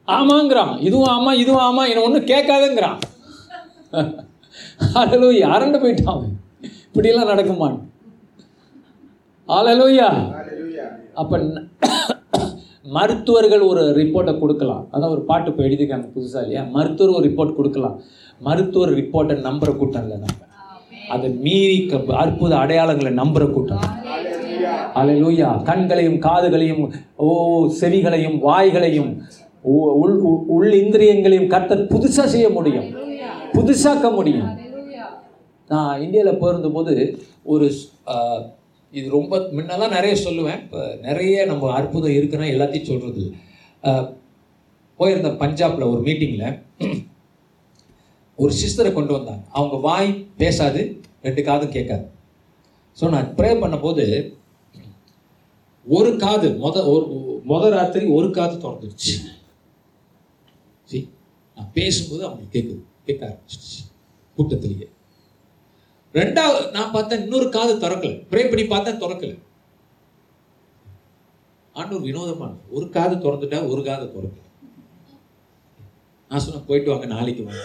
ஆமாங்கிறான். 0.06 0.80
இதுவும் 0.80 1.08
ஆமா 1.08 1.32
இதுவும் 1.32 1.62
ஆமா 1.62 1.88
என்ன 1.88 2.02
ஒன்றும் 2.02 2.24
கேட்காதுங்கிறான். 2.24 3.00
ஹalleluya 4.94 5.48
அரண்டு 5.48 5.78
போயிட்டான் 5.78 6.10
அவன். 6.10 6.40
இப்படியெல்லாம் 6.86 7.28
நடக்குமான். 7.28 7.78
Hallelujah. 9.48 10.42
அப்போ 11.14 11.38
மருத்துவர்கள் 12.84 13.60
ஒரு 13.60 13.82
ரிப்போர்ட்டை 13.82 14.38
கொடுக்கலாம். 14.38 14.88
அதான் 14.92 15.10
ஒரு 15.10 15.20
பாட்டு 15.20 15.50
இப்போ 15.50 15.62
எழுதியிருக்காங்க 15.62 16.08
புதுசா 16.14 16.36
இல்லையா? 16.36 16.62
மருத்துவர் 16.62 17.14
ஒரு 17.14 17.28
ரிப்போர்ட் 17.28 17.54
கொடுக்கலாம். 17.54 18.00
மருத்துவர் 18.40 18.90
ரிப்போர்ட்டை 18.90 19.40
நம்புற 19.40 19.76
கூட்டம் 19.76 20.02
இல்லை 20.02 20.16
நம்ம. 20.16 20.44
அதை 21.08 21.30
மீறி 21.30 21.90
அற்புத 22.08 22.56
அடையாளங்களை 22.56 23.12
நம்புற 23.12 23.50
கூட்டம். 23.50 23.78
அலையூயா 24.94 25.62
கண்களையும் 25.62 26.18
காதுகளையும் 26.20 26.92
ஓ 27.16 27.66
செவிகளையும் 27.80 28.38
வாய்களையும் 28.38 29.22
உள் 29.62 30.22
உள்- 30.22 30.72
இந்திரியங்களையும் 30.72 31.48
கர்த்தர் 31.48 31.86
புதுசா 31.86 32.24
செய்ய 32.24 32.48
முடியும். 32.48 32.84
புதுசாக்க 33.52 34.12
முடியும். 34.12 34.58
நான் 35.68 36.00
இந்தியாவில் 36.02 36.38
போயிருந்தபோது 36.38 37.18
ஒரு 37.42 37.64
ஸ்- 37.66 38.08
ஆஹ், 38.08 38.42
இது 38.98 39.06
ரொம்ப 39.18 39.38
முன்னெல்லாம் 39.56 39.94
நிறைய 39.96 40.14
சொல்லுவேன். 40.26 40.60
இப்போ 40.64 40.80
நிறைய 41.06 41.44
நம்ம 41.50 41.70
அற்புதம் 41.78 42.16
இருக்குன்னா 42.18 42.48
எல்லாத்தையும் 42.54 42.90
சொல்கிறது 42.90 43.24
போயிருந்த 45.00 45.30
பஞ்சாப்ல 45.42 45.86
ஒரு 45.92 46.00
மீட்டிங்கில் 46.08 46.58
ஒரு 48.42 48.52
சிஸ்டரை 48.60 48.90
கொண்டு 48.94 49.12
வந்தாங்க 49.16 49.44
அவங்க 49.58 49.76
வாய் 49.88 50.10
பேசாது 50.42 50.80
ரெண்டு 51.26 51.42
காதும் 51.48 51.74
கேட்காது. 51.76 52.06
ஸோ 52.98 53.04
நான் 53.14 53.30
ப்ரே 53.38 53.50
பண்ணும்போது 53.62 54.04
ஒரு 55.86 56.10
காது 56.24 56.48
முத 56.64 56.76
ஒரு 56.92 57.06
முத 57.50 57.64
ராத்திரி 57.76 58.04
ஒரு 58.18 58.28
காது 58.38 58.54
திறந்துருச்சு. 58.64 59.14
சரி 60.90 61.02
நான் 61.56 61.72
பேசும்போது 61.78 62.22
அவங்களுக்கு 62.28 62.54
கேட்குது 62.56 62.82
கேட்க 63.08 63.22
ஆரம்பிச்சிருச்சு. 63.28 63.80
கூட்டத்திலேயே. 64.38 64.88
ரெண்டாவது 66.18 66.60
நான் 66.76 66.92
பார்த்தேன் 66.94 67.22
இன்னொரு 67.24 67.46
காது 67.56 67.72
திறக்கல. 67.84 68.12
ப்ரே 68.30 68.42
பண்ணி 68.50 68.64
பார்த்தேன் 68.72 69.00
திறக்கல. 69.02 69.32
ஆண்டவர் 71.74 72.06
வினோதமான 72.08 72.52
ஒரு 72.76 72.86
காது 72.96 73.14
திறந்துட்டா 73.24 73.60
ஒரு 73.72 73.82
காது 73.88 74.06
திறக்கல. 74.16 74.42
நான் 76.30 76.42
சொன்னேன் 76.44 76.68
போயிட்டு 76.68 76.92
வாங்க 76.92 77.06
நாளைக்கு 77.14 77.42
வாங்க. 77.46 77.64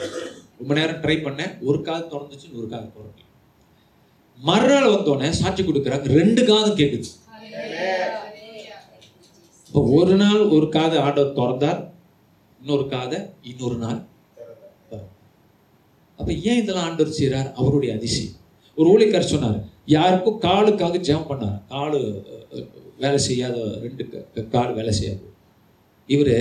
ரொம்ப 0.59 0.73
நேரம் 0.79 1.01
ட்ரை 1.03 1.17
பண்ணேன். 1.25 1.53
ஒரு 1.67 1.79
காது 1.89 2.05
திறந்துச்சு 2.13 2.47
ஒரு 2.59 2.67
காது 2.73 2.87
திறக்கல. 2.95 3.25
மறுநாள் 4.39 4.93
வந்தோடனே 4.95 5.29
சாட்சி 5.41 5.63
கொடுக்குறாங்க 5.63 6.17
ரெண்டு 6.19 6.41
காதும் 6.49 6.79
கேட்குது 6.81 7.07
இப்போ 9.67 9.81
ஒரு 9.97 10.13
நாள் 10.21 10.41
ஒரு 10.55 10.67
காது 10.75 10.95
ஆண்டவர் 11.05 11.35
திறந்தார் 11.39 11.81
இன்னொரு 12.61 12.85
காதை 12.93 13.17
இன்னொரு 13.49 13.77
நாள் 13.83 13.99
அப்போ 14.83 14.97
அப்ப 16.19 16.29
ஏன் 16.49 16.59
இதெல்லாம் 16.61 16.87
ஆண்டவர் 16.89 17.17
செய்கிறார் 17.17 17.49
அவருடைய 17.59 17.91
அதிசயம். 17.97 18.35
ஒரு 18.79 18.89
ஊழியக்காரர் 18.89 19.31
சொன்னார் 19.31 19.59
யாருக்கும் 19.87 20.39
காலுக்காக 20.39 20.97
ஜெபம் 20.99 21.29
பண்ணார் 21.29 21.57
காலு 21.67 21.99
வேலை 22.97 23.19
செய்யாத 23.19 23.55
ரெண்டு 23.81 24.03
க- 24.09 24.45
கால் 24.47 24.73
வேலை 24.73 24.93
செய்யாது. 24.93 25.21
இவர் 26.09 26.33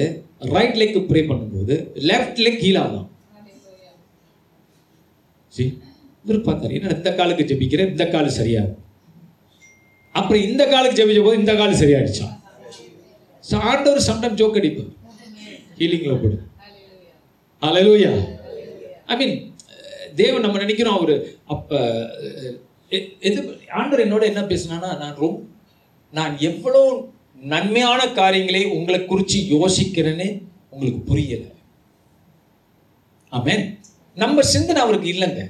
ரைட் 0.50 0.76
லெக் 0.76 0.98
ப்ரே 1.08 1.20
பண்ணும்போது 1.24 1.74
லெஃப்ட் 2.06 2.40
லெக் 2.40 2.62
கீழாதான் 2.62 3.06
சரி 5.52 5.68
இவர் 6.24 6.40
பார்த்தார் 6.42 6.70
என்ன 6.70 6.94
இந்த 6.94 7.14
காலுக்கு 7.14 7.44
ஜெபிக்கிறேன் 7.44 7.90
இந்த 7.90 8.08
கால் 8.08 8.36
சரியாகும் 8.38 8.76
அப்புறம் 10.14 10.42
இந்த 10.42 10.66
காலுக்கு 10.66 10.98
ஜெபிச்ச 10.98 11.22
போது 11.22 11.38
இந்த 11.38 11.56
கால் 11.56 11.80
சரியாயிடுச்சான் 11.80 12.34
ஆண்டவர் 13.64 14.06
சம்டைம் 14.06 14.34
ஜோக் 14.34 14.56
அடிப்பார். 14.56 14.90
ஹீலிங்கில் 15.78 16.20
போடு. 16.20 16.36
அலலூயா 17.62 18.10
ஐ 19.06 19.16
மீன் 19.16 19.36
தேவன் 20.20 20.44
நம்ம 20.44 20.58
நினைக்கிறோம் 20.58 20.96
அவர் 20.98 21.14
அப்போ 21.52 21.78
எது 23.28 23.38
ஆண்டவர் 23.78 24.04
என்னோட 24.06 24.24
என்ன 24.30 24.42
பேசுனான்னா 24.52 24.90
நான் 25.02 25.20
ரொம்ப 25.22 25.38
நான் 26.18 26.34
எவ்வளோ 26.48 26.82
நன்மையான 27.52 28.00
காரியங்களை 28.18 28.62
உங்களை 28.76 28.98
குறித்து 29.04 29.38
யோசிக்கிறேன்னு 29.54 30.28
உங்களுக்கு 30.74 31.00
புரியலை. 31.10 31.48
ஆமேன். 33.32 33.64
நம்ம 34.22 34.42
சிந்தனை 34.52 34.80
அவருக்கு 34.84 35.08
இல்லைங்க. 35.14 35.42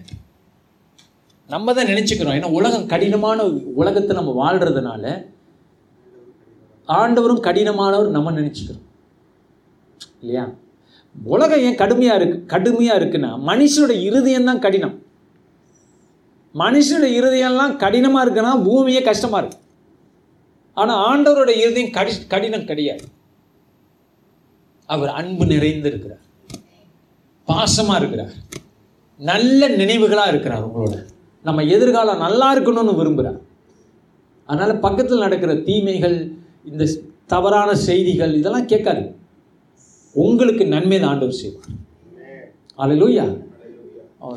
நம்ம 1.53 1.75
தான் 1.75 1.91
நினச்சிக்கிறோம். 1.93 2.37
ஏன்னா 2.39 2.51
உலகம் 2.59 2.91
கடினமான 2.93 3.45
உலகத்தை 3.81 4.13
நம்ம 4.17 4.33
வாழ்கிறதுனால 4.41 5.05
ஆண்டவரும் 6.89 7.45
கடினமானவர் 7.47 8.17
நம்ம 8.17 8.33
நினச்சிக்கிறோம். 8.41 8.87
இல்லையா? 10.23 10.45
உலகம் 11.25 11.59
ஏன் 11.59 11.75
கடுமையாக 11.75 12.17
இருக்கு? 12.17 12.47
கடுமையாக 12.47 12.99
இருக்குன்னா 13.01 13.31
மனுஷனோட 13.51 13.91
இருதயம் 13.91 14.45
தான் 14.45 14.59
கடினம். 14.59 15.03
மனுஷனோட 16.55 17.07
இருதயம்லாம் 17.19 17.77
கடினமாக 17.77 18.25
இருக்குன்னா 18.25 18.63
பூமியே 18.63 19.03
கஷ்டமாக 19.03 19.43
இருக்கு. 19.43 19.59
ஆனால் 20.75 21.01
ஆண்டவரோட 21.11 21.49
இருதயம் 21.49 21.91
கடி 21.91 22.13
கடினம் 22.29 22.65
கிடையாது. 22.65 23.05
அவர் 24.87 25.09
அன்பு 25.09 25.45
நிறைந்திருக்கிறார். 25.45 26.25
பாசமாக 27.47 27.99
இருக்கிறார். 27.99 28.35
நல்ல 29.17 29.69
நினைவுகளாக 29.69 30.29
இருக்கிறார் 30.29 30.67
உங்களோட. 30.69 31.07
நம்ம 31.43 31.63
எதிர்காலம் 31.63 32.19
நல்லா 32.19 32.55
இருக்கணும்னு 32.55 32.99
விரும்புகிறார் 33.01 33.41
அதனால் 34.45 34.79
பக்கத்தில் 34.79 35.19
நடக்கிற 35.19 35.55
தீமைகள் 35.55 36.33
இந்த 36.65 36.85
தவறான 37.27 37.75
செய்திகள் 37.75 38.33
இதெல்லாம் 38.35 38.67
கேட்காது 38.67 39.18
உங்களுக்கு 40.13 40.67
நன்மை 40.75 41.01
தான் 41.01 41.11
ஆண்டவர் 41.11 41.39
செய்வார். 41.43 41.71
அலையிலூயா 42.83 43.27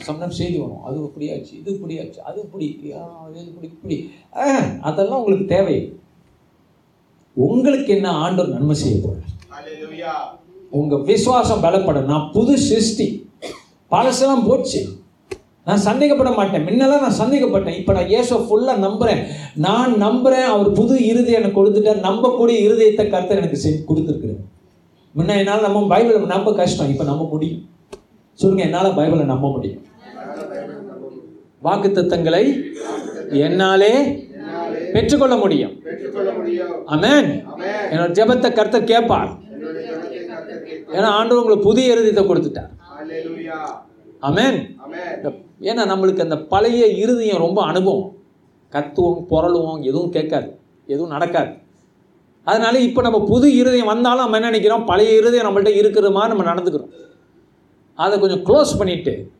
சம்டம் 0.07 0.35
செய்தி 0.39 0.57
வரும். 0.57 0.83
அது 0.87 0.97
இப்படியாச்சு 1.07 1.53
இது 1.59 1.71
இப்படியாச்சு 1.77 2.19
அது 2.29 2.37
இப்படி 2.41 2.67
அது 2.93 3.39
இப்படி 3.47 3.67
இப்படி. 3.75 3.97
அதெல்லாம் 4.89 5.19
உங்களுக்கு 5.21 5.47
தேவை 5.55 5.99
உங்களுக்கு 7.33 7.89
என்ன 7.97 8.09
ஆண்டவர் 8.23 8.53
நன்மை 8.53 8.75
செய்ய 8.75 8.95
போறார்? 9.03 9.27
Hallelujah. 9.55 10.15
உங்க 10.79 10.97
விசுவாசம் 10.97 11.63
பலப்படும். 11.63 12.09
நான் 12.11 12.29
புது 12.33 12.57
சிருஷ்டி. 12.57 13.07
பழசெல்லாம் 13.91 14.45
போச்சு. 14.47 14.81
நான் 15.65 15.83
சந்தேகப்பட 15.87 16.31
மாட்டேன். 16.37 16.65
முன்னெல்லாம் 16.67 17.03
நான் 17.05 17.19
சந்தேகப்பட்டேன். 17.19 17.77
இப்போ 17.79 17.93
நான் 17.93 18.07
இயேசுவை 18.07 18.39
ஃபுல்லாக 18.47 18.83
நம்புறேன். 18.85 19.21
நான் 19.55 19.93
நம்புறேன். 20.05 20.47
அவர் 20.53 20.71
புது 20.71 20.95
இருதயம் 21.05 21.41
எனக்கு 21.41 21.59
கொடுத்துட்டார். 21.59 22.05
நம்பக்கூடிய 22.07 22.57
இருதயத்தை 22.67 23.09
கர்த்தர் 23.09 23.41
எனக்கு 23.41 23.61
செஞ்சு 23.65 23.89
கொடுத்துருக்குறாரு. 23.89 24.41
முன்ன 25.17 25.37
என்னால் 25.41 25.65
நம்ம 25.67 25.79
பைபிளை 25.93 26.19
நம்ப 26.33 26.49
கஷ்டம். 26.59 26.91
இப்போ 26.91 27.05
நம்ப 27.11 27.23
முடியும். 27.31 27.63
சொல்லுங்க 28.41 28.63
என்னால் 28.67 28.97
பைபிளை 28.99 29.25
நம்ப 29.31 29.47
முடியும்? 29.55 29.81
வாக்குத்தத்தங்களை 31.67 32.43
என்னாலே 33.45 33.93
பெற்றுக்கொள்ள 34.93 35.35
முடியும். 35.41 35.73
அமேன் 36.93 37.29
என்னோட 37.91 38.09
ஜெபத்தை 38.19 38.49
கர்த்தர் 38.59 38.89
கேட்பார். 38.93 39.31
ஏன்னா 40.95 41.09
ஆண்டு 41.17 41.39
உங்களுக்கு 41.41 41.67
புதிய 41.67 41.93
இறுதியத்தை 41.93 42.23
கொடுத்துட்டார். 42.29 42.71
அமேன் 44.29 44.59
ஏன்னா 45.69 45.83
நம்மளுக்கு 45.91 46.25
அந்த 46.25 46.37
பழைய 46.53 46.83
இறுதியம் 47.03 47.43
ரொம்ப 47.45 47.59
அனுபவம். 47.71 48.09
கத்துவோம் 48.73 49.21
புரளுவோம் 49.31 49.81
எதுவும் 49.89 50.13
கேட்காது. 50.17 50.49
எதுவும் 50.93 51.13
நடக்காது. 51.15 51.51
அதனால 52.43 52.79
இப்போ 52.79 53.01
நம்ம 53.01 53.25
புது 53.25 53.55
இருதயம் 53.55 53.85
வந்தாலும் 53.85 54.21
நம்ம 54.21 54.35
என்ன 54.35 54.49
நினைக்கிறோம்? 54.49 54.85
பழைய 54.85 55.15
இருதயம் 55.15 55.47
நம்மள்ட்ட 55.47 55.67
இருக்கிற 55.67 56.09
மாதிரி 56.09 56.37
நம்ம 56.37 56.53
நடந்துக்கிறோம். 56.53 56.91
அதை 57.93 58.19
கொஞ்சம் 58.19 58.45
க்ளோஸ் 58.45 58.77
பண்ணிட்டு 58.77 59.31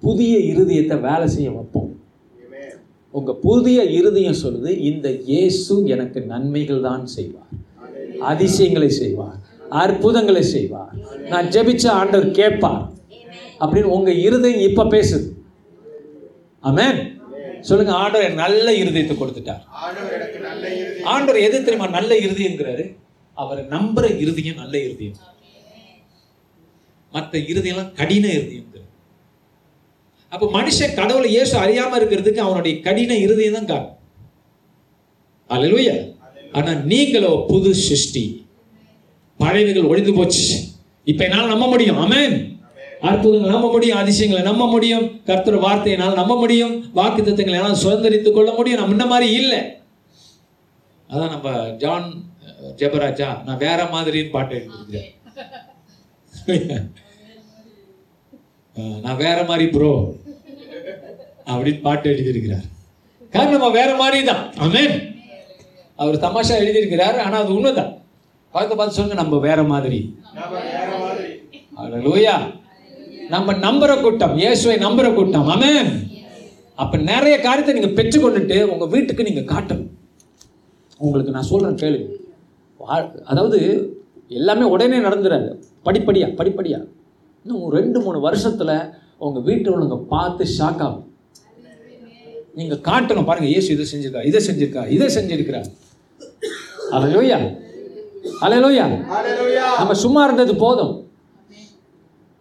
புதிய 0.00 0.38
இருதயத்தை 0.38 1.00
வேலை 1.00 1.28
செய்ய 1.28 1.50
வைப்போம். 1.50 2.00
உங்கள் 3.10 3.34
புதிய 3.34 3.84
இருதயம் 3.84 4.40
சொல்லுது 4.42 4.78
இந்த 4.78 5.10
இயேசு 5.10 5.86
எனக்கு 5.86 6.20
நன்மைகள் 6.20 6.80
தான் 6.80 7.06
செய்வார். 7.06 7.52
அதிசயங்களை 8.20 8.90
செய்வார். 8.90 9.38
அற்புதங்களை 9.68 10.42
செய்வார். 10.42 10.92
நான் 11.28 11.46
ஜெபிச்ச 11.46 11.88
ஆண்டவர் 11.88 12.30
கேட்பார். 12.30 12.92
அப்படின்னு 13.60 13.82
உங்கள் 13.82 14.16
இருதயம் 14.16 14.60
இப்போ 14.60 14.84
பேசுது. 14.84 15.28
அமேன் 16.62 17.15
சொல்லுங்க 17.68 17.92
ஆண்டவர் 18.02 18.24
எனக்கு 18.26 18.42
நல்ல 18.44 18.66
இருதயத்தை 18.82 19.14
கொடுத்துட்டார். 19.16 19.62
ஆண்டவர் 21.14 21.44
எது 21.46 21.64
தெரியுமா? 21.66 21.88
நல்ல 21.96 22.10
இருதயங்கிறாரு 22.26 22.84
அவரை 23.42 23.62
நம்புற 23.74 24.04
இருதயம் 24.22 24.60
நல்ல 24.62 24.74
இருதயம். 24.86 25.18
மற்ற 27.14 27.38
இருதயம்லாம் 27.52 27.92
கடின 28.00 28.24
இருதயங்கிறார் 28.38 28.90
அப்ப 30.32 30.48
மனுஷன் 30.58 30.96
கடவுளை 31.00 31.28
இயேசு 31.34 31.54
அறியாம 31.64 31.98
இருக்கிறதுக்கு 32.00 32.40
அவனுடைய 32.46 32.74
கடின 32.86 33.12
இருதயம் 33.24 33.56
தான் 33.58 33.70
காரணம். 33.72 33.92
அல்லேலூயா 35.50 35.94
ஆனா 36.58 36.72
நீங்களோ 36.92 37.30
புது 37.50 37.70
சிருஷ்டி. 37.86 38.24
பழையவைகள் 39.40 39.88
ஒழிந்து 39.90 40.12
போச்சு. 40.18 40.44
இப்ப 41.10 41.20
என்னால 41.26 41.50
நம்ப 41.52 41.66
முடியும். 41.72 41.98
ஆமென் 42.04 42.36
அற்புதங்களை 43.08 43.50
நம்ப 43.54 43.68
முடியும் 43.72 44.00
அதிசயங்களை 44.02 44.42
நம்ப 44.50 44.66
முடியும் 44.74 45.06
கர்த்தர் 45.28 45.64
வார்த்தையினால் 45.64 46.18
நம்ப 46.20 46.34
முடியும் 46.42 46.74
வாக்கு 46.98 47.20
தத்துவங்களை 47.20 47.58
எல்லாம் 47.60 47.82
சுதந்திரித்துக் 47.82 48.36
கொள்ள 48.36 48.50
முடியும். 48.58 48.80
நம்ம 48.80 48.96
இந்த 48.96 49.06
மாதிரி 49.12 49.28
இல்லை. 49.40 49.60
அதான் 51.10 51.34
நம்ம 51.34 51.48
ஜான் 51.82 52.06
ஜெபராஜா 52.80 53.28
நான் 53.46 53.62
வேற 53.66 53.80
மாதிரின்னு 53.94 54.34
பாட்டு 54.36 54.54
எழுதியிருக்கிறேன். 54.58 55.10
நான் 59.04 59.20
வேற 59.26 59.38
மாதிரி 59.50 59.66
ப்ரோ 59.74 59.92
அப்படின்னு 61.50 61.80
பாட்டு 61.86 62.06
எழுதியிருக்கிறார். 62.14 62.66
காரணம் 63.34 63.56
நம்ம 63.56 63.70
வேற 63.80 63.90
மாதிரி 64.00 64.18
தான் 64.30 64.42
ஆமென் 64.64 64.96
அவர் 65.98 66.24
தமாஷா 66.24 66.54
எழுதியிருக்கிறார் 66.62 67.18
ஆனா 67.24 67.36
அது 67.42 67.56
உண்மைதான். 67.56 67.92
பார்த்து 68.54 68.76
பார்த்து 68.78 68.96
சொல்லுங்க 68.96 69.22
நம்ம 69.22 69.38
வேற 69.48 69.60
மாதிரி. 69.72 70.00
அல்லேலூயா 71.82 72.36
நம்ம 73.28 73.52
நம்புற 73.52 74.00
கூட்டம் 74.00 74.36
இயேசுவை 74.36 74.76
நம்புற 74.78 75.14
கூட்டம். 75.14 75.48
ஆமென் 75.48 76.08
அப்ப 76.74 76.96
நிறைய 76.96 77.40
காரியத்தை 77.40 77.74
நீங்க 77.74 78.02
பெற்றுக்கொண்டுட்டு 78.02 78.62
உங்க 78.64 78.86
வீட்டுக்கு 78.86 79.22
நீங்க 79.22 79.40
காட்டணும். 79.54 79.86
உங்களுக்கு 80.98 81.32
நான் 81.32 81.42
சொல்றேன் 81.42 81.74
கேளுங்க 81.74 82.08
வா- 82.88 83.14
அதாவது 83.24 83.90
எல்லாமே 84.28 84.62
உடனே 84.62 84.96
நடந்துடாது 84.98 85.62
படிப்படியா 85.84 86.26
படிப்படியா. 86.34 86.86
இன்னும் 87.44 87.70
ரெண்டு 87.70 88.00
மூணு 88.00 88.30
வருஷத்துல 88.30 88.92
உங்க 89.18 89.40
வீட்டு 89.40 89.78
உள்ளவங்க 89.78 90.02
பார்த்து 90.02 90.44
ஷாக் 90.58 90.78
ஆகும். 90.78 91.12
நீங்க 92.54 92.74
காட்டணும் 92.74 93.24
பாருங்க 93.24 93.48
இயேசு 93.48 93.72
இதை 93.72 93.86
செஞ்சிருக்கா 93.94 94.24
இதை 94.24 94.46
செஞ்சிருக்கா 94.46 94.88
இதை 94.88 95.16
செஞ்சிருக்கிறா. 95.16 95.64
அலையோயா 96.90 97.64
ஹalleluya 98.40 99.06
நம்ம 99.76 99.94
சும்மா 99.94 100.24
இருந்தது 100.24 100.56
போதும். 100.56 101.05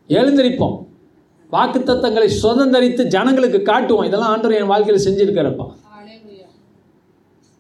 எழுந்திருப்போம். 0.10 0.78
வாக்குத்தத்தங்களை 1.56 2.28
சுதந்திரித்து 2.42 3.04
ஜனங்களுக்கு 3.16 3.60
காட்டுவோம். 3.72 4.08
இதெல்லாம் 4.10 4.32
ஆண்டவர் 4.34 4.58
என் 4.60 4.72
வாழ்க்கையில் 4.72 5.06
செஞ்சிருக்காரப்பா 5.08 5.68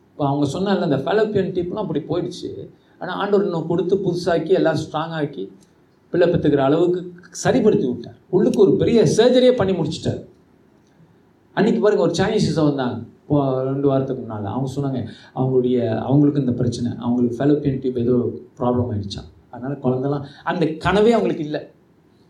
இப்போ 0.10 0.26
அவங்க 0.32 0.46
சொன்னால 0.56 0.86
இந்த 0.90 1.00
ஃபெலப்பியன் 1.06 1.50
டிப்லாம் 1.56 1.84
அப்படி 1.84 2.02
போயிடுச்சு. 2.10 2.50
ஆனால் 3.00 3.18
ஆண்டவர் 3.22 3.46
இன்னும் 3.48 3.66
கொடுத்து 3.72 3.96
புதுசாக்கி 4.06 4.52
எல்லாம் 4.60 4.78
ஸ்ட்ராங் 4.84 5.16
ஆக்கி 5.18 5.44
பிள்ளை 6.12 6.28
பெற்றுக்கிற 6.34 6.62
அளவுக்கு 6.68 7.00
சரிப்படுத்தி 7.44 7.86
விட்டார். 7.90 8.18
உள்ளுக்கு 8.36 8.60
ஒரு 8.66 8.74
பெரிய 8.82 9.00
சர்ஜரியே 9.18 9.54
பண்ணி 9.60 9.74
முடிச்சிட்டார். 9.80 10.22
அன்னைக்கு 11.58 11.82
பாருங்க 11.84 12.04
ஒரு 12.08 12.16
சைனீஸை 12.20 12.64
வந்தாங்க. 12.70 12.98
இப்போ 13.22 13.38
ரெண்டு 13.72 13.88
வாரத்துக்கு 13.90 14.22
முன்னால். 14.22 14.48
அவங்க 14.54 14.70
சொன்னாங்க 14.76 15.00
அவங்களுடைய 15.38 15.78
அவங்களுக்கு 16.08 16.44
இந்த 16.44 16.54
பிரச்சனை. 16.62 16.92
அவங்களுக்கு 17.04 17.38
ஃபெலப்பியன் 17.40 17.80
டியூப் 17.84 18.02
ஏதோ 18.06 18.16
ப்ராப்ளம் 18.60 18.90
ஆயிடுச்சாம். 18.94 19.30
அதனால் 19.54 19.82
குழந்தெல்லாம் 19.86 20.26
அந்த 20.52 20.66
கனவே 20.86 21.14
அவங்களுக்கு 21.18 21.46
இல்லை. 21.48 21.62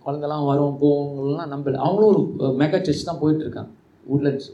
குழந்தெல்லாம் 0.06 0.46
வரும் 0.50 0.78
போவங்கலாம் 0.82 1.52
நம்பல. 1.54 1.80
அவங்களும் 1.86 2.16
ஒரு 2.16 2.52
மெகா 2.62 2.80
சர்ச் 2.88 3.10
தான் 3.10 3.20
போயிட்டு 3.22 3.44
இருக்காங்க 3.46 3.72
உட்லண்ட்ஸ் 4.14 4.50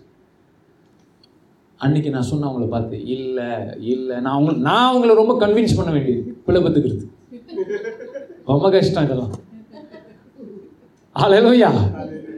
அன்னைக்கு 1.85 2.09
நான் 2.15 2.27
சொன்னேன் 2.29 2.49
அவங்கள 2.49 2.67
பார்த்து 2.73 2.97
இல்லை 3.15 3.47
இல்லை. 3.93 4.15
நான் 4.25 4.35
அவங்க 4.37 4.51
நான் 4.67 4.89
அவங்கள 4.91 5.13
ரொம்ப 5.21 5.33
கன்வின்ஸ் 5.43 5.77
பண்ண 5.79 5.91
வேண்டியது 5.95 6.35
பிள்ளை 6.45 6.61
பத்துக்கிறது 6.65 7.05
ரொம்ப 8.51 8.69
கஷ்டம் 8.75 9.05
இதெல்லாம். 9.07 9.33
அலையலோயா 11.15 11.71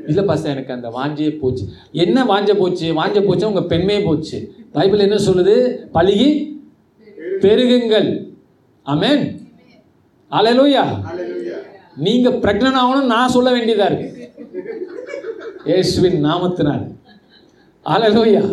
இல்லை 0.10 0.24
பாஸ்டர் 0.30 0.54
எனக்கு 0.54 0.74
அந்த 0.76 0.90
வாஞ்சே 0.96 1.28
போச்சு. 1.42 1.66
என்ன 2.04 2.24
வாஞ்ச 2.32 2.52
போச்சு? 2.62 2.88
வாஞ்ச 3.00 3.18
போச்சு 3.28 3.50
உங்க 3.50 3.62
பெண்மையே 3.72 4.00
போச்சு. 4.08 4.38
பைபிள் 4.76 5.06
என்ன 5.06 5.18
சொல்லுது? 5.28 5.56
பழுகி 5.96 6.30
பெருகுங்கள். 7.44 8.10
ஆமென் 8.94 9.24
அலையலோயா 10.32 10.84
ஹalleluya 11.94 12.06
நீங்க 12.06 12.30
பிரெக்னன்ட் 12.44 12.80
ஆகணும் 12.82 13.12
நான் 13.14 13.34
சொல்ல 13.36 13.50
வேண்டியதா 13.56 13.88
இருக்கு. 13.90 14.10
இயேசுவின் 15.70 16.18
நாமத்தினால். 16.28 16.84
அலையலோயா 17.86 18.44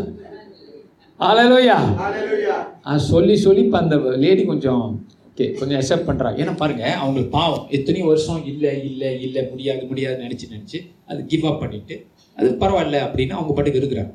அலையலோயா 1.20 1.76
ஹalleluya 2.02 2.56
ஆ 2.88 2.92
சொல்லி 3.12 3.34
சொல்லி 3.44 3.62
இப்போ 3.66 3.78
அந்த 3.84 3.96
லேடி 4.24 4.42
கொஞ்சம் 4.50 4.84
ஓகே 5.28 5.46
கொஞ்சம் 5.58 5.78
அக்செப்ட் 5.80 6.08
பண்ணுறாங்க 6.08 6.40
ஏன்னா 6.42 6.54
பாருங்க 6.62 6.84
அவங்களுக்கு 7.02 7.32
பாவம். 7.36 7.66
எத்தனையோ 7.76 8.06
வருஷம் 8.12 8.40
இல்லை 8.52 8.72
இல்லை 8.88 9.10
இல்லை 9.26 9.42
முடியாது 9.52 9.82
முடியாது 9.90 10.16
நினச்சி 10.24 10.46
நினச்சி 10.54 10.78
அது 11.10 11.20
கிவ் 11.32 11.46
அப் 11.50 11.60
பண்ணிட்டு 11.62 11.96
அது 12.38 12.48
பரவாயில்ல 12.62 12.98
அப்படின்னு 13.06 13.36
அவங்க 13.38 13.52
பாட்டுக்கு 13.54 13.80
இருக்கிறாங்க. 13.82 14.12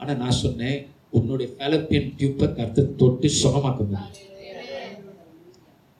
ஆனால் 0.00 0.20
நான் 0.22 0.40
சொன்னேன் 0.44 0.78
உன்னுடைய 1.18 1.48
ஃபெலப்பியன் 1.54 2.08
டியூப்பை 2.18 2.46
கருத்து 2.56 2.82
தொட்டு 3.00 3.28
சுகமாக்க 3.42 3.80
முடியும் 3.90 4.24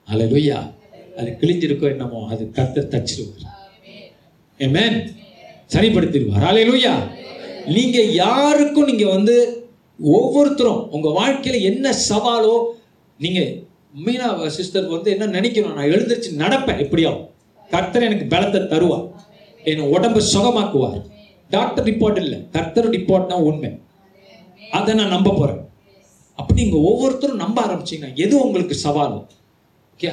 அல்லேலூயா 0.07 0.57
அது 1.19 1.29
கிழிஞ்சிருக்கோ 1.41 1.87
என்னமோ 1.93 2.19
அது 2.33 2.43
கர்த்தர் 2.57 2.91
தச்சிருவார். 2.93 3.45
ஆமென் 4.59 4.97
சரிப்படுத்திடுவார். 5.75 6.45
அல்லேலூயா 6.49 6.93
நீங்க 7.77 7.97
யாருக்கும் 8.23 8.89
நீங்க 8.89 9.05
வந்து 9.15 9.35
ஒவ்வொருத்தரும் 10.17 10.81
உங்க 10.95 11.07
வாழ்க்கையில 11.19 11.61
என்ன 11.71 11.93
சவாலோ 12.09 12.55
நீங்க 13.23 13.41
மீனா 14.05 14.27
சிஸ்டர் 14.57 14.93
வந்து 14.95 15.09
என்ன 15.15 15.25
நினைக்கணும்? 15.37 15.75
நான் 15.77 15.91
எழுந்திருச்சு 15.93 16.31
நடப்பேன் 16.43 16.81
எப்படியாவும் 16.83 17.25
கர்த்தர் 17.73 18.07
எனக்கு 18.07 18.25
பலத்தை 18.33 18.59
தருவார். 18.73 19.05
என் 19.71 19.91
உடம்பை 19.95 20.21
சுகமாக்குவார். 20.33 20.99
டாக்டர் 21.55 21.87
ரிப்போர்ட் 21.89 22.19
இல்லை. 22.23 22.37
கர்த்தர் 22.55 22.89
ரிப்போர்ட் 22.95 23.31
தான் 23.31 23.45
உண்மை. 23.49 23.71
அதை 24.77 24.91
நான் 24.99 25.13
நம்ப 25.15 25.33
போறேன். 25.39 25.61
அப்படி 26.39 26.59
நீங்க 26.61 26.79
ஒவ்வொருத்தரும் 26.89 27.43
நம்ப 27.43 27.57
ஆரம்பிச்சீங்கன்னா 27.65 28.13
எது 28.23 28.35
உங்களுக்கு 28.45 28.75
சவாலும் 28.85 29.25
ஓகே 29.93 30.11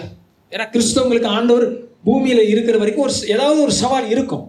ஏன்னா 0.55 0.66
கிறிஸ்தவங்களுக்கு 0.74 1.31
ஆண்டவர் 1.36 1.66
பூமியில் 2.06 2.43
இருக்கிற 2.52 2.76
வரைக்கும் 2.81 3.05
ஒரு 3.06 3.14
ஏதாவது 3.35 3.59
ஒரு 3.66 3.74
சவால் 3.82 4.09
இருக்கும். 4.14 4.44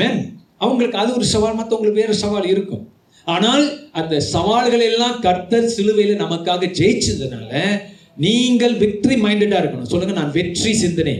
மேன் 0.00 0.20
அவங்களுக்கு 0.64 1.00
அது 1.02 1.10
ஒரு 1.18 1.26
சவால் 1.34 1.58
மற்றவங்களுக்கு 1.60 2.02
வேறு 2.02 2.14
சவால் 2.24 2.46
இருக்கும். 2.52 2.84
ஆனால் 3.34 3.64
அந்த 4.00 4.14
சவால்கள் 4.34 4.84
எல்லாம் 4.90 5.16
கர்த்தர் 5.26 5.72
சிலுவையில் 5.74 6.22
நமக்காக 6.24 6.70
ஜெயிச்சதுனால 6.78 7.52
நீங்கள் 8.24 8.74
வெற்றி 8.82 9.14
மைண்டடா 9.24 9.60
இருக்கணும். 9.62 9.90
சொல்லுங்க 9.92 10.14
நான் 10.20 10.34
வெற்றி 10.38 10.72
சிந்தனை. 10.82 11.16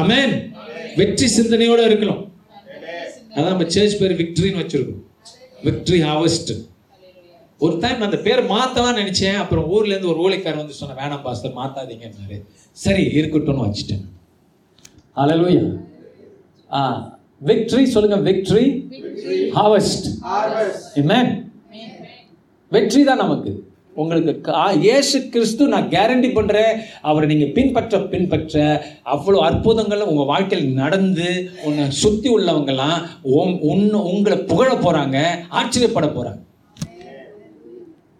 அமேன் 0.00 0.34
வெற்றி 1.00 1.28
சிந்தனையோட 1.38 1.80
இருக்கணும். 1.90 2.22
அதான் 3.36 3.52
நம்ம 3.54 3.66
சர்ச் 3.76 3.98
பேர் 4.00 4.18
விக்டரின்னு 4.20 4.62
வச்சிருக்கோம். 4.62 5.02
விக்டரி 5.68 6.00
ஹாவஸ்ட் 6.10 6.52
ஒரு 7.64 7.74
டைம் 7.82 7.98
நான் 7.98 8.10
அந்த 8.10 8.20
பேரை 8.26 8.42
மாத்தலாம் 8.52 8.98
நினைச்சேன். 9.00 9.38
அப்புறம் 9.42 9.66
ஊர்ல 9.74 9.92
இருந்து 9.94 10.12
ஒரு 10.12 10.22
ஊழிக்காரர் 10.26 10.62
வந்து 10.62 10.78
சொன்ன 10.80 10.96
வேணாம் 11.00 11.24
பாஸ்டர் 11.26 11.58
மாத்தாதீங்கன்னாரு 11.58 12.36
சரி 12.76 13.04
இருக்கட்டும்னு 13.18 13.64
வச்சுட்டேன். 13.66 14.04
ஹalleluya 15.16 15.64
ஆ 16.70 16.80
விக்டரி 17.48 17.84
சொல்லுங்க 17.94 18.18
விக்டரி 18.28 18.66
ஹார்வெஸ்ட் 19.56 20.06
harvest. 20.28 20.84
Amen. 21.02 21.26
வெற்றி 22.72 23.00
தான் 23.08 23.22
நமக்கு. 23.24 23.52
உங்களுக்கு 23.96 24.52
இயேசு 24.84 25.16
கிறிஸ்து 25.32 25.62
நான் 25.72 25.90
கேரண்டி 25.94 26.28
பண்ணுறேன் 26.36 26.78
அவரை 27.08 27.26
நீங்கள் 27.32 27.52
பின்பற்ற 27.56 27.98
பின்பற்ற 28.12 28.54
அவ்வளோ 29.14 29.40
அற்புதங்கள் 29.48 30.08
உங்கள் 30.10 30.30
வாழ்க்கையில் 30.30 30.78
நடந்து 30.82 31.28
உன்னை 31.66 31.84
சுற்றி 32.02 32.30
உள்ளவங்கெல்லாம் 32.36 32.96
உன் 33.40 33.52
உன்னை 33.72 34.00
உங்களை 34.12 34.38
புகழ 34.50 34.70
போகிறாங்க 34.76 35.18
ஆச்சரியப்பட 35.60 36.08
போகிறாங்க 36.08 36.40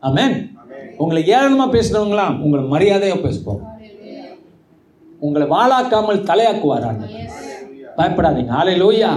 ஆமென் 0.08 0.34
உங்களை 1.02 1.20
ஏளனமாக 1.34 1.68
பேசுகிறவங்களாம் 1.74 2.34
உங்களை 2.44 2.62
மரியாதையாக 2.72 3.20
பேசுவோம். 3.26 3.60
உங்களை 5.26 5.46
வாழாக்காமல் 5.54 6.26
தலையாக்குவார் 6.30 6.88
பயப்படாதீங்க. 7.98 8.52
ஆலை 8.60 8.74
லோய்யா 8.82 9.12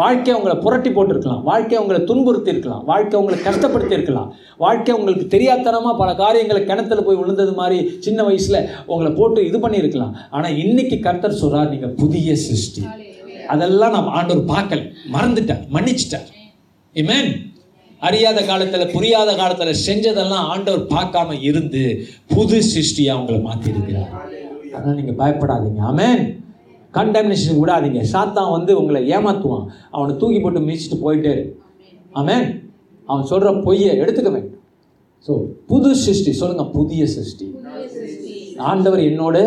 வாழ்க்கை 0.00 0.32
உங்களை 0.38 0.54
புரட்டி 0.64 0.90
போட்டிருக்கலாம். 0.96 1.42
வாழ்க்கை 1.48 1.78
உங்களை 1.82 2.00
துன்புறுத்தி 2.10 2.50
இருக்கலாம் 2.54 2.84
வாழ்க்கை 2.90 3.16
உங்களை 3.20 3.38
கஷ்டப்படுத்தி 3.46 3.94
இருக்கலாம் 3.98 4.28
வாழ்க்கை 4.64 4.92
உங்களுக்கு 4.98 5.24
தெரியாதனமாக 5.34 5.94
பல 6.02 6.10
காரியங்களை 6.22 6.60
கிணத்துல 6.70 7.02
போய் 7.06 7.20
விழுந்தது 7.20 7.52
மாதிரி 7.60 7.78
சின்ன 8.06 8.22
வயசில் 8.28 8.58
உங்களை 8.92 9.10
போட்டு 9.18 9.40
இது 9.48 9.58
பண்ணியிருக்கலாம். 9.64 10.14
ஆனால் 10.36 10.58
இன்னைக்கு 10.64 10.98
கர்த்தர் 11.06 11.40
சொல்றார் 11.42 11.72
நீங்கள் 11.72 11.96
புதிய 12.02 12.36
சிருஷ்டி. 12.46 12.82
அதெல்லாம் 13.54 13.94
நான் 13.96 14.14
ஆண்டவர் 14.18 14.50
பார்க்கல. 14.54 14.82
மறந்துட்டார். 15.16 15.64
மன்னிச்சிட்டார். 15.76 16.28
இமேன் 16.96 17.30
அறியாத 18.08 18.38
காலத்தில் 18.50 18.92
புரியாத 18.94 19.30
காலத்தில் 19.40 19.80
செஞ்சதெல்லாம் 19.86 20.46
ஆண்டவர் 20.52 20.84
பார்க்காம 20.94 21.36
இருந்து 21.48 21.82
புது 22.34 22.58
சிருஷ்டியாக 22.72 23.16
அவங்கள 23.16 23.38
மாற்றிருக்கிறார் 23.48 24.12
அதனால் 24.74 24.98
நீங்கள் 25.00 25.18
பயப்படாதீங்க. 25.22 25.80
ஆமென் 25.90 26.22
கண்டம்னேஷன் 26.98 27.60
விடாதீங்க. 27.62 28.00
சாத்தான் 28.12 28.54
வந்து 28.56 28.72
உங்களை 28.80 29.00
ஏமாத்துவான். 29.16 29.66
அவனை 29.96 30.12
தூக்கி 30.20 30.38
போட்டு 30.40 30.60
மிதிச்சிட்டு 30.68 30.98
போயிட்டே. 31.04 31.34
ஆமென் 32.20 32.46
அவன் 33.10 33.28
சொல்கிற 33.32 33.50
பொய்யை 33.66 33.92
எடுத்துக்க 34.02 34.30
வேண்டும். 34.36 34.56
ஸோ 35.26 35.32
புது 35.70 35.90
சிருஷ்டி. 36.04 36.32
சொல்லுங்க 36.40 36.64
புதிய 36.78 37.02
சிருஷ்டி. 37.16 37.48
ஆண்டவர் 38.70 39.02
என்னோடு 39.10 39.42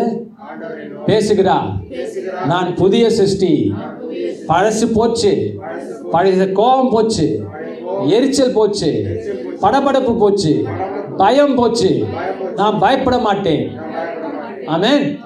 பேசுகிறார். 1.08 1.68
நான் 2.52 2.70
புதிய 2.82 3.04
சிருஷ்டி. 3.18 3.52
பழசு 4.50 4.86
போச்சு. 4.98 5.32
பழைய 6.14 6.46
கோபம் 6.60 6.92
போச்சு. 6.94 7.26
எரிச்சல் 8.08 8.52
போச்சு. 8.52 8.90
படபடப்பு 9.62 10.18
போச்சு. 10.18 10.64
பயம் 11.16 11.54
போச்சு. 11.54 12.06
நான் 12.56 12.78
பயப்பட 12.78 13.18
மாட்டேன். 13.18 13.78
ஆமேன். 14.66 15.20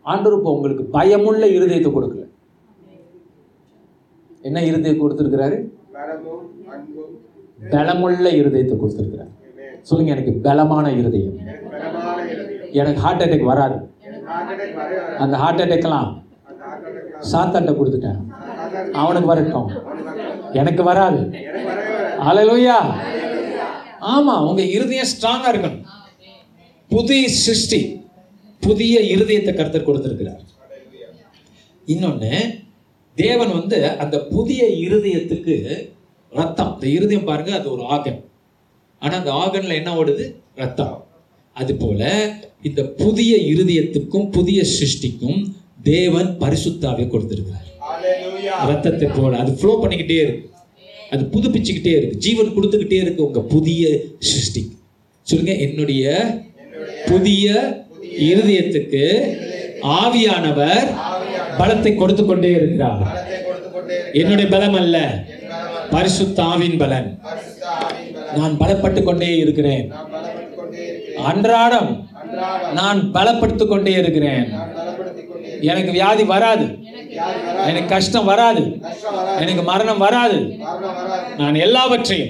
ஆண்டவர் 0.00 0.38
இப்போ 0.38 0.52
உங்களுக்கு 0.52 0.84
பயமுள்ள 0.84 1.46
இருதயத்தை 1.46 1.90
கொடுக்கல. 1.90 2.22
என்ன 4.42 4.64
இருதயம் 4.64 5.00
கொடுத்துருக்கிறாரு? 5.00 5.72
பலமுள்ள 7.70 8.28
இருதயத்தை 8.30 8.76
கொடுத்துருக்கிறார். 8.76 9.30
சொல்லுங்க 9.80 10.12
எனக்கு 10.12 10.32
பலமான 10.32 10.92
இருதயம். 10.92 11.38
எனக்கு 12.72 13.00
ஹார்ட் 13.00 13.22
அட்டாக் 13.22 13.44
வராது. 13.44 13.88
அந்த 15.18 15.36
ஹார்ட் 15.36 15.60
அட்டாக்லாம் 15.60 16.22
சாத்தாட்ட 17.32 17.72
கொடுத்துட்டேன். 17.72 18.18
அவனுக்கு 18.92 19.26
வரட்டும். 19.26 19.70
எனக்கு 20.60 20.82
வராது. 20.82 21.20
அலலுயா 22.28 22.78
ஆமா 24.14 24.34
உங்க 24.48 24.62
இருதயம் 24.76 25.10
ஸ்ட்ராங்கா 25.12 25.48
இருக்கணும். 25.52 25.84
புதிய 26.90 27.28
சிருஷ்டி 27.28 27.80
புதிய 28.60 29.00
இருதயத்தை 29.14 29.52
கருத்தர் 29.56 29.88
கொடுத்திருக்கிறார். 29.88 30.42
இன்னொன்னு 31.86 32.32
தேவன் 33.14 33.52
வந்து 33.58 33.78
அந்த 34.02 34.16
புதிய 34.34 34.62
இருதயத்துக்கு 34.84 35.54
ரத்தம். 36.38 36.72
இந்த 36.74 36.86
இருதயம் 36.96 37.28
பாருங்க 37.30 37.52
அது 37.58 37.68
ஒரு 37.72 37.82
ஆகன். 37.96 38.20
ஆனா 39.02 39.14
அந்த 39.16 39.32
ஆகன்ல 39.42 39.74
என்ன 39.80 39.90
ஓடுது? 39.94 40.26
ரத்தம். 40.54 40.96
அது 41.56 41.74
போல 41.74 42.02
இந்த 42.62 42.82
புதிய 43.02 43.32
இருதயத்துக்கும் 43.52 44.30
புதிய 44.30 44.60
சிருஷ்டிக்கும் 44.76 45.38
தேவன் 45.82 46.30
பரிசுத்தாவே 46.40 47.04
கொடுத்திருக்கிறார். 47.08 47.63
ரத்தத்தை 48.68 49.08
போல 49.08 49.38
அது 49.42 49.52
ஃப்ளோ 49.60 49.72
பண்ணிக்கிட்டே 49.82 50.18
இருக்கு. 50.24 50.44
அது 51.10 51.22
புதுப்பிச்சுக்கிட்டே 51.34 51.92
இருக்கு. 51.98 52.16
ஜீவன் 52.16 52.54
கொடுத்துக்கிட்டே 52.56 52.98
இருக்கு 53.04 53.26
உங்க 53.26 53.40
புதிய 53.54 53.82
சிருஷ்டி. 54.18 54.62
சொல்லுங்க 55.22 55.52
என்னுடைய 55.66 56.04
புதிய 57.10 57.52
இருதயத்துக்கு 58.28 59.04
ஆவியானவர் 60.00 60.88
பலத்தை 61.60 61.92
கொடுத்து 61.94 62.22
கொண்டே 62.26 62.50
இருக்கிறார். 62.58 63.02
என்னுடைய 64.12 64.46
பலம் 64.54 64.74
அல்ல. 64.74 64.96
பரிசுத்த 65.90 66.42
ஆவின் 66.42 66.78
பலன். 66.78 67.08
நான் 68.38 68.58
பலப்பட்டு 68.60 69.02
கொண்டே 69.02 69.30
இருக்கிறேன். 69.36 69.84
அன்றாடம் 71.30 71.90
நான் 72.78 73.00
பலப்படுத்திக் 73.16 73.72
கொண்டே 73.72 73.92
இருக்கிறேன். 74.02 74.46
எனக்கு 75.60 75.90
வியாதி 75.98 76.24
வராது. 76.34 76.66
எனக்கு 77.66 77.86
கஷ்டம் 77.86 78.24
வராது. 78.24 78.62
எனக்கு 79.40 79.62
மரணம் 79.62 79.98
வராது. 79.98 80.58
நான் 81.38 81.54
எல்லாவற்றையும் 81.54 82.28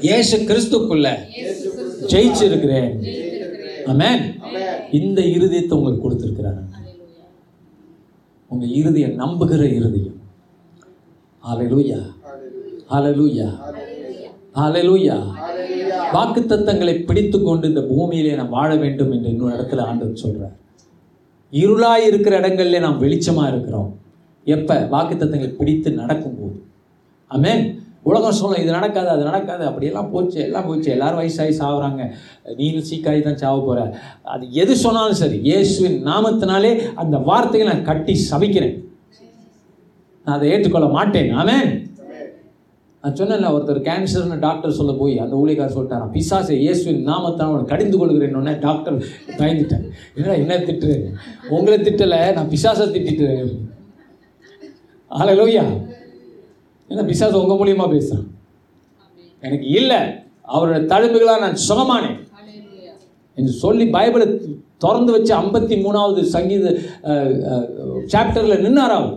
இயேசு 0.00 0.38
கிறிஸ்துக்குள்ள 0.38 1.16
ஜெயிச்சிருக்கிறேன். 2.06 3.16
ஆமென். 3.86 4.40
ஆமென். 4.40 4.92
இந்த 4.92 5.20
இருதயத்தை 5.20 5.72
உங்களுக்கு 5.72 6.02
கொடுத்திருக்கிறார். 6.02 6.62
உங்க 8.48 8.66
இருதயம் 8.66 9.18
நம்புகிற 9.18 9.62
இருதயம். 9.74 10.18
ஹalleluya. 11.48 12.02
ஹalleluya. 12.90 12.90
ஹalleluya. 12.90 13.52
ஹalleluya. 14.54 15.38
வாக்குத்தத்தங்களை 16.12 17.04
பிடித்து 17.04 17.42
கொண்டு 17.42 17.68
இந்த 17.68 17.80
பூமியிலே 17.80 18.34
நாம் 18.34 18.48
வாழ 18.48 18.76
வேண்டும் 18.76 19.12
என்று 19.12 19.28
இன்னொரு 19.28 19.54
இடத்துல 19.54 19.80
ஆண்டவர் 19.80 20.20
சொல்றார். 20.22 20.56
இருளாக 21.52 22.06
இருக்கிற 22.06 22.40
இடங்கள்ல 22.40 22.80
நாம் 22.80 23.02
வெளிச்சமாக 23.02 23.48
இருக்கிறோம். 23.48 23.98
எப்போ? 24.44 24.88
வாக்குத்தத்தங்களை 24.90 25.48
பிடித்து 25.48 25.92
நடக்கும்போது. 25.92 26.62
அமேன் 27.30 27.78
உலகம் 28.02 28.32
சொல்லும் 28.32 28.62
இது 28.62 28.70
நடக்காது 28.70 29.08
அது 29.08 29.24
நடக்காது. 29.24 29.66
அப்படியெல்லாம் 29.66 30.10
போச்சு 30.10 30.40
எல்லாம் 30.40 30.66
போச்சு. 30.66 30.90
எல்லாரும் 30.90 31.20
வயசாகி 31.20 31.54
சாகுறாங்க. 31.58 32.10
நீனும் 32.56 32.86
சீக்காய் 32.90 33.20
தான் 33.20 33.36
சாவ 33.36 33.64
போகிற 33.64 33.96
அது 34.22 34.52
எது 34.52 34.76
சொன்னாலும் 34.76 35.14
சரி 35.14 35.38
இயேசுவின் 35.38 36.06
நாமத்தினாலே 36.06 36.92
அந்த 36.94 37.18
வார்த்தையை 37.18 37.68
நான் 37.72 37.82
கட்டி 37.82 38.26
சபிக்கிறேன். 38.30 38.84
நான் 40.24 40.36
அதை 40.36 40.50
ஏற்றுக்கொள்ள 40.50 40.88
மாட்டேன். 40.88 41.36
ஆமேன். 41.36 41.89
நான் 43.04 43.16
சொன்னேன்ல 43.16 43.50
ஒருத்தர் 43.52 43.78
கேன்சர்னு 43.80 44.36
டாக்டர் 44.38 44.70
சொல்ல 44.70 44.92
போய் 44.92 45.14
அந்த 45.18 45.34
ஊழியக்காரர் 45.36 45.76
சொல்லிட்டாராம் 45.76 46.12
பிசாசை 46.12 46.56
இயேசுவின் 46.60 47.06
நாமத்தான் 47.08 47.50
அவனை 47.50 47.64
கடிந்து 47.64 47.98
கொள்கிறேன்னு 47.98 48.54
டாக்டர் 48.58 48.96
பயந்துட்டேன் 49.38 49.84
என்னடா 50.16 50.34
என்ன 50.34 50.58
திட்டுறேன் 50.60 51.06
உங்களை 51.50 51.78
திட்டலை 51.78 52.20
நான் 52.32 52.50
பிசாசை 52.50 52.86
திட்டிட்டுறேன் 52.86 53.52
லோய்யா 55.38 55.64
ஏன்னா 56.90 57.04
பிசாசு 57.04 57.40
உங்கள் 57.40 57.58
மூலியமா 57.58 57.90
பேசுகிறேன் 57.90 58.28
எனக்கு 59.42 59.66
இல்லை. 59.70 59.98
அவரோட 60.48 60.78
தழும்புகளாக 60.86 61.40
நான் 61.40 61.60
சுகமானேன் 61.68 62.18
என்று 63.36 63.52
சொல்லி 63.58 63.84
பைபிளை 63.90 64.26
திறந்து 64.78 65.12
வச்சு 65.12 65.32
ஐம்பத்தி 65.34 65.76
மூணாவது 65.82 66.22
சங்கீத 66.28 66.66
சாப்டரில் 68.12 68.62
நின்னாராவும் 68.62 69.16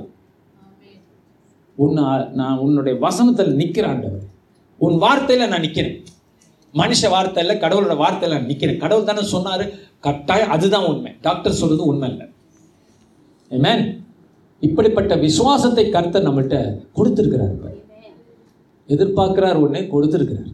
உன்னை 1.75 2.03
நான் 2.33 2.57
உன்னுடைய 2.57 2.99
வசனத்தில் 2.99 3.55
நிற்கிறாண்டவர் 3.55 4.25
உன் 4.77 5.01
வார்த்தையில் 5.01 5.47
நான் 5.47 5.59
நிற்கிறேன் 5.59 6.03
மனுஷ 6.73 7.01
வார்த்தையில் 7.01 7.61
கடவுளோட 7.61 7.97
வார்த்தையில் 7.97 8.29
நான் 8.29 8.45
நிற்கிறேன் 8.45 8.77
கடவுள் 8.77 9.05
தானே 9.05 9.21
சொன்னார் 9.21 9.69
கட்டாயம் 9.99 10.49
அதுதான் 10.49 10.85
உண்மை. 10.85 11.11
டாக்டர் 11.21 11.51
சொல்றது 11.51 11.85
உண்மை 11.85 12.09
இல்லை. 12.09 12.27
Amen. 13.49 14.01
இப்படிப்பட்ட 14.59 15.15
விசுவாசத்தை 15.15 15.89
கர்த்தர் 15.89 16.23
நம்மள்கிட்ட 16.23 16.85
கொடுத்துருக்கிறார் 16.95 17.55
பாரு. 17.61 17.83
எதிர்பார்க்கிறார் 18.87 19.53
உடனே 19.53 19.85
கொடுத்துருக்கிறார். 19.85 20.51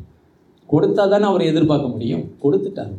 கொடுத்தா 0.72 1.10
தானே 1.10 1.24
அவர் 1.24 1.42
எதிர்பார்க்க 1.42 1.88
முடியும்? 1.88 2.32
கொடுத்துட்டார். 2.44 2.94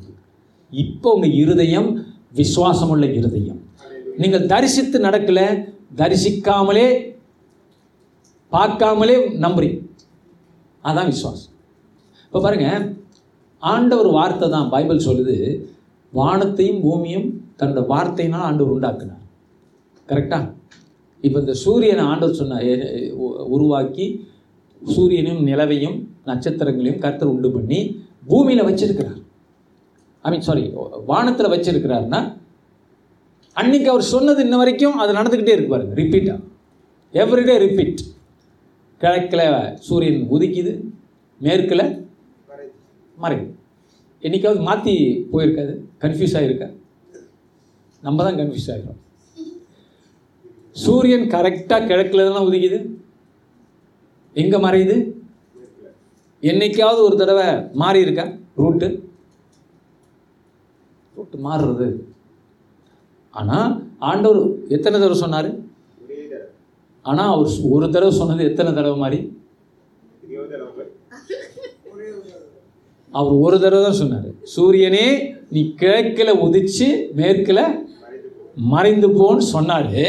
இப்போ 0.70 1.12
உங்கள் 1.12 1.32
இருதயம் 1.32 2.04
விசுவாசமுள்ள 2.34 3.14
இருதயம். 3.14 3.60
நீங்கள் 4.16 4.46
தரிசித்து 4.46 5.00
நடக்கலை 5.00 5.72
தரிசிக்காமலே 5.96 7.09
பார்க்காமலே 8.54 9.16
நம்புறீங்க. 9.44 9.78
அதான் 10.84 11.10
விசுவாசம். 11.12 11.52
இப்போ 12.26 12.40
பாருங்க 12.44 12.68
ஆண்டவர் 13.72 14.08
வார்த்தை 14.18 14.46
தான் 14.56 14.70
பைபிள் 14.74 15.06
சொல்லுது 15.08 15.36
வானத்தையும் 16.18 16.80
பூமியும் 16.84 17.28
தன்னோட 17.60 17.82
வார்த்தையினால் 17.92 18.46
ஆண்டவர் 18.48 18.74
உண்டாக்குனார். 18.76 19.24
கரெக்டா 20.10 20.38
இப்போ 21.24 21.38
இந்த 21.44 21.54
சூரியனை 21.64 22.04
ஆண்டவர் 22.10 22.38
சொன்ன 22.40 22.60
உருவாக்கி 23.56 24.06
சூரியனையும் 24.82 25.42
நிலவையும் 25.48 25.96
நட்சத்திரங்களையும் 26.28 27.02
கருத்தர் 27.02 27.32
உண்டு 27.34 27.48
பண்ணி 27.56 27.80
பூமியில் 28.30 28.68
வச்சிருக்கிறார். 28.68 29.18
ஐ 30.24 30.30
மீன் 30.32 30.46
சாரி 30.48 30.64
வானத்தில் 31.10 31.52
வச்சிருக்கிறாருன்னா 31.54 32.20
அன்னைக்கு 33.60 33.88
அவர் 33.92 34.10
சொன்னது 34.14 34.40
இன்ன 34.46 34.56
வரைக்கும் 34.62 34.98
அது 35.02 35.18
நடந்துக்கிட்டே 35.18 35.54
இருக்கு 35.54 35.74
பாருங்க 35.74 35.94
ரிப்பீட்டாக 36.00 36.40
எவ்ரிடே 37.14 37.54
ரிப்பீட் 37.66 38.02
கிழக்கில் 39.02 39.46
சூரியன் 39.88 40.22
உதிக்குது 40.34 40.72
மேற்கில் 41.44 41.84
மறையுது. 43.22 43.52
என்னைக்காவது 44.26 44.60
மாற்றி 44.68 44.94
போயிருக்காது 45.32 45.72
கன்ஃபியூஸ் 46.02 46.34
ஆகிருக்கா 46.38 46.68
நம்ம 48.06 48.24
தான் 48.26 48.38
கன்ஃபியூஸ் 48.40 48.70
ஆகிறோம் 48.74 48.98
சூரியன் 50.82 51.26
கரெக்டாக 51.34 51.88
கிழக்கில் 51.90 52.26
தானே 52.26 52.42
உதிக்குது? 52.48 52.78
எங்கே 54.42 54.58
மறையுது? 54.66 54.96
என்னைக்காவது 56.50 57.00
ஒரு 57.06 57.16
தடவை 57.22 57.46
மாறி 57.82 58.00
இருக்கா 58.06 58.24
ரூட்டு 58.60 58.88
ரூட்டு 61.16 61.38
மாறுறது. 61.46 61.88
ஆனால் 63.34 63.72
ஆண்டவர் 64.10 64.40
எத்தனை 64.76 64.96
தடவை 64.96 65.18
சொன்னார்? 65.24 65.50
ஆனால் 67.04 67.32
அவர் 67.34 67.50
ஒரு 67.74 67.86
தடவை 67.94 68.12
சொன்னது 68.20 68.48
எத்தனை 68.50 68.70
தடவை 68.78 68.96
மாதிரி 69.04 69.20
அவர் 73.12 73.34
ஒரு 73.44 73.56
தடவை 73.62 73.80
தான் 73.84 74.00
சொன்னார். 74.00 74.26
சூரியனே 74.54 75.06
நீ 75.54 75.60
கிழக்கில் 75.80 76.40
உதிச்சு 76.44 76.88
மேற்கில் 77.18 77.62
மறைந்து 78.72 79.08
போன்னு 79.18 79.42
சொன்னாரு. 79.54 80.04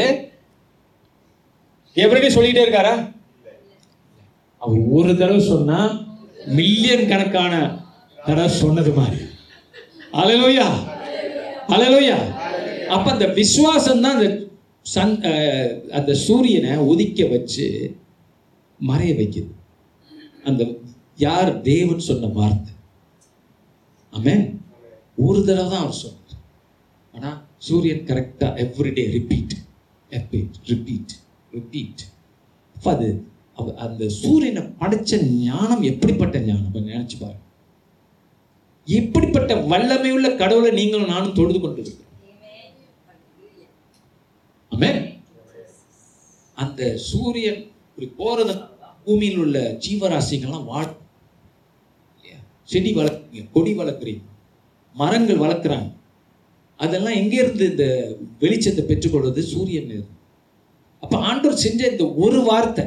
எப்படி 1.96 2.28
சொல்லிக்கிட்டே 2.34 2.64
இருக்காரா? 2.66 2.94
அவர் 4.62 4.80
ஒரு 4.98 5.12
தடவை 5.20 5.40
சொன்னா 5.52 5.80
மில்லியன் 6.58 7.08
கணக்கான 7.12 7.52
தடவை 8.18 8.48
சொன்னது 8.62 8.92
மாதிரி. 9.00 9.18
அலலோயா! 10.20 10.68
அலலோயா! 11.74 12.18
அப்ப 12.94 13.06
அந்த 13.14 13.26
விசுவாசம் 13.40 14.02
தான் 14.04 14.16
அந்த 14.16 14.28
சன் 14.82 15.20
அந்த 15.90 16.14
சூரியனை 16.14 16.76
உதிக்க 16.76 17.28
வச்சு 17.30 17.96
மறைய 18.80 19.12
வைக்குது. 19.14 19.50
அந்த 20.44 20.74
யார் 21.16 21.60
தேவன் 21.60 21.98
சொன்ன 21.98 22.26
வார்த்தை. 22.26 22.72
அமேன் 24.12 24.56
ஒரு 25.16 25.44
தடவை 25.44 25.70
தான் 25.70 25.80
அவர் 25.80 25.92
சொன்னார். 25.92 26.18
ஆனா 27.12 27.46
சூரியன் 27.58 27.98
கரெக்டா 27.98 28.48
everyday 28.62 29.10
repeat 29.10 29.52
repeat 30.10 30.54
repeat 30.64 31.12
repeat 31.52 32.00
அப்ப 32.76 32.90
அது 32.94 33.24
அவ- 33.54 33.74
அந்த 33.74 34.08
சூரியனை 34.08 34.62
படைச்ச 34.62 35.22
ஞானம் 35.26 35.82
எப்படிப்பட்ட 35.82 36.40
ஞானம்? 36.40 36.74
நினைச்சு 36.74 37.16
பாருங்க. 37.20 37.40
எப்படிப்பட்ட 38.84 39.54
வல்லமை 39.56 40.10
உள்ள 40.12 40.34
கடவுளை 40.34 40.70
நீங்களும் 40.70 41.08
நானும் 41.08 41.34
தொழுது 41.34 41.60
கொண்டு 41.60 41.82
ஆமே 44.72 45.20
அந்த 46.56 46.96
சூரியன் 46.96 47.72
இப்படி 47.88 48.12
போறது 48.18 48.54
பூமியில் 49.04 49.38
உள்ள 49.38 49.78
ஜீவராசிகள்லாம் 49.86 50.64
வாழ் 50.64 51.00
செடி 52.64 52.94
வளர்க்குறீங்க 52.94 53.50
கொடி 53.52 53.74
வளர்க்குறீங்க. 53.74 54.22
மரங்கள் 54.94 55.42
வளர்க்குறாங்க. 55.44 55.94
அதெல்லாம் 56.76 57.14
எங்கேருந்து 57.14 57.70
இந்த 57.70 57.84
வெளிச்சத்தை 58.40 58.80
பெற்றுக்கொள்வது? 58.86 59.42
சூரியன் 59.42 59.90
இருந்து 59.90 60.20
அப்ப 61.00 61.54
செஞ்ச 61.54 61.90
இந்த 61.90 62.14
ஒரு 62.14 62.40
வார்த்தை 62.42 62.84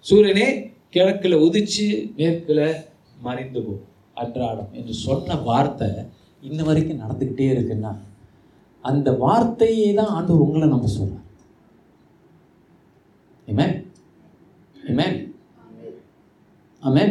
சூரியனே 0.00 0.74
கிழக்கில் 0.90 1.32
உதிச்சு 1.32 2.12
மேற்கில் 2.16 2.84
மறைந்து 3.20 3.62
போ 3.62 3.72
அன்றாடம் 4.14 4.72
என்று 4.72 4.94
சொன்ன 4.94 5.34
வார்த்தை 5.34 5.88
இன்ன 6.42 6.62
வரைக்கும் 6.62 7.00
நடந்துக்கிட்டே 7.00 7.48
இருக்குன்னா 7.54 7.92
அந்த 8.84 9.10
வார்த்தையை 9.18 9.88
தான் 9.94 10.14
ஆண்டவர் 10.16 10.46
உங்களை 10.46 10.68
நம்ம 10.68 10.90
சொல்றார் 10.92 11.26
Amen. 13.48 13.70
Amen. 14.76 15.12
Amen. 16.82 17.10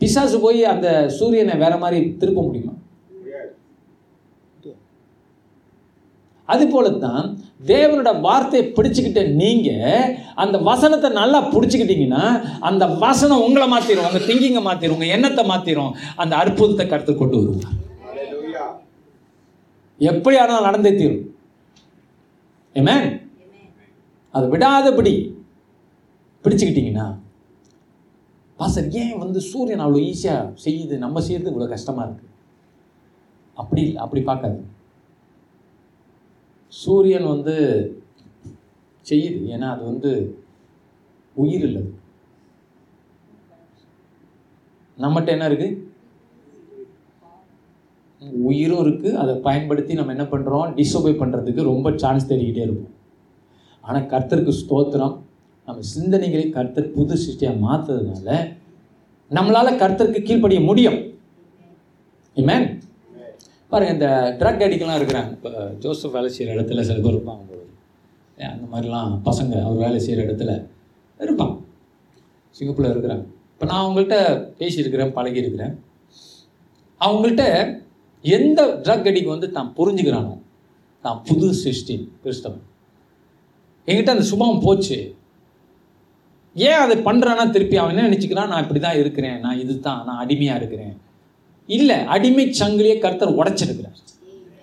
பிசாசு 0.00 0.36
போய் 0.40 0.60
அந்த 0.64 0.88
சூரியனை 1.14 1.54
வேற 1.62 1.74
மாதிரி 1.78 1.98
திருப்ப 2.20 2.40
முடியுமா 2.42 2.74
அது 6.48 6.64
போலத்தான் 6.66 7.24
தேவனோட 7.66 8.10
வார்த்தையை 8.20 8.66
பிடிச்சுக்கிட்ட 8.68 9.22
நீங்க 9.34 9.70
அந்த 10.34 10.56
வசனத்தை 10.68 11.08
நல்லா 11.12 11.40
பிடிச்சிக்கிட்டீங்கன்னா 11.46 12.22
அந்த 12.60 12.84
வசனம் 13.02 13.44
உங்களை 13.46 13.66
மாத்திரும் 13.68 14.08
உங்க 14.08 14.22
திங்கிங்கை 14.26 14.62
மாத்திரும் 14.62 14.96
உங்க 14.96 15.08
எண்ணத்தை 15.16 15.44
மாத்திரும் 15.46 15.92
அந்த 16.16 16.36
அற்புதத்தை 16.36 16.86
கருத்து 16.86 17.14
கொண்டு 17.14 17.40
வருவார் 17.40 17.76
எப்படி 20.00 20.36
ஆனால் 20.42 20.66
நடந்தே 20.66 20.90
தீரும். 20.98 21.24
ஏமேன் 22.76 23.08
அதை 24.34 24.46
விடாதபடி 24.52 25.14
பிடிச்சுக்கிட்டீங்கன்னா 26.44 27.06
பாசர் 28.58 28.88
ஏன் 29.00 29.20
வந்து 29.22 29.40
சூரியன் 29.50 29.82
அவ்வளோ 29.84 30.00
ஈஸியாக 30.10 30.52
செய்யுது? 30.64 30.94
நம்ம 31.04 31.20
செய்யறது 31.26 31.50
இவ்வளோ 31.52 31.68
கஷ்டமாக 31.72 32.06
இருக்கு. 32.06 32.26
அப்படி 33.56 33.80
இல்லை 33.84 34.00
அப்படி 34.04 34.20
பார்க்காது 34.30 34.58
சூரியன் 36.82 37.28
வந்து 37.34 37.56
செய்யுது. 39.06 39.40
ஏன்னா 39.54 39.68
அது 39.74 39.82
வந்து 39.90 40.10
உயிர் 41.36 41.66
இல்லை 41.68 41.82
நம்மகிட்ட 44.98 45.30
என்ன 45.36 45.48
இருக்குது 45.50 45.76
உயிரும் 48.20 48.84
இருக்குது 48.84 49.12
அதை 49.12 49.34
பயன்படுத்தி 49.34 49.94
நம்ம 49.94 50.14
என்ன 50.16 50.24
பண்ணுறோம் 50.24 50.70
டிஸ்ஒபே 50.78 51.12
பண்ணுறதுக்கு 51.20 51.62
ரொம்ப 51.62 51.92
சான்ஸ் 51.96 52.30
தேடிக்கிட்டே 52.30 52.64
இருப்போம். 52.68 52.94
ஆனால் 53.80 54.02
கர்த்தருக்கு 54.02 54.52
ஸ்தோத்திரம். 54.62 55.16
நம்ம 55.66 55.82
சிந்தனைகளை 55.96 56.50
கர்த்தர் 56.50 56.90
புது 56.90 57.14
சிருஷ்டியாக 57.14 57.60
மாற்றுறதுனால 57.66 58.56
நம்மளால் 59.30 59.80
கர்த்தருக்கு 59.82 60.22
கீழ்ப்படிய 60.22 60.60
முடியும். 60.60 60.98
Amen? 62.36 62.62
பாருங்கள் 63.70 63.96
இந்த 63.96 64.36
ட்ரக் 64.38 64.66
அடிக்கலாம் 64.66 64.98
இருக்கிறாங்க. 64.98 65.30
இப்போ 65.30 65.50
ஜோசப் 65.78 66.12
வேலை 66.12 66.28
செய்கிற 66.30 66.60
இடத்துல 66.60 66.80
சில 66.80 66.98
பேர் 67.00 67.14
இருப்பாங்க 67.14 67.56
ஏன் 68.38 68.48
அந்த 68.48 68.66
மாதிரிலாம் 68.72 69.10
பசங்க 69.24 69.62
அவர் 69.62 69.76
வேலை 69.76 69.98
செய்கிற 69.98 70.26
இடத்துல 70.26 70.52
இருப்பாங்க. 71.18 71.56
சிங்கப்பூரில் 72.50 72.92
இருக்கிறாங்க. 72.92 73.24
இப்போ 73.52 73.66
நான் 73.66 73.84
அவங்கள்ட்ட 73.86 74.16
பேசியிருக்கிறேன் 74.58 75.12
பழகியிருக்கிறேன். 75.18 75.74
அவங்கள்ட்ட 77.00 77.44
எந்த 78.24 78.60
ட்ரக் 78.84 79.08
அடிக்கு 79.10 79.30
வந்து 79.34 79.48
தான் 79.56 79.70
புரிஞ்சுக்கிறானோ 79.78 80.34
தான் 81.04 81.18
புது 81.28 81.48
சிருஷ்டி 81.62 81.96
கிறிஸ்தவன். 82.22 82.64
என்கிட்ட 83.88 84.10
அந்த 84.14 84.26
சுபம் 84.30 84.62
போச்சு. 84.66 84.98
ஏன் 86.56 86.80
அதை 86.84 86.96
பண்ணுறான்னா 87.08 87.44
திருப்பி 87.54 87.76
அவன் 87.80 87.92
என்ன 87.94 88.06
நினச்சிக்கிறான்? 88.08 88.50
நான் 88.52 88.62
இப்படி 88.64 88.80
தான் 88.86 89.00
இருக்கிறேன். 89.02 89.38
நான் 89.44 89.60
இது 89.64 89.74
தான் 89.88 90.00
நான் 90.06 90.20
அடிமையாக 90.24 90.60
இருக்கிறேன். 90.60 90.94
இல்லை 91.68 91.98
அடிமை 92.14 92.44
சங்கிலியை 92.60 92.96
கருத்தர் 93.04 93.38
உடைச்சிருக்கிறார். 93.40 93.98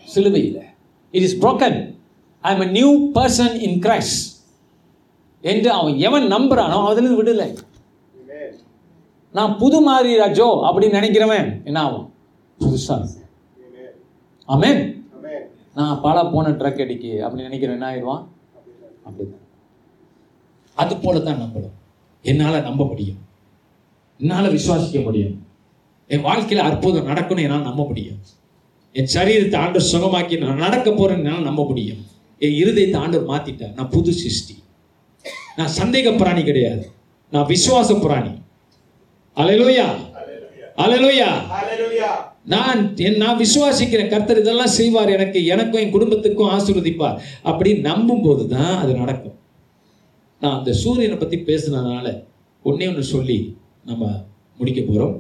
சிலுவையில். 0.07 0.61
It 1.14 1.26
is 1.27 1.38
broken 1.44 1.77
I 2.44 2.52
am 2.56 2.64
a 2.68 2.69
new 2.77 2.90
person 3.18 3.56
in 3.68 3.80
Christ 3.86 4.23
என்று 5.44 5.69
அவன் 5.80 5.95
எவன் 6.07 6.27
நம்புறானோ 6.36 6.77
அதுலேருந்து 6.90 7.22
விடலை 7.22 7.49
நான் 9.36 9.53
புது 9.61 9.77
மாதிரி 9.88 10.11
ராஜோ 10.22 10.49
அப்படின்னு 10.68 10.98
நினைக்கிறவன் 10.99 11.48
என்ன 11.69 11.80
ஆகும் 11.86 12.07
புதுசாக 12.60 13.23
ஆமென். 14.45 14.81
நான் 15.73 15.99
பாலா 16.03 16.31
போன 16.31 16.49
ட்ரக் 16.49 16.81
அடிக்கு 16.81 17.11
அப்படின்னு 17.23 17.47
நினைக்கிறேன். 17.49 17.76
என்ன 17.76 17.88
ஆயிடுவான்? 17.91 18.23
அப்படிதான். 19.07 19.43
அது 20.73 20.97
போல 20.97 21.19
தான் 21.19 21.41
நம்பணும் 21.41 21.76
என்னால் 22.22 22.61
நம்ப 22.61 22.85
முடியும். 22.85 23.17
என்னால் 24.17 24.53
விசுவாசிக்க 24.53 25.03
முடியும். 25.03 25.45
என் 26.07 26.22
வாழ்க்கையில் 26.22 26.67
அற்புதம் 26.67 27.07
நடக்கணும் 27.07 27.41
என்னால் 27.41 27.61
நம்ப 27.61 27.85
முடியும். 27.85 28.19
என் 28.91 29.09
சரீரத்தை 29.13 29.55
ஆண்டவர் 29.55 29.89
சுகமாக்கி 29.91 30.38
நான் 30.38 30.55
நடக்க 30.55 30.89
போறேன்னு 30.89 31.23
என்னால் 31.23 31.41
நம்ப 31.41 31.65
முடியும். 31.65 32.05
என் 32.39 32.51
இருதயத்தை 32.51 32.97
ஆண்டவர் 32.97 33.30
மாத்திட்டார். 33.30 33.73
நான் 33.73 33.89
புது 33.89 34.13
சிருஷ்டி. 34.13 34.63
நான் 35.55 35.76
சந்தேக 35.77 36.17
பிராணி 36.17 36.43
கிடையாது. 36.43 36.91
நான் 37.31 37.45
விசுவாச 37.45 37.93
பிராணி. 37.99 38.34
அலையிலோயா 39.38 39.88
அலையிலோயா 40.84 41.30
நான் 42.53 42.81
நான் 43.22 43.39
விசுவாசிக்கிறேன் 43.43 44.11
கர்த்தர் 44.14 44.41
இதெல்லாம் 44.41 44.73
செய்வார் 44.80 45.14
எனக்கு 45.15 45.39
எனக்கும் 45.53 45.81
என் 45.84 45.93
குடும்பத்துக்கும் 45.95 46.52
ஆசீர்வதிப்பார். 46.56 47.19
அப்படி 47.49 47.69
நம்பும் 47.89 48.23
போது 48.26 48.43
தான் 48.56 48.76
அது 48.81 48.91
நடக்கும். 49.02 49.38
நான் 50.41 50.57
அந்த 50.57 50.72
சூரியனை 50.81 51.18
பற்றி 51.18 51.38
பேசுனதுனால 51.49 52.07
ஒண்ணே 52.65 52.88
ஒன்று 52.91 53.06
சொல்லி 53.14 53.38
நம்ம 53.89 54.03
முடிக்க 54.60 54.81
போகிறோம் 54.81 55.15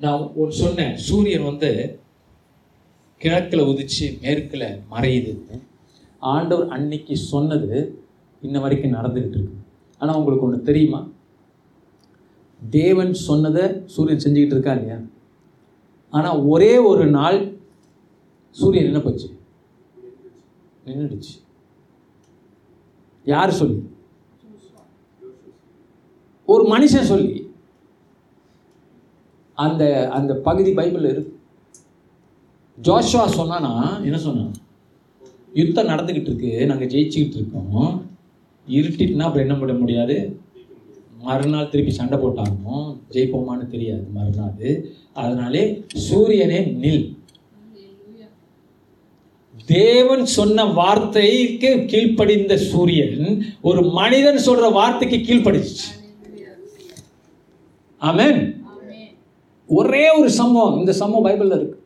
நான் 0.00 0.22
ஒன்று 0.40 0.54
சொன்னேன் 0.64 0.94
சூரியன் 1.06 1.48
வந்து 1.50 1.70
கிழக்கில் 3.20 3.68
உதிச்சு 3.70 4.06
மேற்கில் 4.22 4.68
மறையுது. 4.92 5.32
ஆண்டவர் 6.34 6.72
அன்னைக்கு 6.76 7.14
சொன்னது 7.32 7.70
இன்ன 8.42 8.58
வரைக்கும் 8.64 8.96
நடந்துக்கிட்டு 8.98 9.38
இருக்கு. 9.38 9.58
ஆனால் 10.00 10.18
உங்களுக்கு 10.20 10.46
ஒன்று 10.46 10.68
தெரியுமா? 10.68 11.00
தேவன் 12.70 13.14
சொன்னதை 13.14 13.64
சூரியன் 13.84 14.22
செஞ்சுக்கிட்டு 14.24 14.56
இருக்கா 14.56 14.72
இல்லையா? 14.72 14.98
ஆனால் 16.10 16.40
ஒரே 16.42 16.76
ஒரு 16.76 17.06
நாள் 17.06 17.38
சூரியன் 18.50 18.86
என்ன 18.86 19.00
போச்சு? 19.00 19.28
நின்றுடுச்சு 20.86 21.34
யார் 23.24 23.50
சொல்லி? 23.50 23.90
ஒரு 26.46 26.64
மனுஷன் 26.76 27.10
சொல்லி. 27.12 27.50
அந்த 29.54 30.10
அந்த 30.10 30.34
பகுதி 30.34 30.72
பைபிள் 30.72 31.04
இருக்கு. 31.04 31.40
ஜோஷுவா 32.82 33.24
சொன்னானா 33.38 34.02
என்ன 34.02 34.18
சொன்னான்? 34.18 34.52
யுத்தம் 35.52 35.88
நடந்துக்கிட்டு 35.88 36.30
இருக்கு 36.30 36.66
நாங்கள் 36.66 36.88
ஜெயிச்சுக்கிட்டு 36.88 37.38
இருக்கோம். 37.40 38.10
இருட்டிட்டுனா 38.66 39.22
அப்புறம் 39.22 39.46
என்ன 39.48 39.58
பண்ண 39.58 39.74
முடியாது? 39.74 40.40
மறுநாள் 41.26 41.68
திருப்பி 41.72 41.92
சண்டை 41.92 42.18
போட்டாலும் 42.18 43.00
ஜெயிப்போமான்னு 43.10 43.66
தெரியாது 43.74 44.06
மறுநாள். 44.14 44.70
அதனாலே 45.22 45.64
சூரியனே 46.06 46.60
நில். 46.84 47.04
தேவன் 49.66 50.24
சொன்ன 50.36 50.64
வார்த்தைக்கு 50.78 51.70
கீழ்ப்படிந்த 51.90 52.54
சூரியன் 52.70 53.44
ஒரு 53.68 53.82
மனிதன் 53.98 54.40
சொல்ற 54.46 54.72
வார்த்தைக்கு 54.72 55.18
கீழ்ப்படிச்சு. 55.18 55.84
ஆமேன். 58.00 58.40
ஒரே 59.80 60.04
ஒரு 60.18 60.30
சம்பவம் 60.40 60.78
இந்த 60.78 60.92
சம்பவம் 60.92 61.26
பைபிள்ல 61.26 61.56
இருக்கு. 61.56 61.78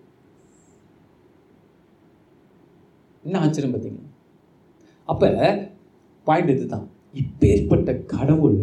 என்ன 3.25 3.39
ஆச்சரியம் 3.39 3.75
பார்த்தீங்க 3.75 4.03
அப்ப 5.05 5.31
பாயிண்ட் 6.25 6.51
இதுதான். 6.51 6.87
இப்பேற்பட்ட 7.21 7.91
கடவுள் 8.05 8.61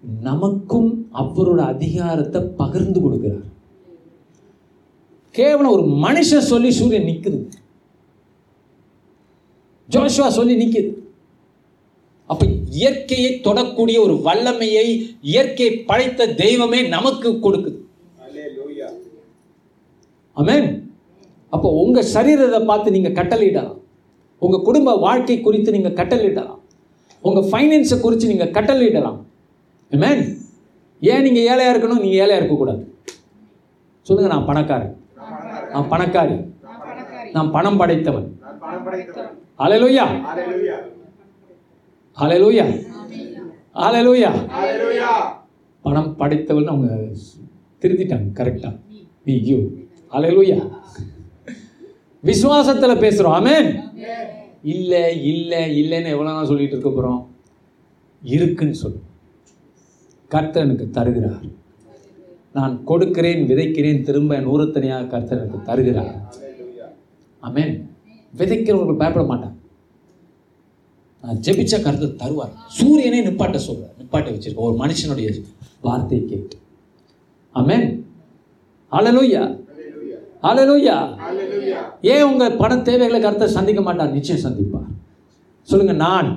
நமக்கும் 0.00 1.10
அவரோட 1.12 1.60
அதிகாரத்தை 1.74 2.40
பகிர்ந்து 2.60 3.00
கொடுக்கிறார். 3.00 3.48
கேவலம் 5.30 5.72
ஒரு 5.72 5.84
மனுஷன் 6.04 6.48
சொல்லி 6.52 6.70
சூரியன் 6.70 7.08
நிக்குது. 7.08 7.40
ஜோஷுவா 9.88 10.28
சொல்லி 10.28 10.54
நிக்குது. 10.62 10.90
அப்ப 12.26 12.46
இயற்கையை 12.70 13.40
தொடக்கூடிய 13.44 14.00
ஒரு 14.00 14.14
வல்லமையை 14.16 14.86
இயற்கையை 15.20 15.76
படைத்த 15.76 16.34
தெய்வமே 16.34 16.88
நமக்கு 16.88 17.30
கொடுக்குது. 17.30 17.78
ஆமென் 20.32 20.68
அப்போ 21.48 21.68
உங்க 21.70 22.02
சரீரத்தை 22.02 22.64
பார்த்து 22.64 22.90
நீங்க 22.90 23.08
கட்டளையிடலாம். 23.08 23.78
உங்க 24.38 24.60
குடும்ப 24.60 24.96
வாழ்க்கை 24.96 25.40
குறித்து 25.40 25.70
நீங்க 25.72 25.88
கட்டளையிடலாம். 25.88 26.60
உங்க 27.20 27.40
ஃபைனான்ஸை 27.40 28.00
குறித்து 28.00 28.26
நீங்க 28.26 28.44
கட்டளையிடலாம். 28.44 29.18
ஆமென் 29.90 30.22
ஏன் 31.02 31.24
நீங்க 31.26 31.40
ஏழையா 31.50 31.70
இருக்கணும்? 31.72 32.02
நீங்க 32.02 32.16
ஏழையா 32.22 32.38
இருக்கக்கூடாது. 32.40 32.82
சொல்லுங்க 34.06 34.30
நான் 34.34 34.48
பணக்காரன். 34.50 34.94
நான் 35.74 35.88
பணக்காரி. 35.92 36.36
நான் 37.34 37.50
பணம் 37.56 37.78
படைத்தவன். 37.80 38.28
அலையலூயா 39.64 40.04
அலையலூயா 42.16 42.64
அலையலூயா 43.84 44.30
பணம் 45.84 46.10
படைத்தவன் 46.16 46.70
அவங்க 46.72 46.88
திருத்திட்டாங்க 47.82 48.30
கரெக்டா 48.38 48.70
ஐயோ 49.26 49.58
அலையலூயா 50.12 50.58
விசுவாசத்துல 52.24 52.94
பேசுறோம். 53.04 53.36
ஆமென் 53.38 53.68
இல்ல 54.74 54.94
இல்ல 55.32 55.52
இல்லைன்னு 55.80 56.12
எவ்வளவு 56.14 56.30
நாள் 56.30 56.50
சொல்லிட்டு 56.50 56.76
இருக்க 56.76 56.90
போறோம்? 56.90 57.20
இருக்குன்னு 58.22 58.76
சொல்லு 58.82 58.98
கர்த்தர் 60.34 60.64
எனக்கு 60.66 60.86
தருகிறார். 60.96 61.46
நான் 62.56 62.74
கொடுக்கிறேன் 62.90 63.42
விதைக்கிறேன் 63.50 64.04
திரும்ப 64.08 64.40
நூறத்தனையாக 64.46 65.10
கர்த்தர் 65.12 65.40
எனக்கு 65.42 65.60
தருகிறார். 65.68 66.14
ஆமென் 67.46 67.74
விதைக்கிறவர்கள் 68.38 69.00
பயப்பட 69.02 69.24
மாட்டான் 69.30 69.56
நான் 71.22 71.40
ஜெபிச்ச 71.46 71.82
கருத்து 71.82 72.08
தருவார். 72.22 72.52
சூரியனே 72.78 73.20
நிப்பாட்ட 73.26 73.58
சொல்றார். 73.68 73.94
நிப்பாட்ட 74.00 74.28
வச்சிருக்க. 74.34 74.66
ஒரு 74.68 74.76
மனுஷனுடைய 74.82 75.28
வார்த்தையை 75.88 76.22
கேட்டு. 76.28 76.56
ஆமென் 77.60 77.88
ஹalleluya 78.94 79.42
ஹalleluya 80.44 80.96
ஏன் 82.12 82.24
உங்க 82.28 82.44
பண 82.60 82.72
தேவைகளை 82.88 83.18
கருத்தை 83.20 83.46
சந்திக்க 83.56 83.80
மாட்டார்? 83.86 84.14
நிச்சயம் 84.16 84.44
சந்திப்பார். 84.46 84.88
சொல்லுங்க 85.70 85.94
நான் 86.06 86.28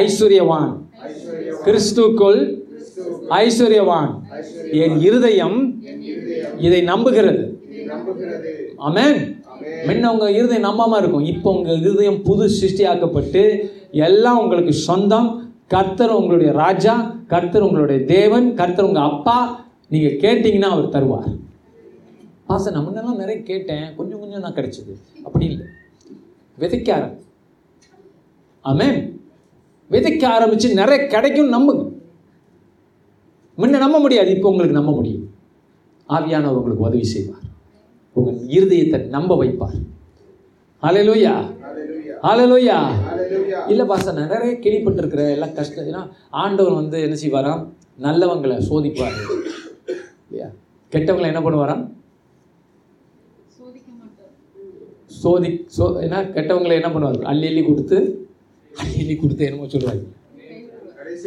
ஐஸ்வர்யவான். 0.00 0.72
கிறிஸ்துக்குள் 1.66 2.40
ஐஸ்வர்யவான். 3.38 4.12
என் 4.70 5.00
இருதயம் 5.00 5.58
இதை 6.58 6.80
நம்புகிறது. 6.82 7.42
அமேன் 8.88 9.18
முன்ன 9.88 10.10
உங்க 10.12 10.30
இருதயம் 10.30 10.64
நம்பாம 10.64 10.98
இருக்கும். 10.98 11.24
இப்போ 11.24 11.52
உங்க 11.56 11.72
இருதயம் 11.72 12.22
புது 12.22 12.50
சிருஷ்டியாக்கப்பட்டு 12.60 13.42
எல்லாம் 13.90 14.38
உங்களுக்கு 14.38 14.72
சொந்தம். 14.72 15.28
கர்த்தர் 15.66 16.10
உங்களுடைய 16.10 16.52
ராஜா 16.52 16.94
கர்த்தர் 17.26 17.62
உங்களுடைய 17.62 18.04
தேவன் 18.04 18.54
கர்த்தர் 18.54 18.84
உங்க 18.84 19.00
அப்பா. 19.00 19.66
நீங்க 19.88 20.28
கேட்டீங்கன்னா 20.28 20.72
அவர் 20.74 20.88
தருவார். 20.88 21.32
பாச 22.48 22.70
நான் 22.70 22.86
முன்னெல்லாம் 22.86 23.16
நிறைய 23.16 23.42
கேட்டேன். 23.42 23.96
கொஞ்சம் 23.96 24.20
கொஞ்சம் 24.20 24.40
தான் 24.40 24.54
கிடைச்சது. 24.54 24.92
அப்படி 25.24 25.44
இல்லை. 25.44 25.66
விதைக்க 26.60 26.88
ஆரம்பி 26.96 27.22
ஆமென். 28.60 28.98
விதைக்க 29.90 30.24
ஆரம்பிச்சு 30.36 30.72
நிறைய 30.72 31.06
கிடைக்கும் 31.06 31.52
நம்புங்க. 31.52 31.93
முன்ன 33.60 33.80
நம்ப 33.84 33.96
முடியாது 34.04 34.30
இப்போ 34.36 34.48
உங்களுக்கு 34.52 34.78
நம்ப 34.80 34.92
முடியும். 34.98 35.26
ஆவியானவர் 36.16 36.58
உங்களுக்கு 36.60 36.86
உதவி 36.88 37.06
செய்வார். 37.14 37.44
உங்கள் 38.16 38.38
இருதயத்தை 38.56 38.98
நம்ப 39.16 39.32
வைப்பார். 39.42 39.76
ஹalleluya 40.82 41.34
ஹalleluya 42.24 42.78
இல்ல 43.72 43.82
பாச 43.90 44.12
நிறைய 44.18 44.52
கேள்விப்பட்டிருக்கிற 44.64 45.22
எல்லாம் 45.36 45.54
கஷ்டம் 45.58 45.88
ஏன்னா 45.90 46.02
ஆண்டவர் 46.42 46.78
வந்து 46.80 46.96
என்ன 47.06 47.16
செய்வாராம்? 47.22 47.62
நல்லவங்களை 48.06 48.56
சோதிப்பார். 48.68 49.16
இல்லையா? 50.26 50.48
கெட்டவங்களை 50.92 51.28
என்ன 51.32 51.42
பண்ணுவாராம்? 51.46 51.82
சோதி 55.22 55.50
சோ 55.76 55.84
ஏன்னா 56.04 56.18
கெட்டவங்களை 56.36 56.74
என்ன 56.80 56.90
பண்ணுவார்? 56.94 57.20
அள்ளி 57.32 57.46
அள்ளி 57.50 57.62
கொடுத்து 57.68 57.98
அள்ளி 58.72 58.98
அள்ளி 59.04 59.16
கொடுத்து 59.22 59.46
என்னமோ 59.48 59.68
சொல்லுவாங்க 59.74 60.04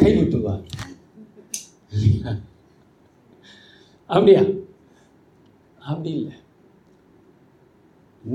கை 0.01 0.11
விட்டுருவார். 0.19 0.61
அப்படியா? 4.05 4.41
அப்படி 5.79 6.11
இல்லை. 6.11 6.33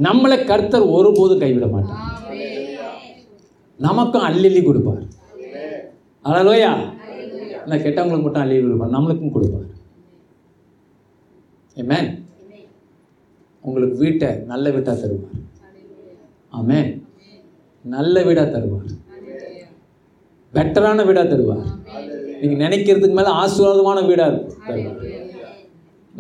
நம்மளை 0.03 0.47
கர்த்தர் 0.47 0.83
ஒருபோதும் 0.83 1.39
கைவிட 1.39 1.66
மாட்டார். 1.66 2.23
நமக்கும் 3.79 4.23
அள்ளி 4.23 4.62
கொடுப்பார். 4.62 5.03
அழலோயா 6.24 6.91
இந்த 7.65 7.77
கெட்டவங்களுக்கு 7.77 8.23
மட்டும் 8.23 8.43
அள்ளி 8.43 8.61
கொடுப்பார். 8.61 8.91
நம்மளுக்கும் 8.91 9.31
கொடுப்பார். 9.31 9.81
Amen. 11.77 12.20
உங்களுக்கு 13.61 13.97
வீட்டை 13.97 14.37
நல்ல 14.37 14.70
வீட்டாக 14.70 15.07
தருவார். 15.07 15.45
ஆமென் 16.49 17.09
நல்ல 17.83 18.23
வீடாக 18.23 18.59
தருவார். 18.59 18.91
பெட்டரான 20.55 21.07
வீடாக 21.07 21.29
தருவார். 21.29 21.66
நீங்கள் 22.43 22.62
நினைக்கிறதுக்கு 22.64 23.19
மேலே 23.19 23.32
ஆசீர்வாதமான 23.43 23.98
வீடாக 24.09 24.31
இருக்கும். 24.32 25.01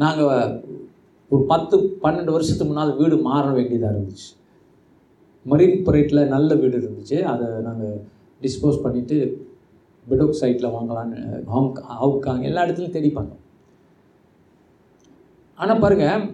நாங்கள் 0.02 0.52
ஒரு 1.34 1.42
பத்து 1.52 1.76
பன்னெண்டு 2.02 2.34
வருஷத்துக்கு 2.34 2.70
முன்னால் 2.70 2.98
வீடு 3.00 3.16
மாற 3.28 3.44
வேண்டியதாக 3.58 3.94
இருந்துச்சு. 3.94 4.28
மரீன் 5.50 5.78
பரேட்டில் 5.86 6.30
நல்ல 6.34 6.50
வீடு 6.62 6.76
இருந்துச்சு. 6.82 7.16
அதை 7.32 7.46
நாங்கள் 7.68 7.96
டிஸ்போஸ் 8.44 8.82
பண்ணிவிட்டு 8.84 9.16
பிடோக் 10.06 10.38
சைட்டில் 10.42 10.74
வாங்கலான்னு 10.76 11.18
ஹாங் 11.54 11.72
ஹவுக்காங் 12.02 12.46
எல்லா 12.50 12.64
இடத்துலையும் 12.66 12.96
தேடி 12.98 13.10
ஆனால் 15.58 15.82
பாருங்கள் 15.82 16.30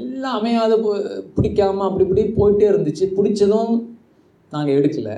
எல்லாம் 0.00 0.36
அமையாத 0.38 0.74
பிடிக்காமல் 0.82 1.24
பிடிக்காம 1.36 1.84
அப்படி 1.88 2.04
இப்படி 2.06 2.22
போயிட்டே 2.40 2.66
இருந்துச்சு. 2.72 3.04
பிடிச்சதும் 3.16 3.72
நாங்கள் 4.54 4.76
எடுக்கலை. 4.78 5.16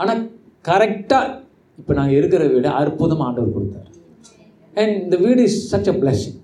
ஆனால் 0.00 0.20
கரெக்டாக 0.68 1.34
இப்போ 1.80 1.92
நாங்கள் 1.98 2.18
இருக்கிற 2.20 2.42
வீடு 2.52 2.68
அற்புதம் 2.80 3.24
ஆண்டவர் 3.26 3.54
கொடுத்தார். 3.56 3.88
அண்ட் 4.80 4.94
இந்த 5.04 5.16
வீடு 5.24 5.40
இஸ் 5.48 5.58
சச் 5.72 5.90
அ 5.92 5.96
பிளஸிங் 6.02 6.38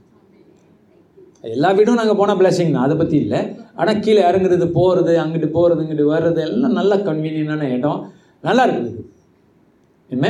எல்லா 1.55 1.71
வீடும் 1.79 1.99
நாங்கள் 2.01 2.19
போன 2.21 2.35
பிளஸிங் 2.41 2.75
தான் 2.75 2.87
அதை 2.87 2.97
பற்றி 3.01 3.17
இல்லை. 3.25 3.41
ஆனால் 3.81 4.01
கீழே 4.05 4.21
இறங்குறது 4.31 4.67
போகிறது 4.79 5.13
அங்கிட்டு 5.23 5.49
போகிறது 5.57 5.83
இங்கிட்டு 5.85 6.07
வர்றது 6.15 6.41
எல்லாம் 6.49 6.79
நல்ல 6.81 6.97
கன்வீனியனான 7.09 7.69
இடம். 7.77 8.01
நல்லா 8.49 8.65
இருக்குது 8.67 9.03
என்ன 10.11 10.27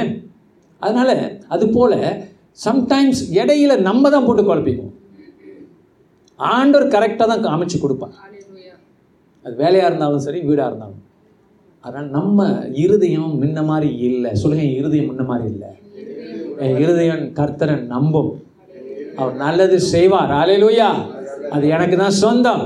அதனால் 0.82 1.14
அது 1.55 1.64
போல் 1.76 1.98
சம்டைம்ஸ் 2.66 3.22
இடையில 3.40 3.72
நம்ம 3.89 4.10
தான் 4.14 4.26
போட்டு 4.26 4.43
குழப்பிக்குவோம். 4.48 4.94
ஆண்டவர் 6.39 6.93
கரெக்டாக 6.94 7.26
தான் 7.31 7.55
அமைச்சு 7.56 7.78
கொடுப்பார். 7.85 8.14
அது 9.44 9.55
வேலையாக 9.62 9.89
இருந்தாலும் 9.90 10.24
சரி 10.26 10.40
வீடாக 10.48 10.68
இருந்தாலும் 10.70 11.01
அதனால் 11.85 12.09
நம்ம 12.19 12.47
இருதயம் 12.85 13.32
முன்ன 13.40 13.62
மாதிரி 13.70 13.89
இல்லை. 14.09 14.31
சொல்லுங்க 14.43 14.65
இருதயம் 14.81 15.09
முன்ன 15.11 15.24
மாதிரி 15.31 15.47
இல்லை. 15.55 15.70
என் 16.65 16.78
இருதயம் 16.85 17.24
கர்த்தரை 17.39 17.74
நம்பும். 17.94 18.32
அவர் 19.20 19.35
நல்லது 19.44 19.77
செய்வார். 19.93 20.32
அலையிலூயா 20.43 20.89
அது 21.55 21.65
எனக்கு 21.77 21.97
தான் 22.02 22.19
சொந்தம். 22.24 22.65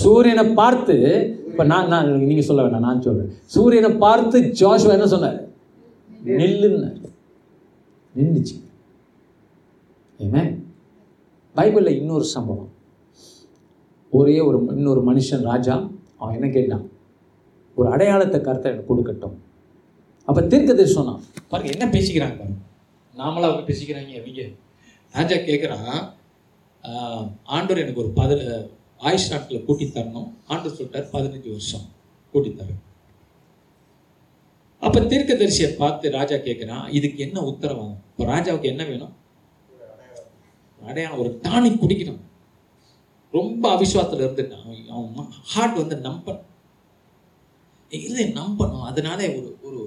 சூரியனை 0.00 0.44
பார்த்து 0.60 0.96
இப்போ 1.50 1.64
நான் 1.72 1.90
நான் 1.92 2.08
நீங்கள் 2.30 2.46
சொல்ல 2.48 2.62
வேண்டாம் 2.64 2.86
நான் 2.88 3.02
சொல்கிறேன் 3.06 3.32
சூரியனை 3.54 3.90
பார்த்து 4.04 4.38
ஜோஷுவா 4.60 4.94
என்ன 4.96 5.08
சொன்னார்? 5.14 5.38
நில்லுன்னார் 6.38 6.98
நின்றுச்சு 8.14 8.56
ஏமே 10.20 10.42
பைபிளில் 11.56 11.98
இன்னொரு 12.00 12.26
சம்பவம். 12.34 12.72
ஒரே 14.12 14.36
ஒரு 14.48 14.58
இன்னொரு 14.78 15.00
மனுஷன் 15.10 15.46
ராஜா 15.50 15.74
அவன் 16.20 16.36
என்ன 16.38 16.48
கேட்டான்? 16.56 16.84
ஒரு 17.78 17.88
அடையாளத்தை 17.94 18.38
கருத்தை 18.40 18.68
எனக்கு 18.72 18.90
கொடுக்கட்டும். 18.90 19.36
அப்போ 20.28 20.40
தீர்க்க 20.50 20.70
தரிசனம் 20.80 21.22
பாருங்க 21.50 21.70
என்ன 21.76 21.86
பேசிக்கிறாங்க 21.94 22.36
பாருங்க. 22.40 22.60
நாமளாக 23.20 23.48
அவங்க 23.50 23.64
பேசிக்கிறாங்க 23.70 24.12
அவங்க 24.20 24.44
ராஜா 25.16 25.36
கேட்குறான் 25.48 25.90
ஆண்டவர் 27.56 27.82
எனக்கு 27.82 28.02
ஒரு 28.04 28.10
பத 28.20 28.32
ஆயுஷ் 29.08 29.30
நாட்டில் 29.32 29.64
கூட்டி 29.66 29.86
தரணும். 29.96 30.28
ஆண்டவர் 30.50 30.76
சொல்லிட்டார் 30.78 31.12
பதினஞ்சு 31.14 31.50
வருஷம் 31.56 31.86
கூட்டி 32.32 32.50
தரேன். 32.60 32.80
தீர்க்க 34.82 35.02
தீர்க்கதரிசியை 35.12 35.68
பார்த்து 35.82 36.16
ராஜா 36.18 36.36
கேட்குறான் 36.46 36.86
இதுக்கு 36.98 37.18
என்ன 37.26 37.38
உத்தரவாகும் 37.50 38.00
இப்போ 38.10 38.24
ராஜாவுக்கு 38.32 38.72
என்ன 38.72 38.82
வேணும்? 38.90 39.14
அடையாளம் 40.80 41.20
ஒரு 41.22 41.30
டானிக் 41.44 41.80
குடிக்கணும். 41.82 42.22
ரொம்ப 43.36 43.64
அவிசுவாசத்தில் 43.76 44.24
இருந்துட்டான். 44.26 44.66
அவன் 44.96 45.30
ஹார்ட் 45.52 45.80
வந்து 45.82 45.96
நம்பன் 46.08 46.42
இதை 47.90 48.24
நம்பணும். 48.40 48.84
அதனால 48.90 49.20
ஒரு 49.38 49.48
ஒரு 49.62 49.80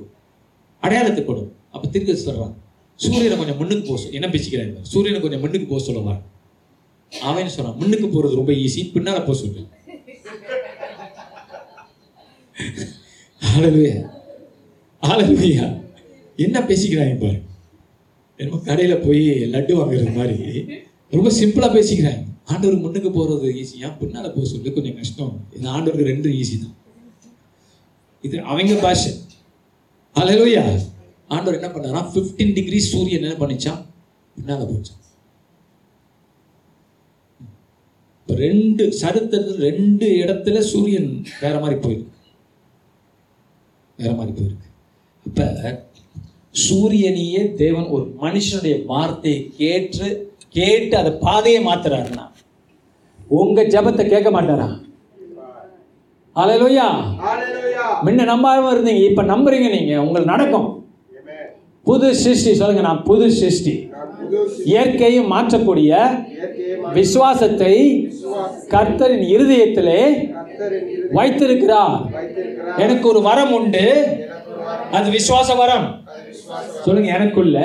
அடையாளத்தை 0.83 1.25
கொடு. 1.25 1.43
அப்ப 1.71 1.87
திருக்க 1.87 2.13
சொல்றான். 2.13 2.55
சூரியனை 2.95 3.37
கொஞ்சம் 3.37 3.59
முன்னுக்கு 3.61 3.87
போக 3.87 3.97
சொல்லு. 4.01 4.17
என்ன 4.19 4.27
பேசிக்கிறாங்க 4.33 4.81
சூரியனை 4.91 5.19
கொஞ்சம் 5.21 5.41
முன்னுக்கு 5.43 5.67
போக 5.71 5.81
சொல்லுவார் 5.87 6.21
அவன் 7.11 7.51
சொல்றான் 7.55 7.79
முன்னுக்கு 7.81 8.07
போறது 8.07 8.39
ரொம்ப 8.39 8.53
ஈஸி 8.53 8.81
பின்னால 8.93 9.19
போக 9.27 9.37
சொல்லு. 9.41 9.63
ஹalleluya 13.41 13.95
ஹalleluya 15.03 15.65
என்ன 16.45 16.57
பேசிக்கிறாங்க 16.69 17.15
பாரு. 17.23 17.37
என்னமோ 18.39 18.57
கடையில 18.69 18.95
போய் 19.05 19.23
லட்டு 19.53 19.73
வாங்குறது 19.77 20.11
மாதிரி. 20.17 20.63
ரொம்ப 21.09 21.29
சிம்பிளா 21.39 21.67
பேசிக்கிறாங்க. 21.75 22.23
ஆண்டவர் 22.51 22.83
முன்னுக்கு 22.85 23.09
போறது 23.19 23.47
ஈஸி 23.61 23.75
பின்னால் 23.75 23.97
பின்னால 24.01 24.27
போக 24.35 24.45
சொல்லு? 24.51 24.73
கொஞ்சம் 24.73 24.97
கஷ்டம். 24.99 25.33
இது 25.55 25.69
ஆண்டவருக்கு 25.75 26.11
ரெண்டும் 26.11 26.35
ஈஸி 26.41 26.55
தான். 26.63 26.75
இது 28.27 28.37
அவங்க 28.51 28.75
பாஷை. 28.85 29.11
ஹalleluya. 30.15 30.61
ஆண்டவர் 31.33 31.57
என்ன 31.57 31.69
பண்ணாரா? 31.73 32.01
15 32.13 32.53
டிகிரி 32.57 32.79
சூரியன் 32.91 33.25
என்ன 33.27 33.37
பண்ணிச்சான்? 33.41 33.81
பின்னால 34.35 34.65
போச்சான். 34.69 35.01
ரெண்டு 38.27 38.83
சரித்திரத்தில் 39.01 39.59
ரெண்டு 39.67 40.07
இடத்துல 40.21 40.57
சூரியன் 40.71 41.11
வேற 41.43 41.55
மாதிரி 41.63 41.77
போயிருக்கு. 41.83 42.15
வேற 43.99 44.11
மாதிரி 44.19 44.33
போயிருக்கு. 44.39 44.67
அப்ப 45.25 45.41
சூரியனையே 46.65 47.41
தேவன் 47.61 47.87
ஒரு 47.95 48.05
மனுஷனுடைய 48.23 48.75
வார்த்தையை 48.91 49.39
கேட்டு 49.61 50.07
கேட்டு 50.57 50.95
அதை 51.01 51.11
பாதையை 51.25 51.59
மாத்துறாருன்னா 51.65 52.25
உங்க 53.39 53.63
ஜெபத்தை 53.73 54.03
கேட்க 54.13 54.29
மாட்டாரா? 54.35 54.67
அலையலோயா 56.41 56.87
முன்ன 58.05 58.25
நம்பாம 58.31 58.71
இருந்தீங்க 58.73 59.03
இப்ப 59.09 59.23
நம்புறீங்க 59.33 59.67
நீங்க 59.75 59.93
உங்களுக்கு 60.05 60.33
நடக்கும். 60.33 60.67
புது 61.87 62.07
சிருஷ்டி 62.21 62.51
சொல்லுங்க 62.59 62.83
நான் 62.87 63.05
புது 63.09 63.25
சிருஷ்டி. 63.41 63.73
இயற்கையை 64.71 65.21
மாற்றக்கூடிய 65.33 65.99
விசுவாசத்தை 66.97 67.73
கர்த்தரின் 68.73 69.25
இருதயத்திலே 69.35 70.01
வைத்திருக்கிறார். 71.17 72.01
எனக்கு 72.83 73.05
ஒரு 73.11 73.21
வரம் 73.29 73.53
உண்டு. 73.59 73.85
அது 74.97 75.07
விசுவாச 75.17 75.55
வரம். 75.61 75.87
சொல்லுங்க 76.85 77.09
எனக்குள்ள 77.17 77.57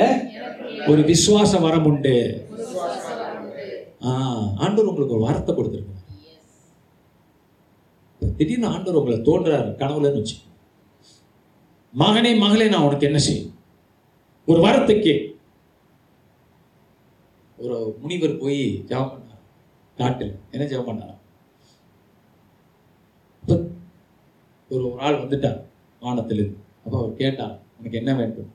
ஒரு 0.90 1.02
விசுவாச 1.10 1.60
வரம் 1.66 1.88
உண்டு. 1.92 2.16
ஆண்டவர் 4.62 4.88
உங்களுக்கு 4.90 5.16
ஒரு 5.18 5.26
வரத்தை 5.28 5.52
கொடுத்துருக்காரு 5.56 6.01
திடீர்னு 8.36 8.66
ஆண்டவர் 8.66 9.00
உங்களை 9.00 9.18
தோன்றாரு 9.18 9.70
கனவுலன்னு 9.82 10.20
வச்சு. 10.20 10.36
மகனே 11.94 12.38
மகளே 12.38 12.68
நான் 12.68 12.82
உனக்கு 12.82 13.06
என்ன 13.06 13.18
செய்யும்? 13.18 13.50
ஒரு 14.46 14.60
வாரத்துக்கு. 14.60 15.02
கே 15.02 15.14
ஒரு 17.56 17.96
முனிவர் 18.00 18.38
போய் 18.38 18.62
ஜெபம் 18.88 19.12
பண்ணார். 19.12 19.42
காட்டில். 19.98 20.32
என்ன 20.50 20.64
ஜெபம் 20.66 20.88
பண்ணார்? 20.88 21.18
ஒரு 24.70 24.92
ஒரு 24.92 25.00
ஆள் 25.00 25.20
வந்துட்டார் 25.22 25.60
வானத்திலிருந்து. 26.00 26.58
அப்போ 26.84 26.96
அவர் 26.98 27.14
கேட்டார் 27.14 27.60
உனக்கு 27.78 27.98
என்ன 27.98 28.14
வேண்டும்? 28.14 28.50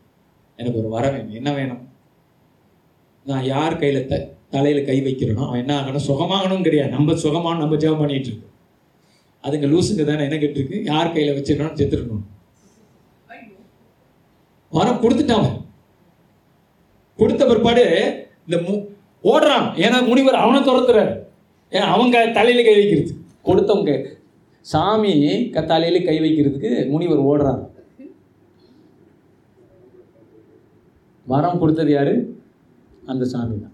எனக்கு 0.60 0.80
ஒரு 0.80 0.90
வர 0.90 1.12
வேணும். 1.12 1.34
என்ன 1.34 1.54
வேணும்? 1.54 1.84
நான் 3.26 3.45
யார் 3.45 3.80
கையில 3.80 4.06
த 4.06 4.16
தலையில் 4.49 4.86
கை 4.86 5.02
வைக்கிறேனோ 5.02 5.45
அவன் 5.48 5.60
என்ன 5.60 5.74
ஆகணும்? 5.82 6.08
சுகமாகணும் 6.08 6.62
கிடையாது 6.62 6.91
நம்ம 6.91 7.16
சுகமான 7.16 7.60
நம்ம 7.60 7.76
ஜெபம் 7.76 7.98
பண்ணிட்டு 7.98 8.30
இருக்கோம். 8.30 8.54
அதுங்க 9.43 9.68
லூசுங்க 9.68 10.03
தானே 10.03 10.23
என்ன 10.23 10.35
கேட்டிருக்கு? 10.35 10.84
யார் 10.84 11.14
கையில 11.14 11.35
வச்சிருக்கணும் 11.35 11.76
செத்துருக்கணும் 11.76 12.22
வரம் 14.72 15.01
கொடுத்துட்டான் 15.01 15.31
அவன். 15.31 15.65
கொடுத்த 17.18 17.45
பிற்பாடு 17.45 17.81
இந்த 18.47 18.72
மு- 18.72 18.85
ஓடுறான். 19.23 19.76
ஏன்னா 19.76 20.07
முனிவர் 20.07 20.35
அவனை 20.35 20.61
துரத்துறாரு. 20.61 21.23
ஏன்னா 21.69 21.77
அவங்க 21.77 22.31
தலையில 22.34 22.64
கை 22.64 22.76
வைக்கிறது. 22.76 23.15
கொடுத்தவங்க. 23.45 24.15
சாமி 24.61 25.49
க 25.49 25.61
தலையில 25.61 26.05
கை 26.05 26.19
வைக்கிறதுக்கு 26.19 26.89
முனிவர் 26.89 27.19
ஓடுறான் 27.19 27.69
வரம் 31.26 31.59
கொடுத்தது 31.59 31.91
யாரு? 31.91 32.39
அந்த 33.05 33.26
சாமி 33.26 33.59
தான் 33.59 33.73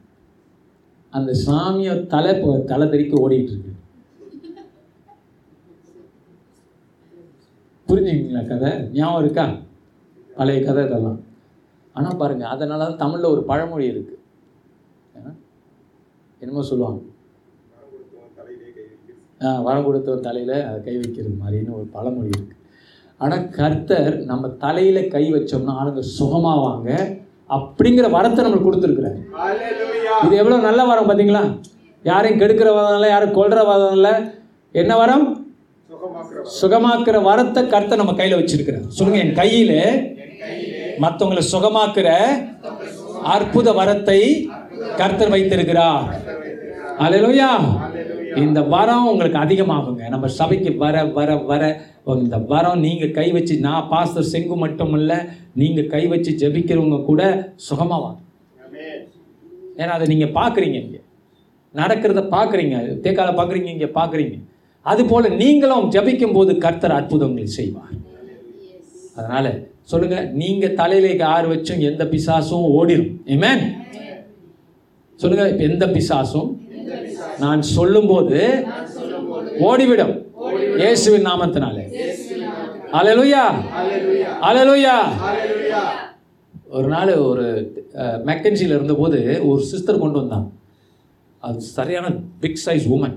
அந்த 1.10 1.40
சாமியை 1.46 2.06
தலை 2.06 2.64
தலை 2.66 2.90
தெறிக்க 2.90 3.30
ஓடிட்டு 3.30 3.44
இருக்கு. 3.44 3.73
புரிஞ்சுக்கிங்களா 7.90 8.48
கதை? 8.48 8.90
ஞாபகம் 8.92 9.24
இருக்கா? 9.24 9.56
பழைய 10.36 10.66
கதை 10.66 10.84
இதெல்லாம். 10.84 11.24
ஆனால் 11.94 12.18
பாருங்க 12.18 12.44
அதனால 12.44 12.84
தான் 12.84 12.98
தமிழில் 12.98 13.26
ஒரு 13.26 13.44
பழமொழி 13.44 13.86
இருக்கு. 13.86 14.20
ஏன்னா, 15.16 15.34
என்னமோ 16.40 16.62
சொல்லுவாங்க. 16.62 17.02
ஆ, 19.46 19.62
வரம் 19.62 19.86
கொடுத்தவன் 19.86 20.20
தலையில் 20.20 20.66
அதை 20.66 20.84
கை 20.84 20.98
வைக்கிறது 20.98 21.36
மாதிரின்னு 21.44 21.76
ஒரு 21.76 21.86
பழமொழி 21.86 22.28
இருக்கு. 22.28 22.56
ஆனால் 23.18 23.50
கர்த்தர் 23.50 24.26
நம்ம 24.26 24.50
தலையில் 24.50 25.08
கை 25.08 25.34
வச்சோம்னா 25.34 25.74
ஆளுங்க 25.74 26.04
சுகமாவாங்க. 26.20 27.20
அப்படிங்கிற 27.50 28.10
வரத்தை 28.12 28.44
நம்மளுக்கு 28.44 28.72
கொடுத்துருக்குறாரு. 28.72 29.20
இது 30.26 30.36
எவ்வளோ 30.36 30.58
நல்ல 30.58 30.86
வரம் 30.86 31.10
பார்த்தீங்களா 31.10 31.60
யாரையும் 32.04 32.40
கெடுக்கிற 32.40 32.74
வரம் 32.74 32.94
இல்லை 32.94 33.10
யாரும் 33.10 33.34
கொல்ற 33.34 33.66
வரம் 33.66 33.92
இல்லை. 33.92 34.12
என்ன 34.72 34.96
வரம். 34.96 35.43
சுகமாக்குற 36.60 37.18
வரத்தை 37.30 37.62
கருத்தை 37.74 37.96
நம்ம 38.02 38.14
கையில் 38.20 38.40
வச்சிருக்கிறார். 38.40 38.86
சொல்லுங்க 38.98 39.20
என் 39.26 39.40
கையில் 39.42 39.78
மற்றவங்களை 41.04 41.44
சுகமாக்குற 41.54 42.10
அற்புத 43.36 43.68
வரத்தை 43.80 44.20
கர்த்தர் 45.00 45.34
வைத்திருக்கிறார். 45.36 46.08
அல்லேலூயா 47.06 47.50
இந்த 48.44 48.60
வரம் 48.74 49.08
உங்களுக்கு 49.12 49.38
அதிகமாகுங்க. 49.46 50.04
நம்ம 50.14 50.26
சபைக்கு 50.40 50.72
வர 50.84 51.04
வர 51.18 51.30
வர 51.52 51.64
இந்த 52.24 52.38
வரம் 52.52 52.84
நீங்க 52.86 53.06
கை 53.18 53.28
வச்சு 53.36 53.56
நான் 53.68 53.88
பாஸ்டர் 53.92 54.30
செங்கு 54.34 54.56
மட்டும் 54.64 54.94
இல்ல 55.00 55.14
நீங்க 55.62 55.82
கை 55.94 56.04
வச்சு 56.14 56.32
ஜெபிக்கிறவங்க 56.42 57.00
கூட 57.12 57.22
சுகமாவாங்க 57.70 58.20
ஏன்னா 59.82 59.94
அதை 59.98 60.08
நீங்க 60.14 60.28
பாக்குறீங்க 60.40 60.78
இங்க. 60.86 60.98
நடக்கிறத 61.76 62.22
பாக்குறீங்க 62.36 62.76
தேக்கால 63.06 63.32
பாக்குறீங்க 63.40 63.70
இங்க 63.76 63.88
பாக்குறீங்க 64.00 64.36
அதுபோல் 64.92 65.28
நீங்களும் 65.42 65.86
ஜபிக்கும் 65.96 66.36
போது 66.38 66.52
கர்த்தர் 66.64 66.98
அற்புதங்கள் 66.98 67.56
செய்வார். 67.58 67.94
அதனால 69.18 69.46
சொல்லுங்க 69.92 70.18
நீங்க 70.42 70.66
தலையில 70.82 71.26
ஆறு 71.36 71.48
வச்சும் 71.54 71.82
எந்த 71.90 72.04
பிசாசும் 72.14 72.68
ஓடிடும் 72.80 73.14
ஏமேன் 73.36 73.64
சொல்லுங்க 75.20 75.46
இப்போ 75.52 75.64
எந்த 75.72 75.86
பிசாசும்? 75.96 76.50
நான் 77.44 77.62
சொல்லும்போது 77.76 78.40
ஓடிவிடும். 79.68 80.16
இயேசுவின் 80.82 81.28
நாமத்தினாலே. 81.30 81.84
அலலுயா 83.00 83.44
அலலுயா 84.50 84.96
ஒரு 86.78 86.88
நாள் 86.94 87.12
ஒரு 87.30 87.46
மெக்கன்சியில் 88.30 88.76
இருந்தபோது 88.78 89.20
ஒரு 89.50 89.62
சிஸ்டர் 89.72 90.02
கொண்டு 90.04 90.18
வந்தான். 90.22 90.48
அது 91.48 91.60
சரியான 91.78 92.08
பிக் 92.44 92.62
சைஸ் 92.66 92.88
உமன் 92.96 93.16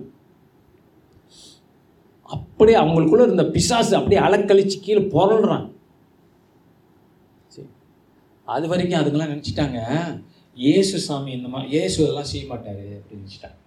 அப்படியே 2.35 2.77
அவங்களுக்குள்ளே 2.83 3.27
இருந்த 3.29 3.45
பிசாசு 3.55 3.93
அப்படியே 3.99 4.21
அலக்கழிச்சு 4.27 4.77
கீழே 4.87 5.03
புரள்றான். 5.15 5.67
சரி. 7.55 7.69
அது 8.55 8.67
வரைக்கும் 8.73 9.01
அதுங்கெல்லாம் 9.01 9.33
நினச்சிட்டாங்க 9.35 9.79
இயேசு 10.57 10.97
சாமி 11.07 11.31
இந்த 11.39 11.49
மாதிரி 11.53 11.71
இயேசு 11.75 11.97
அதெல்லாம் 12.05 12.31
செய்ய 12.33 12.45
மாட்டார் 12.53 12.83
அப்படின்னு 12.99 13.23
நினச்சிட்டாங்க. 13.23 13.59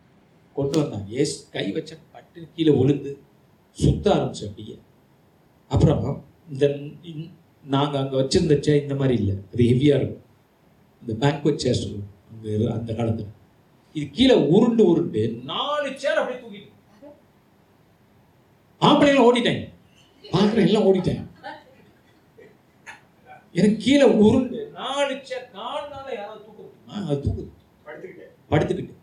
கொண்டு 0.56 0.76
வந்தாங்க 0.81 1.10
ஏசு 1.22 1.36
கை 1.56 1.65
வச்ச 1.76 1.91
பட்டு 2.14 2.40
கீழே 2.56 2.72
விழுந்து 2.80 3.11
சுத்த 3.77 4.06
ஆரம்பிச்சு 4.15 4.45
அப்படியே. 4.48 4.76
அப்புறம் 5.72 6.06
இந்த 6.52 6.65
நாங்கள் 7.76 8.02
அங்கே 8.02 8.15
வச்சுருந்த 8.19 8.56
சேர் 8.65 8.84
இந்த 8.86 8.95
மாதிரி 9.02 9.15
இல்லை. 9.22 9.36
அது 9.52 9.61
ஹெவியாக 9.72 9.99
இருக்கும். 9.99 10.23
இந்த 11.02 11.14
பேங்க்வெட் 11.23 11.64
சேர் 11.64 11.81
சொல்லுவோம். 11.81 12.10
அங்கே 12.31 12.52
அந்த 12.77 12.91
காலத்தில். 12.99 13.30
இது 13.95 14.06
கீழே 14.18 14.36
உருண்டு 14.56 14.84
உருண்டு 14.91 15.22
நாலு 15.52 15.90
சேர் 16.03 16.19
அப்படியே 16.22 16.40
ஆம்பளைங்களும் 18.81 19.27
ஓடிட்டாங்க 19.30 19.64
பார்க்குறேன் 20.23 20.68
எல்லாம் 20.68 20.88
ஓடிட்டாங்க 20.89 21.23
எனக்கு 23.56 23.77
கீழே 23.77 24.06
உருண்டு 24.22 24.60
நாலு 24.76 25.14
நாள் 25.53 26.10
யாராவது 26.15 26.41
தூக்க 26.45 26.60
முடியுமா 26.60 26.97
அது 27.03 27.18
தூக்குது. 27.23 27.45
படுத்துக்கிட்டேன். 27.88 28.34
படுத்துக்கிட்டு. 28.51 28.93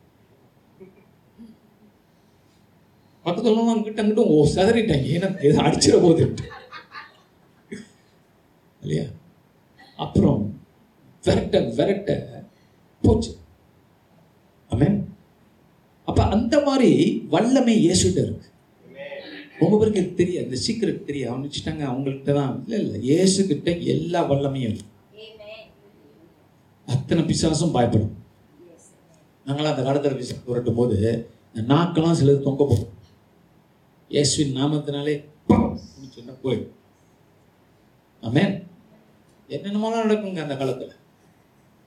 பக்கத்துல 3.24 3.64
அங்கிட்ட 3.70 4.02
அங்கிட்டும் 4.02 4.32
ஓ 4.32 4.44
செதறிட்டாங்க 4.54 5.06
ஏன்னா 5.14 5.28
இது 5.44 5.64
அடிச்சிட 5.64 5.96
போகுது 6.00 6.24
இல்லையா? 8.80 9.06
அப்புறம் 9.98 10.40
விரட்ட 11.24 11.58
விரட்ட 11.78 12.10
போச்சு. 13.04 13.30
ஆமென். 14.70 14.98
அப்ப 16.08 16.20
அந்த 16.34 16.56
மாதிரி 16.62 16.90
வல்லமை 17.28 17.74
இயேசுட்ட 17.78 18.18
இருக்கு. 18.26 18.48
ரொம்ப 19.60 19.74
பேருக்கு 19.78 20.02
இது 20.02 20.18
தெரியாது. 20.20 20.46
இந்த 20.48 20.58
சீக்கிரம் 20.64 21.06
தெரிய 21.08 21.24
அவனிச்சிட்டாங்க 21.32 21.82
அவங்கள்ட்ட 21.90 22.32
தான். 22.38 22.54
இல்லை 22.64 22.78
இல்லை. 22.84 22.98
இயேசு 23.08 23.38
கிட்ட 23.50 23.70
எல்லா 23.94 24.20
வல்லமையும் 24.30 24.76
அத்தனை 26.94 27.22
பிசாசும் 27.30 27.74
பயப்படும். 27.76 28.12
நாங்களாம் 29.46 29.72
அந்த 29.74 29.84
காலத்தில் 29.86 30.18
பிசா 30.20 30.36
புரட்டும் 30.46 30.78
போது 30.80 30.96
நாக்கெல்லாம் 31.72 32.18
சிலது 32.20 32.46
தொங்க 32.46 32.62
போகும். 32.70 32.92
இயேசுவின் 34.14 34.56
நாமத்தினாலே 34.58 35.14
சொன்னா 36.16 36.34
போயிடும். 36.44 36.74
ஆமேன் 38.26 38.54
என்னென்னமோலாம் 39.54 40.04
நடக்குங்க 40.06 40.42
அந்த 40.44 40.56
காலத்தில்? 40.60 40.94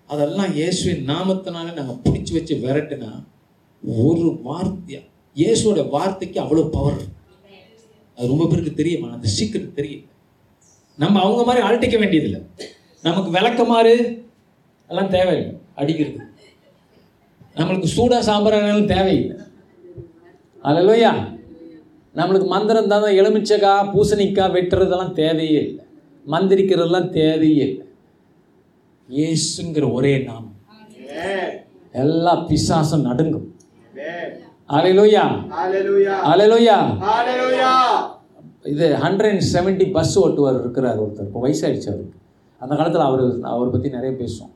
அதெல்லாம் 0.10 0.52
இயேசுவின் 0.58 1.04
நாமத்தினால 1.12 1.74
நாங்கள் 1.78 2.02
பிடிச்சி 2.06 2.32
வச்சு 2.38 2.56
விரட்டுனா 2.66 3.12
ஒரு 4.06 4.28
வார்த்தையா? 4.48 5.02
இயேசுவோட 5.40 5.82
வார்த்தைக்கு 5.96 6.38
அவ்வளோ 6.44 6.66
பவர் 6.76 7.00
அது 8.20 8.28
ரொம்ப 8.28 8.48
பேருக்கு 8.48 8.74
தெரியுமா 8.74 9.12
அந்த 9.12 9.28
சீக்கிரம் 9.28 9.74
தெரியும் 9.74 10.02
நம்ம 10.98 11.20
அவங்க 11.22 11.44
மாதிரி 11.44 11.68
அழட்டிக்க 11.68 12.00
வேண்டியதில்லை. 12.00 12.42
நமக்கு 13.02 13.32
விளக்கமாறு 13.32 13.94
எல்லாம் 14.88 15.10
தேவையில்லை. 15.10 15.58
அடிக்கிறது. 15.76 16.18
நம்மளுக்கு 17.56 17.88
சூடா 17.98 18.18
சாம்பிரானாலும் 18.30 18.86
தேவையில்லை. 18.86 19.38
அல்லையா. 20.64 21.14
நம்மளுக்கு 22.16 22.48
மந்திரம் 22.48 22.88
தான் 22.88 23.04
எலுமிச்சக்காய் 23.04 23.92
பூசணிக்காய் 23.94 24.56
வெட்டுறதெல்லாம் 24.56 25.12
தேவையே 25.12 25.62
இல்லை. 25.62 25.86
மந்திரிக்கிறதெல்லாம் 26.28 27.10
தேவையே 27.10 27.66
இல்லை. 27.68 27.86
இயேசுங்கிற 29.10 29.94
ஒரே 29.94 30.18
நாமம். 30.18 30.56
எல்லா 31.92 32.48
பிசாசும் 32.48 33.02
நடுங்கும். 33.02 33.56
அலையிலோயா. 34.78 35.24
அலையிலோயா. 36.32 36.78
இது 38.74 38.86
ஹண்ட்ரட் 39.04 39.30
அண்ட் 39.34 39.46
செவன்ட்டி 39.54 39.86
பஸ் 39.96 40.16
ஓட்டுவார் 40.24 40.60
இருக்கிறார் 40.62 41.00
ஒருத்தர். 41.04 41.28
இப்போ 41.30 41.42
வயசாயிடுச்சு 41.46 41.90
அவருக்கு. 41.92 42.18
அந்த 42.64 42.74
காலத்தில் 42.80 43.06
அவர் 43.10 43.24
அவரை 43.54 43.70
பற்றி 43.76 43.90
நிறைய 43.98 44.12
பேசுவோம். 44.22 44.54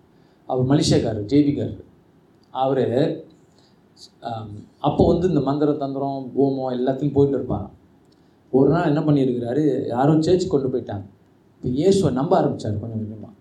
அவர் 0.50 0.70
மலேசியாக்காரர் 0.72 1.30
ஜேபிக்காரர். 1.34 1.86
அவர் 2.64 2.86
அப்போ 4.88 5.04
வந்து 5.12 5.26
இந்த 5.32 5.42
மந்திர 5.48 5.74
தந்திரம் 5.84 6.22
பூமம் 6.36 6.76
எல்லாத்தையும் 6.78 7.16
போயிட்டு 7.16 7.38
இருப்பாராம். 7.38 7.74
ஒரு 8.58 8.70
நாள் 8.76 8.90
என்ன 8.92 9.02
பண்ணியிருக்கிறாரு 9.08 9.64
யாரும் 9.94 10.24
சேர்ச்சு 10.28 10.48
கொண்டு 10.54 10.72
போயிட்டாங்க. 10.74 11.06
இப்போ 11.56 11.68
இயேசுவை 11.80 12.12
நம்ப 12.20 12.34
ஆரம்பித்தார் 12.42 12.82
கொஞ்சம் 12.84 13.02
கொஞ்சமாக 13.02 13.34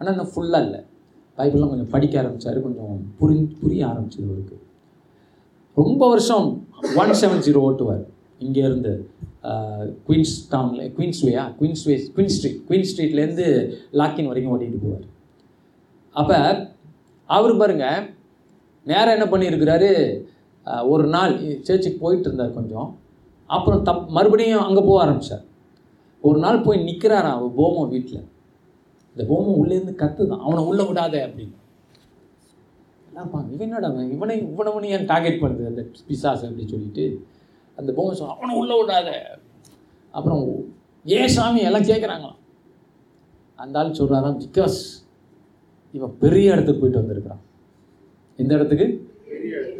ஆனால் 0.00 0.12
இன்னும் 0.14 0.32
ஃபுல்லாக 0.34 0.66
இல்லை. 0.66 0.80
பைபிள்லாம் 1.38 1.72
கொஞ்சம் 1.72 1.92
படிக்க 1.94 2.14
ஆரம்பித்தார் 2.22 2.64
கொஞ்சம் 2.66 2.96
புரி 3.18 3.36
புரிய 3.60 3.82
ஆரம்பிச்சது 3.92 4.28
அவருக்கு. 4.30 4.55
ரொம்ப 5.80 6.02
வருஷம் 6.10 6.46
ஒன் 7.00 7.10
செவன் 7.20 7.42
ஜீரோ 7.46 7.60
ஓட்டுவார். 7.68 8.04
இங்கேருந்து 8.44 8.92
குயின்ஸ் 10.06 10.34
டவுனில் 10.52 10.92
குயின்ஸ்வேயா 10.96 11.44
Queens 11.58 11.82
way 11.88 11.94
Queen 12.16 12.32
Street 12.34 12.62
Queen 12.68 12.86
ஸ்ட்ரீட்லேருந்து 12.90 13.46
லாக்கின் 14.00 14.30
வரைக்கும் 14.30 14.52
ஓட்டிகிட்டு 14.54 14.80
போவார். 14.84 15.04
அப்போ 16.20 16.38
அவர் 17.30 17.60
பாருங்கள் 17.62 18.06
நேராக 18.86 19.16
என்ன 19.16 19.26
பண்ணியிருக்கிறாரு 19.32 19.90
ஒரு 20.92 21.04
நாள் 21.16 21.34
சர்ச்சுக்கு 21.66 21.98
போயிட்டு 22.04 22.28
இருந்தார் 22.28 22.56
கொஞ்சம். 22.58 22.88
அப்புறம் 23.50 23.84
தப் 23.88 24.08
மறுபடியும் 24.16 24.64
அங்கே 24.68 24.82
போக 24.88 24.98
ஆரம்பித்தார் 25.04 25.44
ஒரு 26.22 26.38
நாள் 26.44 26.64
போய் 26.66 26.84
நிற்கிறாராம் 26.88 27.36
அவர் 27.38 27.56
போமோ 27.60 27.82
வீட்டில் 27.94 28.22
இந்த 29.12 29.22
போமம் 29.30 29.60
உள்ளேருந்து 29.60 29.94
கத்துதான். 30.02 30.44
அவனை 30.46 30.62
உள்ளே 30.70 30.84
விடாத 30.88 31.14
அப்படின்னு. 31.26 31.56
என்னப்பா 33.16 33.38
இவனோட 33.54 33.84
அவன் 33.88 34.10
இவனை? 34.14 34.34
இவனவனு 34.54 34.88
ஏன் 34.94 35.06
டார்கெட் 35.10 35.38
பண்ணுது 35.42 35.70
அந்த 35.70 35.82
பிசாஸ் 36.08 36.42
அப்படின்னு 36.46 36.72
சொல்லிட்டு 36.72 37.04
அந்த 37.78 37.90
பொம்மை 37.96 38.14
சொன்ன 38.18 38.34
அவனை 38.34 38.56
உள்ளே 38.60 38.74
விடாத. 38.80 39.10
அப்புறம் 40.16 40.42
ஏ 41.14 41.20
சாமி? 41.36 41.60
எல்லாம் 41.68 41.88
கேட்குறாங்களாம் 41.90 42.40
அந்த 43.62 43.78
ஆள் 43.80 43.96
சொல்கிறாராம் 44.00 44.38
பிகாஸ் 44.44 44.76
இவன் 45.96 46.14
பெரிய 46.24 46.52
இடத்துக்கு 46.54 46.80
போயிட்டு 46.80 47.02
வந்திருக்கிறான். 47.02 47.42
எந்த 48.42 48.52
இடத்துக்கு? 48.58 48.86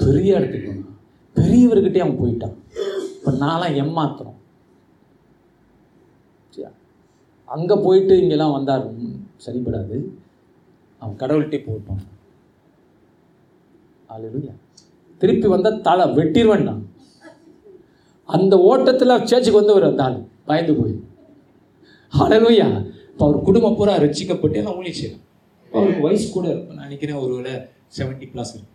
பெரிய 0.05 0.39
இடத்துக்கு 0.39 0.73
பெரியவர்கிட்டே 1.37 2.03
அவன் 2.05 2.21
போயிட்டான். 2.23 2.57
இப்போ 3.17 3.33
நான்லாம் 3.45 3.77
ஏமாத்துறோம். 3.83 4.41
அங்கே 7.55 7.75
போயிட்டு 7.87 8.15
இங்கெல்லாம் 8.23 8.57
வந்தார் 8.59 8.85
சரிப்படாது. 9.47 9.97
அவன் 11.03 11.21
கடவுள்கிட்டே 11.23 11.59
போட்டான் 11.67 12.05
அலுவயா 14.15 14.55
திருப்பி 15.21 15.49
வந்தால் 15.55 15.83
தலை 15.89 16.05
வெட்டிடுவேன் 16.19 16.67
நான் 16.69 16.83
அந்த 18.37 18.55
ஓட்டத்தில் 18.71 19.23
சேர்ச்சுக்கு 19.31 19.61
வந்தவர் 19.61 19.89
அந்த 19.91 20.03
ஆள் 20.07 20.17
பயந்து 20.49 20.73
போய். 20.79 20.95
அல்லேலூயா 22.13 22.67
இப்போ 23.11 23.25
அவர் 23.27 23.39
குடும்பம் 23.49 23.77
பூரா 23.79 23.95
ரசிக்கப்பட்டு 24.05 24.59
எல்லாம் 24.63 24.79
ஊழி 24.81 24.93
இப்போ 24.97 25.79
அவருக்கு 25.79 26.03
வயசு 26.07 26.27
கூட 26.35 26.47
இருக்கும் 26.53 26.77
நான் 26.79 26.87
நினைக்கிறேன் 26.89 27.21
ஒரு 27.25 27.33
வேளை 27.37 27.55
செவன்ட்டி 27.97 28.27
ப்ளஸ் 28.33 28.53
இருக்கும் 28.57 28.75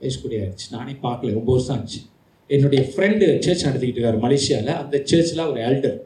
வயசு 0.00 0.18
கூட 0.22 0.34
ஆயிடுச்சு. 0.40 0.66
நானே 0.76 0.94
பார்க்கல. 1.06 1.32
ரொம்ப 1.38 1.50
வருஷம் 1.56 1.76
ஆச்சு. 1.76 2.00
என்னுடைய 2.50 2.80
ஃப்ரெண்டு 2.90 3.26
சர்ச் 3.44 3.66
நடத்திக்கிட்டு 3.66 4.00
இருக்காரு 4.00 4.18
மலேசியாவில் 4.24 4.72
அந்த 4.82 4.96
சர்ச்சில் 5.10 5.48
ஒரு 5.50 5.60
எல்டர் 5.68 5.96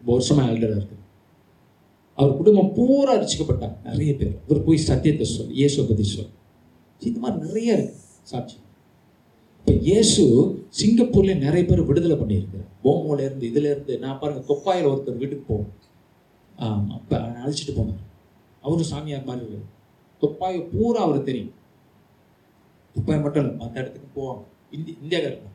ரொம்ப 0.00 0.10
வருஷமாக 0.16 0.46
ஆல்டராக 0.50 0.78
இருக்குது 0.80 1.00
அவர் 2.18 2.36
குடும்பம் 2.40 2.70
பூரா 2.76 3.12
ரசிக்கப்பட்டாங்க. 3.22 3.76
நிறைய 3.88 4.12
பேர். 4.20 4.34
அவர் 4.46 4.64
போய் 4.68 4.86
சத்தியத்தை 4.88 5.26
சொல் 5.34 5.52
இயேசுவை 5.60 5.84
பற்றி 5.90 6.06
சொல். 6.14 6.30
இந்த 7.08 7.18
மாதிரி 7.22 7.38
நிறைய 7.46 7.76
இருக்கு. 7.76 7.96
சாட்சி. 8.30 8.56
இப்போ 9.58 9.72
இயேசு 9.88 10.22
சிங்கப்பூர்ல 10.78 11.32
நிறைய 11.46 11.62
பேர் 11.68 11.88
விடுதலை 11.88 12.16
பண்ணியிருக்காரு 12.20 12.66
போமோல 12.84 13.18
இருந்து 13.26 13.44
இதுல 13.50 13.70
இருந்து 13.72 13.94
நான் 14.04 14.20
பாருங்க 14.20 14.42
கொப்பாயில் 14.50 14.88
ஒருத்தர் 14.92 15.20
வீட்டுக்கு 15.22 15.44
போவோம் 15.50 15.70
அப்போ 16.96 17.16
அழைச்சிட்டு 17.42 17.74
போனார். 17.78 18.02
அவரும் 18.64 18.90
சாமியார் 18.92 19.28
மாதிரி 19.28 19.44
இருக்காரு. 19.44 19.68
தொப்பாயை 20.22 20.60
பூரா 20.72 21.00
அவர் 21.06 21.28
தெரியும். 21.28 21.52
தொப்பாய் 22.94 23.22
மட்டும் 23.24 23.42
இல்லை 23.42 23.54
மற்ற 23.62 23.74
இடத்துக்கு 23.82 24.08
போவாங்க. 24.18 24.42
இந்தி 24.76 24.92
இந்தியாக்காரர் 25.02 25.50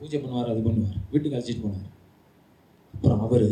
பூஜை 0.00 0.18
பண்ணுவார் 0.22 0.50
அது 0.52 0.60
பண்ணுவார். 0.66 0.98
வீட்டுக்கு 1.12 1.36
அழைச்சிட்டு 1.36 1.64
போனார். 1.66 1.88
அப்புறம் 2.94 3.22
அவர் 3.26 3.46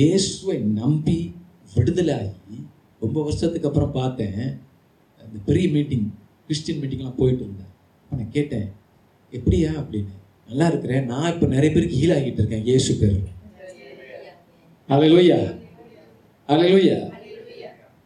இயேசுவை 0.00 0.56
நம்பி 0.80 1.18
விடுதலை 1.76 2.14
ஆகி 2.20 2.58
ரொம்ப 3.02 3.16
வருஷத்துக்கு 3.26 3.68
அப்புறம் 3.70 3.96
பார்த்தேன். 4.00 4.42
அந்த 5.22 5.36
பெரிய 5.48 5.66
மீட்டிங் 5.76 6.06
கிறிஸ்டின் 6.50 6.78
மீட்டிங்லாம் 6.82 7.18
போயிட்டு 7.18 7.42
இருந்தேன் 7.44 7.68
அப்ப 8.00 8.16
நான் 8.20 8.32
கேட்டேன் 8.36 8.68
எப்படியா? 9.32 9.68
அப்படின்னு. 9.80 10.14
நல்லா 10.48 10.66
இருக்கிறேன். 10.70 11.04
நான் 11.10 11.28
இப்போ 11.32 11.46
நிறைய 11.52 11.68
பேருக்கு 11.74 11.98
ஹீல் 12.00 12.14
ஆகிட்டு 12.14 12.40
இருக்கேன். 12.42 12.64
இயேசு 12.68 12.92
பேர் 13.00 13.18
அலையிலோயா 14.88 15.36
அலையிலோயா 16.48 16.96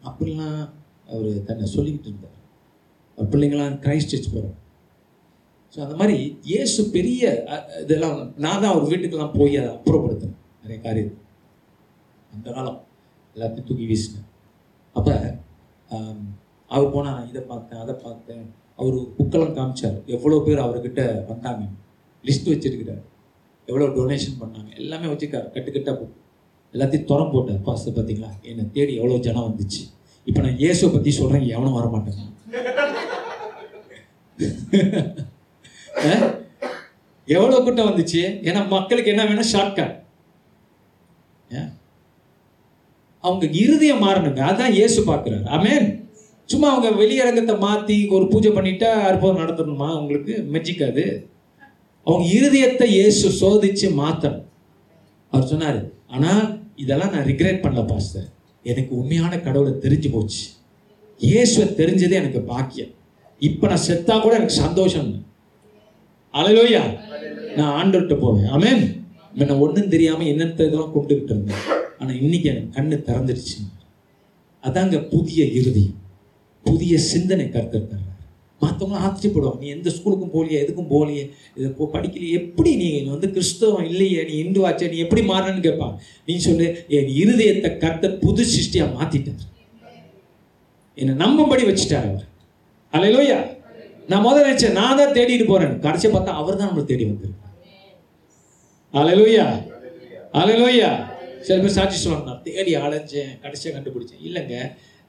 அப்படிலாம் 0.09 0.59
அவர் 1.13 1.29
தன்னை 1.47 1.65
சொல்லிக்கிட்டு 1.73 2.09
இருந்தார். 2.11 2.35
அவர் 3.17 3.31
பிள்ளைங்களாம் 3.33 3.79
கிரைஸ்ட் 3.85 4.13
சர்ச் 4.13 4.31
போகிறோம் 4.33 4.55
ஸோ 5.73 5.79
அந்த 5.85 5.95
மாதிரி 6.01 6.17
இயேசு 6.51 6.81
பெரிய 6.97 7.23
இதெல்லாம் 7.83 8.17
நான் 8.45 8.61
தான் 8.63 8.71
அவர் 8.73 8.89
வீட்டுக்கெல்லாம் 8.91 9.35
போய் 9.39 9.59
அதை 9.61 9.69
அப்புறப்படுத்தினேன் 9.77 10.39
நிறைய 10.63 10.79
காரியம். 10.87 11.15
அந்த 12.35 12.47
காலம் 12.57 12.79
எல்லாத்தையும் 13.35 13.67
தூக்கி 13.71 13.87
வீசினேன் 13.93 14.29
அப்போ 14.95 15.15
அவர் 16.75 16.93
போனால் 16.93 17.15
நான் 17.17 17.29
இதை 17.31 17.41
பார்த்தேன் 17.51 17.81
அதை 17.83 17.93
பார்த்தேன். 18.05 18.45
அவர் 18.79 18.95
புக்கெல்லாம் 19.17 19.55
காமிச்சார். 19.57 19.97
எவ்வளோ 20.15 20.37
பேர் 20.45 20.65
அவர்கிட்ட 20.65 21.01
வந்தாங்க. 21.31 21.63
லிஸ்ட் 22.27 22.49
வச்சிருக்கிறார். 22.51 23.03
எவ்வளோ 23.67 23.85
டொனேஷன் 23.97 24.39
பண்ணாங்க. 24.41 24.69
எல்லாமே 24.81 25.07
வச்சுருக்காரு. 25.11 25.47
கட்டுக்கட்டாக 25.55 25.95
புக். 25.99 26.15
எல்லாத்தையும் 26.73 27.09
துறம் 27.11 27.31
போட்டார். 27.33 27.61
பாஸ்டர் 27.67 27.95
பார்த்தீங்களா? 27.97 28.31
என்னை 28.49 28.63
தேடி 28.77 28.93
எவ்வளோ 29.01 29.19
ஜனம் 29.27 29.47
வந்துச்சு. 29.49 29.83
இப்போ 30.27 30.39
நான் 30.45 30.59
இயேசுவை 30.63 30.89
பற்றி 30.95 31.11
சொல்கிறேன் 31.19 31.45
எவனும் 31.55 31.77
வர 31.79 31.87
மாட்டேங்க 31.95 32.23
எவ்வளோ 37.35 37.57
கூட்டம் 37.65 37.87
வந்துச்சு? 37.89 38.21
ஏன்னா 38.47 38.61
மக்களுக்கு 38.73 39.11
என்ன 39.13 39.23
வேணும்? 39.29 39.51
ஷார்ட்கட் 39.53 39.93
அவங்க 43.23 43.45
இருதயம் 43.61 44.03
மாறணுங்க. 44.05 44.41
அதான் 44.49 44.75
இயேசு 44.79 44.99
பார்க்குறாரு. 45.11 45.45
அமேன் 45.57 45.87
சும்மா 46.49 46.67
அவங்க 46.73 46.89
வெளியரங்கத்தை 47.01 47.55
மாற்றி 47.65 47.95
ஒரு 48.15 48.25
பூஜை 48.31 48.49
பண்ணிட்டா 48.57 48.89
அற்புதம் 49.09 49.39
நடத்தணுமா? 49.41 49.87
அவங்களுக்கு 49.97 50.33
மெஜிக் 50.55 50.83
அது. 50.89 51.05
அவங்க 52.07 52.25
இருதயத்தை 52.37 52.87
இயேசு 52.97 53.27
சோதிச்சு 53.41 53.87
மாற்றணும் 54.01 54.43
அவர் 55.31 55.49
சொன்னார் 55.51 55.79
ஆனால் 56.15 56.43
இதெல்லாம் 56.83 57.13
நான் 57.15 57.27
ரிக்ரெட் 57.31 57.63
பண்ணல 57.63 57.83
பாஸ்டர் 57.91 58.27
எனக்கு 58.65 58.91
உண்மையான 58.99 59.33
கடவுளை 59.47 59.73
தெரிஞ்சு 59.85 60.09
போச்சு. 60.15 60.43
இயேசுவை 61.21 61.65
தெரிஞ்சதே 61.79 62.15
எனக்கு 62.21 62.39
பாக்கியம். 62.51 62.93
இப்போ 63.41 63.65
நான் 63.71 63.85
செத்தா 63.87 64.15
கூட 64.23 64.33
எனக்கு 64.39 64.61
சந்தோஷம். 64.65 65.09
அலையோயா 66.33 66.83
நான் 67.57 67.75
ஆண்டவர்கிட்ட 67.79 68.15
போவேன். 68.23 68.47
ஆமென் 68.55 68.83
நான் 69.39 69.61
ஒன்றும் 69.65 69.91
தெரியாமல் 69.93 70.31
என்னென்ன 70.31 70.65
இதெல்லாம் 70.67 70.93
கும்பிட்டுக்கிட்டு 70.93 71.33
இருந்தேன். 71.35 71.61
ஆனால் 71.99 72.17
இன்னைக்கு 72.23 72.47
எனக்கு 72.53 72.75
கண்ணு 72.77 72.97
திறந்துடுச்சு 73.09 73.57
அதாங்க 74.63 74.99
புதிய 75.13 75.41
இறுதியம் 75.59 76.01
புதிய 76.65 76.97
சிந்தனை 77.11 77.47
கருத்து 77.55 77.79
தர்றார் 77.79 78.11
மற்றவங்க 78.61 78.99
ஆச்சரியப்படுவாங்க. 79.05 79.59
நீ 79.63 79.67
எந்த 79.77 79.89
ஸ்கூலுக்கும் 79.95 80.31
போகலையே 80.35 80.59
எதுக்கும் 80.63 80.91
போகலையே 80.91 81.23
இதை 81.57 81.69
போ 81.79 81.85
படிக்கலையே 81.95 82.35
எப்படி 82.39 82.71
நீ 82.81 82.87
வந்து 83.15 83.27
கிறிஸ்தவம் 83.35 83.87
இல்லையே 83.89 84.21
நீ 84.29 84.33
இந்து 84.43 84.59
ஆச்சே 84.67 84.87
நீ 84.93 84.97
எப்படி 85.05 85.21
மாறணும்னு 85.31 85.65
கேட்பான் 85.67 85.95
நீ 86.27 86.35
சொல்லு 86.45 86.67
என் 86.97 87.11
இருதயத்தை 87.21 87.71
கர்த்தர் 87.83 88.15
புது 88.23 88.43
சிருஷ்டியாக 88.53 88.95
மாத்திட்டார். 88.97 89.43
என்னை 90.97 91.13
நம்பும்படி 91.23 91.63
வச்சுட்டார் 91.69 92.07
அவர். 92.11 92.25
அலையிலோயா. 92.93 93.37
நான் 94.11 94.25
முதல்ல 94.27 94.47
நினைச்சேன் 94.47 94.77
நான் 94.79 94.97
தான் 94.99 95.15
தேடிட்டு 95.17 95.45
போறேன். 95.51 95.75
கடைசியை 95.85 96.11
பார்த்தா 96.15 96.39
அவர் 96.41 96.59
தான் 96.59 96.69
நம்மளை 96.69 96.87
தேடி 96.91 97.05
வந்திருக்கார். 97.11 97.53
அலையிலோயா. 98.93 99.45
அலையிலோயா. 100.41 100.91
சில 101.45 101.55
பேர் 101.63 101.77
சாட்சி 101.77 101.97
சொல்லுவாங்க 102.01 102.29
நான் 102.31 102.45
தேடி 102.49 102.71
அலைஞ்சேன் 102.85 103.31
கடைசியாக 103.43 103.73
கண்டுபிடிச்சேன். 103.75 104.23
இல்லைங்க 104.27 104.55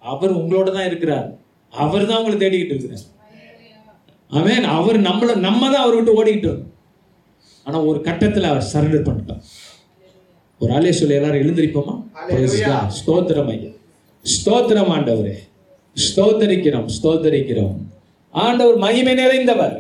அவர் 0.03 0.39
உங்களோட 0.41 0.69
தான் 0.77 0.89
இருக்கிறார். 0.91 1.29
அவர் 1.85 2.09
தான் 2.09 2.19
உங்களை 2.21 2.37
தேடிக்கிட்டு 2.43 2.75
இருக்கிறார். 2.75 3.05
ஆமென் 4.39 4.67
அவர் 4.77 4.99
நம்மள 5.09 5.31
நம்ம 5.47 5.63
தான் 5.73 5.85
அவர் 5.85 5.97
விட்டு 5.99 6.19
ஓடிக்கிட்டு 6.21 6.49
இருக்கோம் 6.51 6.73
ஆனா 7.67 7.79
ஒரு 7.91 7.99
கட்டத்துல 8.09 8.51
அவர் 8.53 8.71
சரண்டர் 8.73 9.07
பண்ணிட்டார். 9.09 9.43
ஒரு 10.61 10.71
ஆளே 10.77 10.93
சொல்லி 10.99 11.17
எல்லாரும் 11.19 11.43
எழுந்திருப்போமா. 11.43 11.95
ஸ்தோத்திரம் 12.99 13.51
ஐயா. 13.55 13.71
ஸ்தோத்திரம் 14.37 14.91
ஆண்டவரே. 14.97 15.35
ஸ்தோத்தரிக்கிறோம் 15.97 16.89
ஸ்தோத்தரிக்கிறோம். 16.97 17.77
ஆண்டவர் 18.35 18.79
மகிமை 18.85 19.15
நிறைந்தவர். 19.23 19.77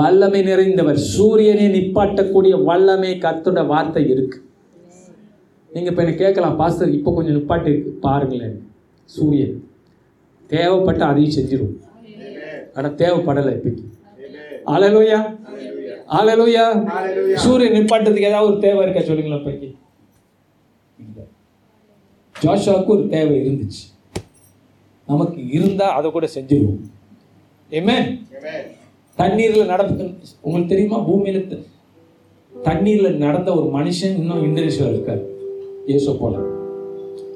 வல்லமை 0.00 0.40
நிறைந்தவர். 0.50 0.98
சூரியனை 1.14 1.66
நிப்பாட்டக்கூடிய 1.76 2.54
வல்லமை 2.68 3.12
கர்த்தரோட 3.24 3.62
வார்த்தை 3.72 4.02
இருக்கு. 4.14 4.38
நீங்க 5.70 5.88
இப்ப 5.90 6.02
என்ன 6.04 6.14
கேட்கலாம் 6.22 6.58
பாஸ்டர் 6.60 6.94
இப்போ 6.98 7.10
கொஞ்சம் 7.16 7.36
நிப்பாட்டி 7.38 7.68
இருக்கு 7.72 7.90
பாருங்களேன் 8.06 8.56
சூரியன். 9.16 9.56
தேவைப்பட்டால் 10.54 11.10
அதையும் 11.12 11.36
செஞ்சிடும் 11.36 11.76
ஆனால் 12.76 12.96
தேவைப்படலை 13.02 13.52
இப்பைக்கு. 13.56 13.84
அலலோயா 14.74 15.18
அலலோயா 16.18 16.64
சூரியன் 17.42 17.76
நிப்பாட்டத்துக்கு 17.76 18.28
ஏதாவது 18.30 18.48
ஒரு 18.50 18.58
தேவை 18.66 18.82
இருக்கா 18.84 19.02
சொல்லுங்களேன் 19.08 19.40
இப்பைக்கு 19.42 19.68
இல்லை. 21.04 21.24
ஒரு 22.96 23.04
தேவை 23.14 23.36
இருந்துச்சு. 23.42 23.82
நமக்கு 25.08 25.40
இருந்தால் 25.56 25.96
அதை 25.98 26.08
கூட 26.10 26.26
செஞ்சிடுவோம் 26.36 26.80
ஏமே 27.72 27.96
தண்ணீரில் 29.18 29.70
நடப்பு 29.72 30.04
உங்களுக்கு 30.44 30.72
தெரியுமா? 30.72 30.98
பூமியில் 31.08 31.42
தண்ணீரில் 32.52 33.20
நடந்த 33.24 33.50
ஒரு 33.58 33.68
மனுஷன் 33.78 34.16
இன்னும் 34.20 34.44
இந்தோனேஷியாவில் 34.46 34.94
இருக்கார். 34.94 35.22
இயேசு 35.90 36.10
போல. 36.22 36.34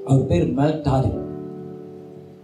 அவர் 0.07 0.27
பேர் 0.31 0.47
மெல்டாரி 0.59 1.11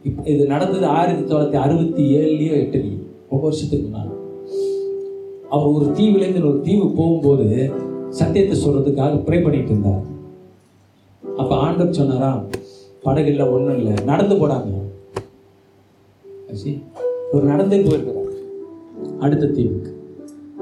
இப் 0.09 0.27
இது 0.33 0.47
நடந்தது 0.47 0.87
ஆயிரத்தி 0.99 1.25
தொள்ளாயிரத்தி 1.31 1.59
அறுபத்தி 1.65 2.03
ஏழுலயோ 2.17 2.53
எட்டுலையோ 2.61 2.99
ரொம்ப 3.31 3.43
வருஷத்துக்கு 3.43 3.87
முன்னாடி. 3.87 4.15
அவர் 5.55 5.73
ஒரு 5.77 5.87
தீவுலேருந்து 5.99 6.49
ஒரு 6.51 6.61
தீவு 6.67 6.87
போகும்போது 6.99 7.49
சத்தியத்தை 8.09 8.55
சொல்றதுக்காக 8.63 9.19
ப்ரே 9.27 9.39
பண்ணிட்டு 9.43 9.71
இருந்தார். 9.73 10.05
அப்ப 11.37 11.53
ஆண்டவர் 11.57 11.99
சொன்னாரா 11.99 12.31
படகுல 13.05 13.45
ஒன்றும் 13.53 13.77
இல்லை 13.77 14.05
நடந்து 14.05 14.35
போடாங்க. 14.35 14.79
ஒரு 17.33 17.45
நடந்தே 17.45 17.79
போயிருக்கிறார். 17.81 18.33
அடுத்த 19.25 19.47
தீவுக்கு. 19.47 19.93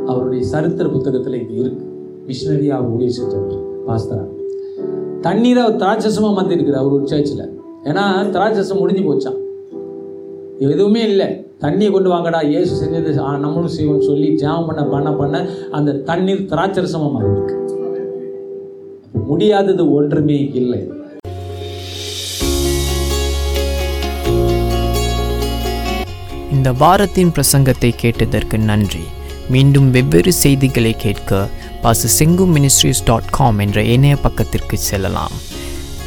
அவருடைய 0.06 0.44
சரித்திர 0.44 0.88
புத்தகத்தில் 0.88 1.40
இது 1.42 1.54
இருக்கு. 1.62 1.84
மிஷினரியாக 2.28 2.78
அவர் 2.78 2.90
ஊழியர் 2.90 3.18
செஞ்சவர் 3.18 3.62
பாஸ்தரா. 3.86 4.26
தண்ணீரை 5.20 5.62
அவர் 5.62 5.80
திராட்சசமாக 5.82 6.36
மாற்றிருக்கிறார் 6.38 6.82
அவர் 6.82 6.96
ஒரு 6.98 7.08
சர்ச்சில் 7.12 7.44
ஏன்னா 7.90 8.04
திராட்சசம் 8.34 8.80
முடிஞ்சு 8.82 9.02
போச்சான் 9.08 9.38
எதுவுமே 10.66 11.02
இல்லை. 11.10 11.28
தண்ணியை 11.64 11.90
கொண்டு 11.94 12.08
வாங்கடா 12.12 12.40
இயேசு 12.52 12.72
செஞ்சது 12.80 13.10
நம்மளும் 13.44 13.74
செய்வோம் 13.76 14.06
சொல்லி 14.08 14.28
ஜாம் 14.42 14.66
பண்ண 14.68 14.82
பண்ண 14.92 15.10
பண்ண 15.20 15.36
அந்த 15.78 15.96
தண்ணீர் 16.08 16.46
திராட்சரசமாக 16.52 17.10
மாறிருக்கு 17.16 17.56
முடியாதது 19.30 19.84
ஒன்றுமே 19.98 20.38
இல்லை. 20.60 20.80
இந்த 26.56 26.70
வாரத்தின் 26.82 27.32
பிரசங்கத்தை 27.36 27.90
கேட்டதற்கு 28.02 28.56
நன்றி. 28.70 29.04
மீண்டும் 29.54 29.88
வெவ்வேறு 29.96 30.32
செய்திகளை 30.44 30.92
கேட்க 31.04 31.40
பாச 31.84 32.10
செங்கு 32.18 32.46
மினிஸ்ட்ரிஸ் 32.54 33.04
டாட் 33.10 33.30
காம் 33.36 33.60
என்ற 33.64 33.78
இணைய 33.94 34.14
பக்கத்திற்கு 34.26 34.76
செல்லலாம். 34.88 35.36